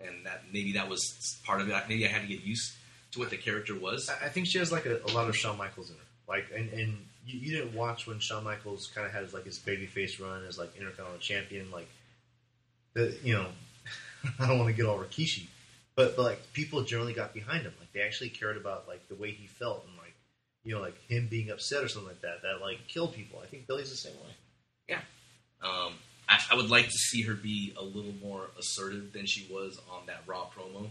and 0.00 0.26
that 0.26 0.42
maybe 0.52 0.72
that 0.72 0.88
was 0.88 1.38
part 1.44 1.60
of 1.60 1.68
it. 1.68 1.74
Maybe 1.88 2.06
I 2.06 2.08
had 2.08 2.22
to 2.22 2.28
get 2.28 2.42
used 2.42 2.72
to 3.12 3.18
what 3.18 3.30
the 3.30 3.36
character 3.36 3.74
was. 3.74 4.08
I 4.08 4.28
think 4.28 4.46
she 4.46 4.58
has 4.58 4.70
like 4.70 4.86
a, 4.86 5.00
a 5.06 5.12
lot 5.12 5.28
of 5.28 5.36
Shawn 5.36 5.56
Michaels 5.56 5.90
in 5.90 5.96
her. 5.96 6.02
Like, 6.28 6.46
and, 6.54 6.70
and 6.72 6.98
you, 7.26 7.38
you 7.40 7.56
didn't 7.56 7.74
watch 7.74 8.06
when 8.06 8.18
Shawn 8.20 8.44
Michaels 8.44 8.90
kind 8.94 9.06
of 9.06 9.12
had 9.12 9.22
his, 9.22 9.32
like 9.34 9.44
his 9.44 9.58
babyface 9.58 10.20
run 10.20 10.44
as 10.44 10.58
like 10.58 10.76
Intercontinental 10.76 11.18
Champion. 11.20 11.70
Like, 11.70 11.88
the 12.94 13.16
you 13.22 13.34
know, 13.34 13.46
I 14.38 14.46
don't 14.46 14.58
want 14.58 14.70
to 14.70 14.76
get 14.76 14.86
all 14.86 14.98
Rikishi, 14.98 15.46
but 15.94 16.16
but 16.16 16.22
like 16.22 16.52
people 16.52 16.82
generally 16.82 17.14
got 17.14 17.34
behind 17.34 17.62
him. 17.62 17.72
Like 17.78 17.92
they 17.92 18.02
actually 18.02 18.30
cared 18.30 18.56
about 18.56 18.86
like 18.86 19.08
the 19.08 19.14
way 19.14 19.30
he 19.30 19.46
felt 19.46 19.84
and 19.88 19.96
like 19.96 20.14
you 20.64 20.74
know 20.74 20.80
like 20.80 21.00
him 21.08 21.28
being 21.28 21.50
upset 21.50 21.82
or 21.82 21.88
something 21.88 22.08
like 22.08 22.20
that. 22.22 22.42
That 22.42 22.60
like 22.60 22.86
killed 22.88 23.14
people. 23.14 23.40
I 23.42 23.46
think 23.46 23.66
Billy's 23.66 23.90
the 23.90 23.96
same 23.96 24.14
way. 24.14 24.34
Yeah. 24.88 25.00
Um, 25.62 25.94
I, 26.28 26.38
I 26.52 26.54
would 26.56 26.70
like 26.70 26.86
to 26.86 26.98
see 26.98 27.22
her 27.22 27.34
be 27.34 27.72
a 27.76 27.82
little 27.82 28.14
more 28.22 28.50
assertive 28.58 29.12
than 29.12 29.26
she 29.26 29.46
was 29.52 29.80
on 29.90 30.06
that 30.06 30.22
Raw 30.26 30.46
promo. 30.54 30.88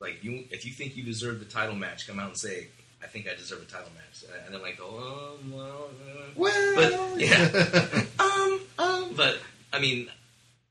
Like, 0.00 0.24
you, 0.24 0.44
if 0.50 0.64
you 0.64 0.72
think 0.72 0.96
you 0.96 1.02
deserve 1.02 1.38
the 1.38 1.44
title 1.44 1.74
match, 1.76 2.06
come 2.06 2.18
out 2.18 2.28
and 2.28 2.38
say, 2.38 2.68
"I 3.02 3.06
think 3.06 3.28
I 3.28 3.34
deserve 3.34 3.62
a 3.62 3.66
title 3.66 3.90
match," 3.94 4.24
and 4.46 4.54
then 4.54 4.62
like, 4.62 4.78
"Oh, 4.80 5.36
well, 5.50 5.90
uh, 6.08 6.30
Well, 6.34 6.74
But, 6.74 7.20
yeah. 7.20 8.04
um, 8.18 8.60
um." 8.78 9.14
But 9.14 9.38
I 9.72 9.78
mean, 9.78 10.08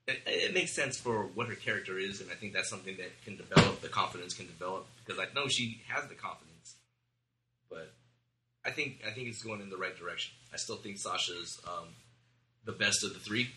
it, 0.07 0.21
it 0.25 0.53
makes 0.53 0.73
sense 0.73 0.97
for 0.97 1.23
what 1.35 1.47
her 1.47 1.55
character 1.55 1.99
is, 1.99 2.21
and 2.21 2.31
I 2.31 2.33
think 2.33 2.53
that's 2.53 2.69
something 2.69 2.97
that 2.97 3.11
can 3.23 3.37
develop. 3.37 3.81
The 3.81 3.89
confidence 3.89 4.33
can 4.33 4.47
develop 4.47 4.87
because 5.05 5.19
I 5.19 5.27
know 5.35 5.47
she 5.47 5.81
has 5.87 6.07
the 6.07 6.15
confidence, 6.15 6.75
but 7.69 7.91
I 8.65 8.71
think 8.71 9.01
I 9.07 9.11
think 9.11 9.27
it's 9.27 9.43
going 9.43 9.61
in 9.61 9.69
the 9.69 9.77
right 9.77 9.95
direction. 9.95 10.33
I 10.51 10.57
still 10.57 10.77
think 10.77 10.97
Sasha's 10.97 11.61
um, 11.67 11.89
the 12.65 12.71
best 12.71 13.03
of 13.03 13.13
the 13.13 13.19
three, 13.19 13.49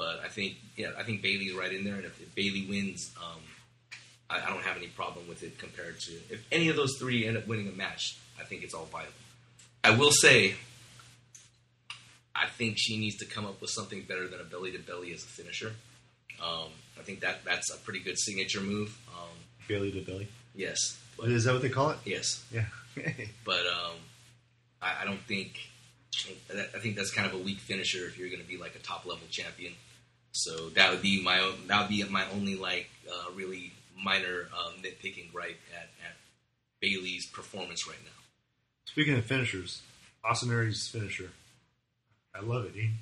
but 0.00 0.18
I 0.24 0.28
think 0.28 0.54
yeah, 0.78 0.92
I 0.98 1.02
think 1.02 1.20
Bayley's 1.20 1.52
right 1.52 1.70
in 1.70 1.84
there, 1.84 1.96
and 1.96 2.06
if, 2.06 2.18
if 2.22 2.34
Bayley 2.34 2.64
wins, 2.66 3.14
um, 3.22 3.40
I, 4.30 4.40
I 4.40 4.48
don't 4.48 4.62
have 4.62 4.78
any 4.78 4.86
problem 4.86 5.28
with 5.28 5.42
it 5.42 5.58
compared 5.58 6.00
to 6.00 6.12
if 6.30 6.42
any 6.50 6.70
of 6.70 6.76
those 6.76 6.96
three 6.98 7.26
end 7.26 7.36
up 7.36 7.46
winning 7.46 7.68
a 7.68 7.72
match. 7.72 8.18
I 8.40 8.44
think 8.44 8.62
it's 8.62 8.72
all 8.72 8.86
viable. 8.86 9.12
I 9.84 9.90
will 9.90 10.10
say, 10.10 10.54
I 12.34 12.46
think 12.46 12.76
she 12.78 12.98
needs 12.98 13.18
to 13.18 13.26
come 13.26 13.44
up 13.44 13.60
with 13.60 13.68
something 13.68 14.00
better 14.08 14.26
than 14.26 14.40
a 14.40 14.44
belly 14.44 14.72
to 14.72 14.78
belly 14.78 15.12
as 15.12 15.22
a 15.22 15.26
finisher. 15.26 15.72
Um, 16.42 16.70
I 16.98 17.02
think 17.02 17.20
that 17.20 17.44
that's 17.44 17.70
a 17.70 17.76
pretty 17.76 18.00
good 18.00 18.18
signature 18.18 18.62
move. 18.62 18.96
Um, 19.14 19.36
Bayley 19.68 19.92
to 19.92 20.00
belly. 20.00 20.28
yes, 20.54 20.78
but, 21.18 21.28
Is 21.28 21.44
that 21.44 21.52
what 21.52 21.60
they 21.60 21.68
call 21.68 21.90
it? 21.90 21.98
yes, 22.06 22.42
Yeah. 22.50 22.64
but 23.44 23.66
um, 23.66 23.96
I, 24.80 25.02
I 25.02 25.04
don't 25.04 25.20
think. 25.20 25.58
I 26.50 26.78
think 26.80 26.96
that's 26.96 27.12
kind 27.12 27.26
of 27.26 27.34
a 27.34 27.38
weak 27.38 27.58
finisher 27.58 28.04
if 28.06 28.18
you're 28.18 28.28
going 28.28 28.42
to 28.42 28.48
be 28.48 28.56
like 28.56 28.74
a 28.74 28.80
top 28.80 29.06
level 29.06 29.26
champion. 29.30 29.72
So 30.32 30.68
that 30.70 30.90
would 30.90 31.02
be 31.02 31.22
my 31.22 31.40
own, 31.40 31.54
that 31.66 31.80
would 31.80 31.88
be 31.88 32.02
my 32.04 32.24
only 32.30 32.54
like 32.56 32.88
uh, 33.10 33.30
really 33.34 33.72
minor 34.02 34.48
um, 34.58 34.74
nitpicking 34.82 35.32
gripe 35.32 35.58
at, 35.74 35.88
at 36.04 36.16
Bayley's 36.80 37.26
performance 37.26 37.86
right 37.88 37.98
now. 38.04 38.10
Speaking 38.86 39.14
of 39.18 39.24
finishers, 39.24 39.82
Austin 40.24 40.50
Aries' 40.50 40.88
finisher. 40.88 41.30
I 42.34 42.40
love 42.40 42.64
it, 42.64 42.74
Dean. 42.74 42.92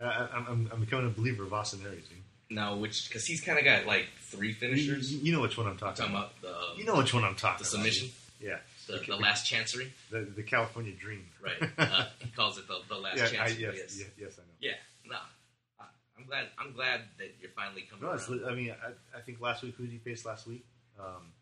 I, 0.00 0.28
I'm, 0.34 0.46
I'm, 0.46 0.70
I'm 0.72 0.80
becoming 0.80 1.06
a 1.06 1.10
believer 1.10 1.44
of 1.44 1.52
Austin 1.52 1.80
Aries, 1.84 2.04
Dean. 2.08 2.22
Now, 2.50 2.76
which 2.76 3.08
because 3.08 3.24
he's 3.26 3.40
kind 3.40 3.58
of 3.58 3.64
got 3.64 3.86
like 3.86 4.06
three 4.20 4.52
finishers. 4.52 5.12
you- 5.12 5.20
you 5.20 5.32
know 5.32 5.40
which 5.40 5.56
one 5.58 5.66
I'm 5.66 5.76
talking, 5.76 5.96
talking 6.04 6.14
about. 6.14 6.32
about 6.40 6.74
the 6.76 6.78
You 6.80 6.84
know 6.86 6.96
which 6.96 7.12
one 7.14 7.24
I'm 7.24 7.34
talking 7.34 7.64
the 7.64 7.68
about. 7.70 7.84
submission, 7.86 8.08
Yeah. 8.40 8.58
the, 8.86 8.98
the 9.04 9.16
last 9.16 9.46
chancery, 9.46 9.92
The, 10.10 10.20
the 10.20 10.42
California 10.44 10.92
Dream. 10.92 11.24
right? 11.42 11.70
Uh, 11.78 12.04
he 12.20 12.28
calls 12.30 12.56
it 12.58 12.68
the, 12.68 12.78
the 12.88 12.94
last 13.00 13.16
yeah, 13.18 13.26
chancery. 13.26 13.62
yes, 13.62 13.74
yes. 13.76 13.98
yes, 13.98 14.08
yes, 14.20 14.32
I 14.38 14.42
know. 14.42 14.54
Yeah, 14.60 14.72
I, 14.72 14.76
I'm 16.26 16.28
glad. 16.28 16.46
I'm 16.58 16.72
glad 16.72 17.00
that 17.18 17.34
you're 17.40 17.50
finally 17.50 17.82
coming 17.90 18.04
No. 18.04 18.48
I 18.50 18.54
mean, 18.54 18.70
I, 18.72 19.18
I 19.18 19.20
think 19.20 19.40
last 19.40 19.62
week, 19.62 19.74
who 19.76 19.84
did 19.84 19.92
he 19.92 19.98
face 19.98 20.24
last 20.24 20.46
week? 20.46 20.64
Um, 20.98 21.32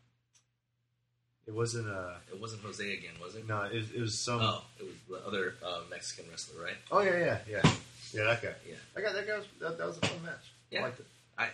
it 1.47 1.55
wasn't 1.55 1.89
uh 1.89 2.15
It 2.33 2.41
wasn't 2.41 2.63
Jose 2.63 2.93
again, 2.93 3.13
was 3.23 3.35
it? 3.35 3.47
no, 3.47 3.63
it, 3.63 3.75
was- 3.75 3.91
it 3.93 4.01
was 4.01 4.25
some. 4.25 4.41
Oh, 4.41 4.63
it 4.81 4.85
was 4.85 4.95
the 5.23 5.27
other 5.27 5.55
uh, 5.65 5.81
Mexican 5.91 6.31
wrestler, 6.31 6.63
right? 6.63 6.77
Oh 6.91 7.01
yeah, 7.01 7.19
yeah, 7.19 7.39
yeah, 7.49 7.73
yeah. 8.13 8.25
That 8.25 8.43
guy. 8.43 8.49
Yeah. 8.69 8.75
that 8.95 9.03
guy. 9.05 9.13
That 9.13 9.27
guy 9.27 9.37
was 9.37 9.47
that, 9.61 9.79
that 9.79 9.87
was 9.87 9.97
a 9.99 10.01
fun 10.01 10.23
match. 10.25 10.53
Yeah. 10.71 10.81
I 10.81 10.83
liked 10.85 11.01
it. 11.01 11.07
I- 11.39 11.49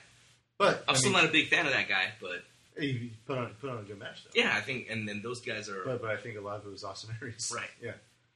but 0.59 0.85
I'm 0.87 0.95
I 0.95 0.99
still 0.99 1.11
mean, 1.13 1.21
not 1.23 1.29
a 1.31 1.33
big 1.33 1.49
fan 1.49 1.67
of 1.67 1.73
that 1.73 1.89
guy, 1.89 2.11
but 2.21 2.45
he 2.79 3.13
put 3.27 3.39
on 3.39 3.55
put 3.61 3.71
on 3.71 3.79
a 3.79 3.83
good 3.83 3.99
match 3.99 4.25
though. 4.25 4.31
yeah, 4.41 4.55
I 4.55 4.61
think. 4.61 4.87
And 4.91 5.09
then 5.09 5.23
those 5.23 5.41
guys 5.41 5.69
are. 5.69 5.83
But 5.85 6.03
but 6.03 6.11
I 6.11 6.17
think 6.19 6.37
a 6.39 6.41
lot 6.41 6.61
of 6.61 6.67
it 6.67 6.71
was 6.71 6.85
Austin 6.85 7.15
Aries. 7.23 7.53
Right. 7.55 7.65
Yeah. 7.83 7.93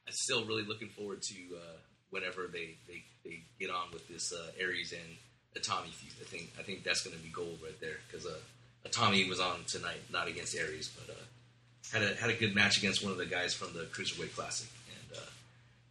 I'm 0.07 0.13
still 0.13 0.45
really 0.45 0.63
looking 0.63 0.89
forward 0.89 1.21
to 1.21 1.35
uh, 1.55 1.77
whenever 2.15 2.47
they, 2.47 2.75
they, 2.87 3.03
they 3.25 3.41
get 3.59 3.69
on 3.69 3.91
with 3.91 4.07
this 4.07 4.31
uh, 4.33 4.47
Aries 4.57 4.93
and 4.93 5.61
Itami 5.61 5.89
feud. 5.89 6.13
I 6.21 6.23
think 6.23 6.53
I 6.57 6.63
think 6.63 6.83
that's 6.83 7.03
going 7.03 7.15
to 7.15 7.21
be 7.21 7.29
gold 7.29 7.59
right 7.61 7.79
there 7.81 7.97
because 8.07 8.25
uh, 8.25 8.37
Itami 8.87 9.27
was 9.29 9.39
on 9.39 9.65
tonight, 9.67 9.99
not 10.11 10.27
against 10.27 10.55
Aries, 10.55 10.89
but 10.89 11.13
uh, 11.13 11.17
had 11.93 12.01
a 12.01 12.15
had 12.15 12.29
a 12.29 12.33
good 12.33 12.55
match 12.55 12.77
against 12.77 13.03
one 13.03 13.11
of 13.11 13.17
the 13.17 13.25
guys 13.25 13.53
from 13.53 13.73
the 13.73 13.81
Cruiserweight 13.81 14.33
Classic. 14.33 14.69
And 14.89 15.17
uh, 15.17 15.29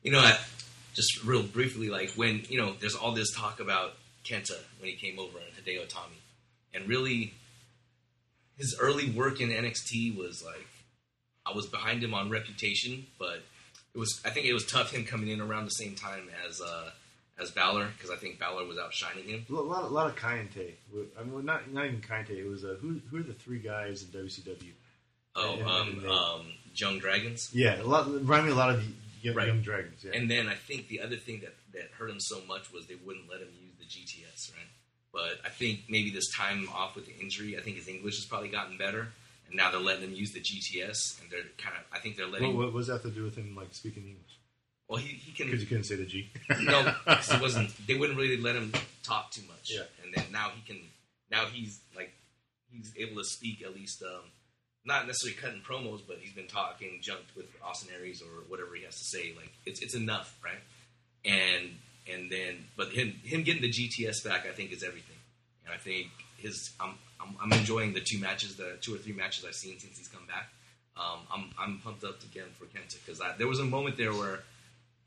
you 0.03 0.11
know, 0.11 0.19
I, 0.19 0.37
just 0.95 1.23
real 1.25 1.43
briefly, 1.43 1.89
like 1.91 2.13
when 2.13 2.43
you 2.49 2.61
know, 2.61 2.75
there's 2.81 2.95
all 2.95 3.13
this 3.13 3.35
talk 3.35 3.61
about 3.61 3.95
Kenta 4.25 4.59
when 4.81 4.91
he 4.91 4.97
came 4.97 5.19
over 5.19 5.39
and 5.39 5.65
Hideo 5.65 5.87
Itami, 5.87 6.21
and 6.75 6.89
really, 6.89 7.35
his 8.57 8.77
early 8.81 9.11
work 9.11 9.41
in 9.41 9.51
NXT 9.51 10.17
was 10.17 10.43
like 10.45 10.67
I 11.47 11.53
was 11.55 11.67
behind 11.67 12.03
him 12.03 12.15
on 12.15 12.31
reputation, 12.31 13.07
but 13.19 13.43
it 13.95 13.99
was 13.99 14.21
I 14.25 14.31
think 14.31 14.47
it 14.47 14.53
was 14.53 14.67
tough 14.67 14.93
him 14.93 15.05
coming 15.05 15.29
in 15.29 15.41
around 15.41 15.65
the 15.67 15.71
same 15.71 15.95
time 15.95 16.29
as 16.49 16.61
uh, 16.61 16.91
as 17.41 17.51
Balor 17.51 17.89
because 17.97 18.11
I 18.11 18.17
think 18.17 18.39
Balor 18.39 18.65
was 18.67 18.79
outshining 18.79 19.25
him. 19.29 19.47
A 19.51 19.53
lot, 19.55 19.85
a 19.85 19.87
lot 19.89 20.07
of 20.09 20.17
Kaientai. 20.17 20.73
I 21.19 21.25
mean, 21.25 21.45
not 21.45 21.71
not 21.73 21.87
even 21.87 22.01
Kaientai. 22.01 22.31
It 22.39 22.47
was 22.49 22.65
uh, 22.65 22.77
who 22.81 23.01
who 23.11 23.19
are 23.19 23.23
the 23.23 23.33
three 23.35 23.59
guys 23.59 24.03
in 24.03 24.09
WCW? 24.09 24.73
Oh, 25.37 25.55
And- 25.55 25.63
um, 25.63 25.89
and 25.89 26.03
they- 26.03 26.09
um, 26.09 26.53
Young 26.77 26.99
Dragons. 26.99 27.51
Yeah, 27.53 27.81
a 27.81 27.85
lot. 27.85 28.07
Remind 28.13 28.47
me 28.47 28.53
a 28.53 28.57
lot 28.57 28.71
of 28.71 28.83
young, 29.23 29.35
Right. 29.37 29.47
young 29.47 29.61
dragons. 29.63 30.03
Yeah. 30.05 30.11
And 30.15 30.29
then 30.29 30.49
I 30.49 30.55
think 30.57 30.89
the 30.89 31.01
other 31.01 31.17
thing 31.17 31.41
that, 31.41 31.55
that 31.73 31.91
hurt 31.97 32.11
him 32.11 32.19
so 32.19 32.41
much 32.49 32.73
was 32.73 32.87
they 32.89 32.97
wouldn't 32.97 33.31
let 33.31 33.41
him 33.41 33.49
use 33.63 33.75
the 33.79 33.85
GTS, 33.85 34.53
right? 34.57 34.67
But 35.13 35.39
I 35.47 35.51
think 35.51 35.83
maybe 35.89 36.11
this 36.11 36.29
time 36.35 36.69
off 36.75 36.97
with 36.97 37.07
the 37.07 37.15
injury, 37.17 37.57
I 37.57 37.61
think 37.61 37.77
his 37.77 37.87
English 37.87 38.17
has 38.17 38.25
probably 38.27 38.49
gotten 38.49 38.77
better, 38.77 39.13
and 39.49 39.57
now 39.57 39.71
they're 39.71 39.81
letting 39.81 40.03
them 40.03 40.15
use 40.15 40.33
the 40.33 40.41
GTS, 40.41 41.21
and 41.21 41.31
they're 41.31 41.41
kind 41.59 41.77
of 41.77 41.85
I 41.93 41.99
think 41.99 42.17
they're 42.17 42.27
letting. 42.27 42.57
what, 42.57 42.73
what 42.73 42.81
does 42.81 42.89
that 42.89 43.03
to 43.03 43.11
do 43.11 43.25
with 43.25 43.37
him 43.37 43.55
like 43.57 43.75
speaking 43.75 44.05
English? 44.05 44.39
well, 44.89 44.99
he, 44.99 45.09
he 45.17 45.33
can 45.33 45.47
Because 45.47 45.63
you 45.63 45.67
couldn't 45.67 45.85
say 45.85 45.97
the 45.97 46.05
G. 46.05 46.31
no, 46.63 46.95
it 47.07 47.41
wasn't. 47.41 47.71
They 47.87 47.95
wouldn't 47.95 48.19
really 48.19 48.37
let 48.37 48.55
him 48.55 48.73
talk 49.03 49.31
too 49.31 49.43
much. 49.49 49.73
Yeah. 49.73 49.83
And 50.03 50.13
then 50.15 50.27
now 50.33 50.51
he 50.55 50.63
can. 50.63 50.83
Now 51.31 51.47
he's 51.47 51.81
like, 51.97 52.13
he's 52.71 52.93
able 52.97 53.17
to 53.17 53.25
speak 53.25 53.63
at 53.63 53.75
least, 53.75 54.03
um, 54.03 54.23
not 54.85 55.07
necessarily 55.07 55.37
cutting 55.37 55.63
promos, 55.63 56.01
but 56.07 56.19
he's 56.21 56.35
been 56.35 56.47
talking 56.47 56.99
junk 57.03 57.23
with 57.35 57.47
Austin 57.65 57.91
Aries 57.99 58.23
or 58.23 58.45
whatever 58.49 58.75
he 58.75 58.85
has 58.85 58.99
to 58.99 59.05
say. 59.05 59.33
Like 59.37 59.53
it's 59.65 59.81
it's 59.81 59.95
enough, 59.95 60.39
right? 60.45 60.61
And 61.25 61.79
and 62.13 62.31
then, 62.31 62.67
but 62.77 62.89
him 62.89 63.15
him 63.23 63.43
getting 63.43 63.63
the 63.63 63.73
GTS 63.73 64.25
back, 64.25 64.47
I 64.47 64.53
think 64.53 64.73
is 64.73 64.83
everything. 64.83 65.17
And 65.65 65.75
I 65.75 65.79
think 65.79 66.09
his 66.45 66.71
I'm, 66.81 66.95
I'm 67.21 67.37
I'm 67.43 67.53
enjoying 67.59 67.93
the 67.95 68.01
two 68.01 68.19
matches, 68.21 68.57
the 68.57 68.77
two 68.81 68.95
or 68.95 68.99
three 68.99 69.13
matches 69.13 69.45
I've 69.45 69.55
seen 69.55 69.79
since 69.79 69.99
he's 69.99 70.09
come 70.09 70.27
back. 70.27 70.49
Um, 70.97 71.21
I'm 71.33 71.45
I'm 71.59 71.79
pumped 71.81 72.05
up 72.05 72.23
again 72.23 72.47
for 72.59 72.67
Kenta 72.67 72.97
because 73.05 73.21
there 73.39 73.49
was 73.49 73.59
a 73.59 73.65
moment 73.65 73.97
there 73.97 74.13
where 74.13 74.41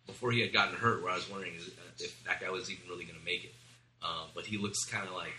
before 0.05 0.31
he 0.31 0.41
had 0.41 0.51
gotten 0.51 0.75
hurt 0.75 1.03
where 1.03 1.11
I 1.11 1.15
was 1.15 1.29
wondering 1.29 1.53
is- 1.55 1.71
if 1.99 2.23
that 2.25 2.39
guy 2.41 2.49
was 2.49 2.69
even 2.69 2.83
really 2.89 3.05
going 3.05 3.17
to 3.17 3.25
make 3.25 3.43
it. 3.45 3.53
Uh, 4.03 4.25
but 4.35 4.45
he 4.45 4.57
looks 4.57 4.85
kind 4.85 5.07
of 5.07 5.13
like, 5.15 5.33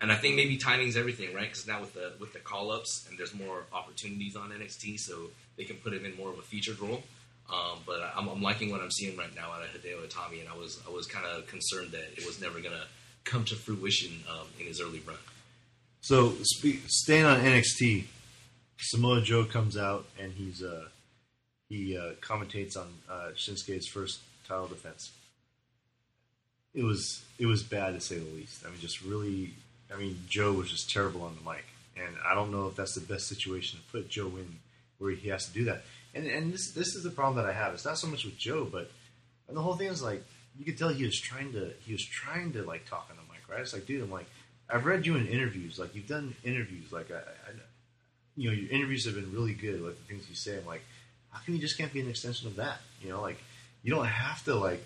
and 0.00 0.10
I 0.10 0.14
think 0.16 0.34
maybe 0.36 0.56
timing's 0.56 0.96
everything, 0.96 1.34
right? 1.34 1.42
Because 1.50 1.66
now 1.66 1.80
with 1.80 1.92
the 1.92 2.12
with 2.18 2.32
the 2.32 2.38
call 2.38 2.70
ups 2.70 3.06
and 3.08 3.18
there's 3.18 3.34
more 3.34 3.64
opportunities 3.72 4.34
on 4.36 4.50
NXT, 4.50 4.98
so 4.98 5.14
they 5.56 5.64
can 5.64 5.76
put 5.76 5.92
him 5.92 6.04
in 6.06 6.16
more 6.16 6.30
of 6.30 6.38
a 6.38 6.42
featured 6.42 6.78
role. 6.80 7.02
Um, 7.52 7.80
but 7.84 8.00
I'm, 8.16 8.26
I'm 8.28 8.40
liking 8.40 8.70
what 8.70 8.80
I'm 8.80 8.90
seeing 8.90 9.18
right 9.18 9.34
now 9.36 9.50
out 9.52 9.60
of 9.62 9.68
Hideo 9.68 10.00
Itami, 10.08 10.40
and 10.40 10.48
I 10.48 10.56
was 10.56 10.80
I 10.88 10.90
was 10.90 11.06
kind 11.06 11.26
of 11.26 11.46
concerned 11.46 11.90
that 11.92 12.12
it 12.16 12.24
was 12.24 12.40
never 12.40 12.60
going 12.60 12.74
to 12.74 12.86
come 13.24 13.44
to 13.46 13.54
fruition 13.54 14.12
um, 14.30 14.46
in 14.58 14.66
his 14.66 14.80
early 14.80 15.00
run. 15.06 15.16
So, 16.00 16.34
spe- 16.42 16.86
staying 16.86 17.24
on 17.24 17.40
NXT, 17.40 18.04
Samoa 18.78 19.22
Joe 19.22 19.44
comes 19.44 19.76
out 19.76 20.04
and 20.20 20.32
he's 20.32 20.62
uh, 20.62 20.88
he 21.68 21.96
uh, 21.96 22.12
commentates 22.20 22.76
on 22.76 22.86
uh, 23.10 23.30
Shinsuke's 23.34 23.88
first 23.88 24.20
title 24.46 24.66
defense. 24.66 25.10
It 26.74 26.84
was 26.84 27.24
it 27.38 27.46
was 27.46 27.62
bad 27.62 27.94
to 27.94 28.00
say 28.00 28.18
the 28.18 28.34
least. 28.34 28.64
I 28.66 28.70
mean, 28.70 28.80
just 28.80 29.02
really. 29.02 29.54
I 29.92 29.96
mean, 29.96 30.18
Joe 30.28 30.52
was 30.52 30.70
just 30.70 30.90
terrible 30.90 31.22
on 31.22 31.36
the 31.36 31.48
mic, 31.48 31.64
and 31.96 32.16
I 32.26 32.34
don't 32.34 32.50
know 32.50 32.66
if 32.66 32.74
that's 32.74 32.94
the 32.94 33.00
best 33.00 33.28
situation 33.28 33.78
to 33.78 33.92
put 33.92 34.08
Joe 34.08 34.26
in, 34.26 34.58
where 34.98 35.12
he 35.12 35.28
has 35.28 35.46
to 35.46 35.52
do 35.52 35.64
that. 35.64 35.84
And 36.14 36.26
and 36.26 36.52
this 36.52 36.72
this 36.72 36.94
is 36.94 37.02
the 37.02 37.10
problem 37.10 37.36
that 37.36 37.48
I 37.48 37.52
have. 37.52 37.74
It's 37.74 37.84
not 37.84 37.98
so 37.98 38.08
much 38.08 38.24
with 38.24 38.36
Joe, 38.36 38.68
but 38.70 38.90
and 39.48 39.56
the 39.56 39.62
whole 39.62 39.74
thing 39.74 39.88
is 39.88 40.02
like 40.02 40.24
you 40.58 40.64
could 40.64 40.78
tell 40.78 40.88
he 40.88 41.04
was 41.04 41.18
trying 41.18 41.52
to 41.52 41.72
he 41.84 41.92
was 41.92 42.04
trying 42.04 42.52
to 42.52 42.62
like 42.62 42.88
talk 42.88 43.08
on 43.10 43.16
the 43.16 43.22
mic, 43.32 43.42
right? 43.48 43.60
It's 43.60 43.72
like, 43.72 43.86
dude, 43.86 44.02
I'm 44.02 44.10
like, 44.10 44.26
I've 44.68 44.86
read 44.86 45.06
you 45.06 45.16
in 45.16 45.26
interviews, 45.26 45.78
like 45.78 45.94
you've 45.94 46.06
done 46.06 46.34
interviews, 46.44 46.92
like 46.92 47.10
I, 47.10 47.16
I 47.16 47.52
you 48.36 48.50
know, 48.50 48.56
your 48.56 48.70
interviews 48.70 49.04
have 49.06 49.14
been 49.14 49.32
really 49.32 49.54
good, 49.54 49.80
like 49.80 49.96
the 49.96 50.04
things 50.12 50.28
you 50.28 50.34
say. 50.34 50.58
I'm 50.58 50.66
like, 50.66 50.82
how 51.30 51.40
come 51.44 51.54
you 51.54 51.60
just 51.60 51.78
can't 51.78 51.92
be 51.92 52.00
an 52.00 52.08
extension 52.08 52.48
of 52.48 52.56
that? 52.56 52.78
You 53.02 53.10
know, 53.10 53.20
like 53.20 53.38
you 53.82 53.92
don't 53.94 54.06
have 54.06 54.44
to 54.44 54.54
like 54.54 54.84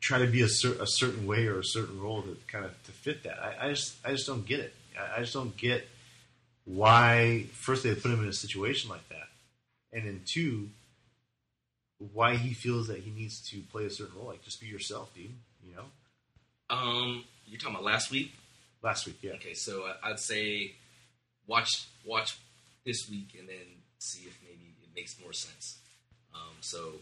try 0.00 0.18
to 0.18 0.26
be 0.26 0.42
a, 0.42 0.48
cer- 0.48 0.80
a 0.80 0.86
certain 0.86 1.26
way 1.26 1.46
or 1.46 1.58
a 1.58 1.64
certain 1.64 2.00
role 2.00 2.22
to 2.22 2.36
kind 2.46 2.64
of 2.64 2.82
to 2.84 2.92
fit 2.92 3.22
that. 3.24 3.38
I, 3.38 3.66
I 3.66 3.68
just 3.70 3.96
I 4.04 4.10
just 4.12 4.26
don't 4.26 4.44
get 4.46 4.60
it. 4.60 4.74
I, 4.98 5.18
I 5.18 5.20
just 5.20 5.32
don't 5.32 5.56
get 5.56 5.88
why 6.64 7.46
first 7.52 7.82
they 7.82 7.94
put 7.94 8.10
him 8.10 8.22
in 8.22 8.28
a 8.28 8.32
situation 8.32 8.90
like 8.90 9.08
that, 9.10 9.28
and 9.92 10.06
then 10.06 10.22
two, 10.26 10.70
why 12.12 12.36
he 12.36 12.54
feels 12.54 12.88
that 12.88 12.98
he 12.98 13.10
needs 13.10 13.40
to 13.50 13.60
play 13.72 13.84
a 13.84 13.90
certain 13.90 14.16
role. 14.16 14.28
Like 14.28 14.42
just 14.42 14.60
be 14.60 14.66
yourself, 14.66 15.14
dude. 15.14 15.30
You 15.66 15.76
know. 15.76 15.84
Um, 16.70 17.24
you're 17.46 17.58
talking 17.58 17.74
about 17.74 17.84
last 17.84 18.10
week. 18.10 18.32
Last 18.82 19.06
week, 19.06 19.16
yeah. 19.22 19.32
Okay, 19.32 19.54
so 19.54 19.84
I'd 20.02 20.20
say 20.20 20.72
watch 21.46 21.86
watch 22.04 22.36
this 22.84 23.08
week 23.10 23.36
and 23.38 23.48
then 23.48 23.66
see 23.98 24.24
if 24.24 24.38
maybe 24.42 24.74
it 24.82 24.90
makes 24.94 25.18
more 25.22 25.32
sense. 25.32 25.78
Um, 26.34 26.56
so 26.60 26.92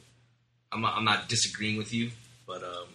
I'm 0.70 0.80
not, 0.80 0.96
I'm 0.96 1.04
not 1.04 1.28
disagreeing 1.28 1.76
with 1.76 1.92
you, 1.92 2.10
but 2.46 2.62
um, 2.62 2.88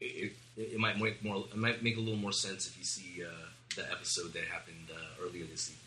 it, 0.00 0.32
it, 0.56 0.62
it 0.72 0.78
might 0.78 0.98
make 0.98 1.22
more 1.22 1.44
it 1.50 1.56
might 1.56 1.82
make 1.82 1.96
a 1.96 2.00
little 2.00 2.18
more 2.18 2.32
sense 2.32 2.66
if 2.66 2.76
you 2.76 2.84
see 2.84 3.22
uh, 3.22 3.46
the 3.76 3.90
episode 3.90 4.32
that 4.32 4.44
happened 4.44 4.88
uh, 4.92 5.24
earlier 5.24 5.44
this 5.44 5.70
evening. 5.70 5.80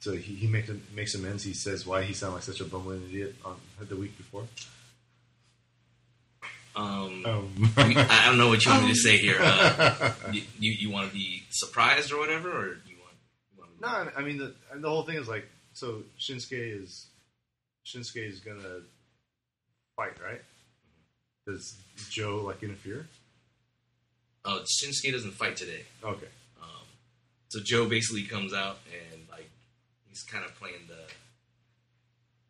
So 0.00 0.12
he, 0.12 0.34
he 0.34 0.46
makes 0.46 0.70
makes 0.94 1.14
amends. 1.14 1.44
He 1.44 1.54
says 1.54 1.86
why 1.86 2.02
he 2.02 2.14
sounded 2.14 2.36
like 2.36 2.44
such 2.44 2.60
a 2.60 2.64
bumbling 2.64 3.04
idiot 3.04 3.36
on 3.44 3.56
the 3.80 3.96
week 3.96 4.16
before. 4.16 4.44
Um, 6.76 7.22
we- 7.76 7.96
I 7.96 8.26
don't 8.26 8.38
know 8.38 8.48
what 8.48 8.64
you 8.64 8.70
want 8.70 8.84
me 8.84 8.90
to 8.90 8.94
say 8.96 9.16
here. 9.18 9.36
Uh, 9.40 10.12
you, 10.32 10.42
you 10.58 10.72
you 10.72 10.90
want 10.90 11.08
to 11.08 11.14
be 11.14 11.42
surprised 11.50 12.12
or 12.12 12.18
whatever, 12.18 12.50
or 12.50 12.66
you 12.86 12.96
want, 13.02 13.16
you 13.54 13.58
want 13.58 13.80
No, 13.80 14.10
I 14.16 14.22
mean 14.22 14.38
the 14.38 14.54
the 14.76 14.88
whole 14.88 15.02
thing 15.02 15.16
is 15.16 15.28
like 15.28 15.46
so 15.74 16.02
Shinsuke 16.18 16.82
is 16.82 17.06
Shinsuke 17.86 18.28
is 18.28 18.40
gonna 18.40 18.80
fight, 19.96 20.12
right? 20.22 20.40
Does 21.46 21.74
Joe 22.10 22.42
like 22.44 22.62
interfere? 22.62 23.06
Oh, 24.44 24.62
Shinsuke 24.80 25.12
doesn't 25.12 25.32
fight 25.32 25.56
today. 25.56 25.82
Okay. 26.04 26.28
Um, 26.62 26.86
so 27.48 27.60
Joe 27.64 27.88
basically 27.88 28.22
comes 28.24 28.54
out 28.54 28.78
and 29.12 29.22
like 29.30 29.50
he's 30.08 30.22
kind 30.22 30.44
of 30.44 30.54
playing 30.56 30.86
the. 30.88 30.98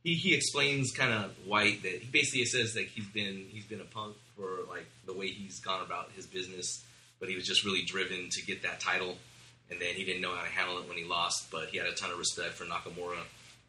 He, 0.03 0.15
he 0.15 0.35
explains 0.35 0.93
kind 0.93 1.13
of 1.13 1.33
White 1.47 1.83
that 1.83 1.93
he 1.93 2.09
basically 2.11 2.47
says 2.47 2.75
that 2.75 2.85
he's 2.85 3.07
been 3.07 3.45
he's 3.51 3.67
been 3.67 3.81
a 3.81 3.85
punk 3.85 4.17
for 4.37 4.61
like 4.69 4.87
the 5.07 5.13
way 5.13 5.29
he's 5.29 5.61
gone 5.61 5.85
about 5.85 6.11
his 6.17 6.27
business, 6.27 6.83
but 7.19 7.29
he 7.29 7.35
was 7.35 7.45
just 7.45 7.65
really 7.65 7.83
driven 7.83 8.29
to 8.31 8.47
get 8.47 8.63
that 8.63 8.81
title, 8.81 9.17
and 9.71 9.81
then 9.81 9.95
he 9.95 10.05
didn't 10.05 10.23
know 10.23 10.35
how 10.35 10.43
to 10.43 10.49
handle 10.49 10.79
it 10.79 10.89
when 10.89 10.97
he 10.97 11.05
lost, 11.05 11.51
but 11.51 11.69
he 11.69 11.79
had 11.79 11.87
a 11.87 11.93
ton 11.93 12.11
of 12.11 12.19
respect 12.19 12.55
for 12.55 12.65
Nakamura, 12.65 13.19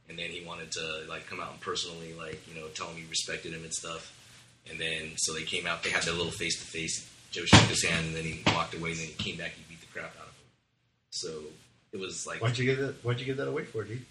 and 0.07 0.17
then 0.17 0.29
he 0.29 0.45
wanted 0.45 0.71
to 0.71 1.03
like 1.09 1.27
come 1.27 1.41
out 1.41 1.51
and 1.51 1.59
personally 1.59 2.13
like 2.13 2.39
you 2.47 2.59
know 2.59 2.67
tell 2.69 2.88
him 2.88 2.95
he 2.97 3.05
respected 3.09 3.51
him 3.53 3.63
and 3.63 3.73
stuff, 3.73 4.17
and 4.69 4.79
then 4.79 5.11
so 5.17 5.34
they 5.34 5.43
came 5.43 5.67
out 5.67 5.84
they 5.84 5.89
had 5.89 6.03
their 6.03 6.13
little 6.13 6.32
face 6.32 6.57
to 6.59 6.65
face. 6.65 7.07
Joe 7.32 7.45
shook 7.45 7.61
his 7.61 7.84
hand 7.86 8.07
and 8.07 8.15
then 8.15 8.23
he 8.23 8.41
walked 8.53 8.73
away, 8.73 8.91
and 8.91 8.99
then 8.99 9.07
he 9.07 9.13
came 9.13 9.38
back 9.38 9.53
and 9.55 9.67
beat 9.69 9.79
the 9.79 9.88
crap 9.88 10.13
out 10.19 10.27
of 10.27 10.36
him. 10.36 10.45
So 11.11 11.29
it 11.93 11.99
was 11.99 12.25
like 12.25 12.41
Why'd 12.41 12.57
you 12.57 12.65
give 12.65 12.77
that? 12.79 13.03
Why'd 13.03 13.19
you 13.19 13.25
give 13.25 13.38
that 13.38 13.47
away 13.47 13.65
for, 13.65 13.84
dude? 13.84 14.05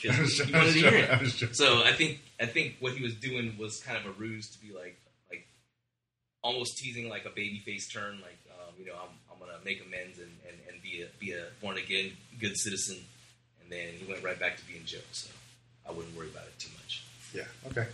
Because 0.00 0.38
he 0.46 0.52
wanted 0.52 0.72
to 0.72 0.78
hear 0.78 0.94
it. 0.94 1.54
So 1.54 1.82
I 1.82 1.92
think 1.92 2.20
I 2.40 2.46
think 2.46 2.76
what 2.80 2.92
he 2.92 3.02
was 3.02 3.14
doing 3.14 3.56
was 3.58 3.80
kind 3.80 3.98
of 3.98 4.06
a 4.06 4.10
ruse 4.18 4.48
to 4.50 4.58
be 4.60 4.72
like 4.72 4.98
like 5.30 5.46
almost 6.42 6.78
teasing 6.78 7.08
like 7.08 7.24
a 7.24 7.30
babyface 7.30 7.92
turn, 7.92 8.20
like 8.20 8.38
um, 8.50 8.74
you 8.78 8.86
know 8.86 8.94
I'm, 8.94 9.14
I'm 9.32 9.38
gonna 9.38 9.58
make 9.64 9.82
amends 9.84 10.18
and, 10.18 10.30
and, 10.48 10.56
and 10.68 10.82
be 10.82 11.02
a 11.02 11.06
be 11.18 11.32
a 11.32 11.46
born 11.60 11.78
again 11.78 12.12
good 12.40 12.56
citizen, 12.56 12.96
and 13.62 13.70
then 13.70 13.94
he 13.98 14.10
went 14.10 14.22
right 14.22 14.38
back 14.38 14.56
to 14.56 14.66
being 14.66 14.84
Joe. 14.84 14.98
So 15.12 15.30
I 15.88 15.92
wouldn't 15.92 16.16
worry 16.16 16.28
about 16.28 16.44
it 16.44 16.58
too 16.58 16.70
much. 16.76 17.04
Yeah. 17.32 17.70
Okay. 17.70 17.88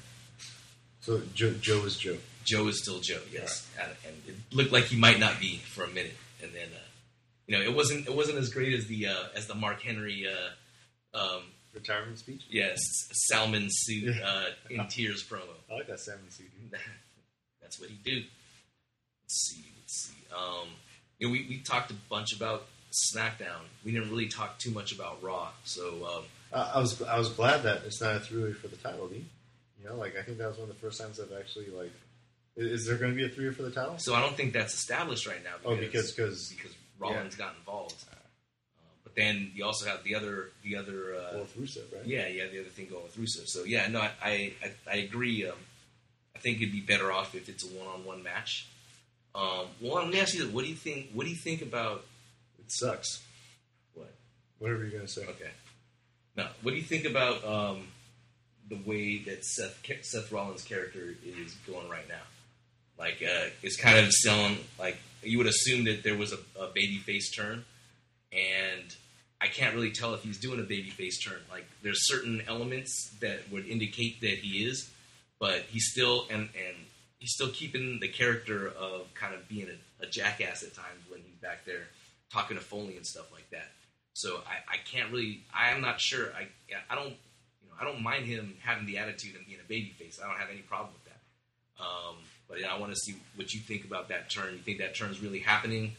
So 1.00 1.22
Joe, 1.34 1.52
Joe 1.60 1.84
is 1.84 1.96
Joe. 1.96 2.18
Joe 2.44 2.68
is 2.68 2.82
still 2.82 3.00
Joe, 3.00 3.20
yes, 3.32 3.68
and, 3.80 3.90
and 4.06 4.16
it 4.26 4.34
looked 4.54 4.72
like 4.72 4.84
he 4.84 4.96
might 4.96 5.20
not 5.20 5.38
be 5.38 5.58
for 5.58 5.84
a 5.84 5.88
minute, 5.88 6.16
and 6.42 6.52
then 6.52 6.68
uh, 6.74 6.88
you 7.46 7.56
know 7.56 7.62
it 7.62 7.74
wasn't 7.74 8.06
it 8.06 8.14
wasn't 8.14 8.38
as 8.38 8.48
great 8.50 8.74
as 8.74 8.86
the 8.86 9.06
uh, 9.06 9.24
as 9.36 9.46
the 9.46 9.54
Mark 9.54 9.82
Henry. 9.82 10.26
Uh, 10.26 11.18
um, 11.18 11.42
Retirement 11.74 12.18
speech. 12.18 12.42
Yes, 12.50 12.80
salmon 13.12 13.66
suit 13.70 14.14
uh, 14.24 14.44
in 14.68 14.86
tears 14.88 15.22
promo. 15.26 15.42
I 15.70 15.74
like 15.74 15.86
that 15.86 16.00
salmon 16.00 16.28
suit. 16.30 16.50
That's 17.62 17.78
what 17.78 17.88
he 17.90 17.96
do. 18.04 18.16
Let's 19.22 19.48
see. 19.48 19.64
Let's 19.78 20.08
see. 20.08 20.16
Um, 20.36 20.68
you 21.18 21.28
know, 21.28 21.32
we, 21.32 21.46
we 21.48 21.58
talked 21.58 21.90
a 21.92 21.94
bunch 22.08 22.34
about 22.34 22.66
SmackDown. 23.14 23.62
We 23.84 23.92
didn't 23.92 24.10
really 24.10 24.26
talk 24.28 24.58
too 24.58 24.72
much 24.72 24.90
about 24.92 25.22
Raw. 25.22 25.48
So 25.64 25.88
um, 26.16 26.24
Uh, 26.52 26.72
I 26.74 26.80
was 26.80 27.00
I 27.02 27.16
was 27.18 27.28
glad 27.28 27.62
that 27.62 27.82
it's 27.86 28.00
not 28.00 28.16
a 28.16 28.20
three 28.20 28.42
way 28.42 28.52
for 28.52 28.66
the 28.68 28.76
title, 28.76 29.06
dude. 29.06 29.24
You 29.80 29.88
know, 29.88 29.94
like 29.96 30.16
I 30.18 30.22
think 30.22 30.38
that 30.38 30.48
was 30.48 30.58
one 30.58 30.68
of 30.68 30.74
the 30.74 30.80
first 30.80 31.00
times 31.00 31.20
I've 31.20 31.32
actually 31.38 31.70
like. 31.70 31.92
Is, 32.56 32.80
is 32.80 32.86
there 32.86 32.96
going 32.96 33.12
to 33.12 33.16
be 33.16 33.24
a 33.24 33.28
three 33.28 33.48
way 33.48 33.54
for 33.54 33.62
the 33.62 33.70
title? 33.70 33.96
so 33.98 34.14
I 34.14 34.20
don't 34.20 34.36
think 34.36 34.52
that's 34.52 34.74
established 34.74 35.26
right 35.28 35.42
now. 35.44 35.54
Oh, 35.64 35.76
because 35.76 36.10
because 36.12 36.52
because 36.56 36.72
Rollins 36.98 37.36
got 37.36 37.54
involved. 37.60 37.94
Then 39.20 39.50
you 39.54 39.66
also 39.66 39.86
have 39.86 40.02
the 40.02 40.14
other 40.14 40.50
the 40.62 40.76
other. 40.76 41.14
Uh, 41.14 41.34
well, 41.34 41.46
Rusev, 41.60 41.92
right? 41.94 42.06
Yeah, 42.06 42.26
yeah, 42.28 42.44
the 42.50 42.60
other 42.60 42.70
thing 42.70 42.88
going 42.88 43.02
with 43.02 43.18
Rusev. 43.18 43.48
So 43.48 43.64
yeah, 43.64 43.86
no, 43.88 44.00
I 44.00 44.10
I, 44.22 44.72
I, 44.90 44.96
agree. 44.96 45.46
Um, 45.46 45.56
I 46.34 46.38
think 46.38 46.56
it'd 46.56 46.72
be 46.72 46.80
better 46.80 47.12
off 47.12 47.34
if 47.34 47.50
it's 47.50 47.62
a 47.62 47.66
one-on-one 47.66 48.22
match. 48.22 48.66
Um, 49.34 49.66
well, 49.78 49.96
let 49.96 50.08
me 50.08 50.18
ask 50.18 50.32
you 50.34 50.44
this: 50.44 50.50
What 50.52 50.64
do 50.64 50.70
you 50.70 50.74
think? 50.76 51.10
What 51.12 51.24
do 51.24 51.30
you 51.30 51.36
think 51.36 51.60
about 51.60 52.06
It 52.58 52.72
sucks. 52.72 53.22
what? 53.94 54.10
Whatever 54.58 54.80
you're 54.84 54.90
going 54.90 55.06
to 55.06 55.12
say. 55.12 55.22
Okay, 55.22 55.50
Now, 56.34 56.48
What 56.62 56.70
do 56.70 56.78
you 56.78 56.82
think 56.82 57.04
about 57.04 57.44
um, 57.44 57.88
the 58.70 58.78
way 58.86 59.18
that 59.18 59.44
Seth 59.44 59.84
Seth 60.02 60.32
Rollins' 60.32 60.64
character 60.64 61.14
is 61.22 61.52
going 61.66 61.90
right 61.90 62.08
now? 62.08 62.24
Like, 62.98 63.22
uh, 63.22 63.50
it's 63.62 63.76
kind 63.76 63.98
of 63.98 64.10
selling. 64.12 64.56
Like, 64.78 64.96
you 65.22 65.36
would 65.36 65.46
assume 65.46 65.84
that 65.84 66.02
there 66.02 66.16
was 66.16 66.32
a, 66.32 66.38
a 66.58 66.68
baby 66.74 66.98
face 66.98 67.30
turn, 67.30 67.66
and 68.32 68.94
I 69.40 69.46
can't 69.46 69.74
really 69.74 69.90
tell 69.90 70.12
if 70.14 70.22
he's 70.22 70.38
doing 70.38 70.60
a 70.60 70.64
baby 70.64 70.90
face 70.90 71.18
turn. 71.22 71.40
Like, 71.50 71.66
there's 71.82 72.06
certain 72.08 72.42
elements 72.46 73.10
that 73.20 73.50
would 73.50 73.66
indicate 73.66 74.20
that 74.20 74.38
he 74.38 74.64
is, 74.64 74.90
but 75.38 75.62
he's 75.70 75.90
still 75.90 76.26
and 76.30 76.42
and 76.42 76.76
he's 77.18 77.32
still 77.32 77.50
keeping 77.50 77.98
the 78.00 78.08
character 78.08 78.68
of 78.68 79.12
kind 79.14 79.34
of 79.34 79.48
being 79.48 79.68
a, 79.68 80.04
a 80.04 80.06
jackass 80.06 80.62
at 80.62 80.74
times 80.74 81.00
when 81.08 81.20
he's 81.20 81.36
back 81.40 81.64
there 81.64 81.88
talking 82.32 82.56
to 82.56 82.62
Foley 82.62 82.96
and 82.96 83.06
stuff 83.06 83.30
like 83.32 83.48
that. 83.50 83.68
So 84.14 84.40
I, 84.46 84.74
I 84.74 84.76
can't 84.90 85.10
really. 85.10 85.40
I 85.54 85.70
am 85.70 85.80
not 85.80 86.00
sure. 86.00 86.28
I 86.34 86.48
I 86.90 86.94
don't 86.94 87.14
you 87.62 87.68
know 87.68 87.74
I 87.80 87.84
don't 87.84 88.02
mind 88.02 88.26
him 88.26 88.54
having 88.60 88.86
the 88.86 88.98
attitude 88.98 89.36
and 89.36 89.46
being 89.46 89.60
a 89.64 89.68
baby 89.68 89.94
face. 89.98 90.20
I 90.22 90.28
don't 90.28 90.38
have 90.38 90.50
any 90.50 90.60
problem 90.60 90.92
with 90.92 91.04
that. 91.04 91.20
Um, 91.82 92.16
but 92.48 92.60
yeah, 92.60 92.74
I 92.74 92.78
want 92.78 92.92
to 92.92 92.98
see 92.98 93.14
what 93.36 93.52
you 93.54 93.60
think 93.60 93.84
about 93.84 94.08
that 94.08 94.30
turn. 94.30 94.52
You 94.52 94.58
think 94.58 94.78
that 94.78 94.94
turn's 94.94 95.20
really 95.20 95.38
happening, 95.38 95.92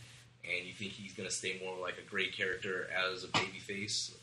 and 0.44 0.68
you 0.68 0.74
think 0.74 0.92
he's 0.92 1.14
going 1.14 1.28
to 1.28 1.34
stay 1.34 1.60
more 1.64 1.78
like 1.80 1.98
a 1.98 2.10
great 2.10 2.34
character 2.34 2.88
as 3.12 3.24
a 3.24 3.28
baby 3.28 3.60
face? 3.60 4.14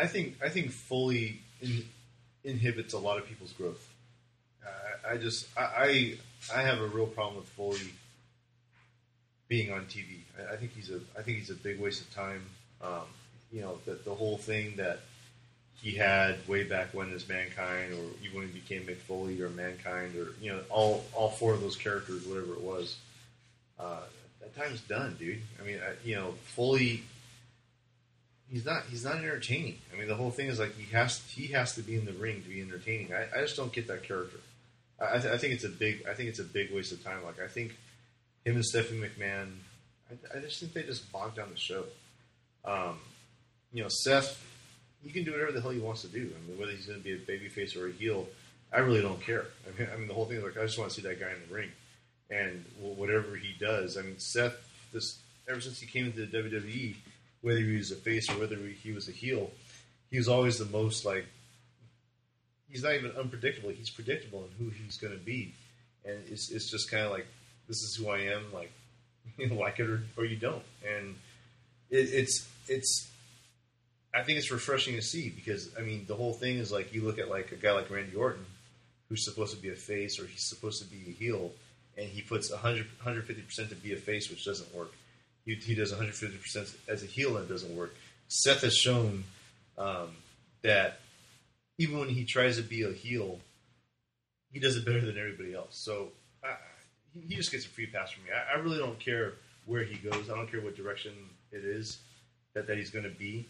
I- 0.00 0.06
think 0.06 0.36
I 0.42 0.48
think 0.48 0.70
Foley 0.70 1.40
in, 1.62 1.84
inhibits 2.44 2.94
a 2.94 2.98
lot 2.98 3.18
of 3.18 3.26
people's 3.26 3.52
growth. 3.52 3.86
I, 5.06 5.14
I 5.14 5.16
just 5.16 5.46
I, 5.56 6.18
I 6.54 6.62
have 6.62 6.80
a 6.80 6.86
real 6.86 7.06
problem 7.06 7.36
with 7.36 7.48
Foley 7.50 7.92
being 9.48 9.72
on 9.72 9.86
TV. 9.86 10.18
I, 10.38 10.54
I 10.54 10.56
think 10.56 10.74
he's 10.74 10.90
a 10.90 11.00
I 11.18 11.22
think 11.22 11.38
he's 11.38 11.50
a 11.50 11.54
big 11.54 11.80
waste 11.80 12.02
of 12.02 12.14
time. 12.14 12.42
Um, 12.82 13.06
you 13.52 13.60
know, 13.62 13.78
the, 13.86 13.94
the 14.04 14.14
whole 14.14 14.36
thing 14.36 14.76
that 14.76 15.00
he 15.82 15.92
had 15.92 16.36
way 16.48 16.64
back 16.64 16.92
when 16.92 17.12
as 17.12 17.28
Mankind, 17.28 17.92
or 17.92 18.04
even 18.24 18.38
when 18.38 18.48
he 18.48 18.58
became 18.58 18.82
Mick 18.82 18.98
Foley 18.98 19.40
or 19.40 19.48
Mankind, 19.48 20.16
or 20.16 20.28
you 20.40 20.50
know, 20.52 20.60
all 20.70 21.04
all 21.14 21.30
four 21.30 21.54
of 21.54 21.60
those 21.60 21.76
characters, 21.76 22.26
whatever 22.26 22.52
it 22.52 22.60
was. 22.60 22.96
Uh, 23.78 24.00
that 24.40 24.56
time's 24.56 24.80
done, 24.82 25.16
dude. 25.18 25.40
I 25.60 25.66
mean, 25.66 25.78
I, 25.78 25.94
you 26.06 26.16
know, 26.16 26.34
fully. 26.44 27.02
He's 28.50 28.64
not. 28.64 28.84
He's 28.90 29.04
not 29.04 29.16
entertaining. 29.16 29.78
I 29.92 29.98
mean, 29.98 30.08
the 30.08 30.14
whole 30.14 30.30
thing 30.30 30.48
is 30.48 30.58
like 30.58 30.76
he 30.76 30.92
has. 30.94 31.22
He 31.28 31.48
has 31.48 31.74
to 31.74 31.82
be 31.82 31.96
in 31.96 32.04
the 32.04 32.12
ring 32.12 32.42
to 32.42 32.48
be 32.48 32.60
entertaining. 32.60 33.12
I, 33.12 33.38
I 33.38 33.42
just 33.42 33.56
don't 33.56 33.72
get 33.72 33.88
that 33.88 34.04
character. 34.04 34.38
I, 35.00 35.16
I 35.16 35.38
think 35.38 35.54
it's 35.54 35.64
a 35.64 35.68
big. 35.68 36.06
I 36.08 36.14
think 36.14 36.28
it's 36.28 36.38
a 36.38 36.44
big 36.44 36.72
waste 36.72 36.92
of 36.92 37.04
time. 37.04 37.24
Like 37.24 37.40
I 37.40 37.48
think 37.48 37.76
him 38.44 38.54
and 38.54 38.64
Stephanie 38.64 39.00
McMahon. 39.00 39.52
I, 40.10 40.38
I 40.38 40.40
just 40.40 40.60
think 40.60 40.72
they 40.72 40.82
just 40.82 41.10
bogged 41.12 41.36
down 41.36 41.50
the 41.50 41.58
show. 41.58 41.84
Um, 42.64 42.98
you 43.72 43.82
know, 43.82 43.88
Seth. 43.90 44.44
He 45.04 45.10
can 45.12 45.22
do 45.22 45.30
whatever 45.30 45.52
the 45.52 45.60
hell 45.60 45.70
he 45.70 45.78
wants 45.78 46.02
to 46.02 46.08
do. 46.08 46.18
I 46.34 46.48
mean, 46.48 46.58
whether 46.58 46.72
he's 46.72 46.86
going 46.86 46.98
to 46.98 47.04
be 47.04 47.12
a 47.12 47.18
babyface 47.18 47.76
or 47.76 47.86
a 47.86 47.92
heel, 47.92 48.26
I 48.72 48.80
really 48.80 49.00
don't 49.00 49.20
care. 49.20 49.44
I 49.64 49.78
mean, 49.78 49.88
I 49.92 49.96
mean, 49.96 50.08
the 50.08 50.14
whole 50.14 50.24
thing 50.24 50.38
is 50.38 50.42
like 50.42 50.58
I 50.58 50.62
just 50.62 50.78
want 50.78 50.90
to 50.90 51.00
see 51.00 51.06
that 51.06 51.20
guy 51.20 51.30
in 51.30 51.48
the 51.48 51.54
ring, 51.54 51.70
and 52.30 52.64
whatever 52.80 53.36
he 53.36 53.54
does. 53.58 53.96
I 53.96 54.02
mean, 54.02 54.18
Seth. 54.18 54.56
This 54.92 55.18
ever 55.48 55.60
since 55.60 55.78
he 55.78 55.86
came 55.86 56.06
into 56.06 56.24
the 56.24 56.38
WWE, 56.38 56.94
whether 57.42 57.58
he 57.58 57.76
was 57.76 57.90
a 57.90 57.96
face 57.96 58.30
or 58.30 58.38
whether 58.38 58.56
he 58.56 58.92
was 58.92 59.08
a 59.08 59.12
heel, 59.12 59.50
he 60.10 60.18
was 60.18 60.28
always 60.28 60.58
the 60.58 60.64
most 60.66 61.04
like 61.04 61.26
he's 62.70 62.82
not 62.82 62.94
even 62.94 63.12
unpredictable. 63.12 63.70
He's 63.70 63.90
predictable 63.90 64.44
in 64.44 64.64
who 64.64 64.70
he's 64.70 64.96
going 64.98 65.12
to 65.12 65.24
be, 65.24 65.54
and 66.04 66.18
it's 66.28 66.50
it's 66.50 66.70
just 66.70 66.90
kind 66.90 67.04
of 67.04 67.10
like 67.10 67.26
this 67.66 67.78
is 67.78 67.96
who 67.96 68.08
I 68.08 68.20
am. 68.20 68.52
Like 68.52 68.72
you 69.36 69.48
like 69.54 69.78
it 69.78 69.88
or, 69.88 70.02
or 70.16 70.24
you 70.24 70.36
don't, 70.36 70.62
and 70.86 71.16
it, 71.90 72.08
it's 72.12 72.48
it's. 72.68 73.08
I 74.14 74.22
think 74.22 74.38
it's 74.38 74.50
refreshing 74.50 74.96
to 74.96 75.02
see 75.02 75.28
because 75.28 75.70
I 75.78 75.82
mean 75.82 76.06
the 76.08 76.14
whole 76.14 76.32
thing 76.32 76.58
is 76.58 76.72
like 76.72 76.94
you 76.94 77.02
look 77.02 77.18
at 77.18 77.28
like 77.28 77.52
a 77.52 77.56
guy 77.56 77.72
like 77.72 77.90
Randy 77.90 78.16
Orton, 78.16 78.44
who's 79.08 79.24
supposed 79.24 79.54
to 79.54 79.60
be 79.60 79.68
a 79.68 79.74
face 79.74 80.18
or 80.18 80.24
he's 80.24 80.48
supposed 80.48 80.82
to 80.82 80.88
be 80.88 81.10
a 81.10 81.12
heel, 81.12 81.52
and 81.98 82.08
he 82.08 82.22
puts 82.22 82.50
100 82.50 82.86
150 83.02 83.42
percent 83.42 83.68
to 83.70 83.74
be 83.74 83.92
a 83.92 83.96
face, 83.96 84.30
which 84.30 84.44
doesn't 84.44 84.74
work. 84.74 84.92
He, 85.44 85.54
he 85.56 85.74
does 85.74 85.90
150 85.90 86.38
percent 86.38 86.74
as 86.88 87.02
a 87.02 87.06
heel, 87.06 87.36
and 87.36 87.44
it 87.44 87.52
doesn't 87.52 87.76
work. 87.76 87.94
Seth 88.28 88.62
has 88.62 88.74
shown 88.74 89.24
um, 89.76 90.10
that 90.62 91.00
even 91.78 91.98
when 91.98 92.08
he 92.08 92.24
tries 92.24 92.56
to 92.56 92.62
be 92.62 92.82
a 92.82 92.92
heel, 92.92 93.38
he 94.52 94.60
does 94.60 94.76
it 94.76 94.84
better 94.84 95.00
than 95.00 95.18
everybody 95.18 95.54
else. 95.54 95.80
So 95.84 96.08
I, 96.44 96.54
he 97.14 97.34
just 97.34 97.50
gets 97.50 97.64
a 97.64 97.68
free 97.68 97.86
pass 97.86 98.10
from 98.10 98.24
me. 98.24 98.30
I, 98.30 98.56
I, 98.56 98.60
really 98.60 98.78
don't 98.78 98.98
care 98.98 99.34
where 99.66 99.84
he 99.84 99.96
goes. 99.96 100.28
I 100.30 100.34
don't 100.34 100.50
care 100.50 100.60
what 100.60 100.76
direction 100.76 101.12
it 101.52 101.64
is 101.64 101.98
that, 102.54 102.66
that 102.66 102.76
he's 102.76 102.90
going 102.90 103.04
to 103.04 103.10
be. 103.10 103.46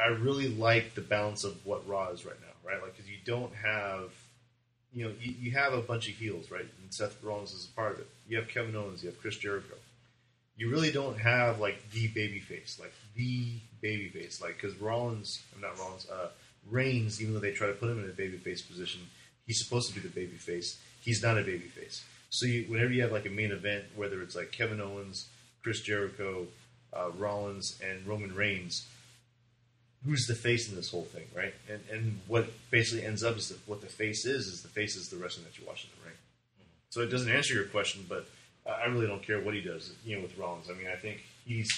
I 0.00 0.06
really 0.06 0.48
like 0.48 0.94
the 0.94 1.00
balance 1.00 1.44
of 1.44 1.64
what 1.66 1.86
Raw 1.86 2.10
is 2.10 2.24
right 2.24 2.40
now, 2.40 2.70
right? 2.70 2.82
Like, 2.82 2.96
because 2.96 3.10
you 3.10 3.18
don't 3.24 3.54
have, 3.54 4.10
you 4.94 5.04
know, 5.04 5.12
you, 5.20 5.34
you 5.40 5.50
have 5.52 5.72
a 5.72 5.80
bunch 5.80 6.08
of 6.08 6.14
heels, 6.14 6.50
right? 6.50 6.66
And 6.82 6.92
Seth 6.92 7.22
Rollins 7.22 7.52
is 7.52 7.68
a 7.70 7.74
part 7.74 7.92
of 7.92 8.00
it. 8.00 8.06
You 8.28 8.36
have 8.38 8.48
Kevin 8.48 8.76
Owens, 8.76 9.02
you 9.02 9.10
have 9.10 9.20
Chris 9.20 9.36
Jericho. 9.36 9.74
You 10.56 10.70
really 10.70 10.92
don't 10.92 11.18
have 11.18 11.60
like 11.60 11.90
the 11.90 12.08
baby 12.08 12.40
face, 12.40 12.78
like 12.80 12.92
the 13.16 13.54
baby 13.80 14.08
face, 14.08 14.40
like 14.40 14.60
because 14.60 14.76
Rollins, 14.76 15.42
I'm 15.54 15.62
not 15.62 15.78
Rollins, 15.78 16.06
uh, 16.10 16.28
Reigns, 16.70 17.20
even 17.20 17.34
though 17.34 17.40
they 17.40 17.52
try 17.52 17.66
to 17.66 17.72
put 17.72 17.90
him 17.90 18.04
in 18.04 18.08
a 18.08 18.12
babyface 18.12 18.66
position, 18.66 19.00
he's 19.46 19.64
supposed 19.64 19.92
to 19.92 20.00
be 20.00 20.06
the 20.06 20.20
babyface. 20.20 20.76
He's 21.00 21.22
not 21.22 21.36
a 21.36 21.42
babyface. 21.42 22.02
So 22.30 22.46
you, 22.46 22.64
whenever 22.68 22.92
you 22.92 23.02
have 23.02 23.12
like 23.12 23.26
a 23.26 23.30
main 23.30 23.50
event, 23.50 23.84
whether 23.96 24.22
it's 24.22 24.36
like 24.36 24.52
Kevin 24.52 24.80
Owens, 24.80 25.28
Chris 25.62 25.80
Jericho, 25.80 26.46
uh, 26.92 27.10
Rollins, 27.18 27.80
and 27.84 28.06
Roman 28.06 28.34
Reigns, 28.34 28.86
who's 30.04 30.26
the 30.26 30.34
face 30.34 30.68
in 30.68 30.76
this 30.76 30.90
whole 30.90 31.04
thing, 31.04 31.26
right? 31.34 31.54
And 31.68 31.80
and 31.90 32.20
what 32.26 32.48
basically 32.70 33.04
ends 33.04 33.22
up 33.22 33.36
is 33.36 33.48
that 33.48 33.58
what 33.66 33.80
the 33.80 33.86
face 33.86 34.24
is 34.26 34.46
is 34.46 34.62
the 34.62 34.68
face 34.68 34.96
is 34.96 35.08
the 35.08 35.16
wrestling 35.16 35.46
that 35.46 35.58
you're 35.58 35.68
watching 35.68 35.90
in 35.94 36.02
the 36.02 36.08
ring. 36.08 36.18
So 36.90 37.00
it 37.00 37.06
doesn't 37.06 37.30
answer 37.30 37.54
your 37.54 37.64
question, 37.64 38.04
but 38.08 38.28
I 38.66 38.86
really 38.86 39.06
don't 39.06 39.22
care 39.22 39.40
what 39.40 39.54
he 39.54 39.60
does, 39.60 39.92
you 40.04 40.16
know, 40.16 40.22
with 40.22 40.36
Rollins. 40.36 40.68
I 40.70 40.74
mean, 40.74 40.88
I 40.92 40.96
think 40.96 41.24
he's 41.46 41.70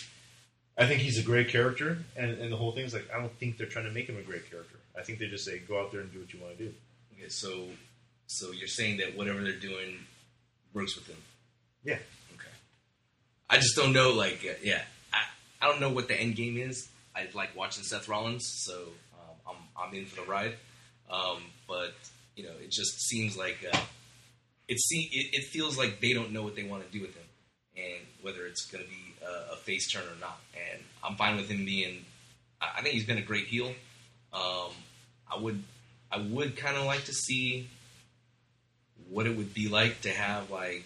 I 0.76 0.86
think 0.86 1.00
he's 1.00 1.18
a 1.18 1.22
great 1.22 1.48
character, 1.48 1.98
and, 2.16 2.32
and 2.32 2.52
the 2.52 2.56
whole 2.56 2.72
thing 2.72 2.84
is 2.84 2.94
like 2.94 3.08
I 3.14 3.20
don't 3.20 3.32
think 3.38 3.58
they're 3.58 3.66
trying 3.66 3.84
to 3.86 3.92
make 3.92 4.08
him 4.08 4.18
a 4.18 4.22
great 4.22 4.50
character. 4.50 4.76
I 4.98 5.02
think 5.02 5.18
they 5.18 5.26
just 5.26 5.44
say 5.44 5.58
go 5.58 5.80
out 5.80 5.92
there 5.92 6.00
and 6.00 6.12
do 6.12 6.20
what 6.20 6.32
you 6.32 6.40
want 6.40 6.58
to 6.58 6.64
do. 6.64 6.74
Okay, 7.16 7.28
so 7.28 7.66
so 8.26 8.52
you're 8.52 8.68
saying 8.68 8.98
that 8.98 9.16
whatever 9.16 9.42
they're 9.42 9.52
doing 9.52 9.98
works 10.72 10.96
with 10.96 11.06
him. 11.06 11.16
Yeah. 11.84 11.98
Okay. 12.34 12.48
I 13.48 13.56
just 13.56 13.76
don't 13.76 13.92
know. 13.92 14.12
Like, 14.12 14.42
yeah, 14.62 14.82
I 15.12 15.22
I 15.62 15.70
don't 15.70 15.80
know 15.80 15.90
what 15.90 16.08
the 16.08 16.20
end 16.20 16.36
game 16.36 16.56
is. 16.56 16.88
I 17.14 17.28
like 17.34 17.54
watching 17.56 17.84
Seth 17.84 18.08
Rollins, 18.08 18.44
so 18.64 18.88
um, 19.14 19.56
I'm 19.76 19.88
I'm 19.88 19.94
in 19.94 20.06
for 20.06 20.16
the 20.22 20.30
ride. 20.30 20.54
Um, 21.10 21.42
but 21.68 21.94
you 22.36 22.44
know, 22.44 22.52
it 22.60 22.70
just 22.70 23.00
seems 23.08 23.36
like 23.36 23.64
uh, 23.72 23.78
it, 24.68 24.78
see, 24.80 25.08
it 25.12 25.38
it 25.38 25.44
feels 25.44 25.78
like 25.78 26.00
they 26.00 26.12
don't 26.12 26.32
know 26.32 26.42
what 26.42 26.56
they 26.56 26.64
want 26.64 26.84
to 26.84 26.90
do 26.92 27.00
with 27.00 27.14
him, 27.14 27.26
and 27.76 28.06
whether 28.22 28.46
it's 28.46 28.66
going 28.66 28.82
to 28.82 28.90
be 28.90 29.14
a, 29.24 29.52
a 29.52 29.56
face 29.56 29.90
turn 29.92 30.02
or 30.02 30.20
not. 30.20 30.40
And 30.70 30.82
I'm 31.02 31.16
fine 31.16 31.36
with 31.36 31.48
him 31.48 31.64
being. 31.64 32.04
I, 32.60 32.78
I 32.78 32.82
think 32.82 32.94
he's 32.94 33.06
been 33.06 33.18
a 33.18 33.22
great 33.22 33.46
heel. 33.46 33.72
Um, 34.32 34.72
I 35.32 35.38
would 35.40 35.62
I 36.10 36.18
would 36.18 36.56
kind 36.56 36.76
of 36.76 36.84
like 36.84 37.04
to 37.04 37.12
see 37.12 37.68
what 39.08 39.26
it 39.26 39.36
would 39.36 39.54
be 39.54 39.68
like 39.68 40.00
to 40.02 40.10
have 40.10 40.50
like 40.50 40.84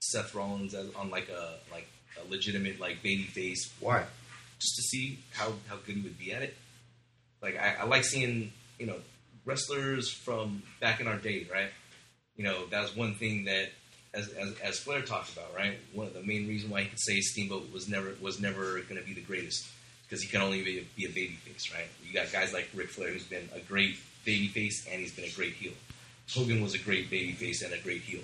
Seth 0.00 0.34
Rollins 0.34 0.74
as, 0.74 0.92
on 0.94 1.10
like 1.10 1.28
a 1.28 1.54
like 1.70 1.88
a 2.24 2.30
legitimate 2.30 2.80
like 2.80 3.02
baby 3.02 3.24
face. 3.24 3.72
Why? 3.80 4.04
Just 4.62 4.76
to 4.76 4.82
see 4.82 5.18
how 5.32 5.52
how 5.68 5.76
good 5.84 5.96
he 5.96 6.02
would 6.02 6.18
be 6.18 6.32
at 6.32 6.42
it. 6.42 6.56
Like 7.42 7.58
I, 7.58 7.74
I 7.80 7.84
like 7.84 8.04
seeing 8.04 8.52
you 8.78 8.86
know 8.86 8.96
wrestlers 9.44 10.08
from 10.08 10.62
back 10.80 11.00
in 11.00 11.08
our 11.08 11.16
day, 11.16 11.48
right? 11.52 11.70
You 12.36 12.44
know 12.44 12.66
that 12.66 12.80
was 12.80 12.96
one 12.96 13.14
thing 13.16 13.44
that 13.46 13.70
as, 14.14 14.28
as, 14.28 14.54
as 14.60 14.78
Flair 14.78 15.02
talked 15.02 15.32
about, 15.32 15.54
right? 15.56 15.78
One 15.92 16.06
of 16.06 16.14
the 16.14 16.22
main 16.22 16.46
reasons 16.46 16.70
why 16.70 16.82
he 16.82 16.88
could 16.88 17.00
say 17.00 17.20
Steamboat 17.20 17.72
was 17.72 17.88
never 17.88 18.14
was 18.20 18.40
never 18.40 18.80
going 18.82 19.00
to 19.00 19.06
be 19.06 19.14
the 19.14 19.20
greatest 19.20 19.66
because 20.04 20.22
he 20.22 20.28
can 20.28 20.42
only 20.42 20.62
be 20.62 20.78
a, 20.78 20.84
be 20.94 21.06
a 21.06 21.08
babyface, 21.08 21.74
right? 21.74 21.88
You 22.04 22.12
got 22.12 22.30
guys 22.30 22.52
like 22.52 22.68
Ric 22.74 22.90
Flair 22.90 23.10
who's 23.10 23.24
been 23.24 23.48
a 23.54 23.60
great 23.60 23.96
baby 24.24 24.48
face 24.48 24.86
and 24.90 25.00
he's 25.00 25.12
been 25.12 25.24
a 25.24 25.30
great 25.30 25.54
heel. 25.54 25.72
Hogan 26.32 26.62
was 26.62 26.74
a 26.74 26.78
great 26.78 27.10
baby 27.10 27.32
face 27.32 27.62
and 27.62 27.72
a 27.72 27.78
great 27.78 28.02
heel, 28.02 28.20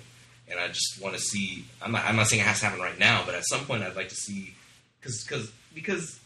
and 0.49 0.59
I 0.59 0.67
just 0.67 1.01
want 1.01 1.15
to 1.15 1.21
see. 1.21 1.65
I'm 1.81 1.91
not 1.91 2.05
I'm 2.05 2.15
not 2.15 2.27
saying 2.27 2.41
it 2.41 2.45
has 2.45 2.59
to 2.59 2.65
happen 2.65 2.79
right 2.79 2.97
now, 2.97 3.23
but 3.25 3.35
at 3.35 3.43
some 3.45 3.65
point 3.65 3.83
I'd 3.83 3.95
like 3.95 4.09
to 4.09 4.15
see 4.15 4.53
because 4.99 5.23
because 5.23 5.51
because 5.73 6.19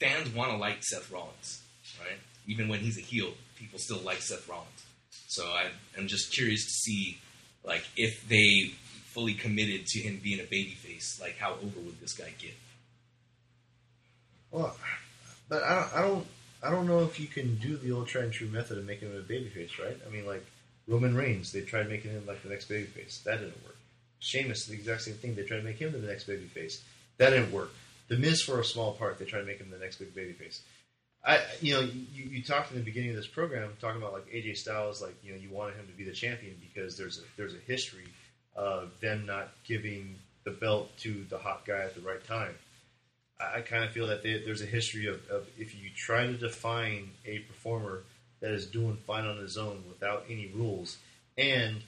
fans 0.00 0.34
want 0.34 0.50
to 0.50 0.56
like 0.56 0.82
Seth 0.82 1.10
Rollins, 1.10 1.62
right? 2.00 2.18
Even 2.46 2.68
when 2.68 2.80
he's 2.80 2.98
a 2.98 3.02
heel, 3.02 3.32
people 3.56 3.78
still 3.78 4.00
like 4.00 4.18
Seth 4.18 4.48
Rollins. 4.48 4.84
So 5.28 5.44
I, 5.44 5.68
I'm 5.96 6.06
just 6.06 6.32
curious 6.32 6.64
to 6.64 6.70
see 6.70 7.18
like 7.64 7.84
if 7.96 8.28
they 8.28 8.72
fully 9.06 9.34
committed 9.34 9.86
to 9.86 10.00
him 10.00 10.20
being 10.22 10.40
a 10.40 10.44
babyface, 10.44 11.20
like 11.20 11.38
how 11.38 11.52
over 11.52 11.80
would 11.80 12.00
this 12.00 12.14
guy 12.14 12.32
get? 12.38 12.54
Well, 14.50 14.76
but 15.48 15.62
I 15.62 15.74
don't, 15.74 15.94
I 15.94 16.02
don't, 16.02 16.26
I 16.62 16.70
don't 16.70 16.86
know 16.86 17.00
if 17.00 17.18
you 17.20 17.26
can 17.26 17.56
do 17.56 17.76
the 17.76 17.92
old 17.92 18.08
tried 18.08 18.24
and 18.24 18.32
true 18.32 18.48
method 18.48 18.78
of 18.78 18.86
making 18.86 19.10
him 19.10 19.18
a 19.18 19.22
babyface, 19.22 19.78
right? 19.78 19.96
I 20.06 20.10
mean, 20.10 20.26
like 20.26 20.44
Roman 20.86 21.14
Reigns, 21.14 21.52
they 21.52 21.60
tried 21.60 21.88
making 21.88 22.10
him 22.10 22.24
like 22.26 22.42
the 22.42 22.48
next 22.48 22.68
babyface, 22.68 23.22
that 23.24 23.38
didn't 23.38 23.62
work. 23.64 23.76
Sheamus, 24.20 24.66
the 24.66 24.74
exact 24.74 25.02
same 25.02 25.14
thing. 25.14 25.34
They 25.34 25.42
tried 25.42 25.58
to 25.58 25.64
make 25.64 25.78
him 25.78 25.92
the 25.92 25.98
next 25.98 26.26
babyface, 26.26 26.80
that 27.18 27.30
didn't 27.30 27.52
work. 27.52 27.72
The 28.08 28.16
Miz, 28.16 28.42
for 28.42 28.60
a 28.60 28.64
small 28.64 28.92
part, 28.92 29.18
they 29.18 29.24
tried 29.24 29.40
to 29.40 29.46
make 29.46 29.58
him 29.58 29.70
the 29.70 29.78
next 29.78 29.96
big 29.96 30.14
babyface. 30.14 30.60
I, 31.24 31.40
you 31.60 31.74
know, 31.74 31.80
you, 31.80 32.24
you 32.24 32.42
talked 32.42 32.70
in 32.70 32.76
the 32.76 32.84
beginning 32.84 33.10
of 33.10 33.16
this 33.16 33.26
program 33.26 33.72
talking 33.80 34.00
about 34.00 34.12
like 34.12 34.26
AJ 34.26 34.58
Styles, 34.58 35.00
like 35.00 35.14
you 35.22 35.32
know, 35.32 35.38
you 35.38 35.48
wanted 35.50 35.76
him 35.76 35.86
to 35.86 35.92
be 35.92 36.04
the 36.04 36.12
champion 36.12 36.56
because 36.60 36.98
there's 36.98 37.18
a 37.18 37.22
there's 37.36 37.54
a 37.54 37.58
history 37.66 38.08
of 38.54 38.90
them 39.00 39.24
not 39.24 39.48
giving 39.66 40.16
the 40.44 40.50
belt 40.50 40.90
to 40.98 41.24
the 41.30 41.38
hot 41.38 41.64
guy 41.64 41.80
at 41.80 41.94
the 41.94 42.02
right 42.02 42.22
time. 42.26 42.54
I, 43.40 43.58
I 43.58 43.60
kind 43.62 43.84
of 43.84 43.90
feel 43.92 44.06
that 44.08 44.22
they, 44.22 44.42
there's 44.44 44.60
a 44.60 44.66
history 44.66 45.06
of, 45.06 45.26
of 45.30 45.46
if 45.58 45.74
you 45.74 45.88
try 45.96 46.26
to 46.26 46.34
define 46.34 47.10
a 47.24 47.38
performer 47.40 48.02
that 48.40 48.52
is 48.52 48.66
doing 48.66 48.98
fine 49.06 49.24
on 49.24 49.38
his 49.38 49.56
own 49.56 49.82
without 49.88 50.26
any 50.28 50.52
rules, 50.54 50.98
and 51.38 51.82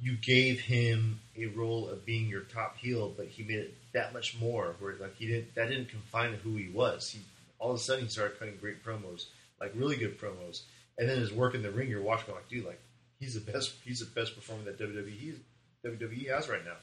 you 0.00 0.16
gave 0.16 0.60
him 0.60 1.20
a 1.38 1.46
role 1.46 1.88
of 1.88 2.04
being 2.04 2.26
your 2.28 2.40
top 2.40 2.76
heel, 2.76 3.12
but 3.16 3.26
he 3.26 3.44
made 3.44 3.58
it 3.58 3.74
that 3.94 4.12
much 4.12 4.38
more. 4.40 4.74
Where 4.78 4.94
like 5.00 5.16
he 5.16 5.26
didn't 5.26 5.54
that 5.54 5.68
didn't 5.68 5.88
confine 5.88 6.34
who 6.34 6.56
he 6.56 6.68
was. 6.68 7.10
He 7.10 7.20
all 7.58 7.70
of 7.70 7.76
a 7.76 7.80
sudden 7.80 8.04
he 8.04 8.10
started 8.10 8.38
cutting 8.38 8.56
great 8.60 8.84
promos, 8.84 9.26
like 9.60 9.72
really 9.74 9.96
good 9.96 10.18
promos. 10.18 10.62
And 10.98 11.08
then 11.08 11.18
his 11.18 11.32
work 11.32 11.54
in 11.54 11.62
the 11.62 11.70
ring, 11.70 11.88
you're 11.88 12.02
watching 12.02 12.34
like, 12.34 12.48
dude, 12.48 12.66
like 12.66 12.80
he's 13.18 13.34
the 13.34 13.52
best. 13.52 13.74
He's 13.84 14.00
the 14.00 14.20
best 14.20 14.34
performer 14.34 14.64
that 14.64 14.78
WWE 14.78 15.34
WWE 15.84 16.30
has 16.30 16.48
right 16.48 16.64
now. 16.64 16.76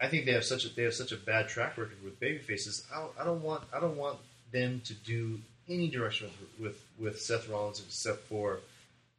I 0.00 0.08
think 0.08 0.26
they 0.26 0.32
have 0.32 0.44
such 0.44 0.64
a 0.64 0.68
they 0.68 0.82
have 0.82 0.94
such 0.94 1.12
a 1.12 1.16
bad 1.16 1.48
track 1.48 1.78
record 1.78 2.02
with 2.04 2.20
baby 2.20 2.38
faces. 2.38 2.86
I 2.94 3.00
don't, 3.00 3.12
I 3.20 3.24
don't 3.24 3.42
want 3.42 3.64
I 3.74 3.80
don't 3.80 3.96
want 3.96 4.18
them 4.52 4.82
to 4.84 4.94
do 4.94 5.40
any 5.68 5.88
direction 5.88 6.28
with, 6.58 6.60
with 6.60 6.84
with 6.98 7.20
Seth 7.20 7.48
Rollins 7.48 7.80
except 7.80 8.26
for 8.28 8.60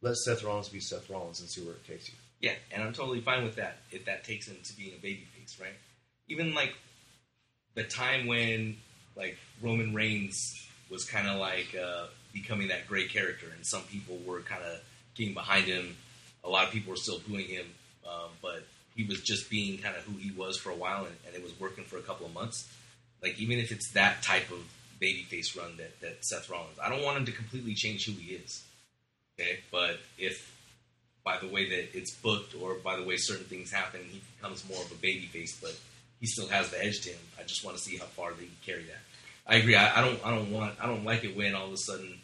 let 0.02 0.16
Seth 0.18 0.44
Rollins 0.44 0.70
be 0.70 0.80
Seth 0.80 1.10
Rollins 1.10 1.40
and 1.40 1.50
see 1.50 1.62
where 1.62 1.74
it 1.74 1.86
takes 1.88 2.08
you. 2.10 2.16
Yeah, 2.40 2.54
and 2.72 2.84
I'm 2.84 2.94
totally 2.94 3.22
fine 3.22 3.44
with 3.44 3.56
that 3.56 3.78
if 3.92 4.06
that 4.06 4.24
takes 4.24 4.48
him 4.48 4.58
to 4.64 4.78
being 4.78 4.94
a 4.94 5.06
babyface, 5.06 5.60
right? 5.60 5.74
Even 6.28 6.54
like 6.54 6.74
the 7.76 7.84
time 7.84 8.28
when 8.28 8.78
like 9.16 9.38
Roman 9.62 9.94
Reigns 9.94 10.68
was 10.90 11.06
kind 11.06 11.28
of 11.28 11.40
like 11.40 11.76
uh, 11.76 12.06
becoming 12.34 12.70
that 12.70 12.88
great 12.88 13.10
character, 13.10 13.48
and 13.56 13.66
some 13.66 13.84
people 13.84 14.20
were 14.26 14.42
kind 14.42 14.64
of 14.64 14.80
getting 15.16 15.34
behind 15.34 15.66
him. 15.66 15.96
A 16.44 16.50
lot 16.50 16.66
of 16.66 16.72
people 16.72 16.92
were 16.92 16.98
still 16.98 17.20
booing 17.28 17.48
him, 17.48 17.66
um, 18.08 18.30
but 18.42 18.64
he 18.96 19.04
was 19.04 19.22
just 19.22 19.50
being 19.50 19.78
kind 19.78 19.96
of 19.96 20.04
who 20.04 20.18
he 20.18 20.32
was 20.32 20.58
for 20.58 20.70
a 20.72 20.76
while, 20.76 21.06
and, 21.06 21.16
and 21.26 21.36
it 21.36 21.44
was 21.44 21.58
working 21.60 21.84
for 21.84 21.98
a 21.98 22.02
couple 22.02 22.26
of 22.26 22.34
months. 22.34 22.68
Like 23.22 23.40
even 23.40 23.60
if 23.60 23.72
it's 23.72 23.92
that 23.94 24.24
type 24.24 24.50
of 24.52 24.60
babyface 25.02 25.58
run 25.58 25.78
that, 25.78 26.00
that 26.02 26.26
Seth 26.26 26.50
Rollins, 26.50 26.78
I 26.84 26.90
don't 26.90 27.04
want 27.04 27.18
him 27.18 27.26
to 27.26 27.32
completely 27.32 27.74
change 27.74 28.06
who 28.06 28.14
he 28.14 28.36
is. 28.36 28.64
Okay, 29.40 29.60
but 29.72 30.00
if 30.18 30.54
by 31.24 31.38
the 31.38 31.48
way 31.48 31.70
that 31.70 31.98
it's 31.98 32.12
booked 32.12 32.56
or 32.60 32.76
by 32.76 32.96
the 32.96 33.04
way 33.04 33.18
certain 33.18 33.46
things 33.46 33.72
happen, 33.72 34.02
he 34.10 34.22
becomes 34.36 34.68
more 34.70 34.82
of 34.82 34.92
a 34.92 34.96
babyface, 34.96 35.62
but 35.62 35.76
he 36.20 36.28
still 36.28 36.48
has 36.48 36.70
the 36.70 36.84
edge 36.84 37.02
to 37.02 37.10
him. 37.10 37.20
I 37.40 37.44
just 37.44 37.64
want 37.64 37.78
to 37.78 37.84
see 37.84 37.98
how 37.98 38.06
far 38.06 38.32
they 38.32 38.46
can 38.46 38.58
carry 38.66 38.84
that. 38.84 39.02
I 39.48 39.58
agree. 39.58 39.76
I, 39.76 40.00
I 40.00 40.06
don't. 40.06 40.26
I 40.26 40.36
don't 40.36 40.52
want. 40.52 40.76
I 40.82 40.88
don't 40.88 41.06
like 41.06 41.24
it 41.24 41.36
when 41.36 41.56
all 41.56 41.68
of 41.68 41.74
a 41.74 41.78
sudden 41.78 42.20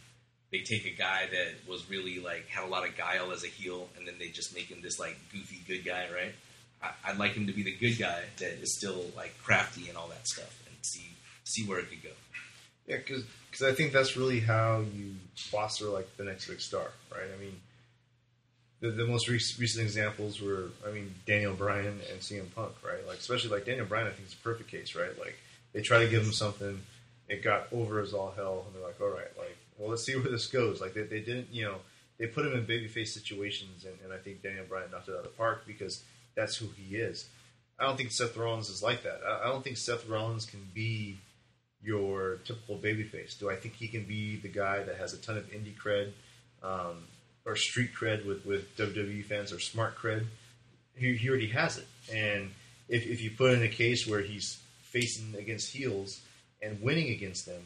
they 0.52 0.60
take 0.60 0.86
a 0.86 0.96
guy 0.96 1.28
that 1.32 1.70
was 1.70 1.90
really 1.90 2.20
like 2.20 2.48
had 2.48 2.66
a 2.66 2.68
lot 2.68 2.88
of 2.88 2.98
guile 2.98 3.32
as 3.32 3.44
a 3.44 3.48
heel, 3.48 3.88
and 3.98 4.08
then 4.08 4.16
they 4.20 4.28
just 4.28 4.54
make 4.54 4.66
him 4.66 4.82
this 4.82 5.00
like 5.00 5.18
goofy 5.32 5.62
good 5.68 5.86
guy, 5.86 6.08
right? 6.14 6.34
I, 6.82 7.12
I'd 7.12 7.18
like 7.18 7.32
him 7.32 7.48
to 7.48 7.54
be 7.54 7.64
the 7.64 7.76
good 7.76 7.98
guy 7.98 8.24
that 8.40 8.62
is 8.62 8.76
still 8.78 9.06
like 9.16 9.38
crafty 9.42 9.88
and 9.88 9.98
all 9.98 10.08
that 10.10 10.28
stuff, 10.28 10.62
and 10.68 10.76
see 10.82 11.08
see 11.46 11.66
where 11.66 11.80
it 11.80 11.90
could 11.90 12.04
go. 12.04 12.10
Yeah, 12.88 12.98
because 12.98 13.24
I 13.64 13.72
think 13.72 13.94
that's 13.94 14.18
really 14.18 14.42
how 14.42 14.84
you 14.94 15.16
foster 15.36 15.86
like 15.86 16.18
the 16.18 16.26
next 16.26 16.48
big 16.48 16.60
star, 16.60 16.88
right? 17.12 17.30
I 17.34 17.42
mean, 17.42 17.56
the, 18.84 18.92
the 18.92 19.06
most 19.06 19.30
rec- 19.30 19.40
recent 19.58 19.86
examples 19.86 20.42
were, 20.42 20.66
I 20.86 20.92
mean, 20.92 21.16
Daniel 21.26 21.54
Bryan 21.54 22.02
and 22.12 22.20
CM 22.20 22.54
Punk, 22.54 22.74
right? 22.84 23.08
Like 23.08 23.18
especially 23.18 23.52
like 23.52 23.66
Daniel 23.66 23.86
Bryan, 23.86 24.08
I 24.08 24.10
think 24.10 24.28
is 24.28 24.34
a 24.34 24.38
perfect 24.38 24.70
case, 24.70 24.94
right? 24.94 25.18
Like 25.18 25.38
they 25.72 25.82
try 25.82 26.00
to 26.04 26.10
give 26.10 26.22
him 26.22 26.34
something, 26.34 26.82
it 27.30 27.42
got 27.42 27.68
over 27.72 28.02
as 28.02 28.14
all 28.14 28.34
hell, 28.36 28.66
and 28.68 28.76
they're 28.76 28.86
like, 28.86 29.00
all 29.00 29.08
right, 29.08 29.32
like, 29.38 29.56
well, 29.78 29.90
let's 29.90 30.06
see 30.06 30.16
where 30.18 30.30
this 30.30 30.48
goes. 30.48 30.82
Like 30.82 30.94
they, 30.94 31.04
they 31.04 31.22
didn't, 31.22 31.48
you 31.50 31.64
know, 31.64 31.76
they 32.20 32.28
put 32.28 32.46
him 32.46 32.54
in 32.54 32.66
babyface 32.66 33.08
situations, 33.08 33.86
and, 33.86 33.96
and 34.04 34.12
I 34.12 34.18
think 34.18 34.44
Daniel 34.44 34.66
Bryan 34.68 34.92
knocked 34.92 35.08
it 35.08 35.14
out 35.14 35.20
of 35.20 35.24
the 35.24 35.30
park 35.30 35.64
because 35.66 36.04
that's 36.36 36.58
who 36.58 36.68
he 36.76 36.98
is. 36.98 37.30
I 37.80 37.86
don't 37.86 37.96
think 37.96 38.12
Seth 38.12 38.36
Rollins 38.36 38.70
is 38.70 38.84
like 38.84 39.04
that. 39.04 39.22
I, 39.26 39.46
I 39.46 39.48
don't 39.48 39.64
think 39.64 39.78
Seth 39.78 40.10
Rollins 40.10 40.46
can 40.46 40.60
be 40.74 41.20
your 41.82 42.40
typical 42.44 42.78
babyface. 42.78 43.40
Do 43.40 43.50
I 43.50 43.56
think 43.56 43.76
he 43.76 43.88
can 43.88 44.04
be 44.04 44.36
the 44.36 44.50
guy 44.50 44.84
that 44.84 44.98
has 44.98 45.14
a 45.14 45.18
ton 45.18 45.38
of 45.38 45.50
indie 45.52 45.74
cred 45.74 46.12
um, 46.62 47.04
or 47.46 47.56
street 47.56 47.92
cred 47.94 48.26
with, 48.26 48.46
with 48.46 48.76
WWE 48.78 49.26
fans 49.26 49.52
or 49.52 49.60
smart 49.60 49.98
cred? 49.98 50.26
He, 50.96 51.16
he 51.16 51.30
already 51.30 51.48
has 51.48 51.78
it. 51.78 51.88
And 52.14 52.52
if, 52.88 53.06
if 53.06 53.22
you 53.22 53.32
put 53.32 53.54
in 53.54 53.64
a 53.64 53.68
case 53.68 54.08
where 54.08 54.22
he's 54.22 54.62
facing 54.84 55.36
against 55.36 55.74
heels 55.74 56.22
and 56.62 56.82
winning 56.82 57.10
against 57.10 57.46
them, 57.46 57.62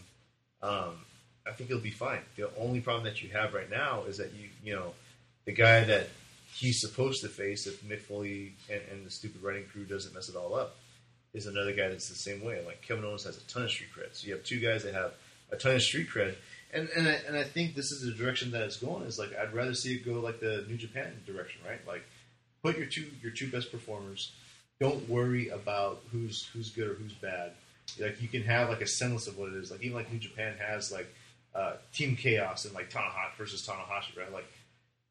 um, 0.62 0.94
I 1.48 1.52
think 1.52 1.70
he'll 1.70 1.80
be 1.80 1.92
fine. 1.92 2.20
The 2.36 2.50
only 2.58 2.82
problem 2.82 3.06
that 3.06 3.22
you 3.22 3.30
have 3.30 3.54
right 3.54 3.70
now 3.70 4.04
is 4.08 4.18
that 4.18 4.34
you 4.34 4.50
you 4.64 4.76
know 4.76 4.94
the 5.46 5.54
guy 5.54 5.84
that 5.84 6.10
he's 6.54 6.82
supposed 6.82 7.22
to 7.22 7.30
face 7.30 7.68
if 7.68 7.84
Mick 7.84 8.02
Foley 8.02 8.54
and, 8.70 8.82
and 8.92 9.06
the 9.06 9.10
stupid 9.10 9.42
writing 9.42 9.66
crew 9.72 9.86
doesn't 9.86 10.14
mess 10.14 10.30
it 10.30 10.36
all 10.36 10.56
up 10.56 10.76
is 11.34 11.46
another 11.46 11.74
guy 11.74 11.88
that's 11.88 12.10
the 12.10 12.16
same 12.16 12.44
way. 12.44 12.64
Like 12.66 12.82
Kevin 12.82 13.06
Owens 13.06 13.24
has 13.26 13.38
a 13.38 13.42
ton 13.48 13.64
of 13.64 13.70
street 13.70 13.90
cred. 13.96 14.14
So 14.16 14.28
you 14.28 14.34
have 14.34 14.44
two 14.44 14.60
guys 14.60 14.84
that 14.84 14.94
have 14.94 15.14
a 15.52 15.56
ton 15.56 15.76
of 15.76 15.82
street 15.82 16.10
cred. 16.10 16.36
And 16.74 16.90
and 16.96 17.08
I, 17.08 17.12
and 17.28 17.38
I 17.38 17.44
think 17.44 17.76
this 17.76 17.92
is 17.92 18.02
the 18.02 18.12
direction 18.12 18.52
that 18.52 18.62
it's 18.64 18.78
going. 18.78 19.04
Is 19.04 19.18
like 19.18 19.38
I'd 19.38 19.54
rather 19.54 19.74
see 19.74 19.96
it 19.96 20.06
go 20.06 20.20
like 20.20 20.40
the 20.40 20.66
New 20.68 20.78
Japan 20.78 21.14
direction, 21.26 21.62
right? 21.66 21.80
Like 21.88 22.04
put 22.64 22.78
your 22.78 22.88
two 22.88 23.06
your 23.22 23.32
two 23.32 23.50
best 23.50 23.72
performers. 23.72 24.32
Don't 24.80 25.08
worry 25.10 25.50
about 25.50 26.04
who's 26.12 26.46
who's 26.54 26.70
good 26.70 26.88
or 26.88 26.94
who's 26.94 27.14
bad. 27.14 27.54
Like 28.00 28.22
you 28.22 28.28
can 28.28 28.44
have 28.44 28.70
like 28.70 28.82
a 28.82 28.88
semblance 28.88 29.28
of 29.28 29.38
what 29.38 29.50
it 29.50 29.56
is. 29.56 29.72
Like 29.72 29.82
even 29.82 29.96
like 29.96 30.12
New 30.12 30.20
Japan 30.20 30.56
has 30.60 30.92
like 30.92 31.08
uh, 31.56 31.74
Team 31.94 32.16
Chaos 32.16 32.66
and 32.66 32.74
like 32.74 32.92
Tanahashi 32.92 33.38
versus 33.38 33.66
Tanahashi, 33.66 34.18
right? 34.18 34.32
Like 34.32 34.48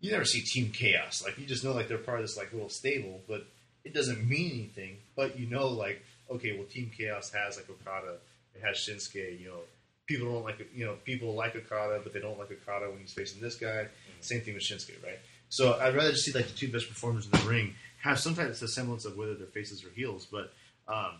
you 0.01 0.13
never 0.13 0.25
see 0.25 0.43
Team 0.43 0.71
Chaos. 0.71 1.23
Like 1.25 1.39
you 1.39 1.47
just 1.47 1.65
know 1.65 1.73
like 1.73 1.89
they're 1.89 1.99
part 1.99 2.21
of 2.21 2.25
this 2.25 2.37
like 2.37 2.53
little 2.53 2.69
stable, 2.69 3.23
but 3.27 3.47
it 3.85 3.95
doesn't 3.95 4.29
mean 4.29 4.53
anything. 4.53 4.99
But 5.17 5.39
you 5.39 5.49
know 5.49 5.69
like 5.69 6.03
okay, 6.31 6.57
well 6.57 6.67
Team 6.67 6.91
Chaos 6.97 7.33
has 7.33 7.57
like 7.57 7.69
Okada, 7.69 8.17
it 8.55 8.63
has 8.63 8.77
Shinsuke. 8.77 9.41
You 9.41 9.47
know, 9.49 9.61
people 10.07 10.33
don't 10.33 10.45
like 10.45 10.59
you 10.75 10.85
know 10.85 10.97
people 11.05 11.35
like 11.35 11.55
Okada, 11.57 12.01
but 12.03 12.13
they 12.13 12.21
don't 12.21 12.39
like 12.39 12.51
Okada 12.51 12.91
when 12.91 13.01
he's 13.01 13.13
facing 13.13 13.41
this 13.41 13.57
guy. 13.57 13.89
Same 14.21 14.41
thing 14.41 14.55
with 14.55 14.63
Shinsuke, 14.63 15.03
right? 15.05 15.19
So 15.49 15.75
I'd 15.75 15.95
rather 15.95 16.11
just 16.11 16.25
see 16.25 16.33
like 16.33 16.47
the 16.47 16.55
two 16.55 16.71
best 16.71 16.89
performers 16.89 17.27
in 17.27 17.33
the 17.33 17.49
ring 17.49 17.75
have 18.03 18.19
sometimes 18.19 18.63
a 18.63 18.69
semblance 18.69 19.05
of 19.05 19.17
whether 19.17 19.35
they're 19.35 19.47
faces 19.47 19.85
or 19.85 19.91
heels, 19.91 20.27
but 20.27 20.53
um, 20.89 21.13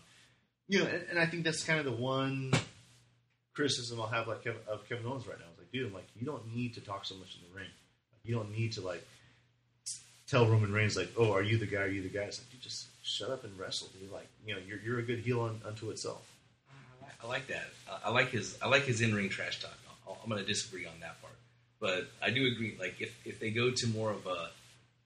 you 0.67 0.79
know, 0.79 0.85
and, 0.85 1.03
and 1.11 1.19
I 1.19 1.25
think 1.25 1.43
that's 1.43 1.63
kind 1.63 1.79
of 1.79 1.85
the 1.85 1.91
one 1.91 2.51
criticism 3.53 3.99
I'll 3.99 4.07
have 4.07 4.27
like 4.27 4.43
Kevin, 4.43 4.61
of 4.67 4.87
Kevin 4.87 5.05
Owens 5.05 5.27
right 5.27 5.37
now. 5.39 5.45
It's 5.51 5.59
like, 5.59 5.71
dude, 5.71 5.87
I'm 5.87 5.93
like, 5.93 6.07
you 6.15 6.25
don't 6.25 6.53
need 6.55 6.75
to 6.75 6.81
talk 6.81 7.05
so 7.05 7.15
much 7.15 7.35
in 7.35 7.41
the 7.49 7.55
ring. 7.55 7.69
Like, 8.11 8.21
you 8.23 8.35
don't 8.35 8.51
need 8.51 8.73
to 8.73 8.81
like 8.81 9.05
tell 10.27 10.45
Roman 10.45 10.71
Reigns 10.71 10.95
like, 10.95 11.11
oh, 11.17 11.33
are 11.33 11.41
you 11.41 11.57
the 11.57 11.65
guy? 11.65 11.81
Are 11.81 11.87
you 11.87 12.03
the 12.03 12.09
guy? 12.09 12.21
It's 12.23 12.39
like, 12.39 12.53
you 12.53 12.59
just 12.59 12.87
shut 13.03 13.29
up 13.29 13.43
and 13.43 13.57
wrestle. 13.57 13.89
Dude. 13.99 14.11
Like, 14.11 14.27
you 14.45 14.53
know, 14.53 14.61
you're 14.65 14.79
you're 14.79 14.99
a 14.99 15.03
good 15.03 15.19
heel 15.19 15.41
on, 15.41 15.61
unto 15.65 15.89
itself. 15.89 16.31
I 17.23 17.27
like 17.27 17.47
that. 17.47 17.65
I- 18.03 18.11
like 18.11 18.29
his. 18.29 18.57
I 18.61 18.67
like 18.67 18.83
his 18.83 19.01
in-ring 19.01 19.29
trash 19.29 19.61
talk. 19.61 19.73
I'm 20.23 20.29
going 20.29 20.41
to 20.43 20.47
disagree 20.47 20.85
on 20.85 20.99
that 21.01 21.21
part, 21.21 21.35
but 21.79 22.07
I 22.21 22.31
do 22.31 22.45
agree. 22.47 22.75
Like 22.79 22.99
if 22.99 23.15
if 23.25 23.39
they 23.39 23.51
go 23.51 23.71
to 23.71 23.87
more 23.87 24.11
of 24.11 24.25
a 24.25 24.49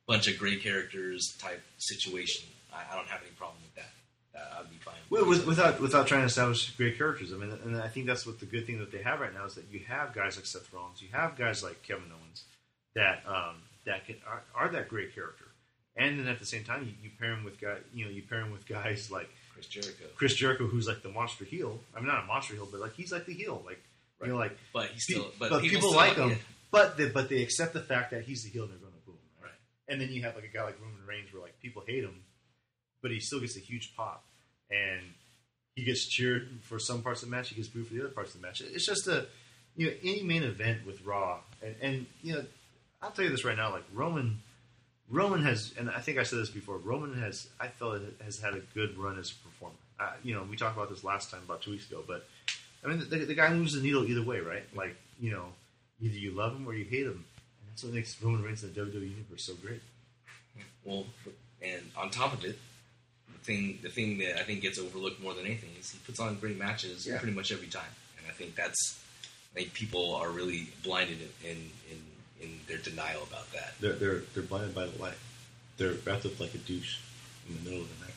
bunch 0.07 0.27
of 0.27 0.37
great 0.37 0.61
characters 0.63 1.35
type 1.39 1.61
situation, 1.77 2.45
I, 2.73 2.81
I 2.91 2.95
don't 2.95 3.07
have 3.07 3.21
any 3.21 3.31
problem 3.31 3.57
with 3.63 3.75
that. 3.75 3.91
Uh, 4.39 4.59
I'd 4.59 4.69
be 4.69 4.77
fine. 4.77 4.95
Well, 5.09 5.27
with, 5.27 5.45
without 5.45 5.79
without 5.79 6.07
trying 6.07 6.21
to 6.21 6.27
establish 6.27 6.71
great 6.71 6.97
characters. 6.97 7.33
I 7.33 7.37
mean, 7.37 7.51
and 7.63 7.77
I 7.77 7.87
think 7.87 8.05
that's 8.07 8.25
what 8.25 8.39
the 8.39 8.45
good 8.45 8.65
thing 8.65 8.79
that 8.79 8.91
they 8.91 9.01
have 9.03 9.19
right 9.19 9.33
now 9.33 9.45
is 9.45 9.55
that 9.55 9.65
you 9.71 9.81
have 9.87 10.13
guys 10.13 10.37
like 10.37 10.45
Seth 10.45 10.71
Rollins, 10.73 11.01
you 11.01 11.09
have 11.11 11.37
guys 11.37 11.63
like 11.63 11.81
Kevin 11.83 12.05
Owens 12.11 12.43
that 12.95 13.23
um, 13.27 13.55
that 13.85 14.05
can 14.05 14.15
are, 14.27 14.41
are 14.55 14.69
that 14.69 14.87
great 14.87 15.13
character, 15.13 15.45
and 15.95 16.19
then 16.19 16.27
at 16.27 16.39
the 16.39 16.45
same 16.45 16.63
time 16.63 16.83
you, 16.83 16.93
you 17.03 17.09
pair 17.19 17.33
him 17.33 17.43
with 17.43 17.59
guy, 17.59 17.77
you 17.93 18.05
know, 18.05 18.11
you 18.11 18.21
pair 18.23 18.41
him 18.41 18.51
with 18.51 18.67
guys 18.79 19.11
like 19.11 19.29
Chris 19.61 19.83
Jericho, 19.83 20.05
Chris 20.15 20.35
Jericho, 20.35 20.67
who's 20.67 20.87
like 20.87 21.03
the 21.03 21.09
monster 21.09 21.45
heel. 21.45 21.79
I 21.95 21.99
mean, 21.99 22.07
not 22.07 22.23
a 22.23 22.27
monster 22.27 22.55
heel, 22.55 22.67
but 22.71 22.81
like 22.81 22.93
he's 22.95 23.11
like 23.11 23.25
the 23.25 23.33
heel. 23.33 23.61
Like 23.65 23.81
you 24.21 24.27
know, 24.27 24.37
like 24.37 24.57
but 24.73 24.89
he's 24.89 25.03
still. 25.03 25.31
But, 25.39 25.49
but, 25.49 25.61
people, 25.61 25.81
people, 25.81 25.95
like 25.95 26.17
yeah. 26.17 26.29
him. 26.29 26.39
But 26.71 26.97
they, 26.97 27.09
but 27.09 27.29
they 27.29 27.41
accept 27.43 27.73
the 27.73 27.81
fact 27.81 28.11
that 28.11 28.23
he's 28.23 28.43
the 28.43 28.49
heel. 28.49 28.63
and 28.63 28.71
They're 28.71 28.79
going 28.79 28.93
to 28.93 29.05
boo 29.05 29.11
him, 29.11 29.17
right? 29.41 29.49
Right. 29.49 29.53
And 29.89 30.01
then 30.01 30.09
you 30.09 30.23
have 30.23 30.35
like 30.35 30.45
a 30.45 30.47
guy 30.47 30.63
like 30.63 30.79
Roman 30.81 31.05
Reigns, 31.05 31.31
where 31.33 31.41
like 31.41 31.59
people 31.61 31.83
hate 31.85 32.03
him, 32.03 32.23
but 33.01 33.11
he 33.11 33.19
still 33.19 33.39
gets 33.39 33.57
a 33.57 33.59
huge 33.59 33.93
pop, 33.95 34.23
and 34.69 35.01
he 35.75 35.83
gets 35.83 36.07
cheered 36.07 36.49
for 36.63 36.79
some 36.79 37.01
parts 37.03 37.21
of 37.21 37.29
the 37.29 37.35
match. 37.35 37.49
He 37.49 37.55
gets 37.55 37.67
booed 37.67 37.87
for 37.87 37.93
the 37.93 38.01
other 38.01 38.09
parts 38.09 38.33
of 38.33 38.41
the 38.41 38.47
match. 38.47 38.61
It's 38.61 38.85
just 38.85 39.07
a 39.07 39.27
you 39.75 39.87
know 39.87 39.93
any 40.03 40.23
main 40.23 40.43
event 40.43 40.85
with 40.85 41.03
Raw, 41.05 41.39
and 41.61 41.75
and 41.81 42.05
you 42.23 42.33
know 42.33 42.45
I'll 43.01 43.11
tell 43.11 43.25
you 43.25 43.31
this 43.31 43.45
right 43.45 43.57
now, 43.57 43.71
like 43.71 43.83
Roman. 43.93 44.41
Roman 45.11 45.43
has, 45.43 45.73
and 45.77 45.89
I 45.89 45.99
think 45.99 46.17
I 46.17 46.23
said 46.23 46.39
this 46.39 46.49
before. 46.49 46.77
Roman 46.77 47.13
has, 47.21 47.47
I 47.59 47.67
felt, 47.67 47.95
it 47.95 48.15
has 48.23 48.39
had 48.39 48.53
a 48.53 48.61
good 48.73 48.97
run 48.97 49.19
as 49.19 49.31
a 49.31 49.35
performer. 49.47 49.75
Uh, 49.99 50.13
you 50.23 50.33
know, 50.33 50.43
we 50.49 50.55
talked 50.55 50.75
about 50.77 50.89
this 50.89 51.03
last 51.03 51.29
time, 51.29 51.41
about 51.45 51.61
two 51.61 51.71
weeks 51.71 51.89
ago. 51.91 52.01
But 52.07 52.25
I 52.83 52.87
mean, 52.87 52.99
the, 53.09 53.25
the 53.25 53.33
guy 53.35 53.53
moves 53.53 53.73
the 53.73 53.81
needle 53.81 54.03
either 54.05 54.23
way, 54.23 54.39
right? 54.39 54.63
Like, 54.75 54.95
you 55.19 55.31
know, 55.31 55.45
either 56.01 56.17
you 56.17 56.31
love 56.31 56.55
him 56.55 56.65
or 56.67 56.73
you 56.73 56.85
hate 56.85 57.05
him, 57.05 57.11
and 57.13 57.69
that's 57.69 57.83
what 57.83 57.93
makes 57.93 58.19
Roman 58.23 58.41
Reigns 58.41 58.63
in 58.63 58.73
the 58.73 58.81
WWE 58.81 59.01
universe 59.01 59.43
so 59.43 59.53
great. 59.55 59.81
Well, 60.83 61.05
and 61.61 61.81
on 61.95 62.09
top 62.09 62.33
of 62.33 62.43
it, 62.43 62.57
the 63.33 63.39
thing 63.45 63.79
the 63.83 63.89
thing 63.89 64.17
that 64.19 64.39
I 64.39 64.43
think 64.43 64.61
gets 64.61 64.79
overlooked 64.79 65.21
more 65.21 65.33
than 65.33 65.45
anything 65.45 65.69
is 65.79 65.91
he 65.91 65.99
puts 65.99 66.19
on 66.19 66.35
great 66.35 66.57
matches 66.57 67.05
Yeah. 67.05 67.17
pretty 67.19 67.33
much 67.35 67.51
every 67.51 67.67
time, 67.67 67.93
and 68.17 68.25
I 68.27 68.31
think 68.33 68.55
that's 68.55 68.99
I 69.53 69.59
think 69.59 69.73
people 69.73 70.15
are 70.15 70.29
really 70.29 70.69
blinded 70.83 71.19
in 71.43 71.49
in, 71.51 71.57
in, 71.91 71.97
in 72.41 72.59
their 72.67 72.77
denial 72.77 73.23
about 73.23 73.51
that. 73.53 73.73
They're 73.79 73.93
they're 73.93 74.19
they're 74.33 74.43
blinded 74.43 74.73
by 74.75 74.85
the 74.87 75.01
light. 75.01 75.17
They're 75.77 75.93
wrapped 76.05 76.25
up 76.25 76.39
like 76.39 76.53
a 76.53 76.57
douche 76.59 76.97
in 77.47 77.55
the 77.55 77.61
middle 77.69 77.81
of 77.81 77.99
the 77.99 78.05
night. 78.05 78.13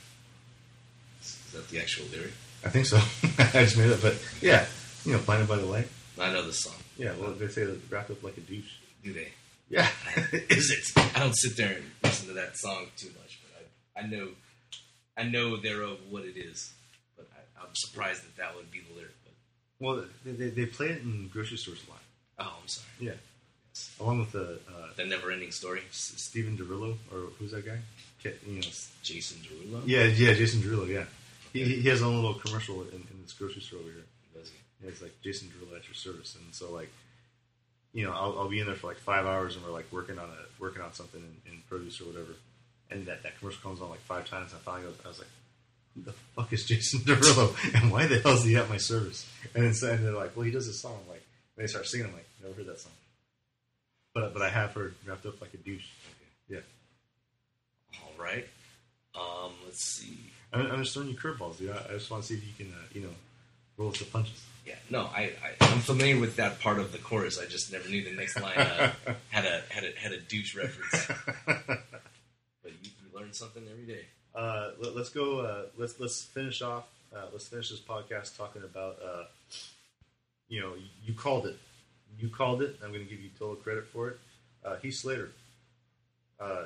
Is 1.23 1.39
that 1.53 1.69
the 1.69 1.79
actual 1.81 2.07
lyric? 2.13 2.33
I 2.65 2.69
think 2.71 2.87
so. 2.87 2.97
I 3.59 3.65
just 3.65 3.77
made 3.77 3.91
it, 3.91 4.01
but 4.03 4.17
yeah, 4.41 4.67
you 5.05 5.13
know, 5.13 5.19
blinded 5.21 5.49
by 5.49 5.57
the 5.57 5.67
light. 5.67 5.89
I 6.19 6.33
know 6.33 6.43
this 6.47 6.61
song. 6.61 6.75
Yeah, 6.97 7.13
well, 7.19 7.33
they 7.33 7.49
say 7.49 7.65
that 7.65 7.79
wrapped 7.91 8.11
up 8.11 8.23
like 8.23 8.37
a 8.37 8.41
douche. 8.41 8.77
Do 9.03 9.13
they? 9.13 9.33
Yeah, 9.69 9.89
is 10.33 10.71
it? 10.71 11.17
I 11.17 11.21
don't 11.21 11.35
sit 11.37 11.57
there 11.57 11.75
and 11.77 11.85
listen 12.03 12.29
to 12.29 12.35
that 12.35 12.57
song 12.57 12.87
too 12.97 13.09
much, 13.21 13.41
but 13.43 13.67
I, 14.01 14.05
I 14.05 14.07
know 14.09 14.29
I 15.17 15.25
know 15.25 15.57
thereof 15.57 15.99
what 16.11 16.25
it 16.25 16.37
is. 16.37 16.73
But 17.17 17.27
I, 17.35 17.63
I'm 17.63 17.75
surprised 17.75 18.23
that 18.25 18.37
that 18.37 18.57
would 18.57 18.71
be 18.71 18.81
the 18.81 18.95
lyric. 18.97 19.15
But 19.25 19.33
Well, 19.85 20.05
they, 20.25 20.33
they, 20.33 20.51
they 20.51 20.67
play 20.67 20.89
it 20.89 21.03
in 21.03 21.29
grocery 21.33 21.57
stores 21.57 21.83
a 21.87 21.91
lot. 21.91 22.01
oh, 22.41 22.59
I'm 22.63 22.69
sorry. 22.69 22.87
Yeah, 23.01 23.13
along 24.01 24.21
with 24.21 24.33
the 24.33 24.59
uh, 24.69 24.89
The 24.97 25.05
never-ending 25.07 25.51
story. 25.53 25.83
S- 25.91 26.15
Steven 26.17 26.57
Derulo, 26.57 26.97
or 27.13 27.31
who's 27.39 27.53
that 27.53 27.65
guy? 27.67 27.79
Ke- 28.23 28.39
You 28.47 28.57
know, 28.57 28.69
Jason 29.03 29.39
Derulo. 29.39 29.83
yeah, 29.87 30.05
yeah, 30.05 30.33
Jason 30.35 30.61
Derulo. 30.63 30.87
Yeah, 30.89 31.05
he, 31.53 31.65
he 31.65 31.89
has 31.89 31.99
his 31.99 32.03
own 32.03 32.17
little 32.17 32.35
commercial 32.35 32.83
in, 32.83 32.89
in 33.11 33.17
this 33.23 33.33
grocery 33.33 33.63
store 33.63 33.81
over 33.81 33.91
here. 33.91 34.05
Does 34.35 34.49
he? 34.51 34.57
Yeah, 34.83 34.91
it's 34.91 35.03
like 35.03 35.13
Jason 35.23 35.49
Derulo 35.49 35.77
at 35.77 35.87
your 35.87 35.95
service, 35.95 36.37
and 36.37 36.55
so 36.55 36.73
like, 36.73 36.91
you 37.93 38.05
know, 38.05 38.13
I'll, 38.13 38.39
I'll 38.41 38.49
be 38.49 38.61
in 38.61 38.67
there 38.67 38.75
for 38.77 38.89
like 38.89 38.99
five 38.99 39.27
hours, 39.27 39.57
and 39.57 39.65
we're 39.65 39.71
like 39.73 39.87
working 39.93 40.19
on 40.19 40.29
a 40.29 40.61
working 40.61 40.83
on 40.83 40.93
something 40.93 41.21
in, 41.47 41.53
in 41.53 41.59
produce 41.69 42.01
or 42.01 42.05
whatever, 42.05 42.35
and 42.91 43.07
that, 43.07 43.23
that 43.23 43.39
commercial 43.39 43.61
comes 43.63 43.81
on 43.81 43.89
like 43.91 44.01
five 44.01 44.29
times. 44.29 44.53
And 44.53 44.61
I 44.61 44.63
finally, 44.65 44.85
go, 44.91 44.95
I 45.05 45.09
was 45.09 45.19
like, 45.19 45.29
the 45.97 46.13
fuck 46.35 46.53
is 46.53 46.65
Jason 46.65 47.01
Derulo, 47.09 47.55
and 47.81 47.91
why 47.93 48.07
the 48.07 48.19
hell 48.21 48.35
is 48.35 48.45
he 48.45 48.57
at 48.57 48.69
my 48.69 48.79
service? 48.79 49.29
And 49.55 49.65
then 49.65 49.75
so- 49.75 49.91
and 49.93 50.05
they're 50.05 50.13
like, 50.13 50.37
well, 50.37 50.45
he 50.45 50.51
does 50.53 50.67
this 50.67 50.81
song. 50.81 50.97
I'm 51.03 51.09
like, 51.11 51.23
and 51.57 51.63
they 51.65 51.69
start 51.69 51.87
singing. 51.87 52.07
I'm 52.07 52.13
like, 52.15 52.27
never 52.43 52.55
heard 52.55 52.67
that 52.67 52.81
song, 52.81 52.93
but 54.15 54.33
but 54.33 54.43
I 54.43 54.49
have 54.49 54.73
her 54.73 54.95
wrapped 55.07 55.27
up 55.27 55.41
like 55.41 55.53
a 55.55 55.59
douche. 55.59 55.89
Yeah, 56.49 56.61
All 58.03 58.13
right. 58.25 58.47
Um, 59.15 59.53
let's 59.65 59.85
see. 59.85 60.19
I'm, 60.53 60.71
I'm 60.71 60.83
just 60.83 60.95
throwing 60.95 61.09
you 61.11 61.17
curveballs, 61.17 61.59
dude. 61.59 61.71
I, 61.71 61.81
I 61.91 61.93
just 61.95 62.11
want 62.11 62.23
to 62.23 62.29
see 62.29 62.35
if 62.35 62.45
you 62.47 62.65
can, 62.65 62.75
uh, 62.75 62.79
you 62.93 63.03
know, 63.03 63.15
roll 63.77 63.91
with 63.91 63.99
the 63.99 64.07
punches. 64.07 64.43
Yeah, 64.67 64.75
no, 64.89 65.11
I, 65.15 65.33
I 65.45 65.57
I'm 65.61 65.81
familiar 65.81 66.19
with 66.19 66.37
that 66.37 66.59
part 66.61 66.79
of 66.79 66.93
the 66.93 66.99
chorus. 66.99 67.39
I 67.39 67.45
just 67.45 67.71
never 67.71 67.89
knew 67.89 68.03
the 68.03 68.13
next 68.13 68.41
line 68.41 68.57
uh, 68.57 68.93
had 69.31 69.45
a 69.45 69.63
had 69.69 69.85
a 69.85 69.93
had 69.99 70.13
a 70.13 70.21
douche 70.21 70.55
reference. 70.57 71.09
But 72.63 72.73
you, 72.83 72.91
you 73.03 73.21
learn 73.21 73.35
something 73.35 73.63
every 73.71 73.85
day. 73.85 74.07
Uh, 74.35 74.71
let, 74.81 74.97
us 74.97 75.11
go. 75.11 75.41
Uh, 75.41 75.63
let's 75.77 76.01
let's 76.01 76.23
finish 76.23 76.63
off. 76.63 76.85
Uh, 77.15 77.27
let's 77.31 77.47
finish 77.47 77.69
this 77.69 77.81
podcast 77.81 78.39
talking 78.39 78.63
about. 78.63 78.97
Uh, 79.05 79.25
you 80.49 80.61
know, 80.63 80.73
you 81.05 81.13
called 81.13 81.47
it. 81.47 81.59
You 82.19 82.29
called 82.29 82.63
it. 82.63 82.77
I'm 82.83 82.91
going 82.93 83.05
to 83.05 83.11
give 83.11 83.21
you 83.21 83.31
total 83.39 83.57
credit 83.57 83.87
for 83.93 84.09
it. 84.11 84.19
Uh, 84.65 84.77
Heath 84.77 84.95
Slater. 84.95 85.31
Uh, 86.41 86.65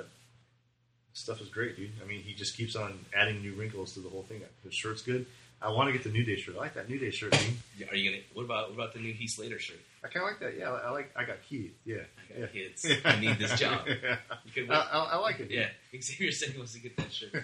stuff 1.13 1.41
is 1.41 1.49
great, 1.49 1.77
dude. 1.77 1.91
I 2.03 2.07
mean, 2.07 2.21
he 2.21 2.33
just 2.35 2.57
keeps 2.57 2.77
on 2.77 2.99
adding 3.17 3.43
new 3.43 3.55
wrinkles 3.55 3.95
to 3.95 4.01
the 4.01 4.09
whole 4.09 4.23
thing. 4.23 4.41
His 4.65 4.75
shirt's 4.75 5.03
good. 5.03 5.27
I 5.61 5.71
want 5.71 5.89
to 5.89 5.93
get 5.93 6.05
the 6.05 6.11
New 6.11 6.23
Day 6.23 6.37
shirt. 6.37 6.55
I 6.55 6.59
like 6.61 6.75
that 6.75 6.89
New 6.89 6.99
Day 7.01 7.11
shirt, 7.11 7.33
dude. 7.33 7.55
Yeah, 7.77 7.87
Are 7.91 7.97
you 7.97 8.11
gonna? 8.11 8.23
What 8.33 8.45
about 8.45 8.69
what 8.69 8.75
about 8.75 8.93
the 8.95 9.01
new 9.01 9.13
Heath 9.13 9.31
Slater 9.31 9.59
shirt? 9.59 9.81
I 10.05 10.07
kind 10.07 10.25
of 10.25 10.31
like 10.31 10.39
that. 10.41 10.57
Yeah, 10.57 10.71
I, 10.71 10.91
like. 10.91 11.11
I 11.17 11.25
got 11.25 11.43
Keith. 11.49 11.75
Yeah, 11.85 11.97
I 12.37 12.41
got 12.43 12.53
kids. 12.53 12.87
I 13.05 13.19
need 13.19 13.39
this 13.39 13.59
job. 13.59 13.81
Yeah. 13.89 14.17
You 14.45 14.53
could. 14.53 14.71
I, 14.71 14.77
I, 14.77 14.99
I 15.15 15.17
like 15.17 15.41
it. 15.41 15.49
dude. 15.49 15.59
yeah, 15.59 16.01
Xavier 16.01 16.31
said 16.31 16.51
he 16.51 16.59
wants 16.59 16.75
to 16.75 16.79
get 16.81 16.97
that 16.97 17.13
shirt. 17.13 17.35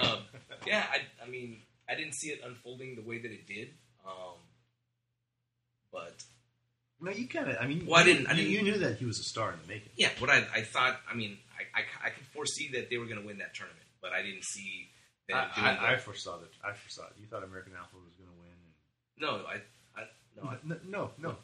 Um, 0.00 0.18
yeah, 0.66 0.86
I, 0.88 1.00
I 1.24 1.28
mean, 1.28 1.56
I 1.88 1.96
didn't 1.96 2.12
see 2.14 2.28
it 2.28 2.42
unfolding 2.46 2.94
the 2.94 3.02
way 3.02 3.18
that 3.18 3.32
it 3.32 3.44
did. 3.48 3.70
Um, 4.06 4.36
but 5.92 6.14
No, 7.00 7.10
you 7.10 7.28
kind 7.28 7.50
of. 7.50 7.56
I 7.60 7.66
mean, 7.66 7.86
Well, 7.86 8.00
I 8.00 8.04
didn't- 8.04 8.28
I 8.28 8.32
you, 8.32 8.36
didn't- 8.36 8.52
you 8.52 8.62
knew 8.72 8.78
that 8.78 8.98
he 8.98 9.04
was 9.04 9.18
a 9.18 9.24
star 9.24 9.52
in 9.52 9.58
the 9.60 9.66
making. 9.66 9.90
yeah, 9.96 10.10
what 10.18 10.30
I, 10.30 10.38
I 10.54 10.62
thought, 10.62 11.00
I 11.10 11.14
mean, 11.14 11.38
I, 11.58 11.80
I, 11.80 12.06
I 12.06 12.10
could 12.10 12.24
foresee 12.26 12.68
that 12.72 12.88
they 12.90 12.96
were 12.98 13.04
going 13.06 13.20
to 13.20 13.26
win 13.26 13.38
that 13.38 13.54
tournament, 13.54 13.84
but 14.00 14.12
I 14.12 14.22
didn't 14.22 14.44
see 14.44 14.88
them 15.28 15.36
I, 15.56 15.76
I, 15.78 15.92
I 15.94 15.96
foresaw 15.96 16.38
that. 16.38 16.48
I 16.64 16.72
foresaw 16.72 17.02
it. 17.06 17.12
You 17.20 17.26
thought 17.26 17.42
American 17.44 17.72
Alpha 17.78 17.96
was 17.96 18.14
going 18.16 18.30
to 18.30 18.40
win. 18.40 18.50
No, 19.18 19.46
I, 19.46 19.60
I, 20.00 20.04
no, 20.36 20.48
I, 20.50 20.56
no, 20.64 20.76
no, 20.88 21.10
no, 21.18 21.36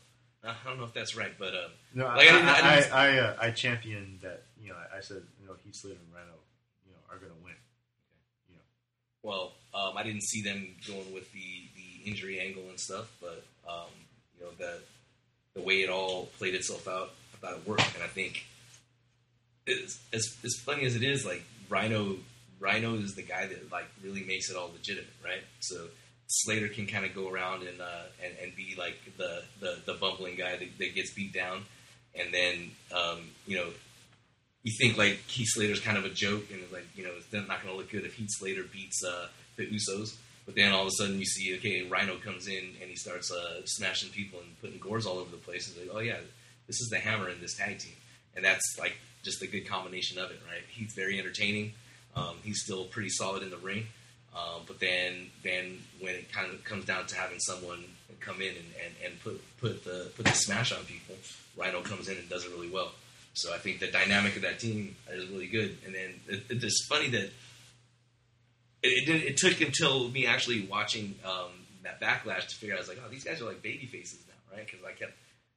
I 0.44 0.54
don't 0.64 0.78
know 0.78 0.84
if 0.84 0.92
that's 0.94 1.14
right, 1.16 1.32
but 1.38 1.54
um, 1.54 1.70
no. 1.94 2.06
Like, 2.06 2.28
I 2.30 2.38
I, 2.40 2.78
I 2.78 3.06
I, 3.14 3.18
uh, 3.18 3.36
I 3.40 3.50
championed 3.50 4.20
that. 4.20 4.42
You 4.62 4.70
know, 4.70 4.76
I, 4.76 4.98
I 4.98 5.00
said, 5.00 5.22
you 5.40 5.46
know, 5.46 5.54
Heath 5.64 5.74
Slater 5.76 5.98
and 6.04 6.14
Rhino, 6.14 6.32
you 6.86 6.92
know, 6.92 6.98
are 7.10 7.18
going 7.18 7.32
to 7.32 7.44
win. 7.44 7.54
You 8.48 8.56
know, 8.56 8.62
well, 9.22 9.52
um, 9.74 9.96
I 9.96 10.02
didn't 10.02 10.22
see 10.22 10.42
them 10.42 10.74
going 10.86 11.12
with 11.14 11.30
the, 11.32 11.68
the 11.76 12.10
injury 12.10 12.40
angle 12.40 12.64
and 12.68 12.78
stuff, 12.78 13.10
but 13.20 13.44
um, 13.68 13.88
you 14.38 14.44
know 14.44 14.50
the 14.58 14.78
the 15.54 15.62
way 15.62 15.82
it 15.82 15.90
all 15.90 16.26
played 16.38 16.54
itself 16.54 16.86
out, 16.86 17.10
thought 17.40 17.54
it 17.54 17.66
worked, 17.66 17.94
and 17.94 18.02
I 18.02 18.06
think 18.06 18.44
as 19.66 19.98
as 20.12 20.54
funny 20.54 20.84
as 20.84 20.96
it 20.96 21.02
is, 21.02 21.24
like 21.24 21.42
Rhino, 21.68 22.16
Rhino 22.58 22.94
is 22.94 23.14
the 23.14 23.22
guy 23.22 23.46
that 23.46 23.70
like 23.72 23.86
really 24.02 24.24
makes 24.24 24.50
it 24.50 24.56
all 24.56 24.70
legitimate, 24.72 25.10
right? 25.24 25.42
So 25.60 25.86
Slater 26.26 26.68
can 26.68 26.86
kind 26.86 27.04
of 27.04 27.14
go 27.14 27.28
around 27.28 27.66
and 27.66 27.80
uh, 27.80 28.04
and 28.22 28.34
and 28.42 28.54
be 28.54 28.74
like 28.78 28.98
the 29.16 29.42
the, 29.60 29.78
the 29.86 29.94
bumbling 29.94 30.36
guy 30.36 30.56
that, 30.56 30.78
that 30.78 30.94
gets 30.94 31.12
beat 31.12 31.32
down, 31.32 31.64
and 32.14 32.32
then 32.32 32.70
um, 32.94 33.30
you 33.46 33.56
know 33.56 33.68
you 34.62 34.72
think 34.78 34.98
like 34.98 35.18
Heath 35.26 35.48
Slater's 35.50 35.80
kind 35.80 35.96
of 35.96 36.04
a 36.04 36.10
joke, 36.10 36.44
and 36.50 36.60
like 36.72 36.86
you 36.94 37.04
know 37.04 37.12
it's 37.16 37.32
not 37.32 37.62
going 37.62 37.74
to 37.74 37.76
look 37.76 37.90
good 37.90 38.04
if 38.04 38.14
Heath 38.14 38.30
Slater 38.30 38.64
beats 38.64 39.02
uh, 39.04 39.28
the 39.56 39.66
Usos. 39.66 40.16
But 40.50 40.56
then 40.56 40.72
all 40.72 40.82
of 40.82 40.88
a 40.88 40.90
sudden 40.90 41.16
you 41.20 41.24
see, 41.26 41.54
okay, 41.58 41.86
Rhino 41.88 42.16
comes 42.16 42.48
in 42.48 42.64
and 42.80 42.90
he 42.90 42.96
starts 42.96 43.30
uh, 43.30 43.60
smashing 43.66 44.10
people 44.10 44.40
and 44.40 44.60
putting 44.60 44.80
gores 44.80 45.06
all 45.06 45.18
over 45.18 45.30
the 45.30 45.36
place. 45.36 45.68
It's 45.68 45.78
like, 45.78 45.90
oh 45.94 46.00
yeah, 46.00 46.16
this 46.66 46.80
is 46.80 46.88
the 46.90 46.98
hammer 46.98 47.28
in 47.28 47.40
this 47.40 47.56
tag 47.56 47.78
team, 47.78 47.94
and 48.34 48.44
that's 48.44 48.76
like 48.78 48.94
just 49.22 49.40
a 49.42 49.46
good 49.46 49.68
combination 49.68 50.18
of 50.18 50.30
it, 50.32 50.40
right? 50.48 50.62
He's 50.68 50.92
very 50.92 51.20
entertaining. 51.20 51.72
Um, 52.16 52.34
he's 52.42 52.62
still 52.64 52.86
pretty 52.86 53.10
solid 53.10 53.44
in 53.44 53.50
the 53.50 53.58
ring, 53.58 53.86
um, 54.34 54.62
but 54.66 54.80
then 54.80 55.30
then 55.44 55.78
when 56.00 56.14
it 56.16 56.32
kind 56.32 56.52
of 56.52 56.64
comes 56.64 56.84
down 56.84 57.06
to 57.06 57.14
having 57.16 57.38
someone 57.38 57.84
come 58.18 58.40
in 58.42 58.48
and, 58.48 58.66
and, 58.84 58.94
and 59.04 59.20
put 59.22 59.40
put 59.58 59.84
the 59.84 60.10
put 60.16 60.26
the 60.26 60.32
smash 60.32 60.72
on 60.72 60.84
people, 60.84 61.14
Rhino 61.56 61.80
comes 61.82 62.08
in 62.08 62.16
and 62.18 62.28
does 62.28 62.44
it 62.44 62.50
really 62.50 62.68
well. 62.70 62.90
So 63.34 63.54
I 63.54 63.58
think 63.58 63.78
the 63.78 63.86
dynamic 63.86 64.34
of 64.34 64.42
that 64.42 64.58
team 64.58 64.96
is 65.12 65.28
really 65.28 65.46
good. 65.46 65.78
And 65.86 65.94
then 65.94 66.14
it, 66.28 66.42
it- 66.50 66.64
it's 66.64 66.84
funny 66.88 67.08
that 67.10 67.30
it, 68.82 69.08
it, 69.08 69.22
it 69.24 69.36
took 69.36 69.60
until 69.60 70.08
me 70.08 70.26
actually 70.26 70.66
watching 70.70 71.14
um, 71.24 71.50
that 71.82 72.00
backlash 72.00 72.48
to 72.48 72.54
figure 72.56 72.74
out. 72.74 72.78
I 72.78 72.80
was 72.80 72.88
like, 72.88 72.98
oh, 73.04 73.10
these 73.10 73.24
guys 73.24 73.40
are 73.40 73.46
like 73.46 73.62
baby 73.62 73.86
faces 73.86 74.20
now, 74.26 74.56
right? 74.56 74.66
Because 74.66 74.84
I 74.84 74.92
kept, 74.92 75.12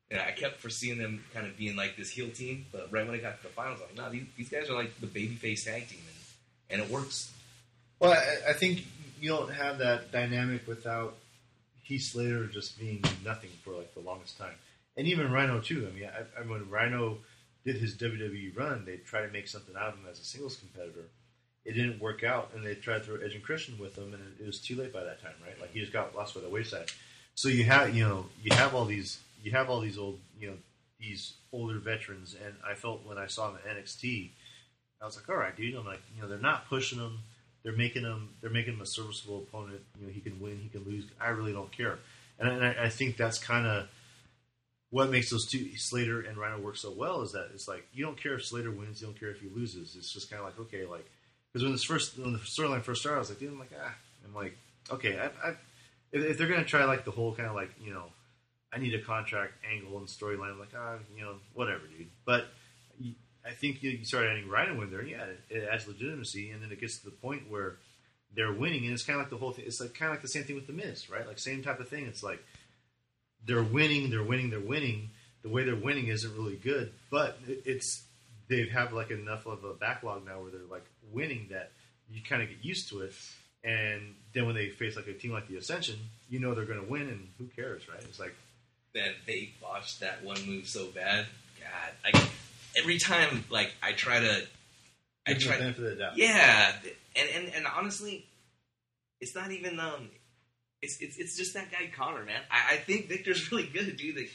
you 0.09 0.17
know, 0.17 0.23
I 0.23 0.31
kept 0.31 0.59
foreseeing 0.59 0.97
them 0.97 1.23
kind 1.33 1.47
of 1.47 1.57
being 1.57 1.75
like 1.75 1.95
this 1.95 2.09
heel 2.09 2.29
team. 2.29 2.65
But 2.71 2.91
right 2.91 3.05
when 3.05 3.15
I 3.15 3.19
got 3.21 3.37
to 3.37 3.43
the 3.43 3.49
finals, 3.49 3.79
I'm 3.81 3.95
like, 3.95 4.05
no, 4.05 4.11
these, 4.11 4.27
these 4.37 4.49
guys 4.49 4.69
are 4.69 4.75
like 4.75 4.99
the 4.99 5.07
baby 5.07 5.35
face 5.35 5.65
tag 5.65 5.87
team, 5.87 6.01
and, 6.69 6.81
and 6.81 6.87
it 6.87 6.93
works. 6.93 7.31
well, 7.99 8.11
I, 8.11 8.51
I 8.51 8.53
think 8.53 8.83
you 9.19 9.29
don't 9.29 9.53
have 9.53 9.77
that 9.79 10.11
dynamic 10.11 10.67
without 10.67 11.15
Heath 11.83 12.03
Slater 12.11 12.47
just 12.47 12.79
being 12.79 13.03
nothing 13.23 13.49
for 13.63 13.73
like 13.73 13.93
the 13.93 14.01
longest 14.01 14.37
time, 14.37 14.55
and 14.97 15.07
even 15.07 15.31
Rhino 15.31 15.59
too. 15.59 15.87
I 15.89 15.95
mean, 15.97 16.09
I, 16.09 16.41
I 16.41 16.45
when 16.45 16.69
Rhino 16.69 17.17
did 17.65 17.77
his 17.77 17.95
WWE 17.95 18.57
run, 18.57 18.83
they 18.85 18.97
tried 18.97 19.25
to 19.25 19.31
make 19.31 19.47
something 19.47 19.75
out 19.77 19.89
of 19.89 19.95
him 19.95 20.05
as 20.09 20.19
a 20.19 20.23
singles 20.23 20.57
competitor. 20.57 21.05
It 21.65 21.73
didn't 21.73 22.01
work 22.01 22.23
out, 22.23 22.51
and 22.53 22.65
they 22.65 22.75
tried 22.75 22.99
to 22.99 23.03
throw 23.05 23.15
Edge 23.15 23.35
and 23.35 23.43
Christian 23.43 23.77
with 23.79 23.97
him, 23.97 24.13
and 24.13 24.21
it, 24.39 24.45
was 24.45 24.59
too 24.59 24.75
late 24.75 24.91
by 24.91 25.03
that 25.03 25.21
time, 25.21 25.33
right? 25.45 25.59
Like 25.61 25.71
he 25.71 25.79
just 25.79 25.93
got 25.93 26.15
lost 26.15 26.35
by 26.35 26.41
the 26.41 26.49
wayside. 26.49 26.91
So 27.35 27.47
you 27.47 27.63
have, 27.63 27.95
you 27.95 28.03
know, 28.03 28.25
you 28.43 28.53
have 28.55 28.75
all 28.75 28.85
these, 28.85 29.19
you 29.41 29.51
have 29.51 29.69
all 29.69 29.79
these 29.79 29.97
old, 29.97 30.19
you 30.39 30.47
know, 30.49 30.57
these 30.99 31.33
older 31.53 31.79
veterans, 31.79 32.35
and 32.43 32.55
I 32.69 32.75
felt 32.75 33.05
when 33.05 33.17
I 33.17 33.27
saw 33.27 33.47
them 33.47 33.59
at 33.65 33.77
NXT, 33.77 34.31
I 35.01 35.05
was 35.05 35.17
like, 35.17 35.27
all 35.29 35.35
right, 35.35 35.55
dude. 35.55 35.75
I'm 35.75 35.85
like, 35.85 36.01
you 36.15 36.21
know, 36.21 36.29
they're 36.29 36.37
not 36.37 36.69
pushing 36.69 36.97
him. 36.97 37.19
They're 37.63 37.75
making 37.75 38.03
him. 38.03 38.29
They're 38.41 38.49
making 38.49 38.75
him 38.75 38.81
a 38.81 38.85
serviceable 38.85 39.39
opponent. 39.39 39.81
You 39.99 40.07
know, 40.07 40.13
he 40.13 40.21
can 40.21 40.39
win. 40.39 40.59
He 40.61 40.69
can 40.69 40.83
lose. 40.85 41.05
I 41.19 41.29
really 41.29 41.51
don't 41.51 41.71
care. 41.75 41.99
And, 42.39 42.49
and 42.49 42.63
I, 42.63 42.85
I 42.85 42.89
think 42.89 43.17
that's 43.17 43.37
kind 43.37 43.67
of 43.67 43.87
what 44.91 45.09
makes 45.09 45.29
those 45.31 45.45
two 45.45 45.75
Slater 45.75 46.21
and 46.21 46.37
Rhino 46.37 46.59
work 46.59 46.77
so 46.77 46.91
well 46.91 47.21
is 47.21 47.31
that 47.31 47.49
it's 47.53 47.67
like 47.67 47.85
you 47.93 48.05
don't 48.05 48.21
care 48.21 48.35
if 48.35 48.45
Slater 48.45 48.71
wins. 48.71 49.01
You 49.01 49.07
don't 49.07 49.19
care 49.19 49.31
if 49.31 49.41
he 49.41 49.49
loses. 49.49 49.95
It's 49.97 50.13
just 50.13 50.29
kind 50.29 50.39
of 50.39 50.45
like 50.45 50.59
okay, 50.59 50.85
like 50.85 51.09
because 51.53 51.63
when 51.63 51.71
this 51.71 51.83
first 51.83 52.17
when 52.17 52.33
the 52.33 52.39
storyline 52.39 52.81
first 52.81 53.01
started, 53.01 53.17
I 53.17 53.19
was 53.19 53.29
like, 53.29 53.39
dude, 53.39 53.51
I'm 53.51 53.59
like 53.59 53.71
ah, 53.79 53.93
I'm 54.25 54.33
like 54.35 54.57
okay, 54.91 55.19
I, 55.19 55.25
I 55.47 55.51
if, 56.11 56.23
if 56.23 56.37
they're 56.37 56.47
gonna 56.47 56.63
try 56.65 56.83
like 56.85 57.05
the 57.05 57.11
whole 57.11 57.33
kind 57.35 57.47
of 57.47 57.55
like 57.55 57.69
you 57.81 57.93
know, 57.93 58.05
I 58.73 58.79
need 58.79 58.93
a 58.95 59.01
contract 59.01 59.53
angle 59.71 59.97
and 59.97 60.07
storyline, 60.07 60.51
I'm 60.51 60.59
like 60.59 60.73
ah, 60.77 60.95
you 61.15 61.23
know, 61.23 61.35
whatever, 61.53 61.81
dude. 61.87 62.07
But 62.25 62.47
I 63.45 63.51
think 63.51 63.83
you, 63.83 63.91
you 63.91 64.05
start 64.05 64.25
adding 64.25 64.47
Rhino 64.49 64.81
in 64.81 64.89
there, 64.89 65.03
yeah, 65.03 65.23
it, 65.25 65.39
it 65.49 65.69
adds 65.69 65.87
legitimacy, 65.87 66.51
and 66.51 66.61
then 66.63 66.71
it 66.71 66.79
gets 66.79 66.97
to 66.99 67.05
the 67.05 67.11
point 67.11 67.49
where 67.49 67.75
they're 68.35 68.53
winning, 68.53 68.85
and 68.85 68.93
it's 68.93 69.03
kind 69.03 69.19
of 69.19 69.23
like 69.23 69.29
the 69.29 69.37
whole 69.37 69.51
thing. 69.51 69.65
It's 69.67 69.79
like 69.81 69.93
kind 69.93 70.09
of 70.09 70.13
like 70.15 70.21
the 70.21 70.27
same 70.29 70.43
thing 70.45 70.55
with 70.55 70.65
the 70.65 70.73
Miz, 70.73 71.09
right? 71.09 71.27
Like 71.27 71.37
same 71.39 71.61
type 71.61 71.79
of 71.79 71.89
thing. 71.89 72.05
It's 72.07 72.23
like 72.23 72.43
they're 73.45 73.61
winning, 73.63 74.09
they're 74.09 74.23
winning, 74.23 74.49
they're 74.49 74.59
winning. 74.59 75.09
The 75.43 75.49
way 75.49 75.65
they're 75.65 75.75
winning 75.75 76.07
isn't 76.07 76.33
really 76.37 76.55
good, 76.55 76.93
but 77.11 77.37
it- 77.47 77.63
it's 77.65 78.03
they 78.53 78.67
have 78.67 78.93
like 78.93 79.09
enough 79.09 79.45
of 79.45 79.63
a 79.63 79.73
backlog 79.73 80.25
now 80.25 80.39
where 80.41 80.51
they're 80.51 80.61
like 80.69 80.85
winning 81.11 81.47
that 81.49 81.71
you 82.11 82.21
kind 82.21 82.41
of 82.43 82.49
get 82.49 82.63
used 82.63 82.89
to 82.89 83.01
it. 83.01 83.13
And 83.63 84.13
then 84.33 84.45
when 84.45 84.55
they 84.55 84.69
face 84.69 84.95
like 84.95 85.07
a 85.07 85.13
team 85.13 85.31
like 85.31 85.47
the 85.47 85.57
Ascension, 85.57 85.97
you 86.29 86.39
know 86.39 86.53
they're 86.53 86.65
going 86.65 86.83
to 86.83 86.91
win, 86.91 87.03
and 87.03 87.29
who 87.37 87.45
cares, 87.55 87.87
right? 87.87 88.01
It's 88.01 88.19
like 88.19 88.35
that 88.93 89.11
they 89.25 89.53
botched 89.61 90.01
that 90.01 90.23
one 90.23 90.37
move 90.45 90.67
so 90.67 90.87
bad. 90.87 91.25
God, 91.59 92.13
like 92.13 92.29
every 92.75 92.99
time, 92.99 93.45
like 93.49 93.73
I 93.81 93.93
try 93.93 94.19
to, 94.19 94.43
I 95.25 95.33
try, 95.33 95.57
the 95.57 95.95
doubt. 95.97 96.17
yeah, 96.17 96.73
and 97.15 97.29
and 97.35 97.55
and 97.55 97.65
honestly, 97.65 98.25
it's 99.21 99.33
not 99.33 99.51
even 99.51 99.79
um, 99.79 100.09
it's 100.81 100.97
it's 100.99 101.17
it's 101.17 101.37
just 101.37 101.53
that 101.53 101.71
guy 101.71 101.89
Connor, 101.95 102.25
man. 102.25 102.41
I, 102.51 102.73
I 102.73 102.77
think 102.77 103.07
Victor's 103.07 103.49
really 103.51 103.67
good, 103.67 103.95
dude. 103.95 104.17
Like, 104.17 104.31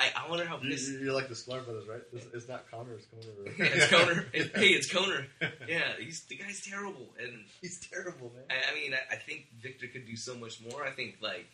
I 0.00 0.24
I 0.24 0.28
wonder 0.30 0.44
how 0.46 0.58
You- 0.62 0.70
pissed. 0.70 0.90
You're 0.92 1.12
like 1.12 1.28
the 1.28 1.34
Sklar 1.34 1.64
brothers, 1.64 1.86
right? 1.86 2.00
It's, 2.12 2.26
it's 2.34 2.48
not 2.48 2.70
Connor, 2.70 2.94
it's 2.94 3.06
Connor. 3.12 3.52
Yeah, 3.58 3.64
it's 3.74 3.88
Conor. 3.90 4.26
It- 4.32 4.56
hey, 4.56 4.68
it's 4.68 4.90
Conor. 4.92 5.26
Yeah, 5.68 5.92
he's 5.98 6.22
the 6.24 6.36
guy's 6.36 6.60
terrible, 6.64 7.08
and 7.22 7.44
He's 7.60 7.78
terrible, 7.92 8.32
man. 8.34 8.44
I, 8.50 8.72
I 8.72 8.74
mean, 8.74 8.92
I, 8.94 9.14
I 9.14 9.16
think 9.18 9.46
Victor 9.60 9.86
could 9.88 10.06
do 10.06 10.16
so 10.16 10.34
much 10.34 10.60
more. 10.68 10.82
I 10.84 10.90
think 10.90 11.16
like 11.20 11.46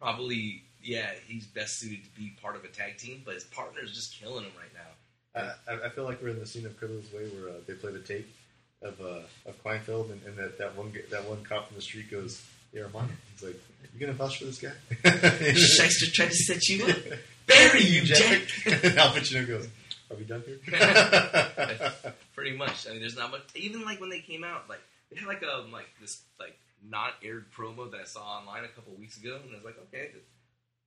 probably, 0.00 0.62
yeah, 0.82 1.10
he's 1.26 1.46
best 1.46 1.78
suited 1.78 2.04
to 2.04 2.10
be 2.20 2.32
part 2.42 2.56
of 2.56 2.64
a 2.64 2.68
tag 2.68 2.96
team, 2.98 3.22
but 3.24 3.34
his 3.34 3.44
partner 3.44 3.80
is 3.84 3.92
just 3.92 4.18
killing 4.18 4.44
him 4.44 4.52
right 4.58 4.72
now. 4.74 5.50
I, 5.68 5.72
I- 5.72 5.86
I 5.86 5.88
feel 5.90 6.04
like 6.04 6.20
we're 6.22 6.30
in 6.30 6.38
the 6.40 6.46
scene 6.46 6.66
of 6.66 6.78
Carlito's 6.80 7.12
Way 7.12 7.28
where 7.28 7.50
uh, 7.50 7.58
they 7.66 7.74
play 7.74 7.92
the 7.92 8.00
tape 8.00 8.28
of 8.82 9.00
uh, 9.00 9.20
of 9.46 9.62
Kleinfeld, 9.62 10.10
and, 10.10 10.20
and 10.26 10.36
that, 10.36 10.58
that 10.58 10.76
one 10.76 10.92
that 11.10 11.24
one 11.28 11.42
cop 11.44 11.68
from 11.68 11.76
the 11.76 11.82
street 11.82 12.10
goes, 12.10 12.42
"Yeah, 12.72 12.82
Armando." 12.84 13.12
He's 13.32 13.42
like, 13.42 13.60
"You 13.94 14.00
gonna 14.00 14.12
vouch 14.12 14.38
for 14.38 14.44
this 14.46 14.58
guy?" 14.60 14.72
Shyster 15.54 16.10
tried 16.12 16.30
to 16.30 16.36
set 16.36 16.68
you 16.68 16.84
up. 16.86 16.96
Bury 17.46 17.82
you, 17.82 18.02
Jack. 18.02 18.42
and 18.66 18.84
Al 18.98 19.10
Pacino 19.12 19.46
goes, 19.46 19.68
"Are 20.10 20.16
we 20.16 20.24
done 20.24 20.42
here?" 20.46 20.60
Pretty 22.34 22.56
much. 22.56 22.86
I 22.86 22.92
mean, 22.92 23.00
there's 23.00 23.16
not 23.16 23.30
much. 23.30 23.42
Even 23.54 23.84
like 23.84 24.00
when 24.00 24.10
they 24.10 24.20
came 24.20 24.44
out, 24.44 24.68
like 24.68 24.80
they 25.10 25.18
had 25.18 25.26
like 25.28 25.42
a 25.42 25.66
like 25.72 25.88
this 26.00 26.22
like 26.38 26.56
not 26.88 27.14
aired 27.22 27.46
promo 27.52 27.90
that 27.90 28.00
I 28.00 28.04
saw 28.04 28.38
online 28.38 28.64
a 28.64 28.68
couple 28.68 28.94
weeks 28.94 29.16
ago, 29.18 29.38
and 29.42 29.50
I 29.52 29.56
was 29.56 29.64
like, 29.64 29.78
okay, 29.88 30.10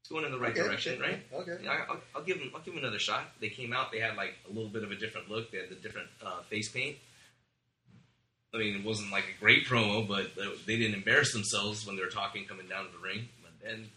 it's 0.02 0.10
going 0.10 0.26
in 0.26 0.32
the 0.32 0.40
right 0.40 0.52
Okay, 0.52 0.64
direction, 0.64 1.02
okay, 1.02 1.12
right? 1.12 1.20
okay. 1.42 1.64
Yeah, 1.64 1.72
I, 1.72 1.92
I'll, 1.94 2.00
I'll 2.16 2.24
give 2.24 2.40
them. 2.40 2.52
I'll 2.56 2.62
give 2.62 2.74
them 2.74 2.84
another 2.84 3.00
shot. 3.00 3.26
They 3.42 3.50
came 3.50 3.74
out. 3.74 3.92
They 3.92 4.00
had 4.00 4.16
like 4.16 4.34
a 4.50 4.54
little 4.54 4.70
bit 4.70 4.84
of 4.84 4.92
a 4.92 4.96
different 4.96 5.30
look. 5.30 5.52
They 5.52 5.58
had 5.60 5.70
the 5.70 5.76
different 5.76 6.08
uh, 6.26 6.42
face 6.44 6.70
paint. 6.70 6.98
I 8.54 8.58
mean, 8.58 8.76
it 8.76 8.86
wasn't 8.86 9.12
like 9.12 9.26
a 9.36 9.40
great 9.40 9.66
promo, 9.66 10.08
but 10.08 10.36
they- 10.36 10.78
didn't 10.78 10.94
embarrass 10.94 11.34
themselves 11.34 11.86
when 11.86 11.96
they 11.96 12.02
were 12.04 12.10
talking 12.10 12.46
coming 12.46 12.68
down 12.68 12.86
to 12.86 12.92
the 12.92 13.00
ring. 13.00 13.28
But 13.42 13.52
then 13.64 13.90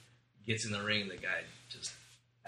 gets 0.46 0.64
in 0.64 0.72
the 0.72 0.82
ring, 0.82 1.02
and 1.02 1.10
the 1.10 1.16
guy 1.16 1.42
just 1.68 1.92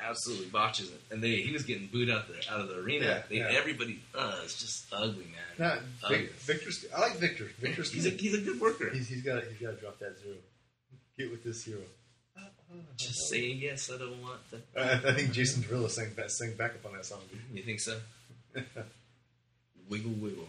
absolutely 0.01 0.47
botches 0.47 0.91
it. 0.91 1.01
And 1.11 1.23
they 1.23 1.43
he 1.43 1.53
was 1.53 1.65
getting 1.65 1.87
booed 1.89 2.09
out 2.11 2.29
the 2.29 2.37
out 2.53 2.61
of 2.61 2.69
the 2.69 2.79
arena. 2.79 3.05
Yeah, 3.05 3.23
they, 3.29 3.37
yeah. 3.37 3.49
Everybody, 3.59 4.01
uh, 4.15 4.41
it's 4.45 4.59
just 4.61 4.87
ugly, 4.93 5.27
man. 5.27 5.59
Not 5.59 5.79
Ugly. 6.05 6.19
Vic, 6.19 6.33
Victor's. 6.35 6.87
I 6.97 7.01
like 7.01 7.17
Victor. 7.17 7.49
Victor's. 7.59 7.93
He's 7.93 8.07
a 8.07 8.11
good. 8.11 8.21
he's 8.21 8.35
a 8.35 8.41
good 8.41 8.61
worker. 8.61 8.91
he's 8.91 9.09
he's 9.09 9.23
got 9.23 9.43
he's 9.45 9.59
got 9.61 9.75
to 9.75 9.81
drop 9.81 9.99
that 9.99 10.19
zero. 10.23 10.37
Get 11.19 11.31
with 11.31 11.45
this 11.45 11.65
hero. 11.65 11.81
Just 12.97 13.29
saying 13.31 13.59
yes. 13.59 13.91
I 13.93 13.99
don't 13.99 14.23
want 14.23 14.39
to. 14.51 14.61
I, 14.81 15.11
I 15.11 15.15
think 15.15 15.33
Jason 15.33 15.63
Derulo 15.63 15.91
sang 15.91 16.11
sang 16.29 16.55
back 16.55 16.73
up 16.73 16.87
on 16.87 16.93
that 16.95 17.05
song. 17.05 17.21
You 17.53 17.63
think 17.63 17.81
so? 17.81 17.99
wiggle 19.89 20.13
wiggle. 20.13 20.47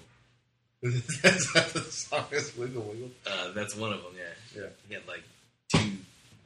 Dude. 0.81 0.93
That's 1.21 1.53
how 1.53 1.61
the 1.61 1.81
song 1.91 2.25
is. 2.31 2.55
Wiggle 2.55 2.81
wiggle. 2.83 3.09
Uh, 3.27 3.51
that's 3.51 3.75
one 3.75 3.91
of 3.91 4.01
them. 4.01 4.13
Yeah. 4.17 4.61
Yeah. 4.61 4.67
He 4.87 4.93
had 4.93 5.05
like 5.07 5.23
two 5.75 5.91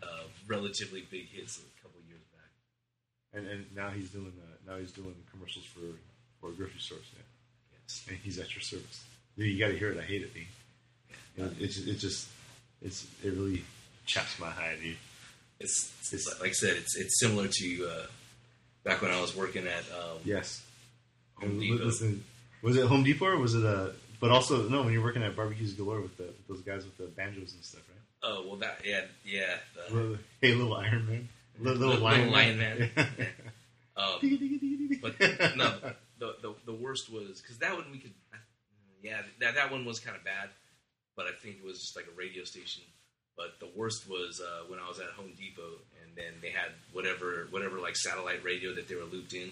uh, 0.02 0.24
relatively 0.48 1.02
big 1.12 1.28
hits 1.30 1.60
a 1.60 1.82
couple 1.84 2.00
years 2.10 2.22
back. 2.34 3.40
And 3.40 3.48
and 3.48 3.66
now 3.76 3.90
he's 3.92 4.10
doing 4.10 4.34
uh, 4.42 4.72
now 4.72 4.80
he's 4.80 4.92
doing 4.92 5.14
commercials 5.32 5.66
for 5.66 5.82
for 6.42 6.52
grocery 6.52 6.80
stores. 6.80 7.04
Yeah. 7.14 7.22
Yes. 7.80 8.06
And 8.10 8.18
he's 8.24 8.40
at 8.40 8.54
your 8.56 8.62
service. 8.62 9.04
Dude, 9.38 9.48
you 9.48 9.60
got 9.60 9.72
to 9.72 9.78
hear 9.78 9.92
it. 9.92 9.98
I 10.00 10.04
hate 10.04 10.24
it, 10.24 10.34
dude. 10.34 10.44
You 11.38 11.44
know, 11.44 11.52
it's 11.60 11.78
it 11.78 12.00
just 12.00 12.28
it's 12.82 13.06
it 13.24 13.34
really 13.34 13.64
chaps 14.08 14.40
my 14.40 14.50
hide, 14.50 14.80
dude. 14.82 14.98
It's, 15.60 15.92
it's 16.12 16.28
like 16.42 16.50
I 16.50 16.54
said. 16.54 16.76
It's 16.76 16.98
it's 16.98 17.20
similar 17.20 17.48
to 17.48 17.88
uh, 17.88 18.06
back 18.84 19.02
when 19.04 19.12
I 19.12 19.22
was 19.22 19.36
working 19.36 19.68
at 19.68 19.84
um, 19.94 20.18
Yes. 20.26 20.64
Home 21.36 21.60
Depot. 21.60 21.86
listen, 21.86 22.24
was 22.64 22.76
it 22.78 22.86
Home 22.88 23.04
Depot 23.04 23.26
or 23.28 23.38
was 23.38 23.54
it 23.56 23.64
a? 23.64 23.94
But 24.24 24.32
also 24.32 24.70
no, 24.70 24.84
when 24.84 24.94
you're 24.94 25.04
working 25.04 25.22
at 25.22 25.36
barbecues 25.36 25.74
galore 25.74 26.00
with, 26.00 26.16
the, 26.16 26.24
with 26.24 26.48
those 26.48 26.62
guys 26.62 26.86
with 26.86 26.96
the 26.98 27.08
banjos 27.08 27.54
and 27.56 27.62
stuff, 27.64 27.82
right? 27.90 28.32
Oh 28.32 28.46
well, 28.48 28.56
that 28.64 28.78
yeah 28.86 29.02
yeah. 29.26 29.58
The, 29.90 29.94
Little- 29.94 30.18
hey, 30.40 30.54
little 30.54 30.74
Iron 30.76 31.06
Man, 31.06 31.28
little, 31.60 31.78
Little- 31.78 31.88
little 31.96 32.04
lion, 32.06 32.32
Lion 32.32 32.58
Man. 32.58 32.90
Yeah. 32.96 33.26
um, 33.98 34.98
but 35.02 35.20
no, 35.58 35.74
the, 36.20 36.36
the 36.42 36.56
the 36.66 36.74
worst 36.74 37.12
was 37.12 37.42
because 37.42 37.58
that 37.60 37.74
one 37.76 37.84
we 37.92 37.98
could, 38.00 38.14
yeah, 39.04 39.22
that 39.42 39.56
that 39.56 39.72
one 39.72 39.84
was 39.84 40.00
kind 40.00 40.16
of 40.16 40.24
bad, 40.24 40.48
but 41.18 41.26
I 41.26 41.32
think 41.44 41.58
it 41.58 41.66
was 41.66 41.80
just 41.82 41.96
like 41.98 42.06
a 42.08 42.18
radio 42.18 42.46
station. 42.46 42.84
But 43.36 43.60
the 43.60 43.70
worst 43.76 44.08
was 44.10 44.40
uh, 44.42 44.64
when 44.70 44.80
I 44.80 44.88
was 44.88 45.00
at 45.00 45.08
Home 45.18 45.34
Depot, 45.38 45.82
and 46.02 46.16
then 46.16 46.34
they 46.42 46.50
had 46.50 46.72
whatever 46.94 47.48
whatever 47.52 47.78
like 47.80 47.98
satellite 47.98 48.44
radio 48.44 48.74
that 48.76 48.88
they 48.88 48.96
were 48.96 49.04
looped 49.12 49.34
in, 49.34 49.52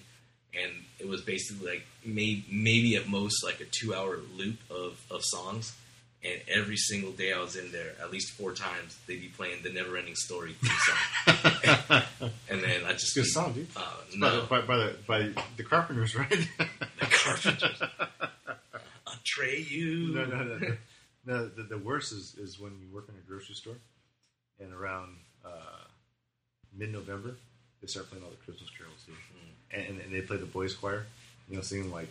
and 0.54 0.72
it 1.00 1.08
was 1.08 1.22
basically 1.22 1.68
like 1.68 1.86
may, 2.06 2.44
maybe 2.52 2.96
at 2.96 3.08
most 3.08 3.44
like 3.44 3.60
a 3.62 3.66
two 3.66 3.94
hour 3.94 4.20
loop 4.36 4.58
of 4.70 5.00
of 5.10 5.22
songs. 5.24 5.76
And 6.24 6.40
every 6.48 6.78
single 6.78 7.12
day 7.12 7.34
I 7.34 7.40
was 7.40 7.56
in 7.56 7.72
there, 7.72 7.94
at 8.00 8.12
least 8.12 8.34
four 8.34 8.54
times, 8.54 8.96
they'd 9.08 9.20
be 9.20 9.30
playing 9.30 9.64
the 9.64 9.72
Never 9.72 9.98
Ending 9.98 10.14
Story 10.14 10.56
song. 10.64 12.04
and 12.48 12.62
then 12.62 12.86
I 12.86 12.92
just 12.94 13.16
Good 13.16 13.26
song, 13.26 13.54
dude. 13.54 13.68
Uh, 13.76 13.82
By, 14.12 14.18
no, 14.18 14.42
the, 14.42 14.48
by, 14.48 14.62
by 14.62 14.78
the 14.78 14.96
by 15.08 15.30
the 15.58 15.64
Carpenters, 15.64 16.16
right? 16.16 16.30
the 16.30 17.06
Carpenters. 17.10 17.82
Atreyu. 19.08 20.14
no, 20.14 20.26
no, 20.26 20.44
no. 20.44 20.58
no. 20.60 20.78
No, 21.24 21.48
the, 21.48 21.64
the 21.64 21.78
worst 21.78 22.14
is, 22.14 22.36
is 22.40 22.60
when 22.60 22.72
you 22.80 22.88
work 22.94 23.08
in 23.08 23.16
a 23.16 23.28
grocery 23.28 23.54
store, 23.54 23.78
and 24.60 24.74
around 24.74 25.18
uh, 25.46 25.84
mid-November, 26.76 27.36
they 27.82 27.88
start 27.88 28.10
playing 28.10 28.24
all 28.24 28.30
the 28.30 28.38
Christmas 28.38 28.70
carols, 28.78 29.04
dude. 29.06 29.16
And, 29.74 30.02
and 30.02 30.14
they 30.14 30.22
play 30.22 30.38
the 30.38 30.46
boys' 30.46 30.74
choir, 30.74 31.06
you 31.50 31.56
know, 31.56 31.62
singing 31.62 31.92
like 31.92 32.10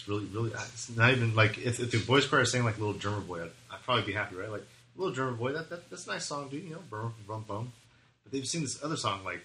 it's 0.00 0.08
really, 0.08 0.24
really. 0.26 0.50
It's 0.50 0.96
not 0.96 1.10
even 1.10 1.34
like 1.34 1.58
if, 1.58 1.78
if 1.78 1.90
the 1.90 1.98
boys' 1.98 2.26
choir 2.26 2.40
is 2.40 2.52
saying 2.52 2.64
like 2.64 2.78
"Little 2.78 2.94
Drummer 2.94 3.20
Boy," 3.20 3.42
I'd, 3.42 3.50
I'd 3.70 3.82
probably 3.84 4.04
be 4.04 4.12
happy, 4.12 4.36
right? 4.36 4.50
Like 4.50 4.66
"Little 4.96 5.12
Drummer 5.12 5.36
Boy," 5.36 5.52
that, 5.52 5.68
that 5.68 5.90
that's 5.90 6.06
a 6.06 6.10
nice 6.10 6.24
song, 6.24 6.48
dude. 6.48 6.64
You 6.64 6.70
know, 6.70 6.82
bum 6.90 7.14
bum 7.28 7.44
bum. 7.46 7.72
But 8.22 8.32
they've 8.32 8.46
seen 8.46 8.62
this 8.62 8.82
other 8.82 8.96
song, 8.96 9.24
like, 9.24 9.40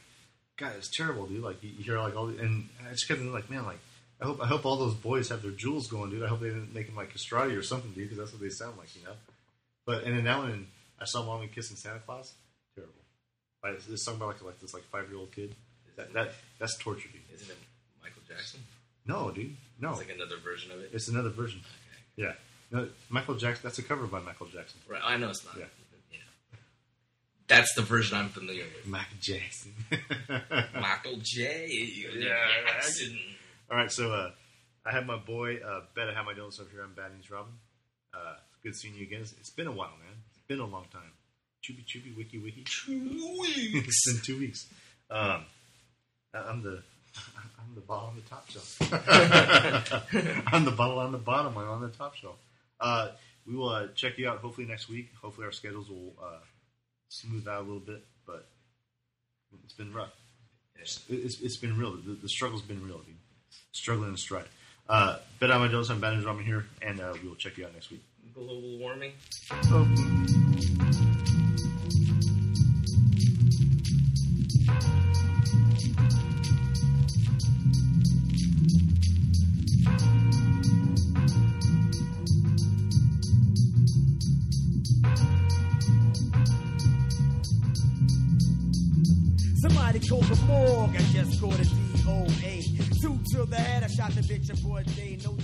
God, 0.56 0.72
it's 0.78 0.90
terrible, 0.96 1.26
dude. 1.26 1.44
Like 1.44 1.62
you, 1.62 1.72
you 1.78 1.84
hear 1.84 2.00
like 2.00 2.16
all, 2.16 2.28
the, 2.28 2.40
and 2.42 2.70
I 2.88 2.92
just 2.92 3.08
kept 3.08 3.22
like, 3.22 3.50
man, 3.50 3.66
like. 3.66 3.80
I 4.22 4.24
hope 4.24 4.42
I 4.42 4.48
hope 4.48 4.66
all 4.66 4.78
those 4.78 4.94
boys 4.94 5.28
have 5.28 5.42
their 5.42 5.52
jewels 5.52 5.88
going, 5.88 6.10
dude. 6.10 6.24
I 6.24 6.28
hope 6.28 6.40
they 6.40 6.48
didn't 6.48 6.74
make 6.74 6.88
them 6.88 6.96
like 6.96 7.12
castrati 7.12 7.54
or 7.54 7.62
something, 7.62 7.92
dude, 7.92 8.06
because 8.06 8.18
that's 8.18 8.32
what 8.32 8.42
they 8.42 8.48
sound 8.48 8.78
like, 8.78 8.96
you 8.96 9.04
know. 9.04 9.12
But 9.86 10.06
and 10.06 10.16
then 10.16 10.24
that 10.24 10.38
one, 10.38 10.68
I 11.02 11.04
saw 11.04 11.26
Mommy 11.26 11.50
kissing 11.54 11.76
Santa 11.76 12.00
Claus. 12.00 12.34
By 13.66 13.72
this, 13.90 14.04
song 14.04 14.20
by 14.20 14.28
like 14.28 14.44
like 14.44 14.60
this 14.62 14.76
like 14.76 14.84
five 14.92 15.10
year 15.10 15.18
old 15.18 15.32
kid. 15.32 15.56
That, 15.98 16.14
that 16.14 16.34
that's 16.60 16.78
torture, 16.78 17.10
dude. 17.12 17.22
Isn't 17.34 17.50
it 17.50 17.58
Michael 18.04 18.22
Jackson? 18.28 18.60
No, 19.08 19.32
dude. 19.32 19.56
No, 19.82 19.90
It's 19.90 19.98
like 20.02 20.12
another 20.14 20.38
version 20.38 20.72
of 20.72 20.82
it. 20.82 20.92
it's 20.94 21.08
another 21.08 21.30
version. 21.30 21.62
Okay. 21.62 22.28
Yeah. 22.28 22.34
No, 22.70 22.88
Michael 23.10 23.34
Jackson. 23.34 23.62
That's 23.64 23.80
a 23.80 23.82
cover 23.82 24.06
by 24.06 24.20
Michael 24.20 24.46
Jackson. 24.46 24.80
Right, 24.88 25.02
I 25.04 25.18
know 25.18 25.30
it's 25.30 25.44
not. 25.44 25.58
Yeah. 25.58 25.66
Yeah. 26.12 26.20
That's 27.48 27.74
the 27.74 27.82
version 27.82 28.20
I'm 28.20 28.30
familiar 28.30 28.66
with. 28.66 28.86
Michael 28.86 29.18
Jackson. 29.20 29.74
Michael 30.80 31.18
J. 31.24 32.06
Yeah, 32.20 32.36
Jackson. 32.68 33.18
All 33.72 33.78
right, 33.78 33.92
so 33.92 34.14
uh, 34.14 34.30
I 34.86 34.92
have 34.92 35.08
my 35.08 35.18
boy 35.18 35.56
uh, 35.58 35.82
Bet. 35.96 36.08
I 36.08 36.14
have 36.14 36.26
my 36.28 36.34
notes 36.34 36.60
over 36.60 36.70
here. 36.70 36.84
I'm 36.84 36.94
Bad 36.94 37.16
News 37.16 37.32
Robin. 37.32 37.54
Uh, 38.14 38.36
good 38.62 38.76
seeing 38.76 38.94
you 38.94 39.02
again. 39.06 39.22
It's, 39.22 39.34
it's 39.40 39.50
been 39.50 39.66
a 39.66 39.72
while, 39.72 39.98
man. 40.00 40.14
It's 40.30 40.42
been 40.48 40.60
a 40.60 40.68
long 40.68 40.86
time. 40.94 41.12
Chubby 41.66 41.84
chubby 41.88 42.12
wiki 42.16 42.38
wiki. 42.38 42.64
Two 42.64 43.40
weeks. 43.42 43.88
it's 43.88 44.12
been 44.14 44.22
two 44.24 44.40
weeks. 44.40 44.68
Um, 45.10 45.46
I- 46.32 46.38
I'm 46.48 46.62
the 46.62 46.84
I'm 47.58 47.74
the 47.74 47.82
ball 47.82 48.12
on 48.12 48.16
the 48.16 48.22
top 48.30 48.48
shelf. 48.52 48.78
I'm 50.54 50.64
the 50.64 50.72
bottle 50.72 51.00
on 51.00 51.12
the 51.12 51.18
bottom. 51.18 51.58
I'm 51.58 51.68
on 51.68 51.82
the 51.82 51.90
top 51.90 52.14
shelf. 52.14 52.36
Uh, 52.80 53.10
we 53.48 53.56
will 53.56 53.70
uh, 53.70 53.88
check 53.96 54.20
you 54.20 54.30
out 54.30 54.38
hopefully 54.40 54.68
next 54.68 54.90
week. 54.90 55.10
Hopefully 55.20 55.46
our 55.46 55.52
schedules 55.52 55.90
will 55.90 56.14
uh, 56.24 56.38
smooth 57.10 57.48
out 57.48 57.62
a 57.62 57.64
little 57.64 57.80
bit, 57.80 58.06
but 58.28 58.46
it's 59.64 59.74
been 59.74 59.92
rough. 59.92 60.14
Yes. 60.78 61.04
It's, 61.10 61.42
it's 61.42 61.58
been 61.58 61.78
real. 61.80 61.94
The, 61.96 62.14
the 62.14 62.30
struggle's 62.30 62.62
been 62.62 62.86
real, 62.86 63.00
dude. 63.00 63.16
Struggling 63.72 64.10
in 64.10 64.18
stride. 64.18 64.46
Uh, 64.88 65.18
Bet 65.40 65.50
on 65.50 65.62
my 65.62 65.68
Jones. 65.68 65.90
I'm 65.90 66.00
Ben 66.00 66.22
Ramen 66.22 66.46
here, 66.46 66.68
and 66.84 67.00
uh, 67.00 67.14
we 67.24 67.28
will 67.28 67.36
check 67.36 67.58
you 67.58 67.66
out 67.66 67.74
next 67.74 67.90
week. 67.90 68.04
Global 68.36 68.78
warming. 68.78 69.14
Somebody 74.66 74.82
called 90.00 90.24
the 90.24 90.36
morgue, 90.48 90.96
I 90.96 91.00
just 91.14 91.40
called 91.40 91.60
it 91.60 91.68
DOA. 91.68 93.02
Two 93.02 93.20
to 93.34 93.46
the 93.46 93.56
head, 93.56 93.84
I 93.84 93.88
shot 93.88 94.14
the 94.14 94.22
bitch 94.22 94.50
aboard 94.52 94.88
day. 94.96 95.20
No 95.24 95.38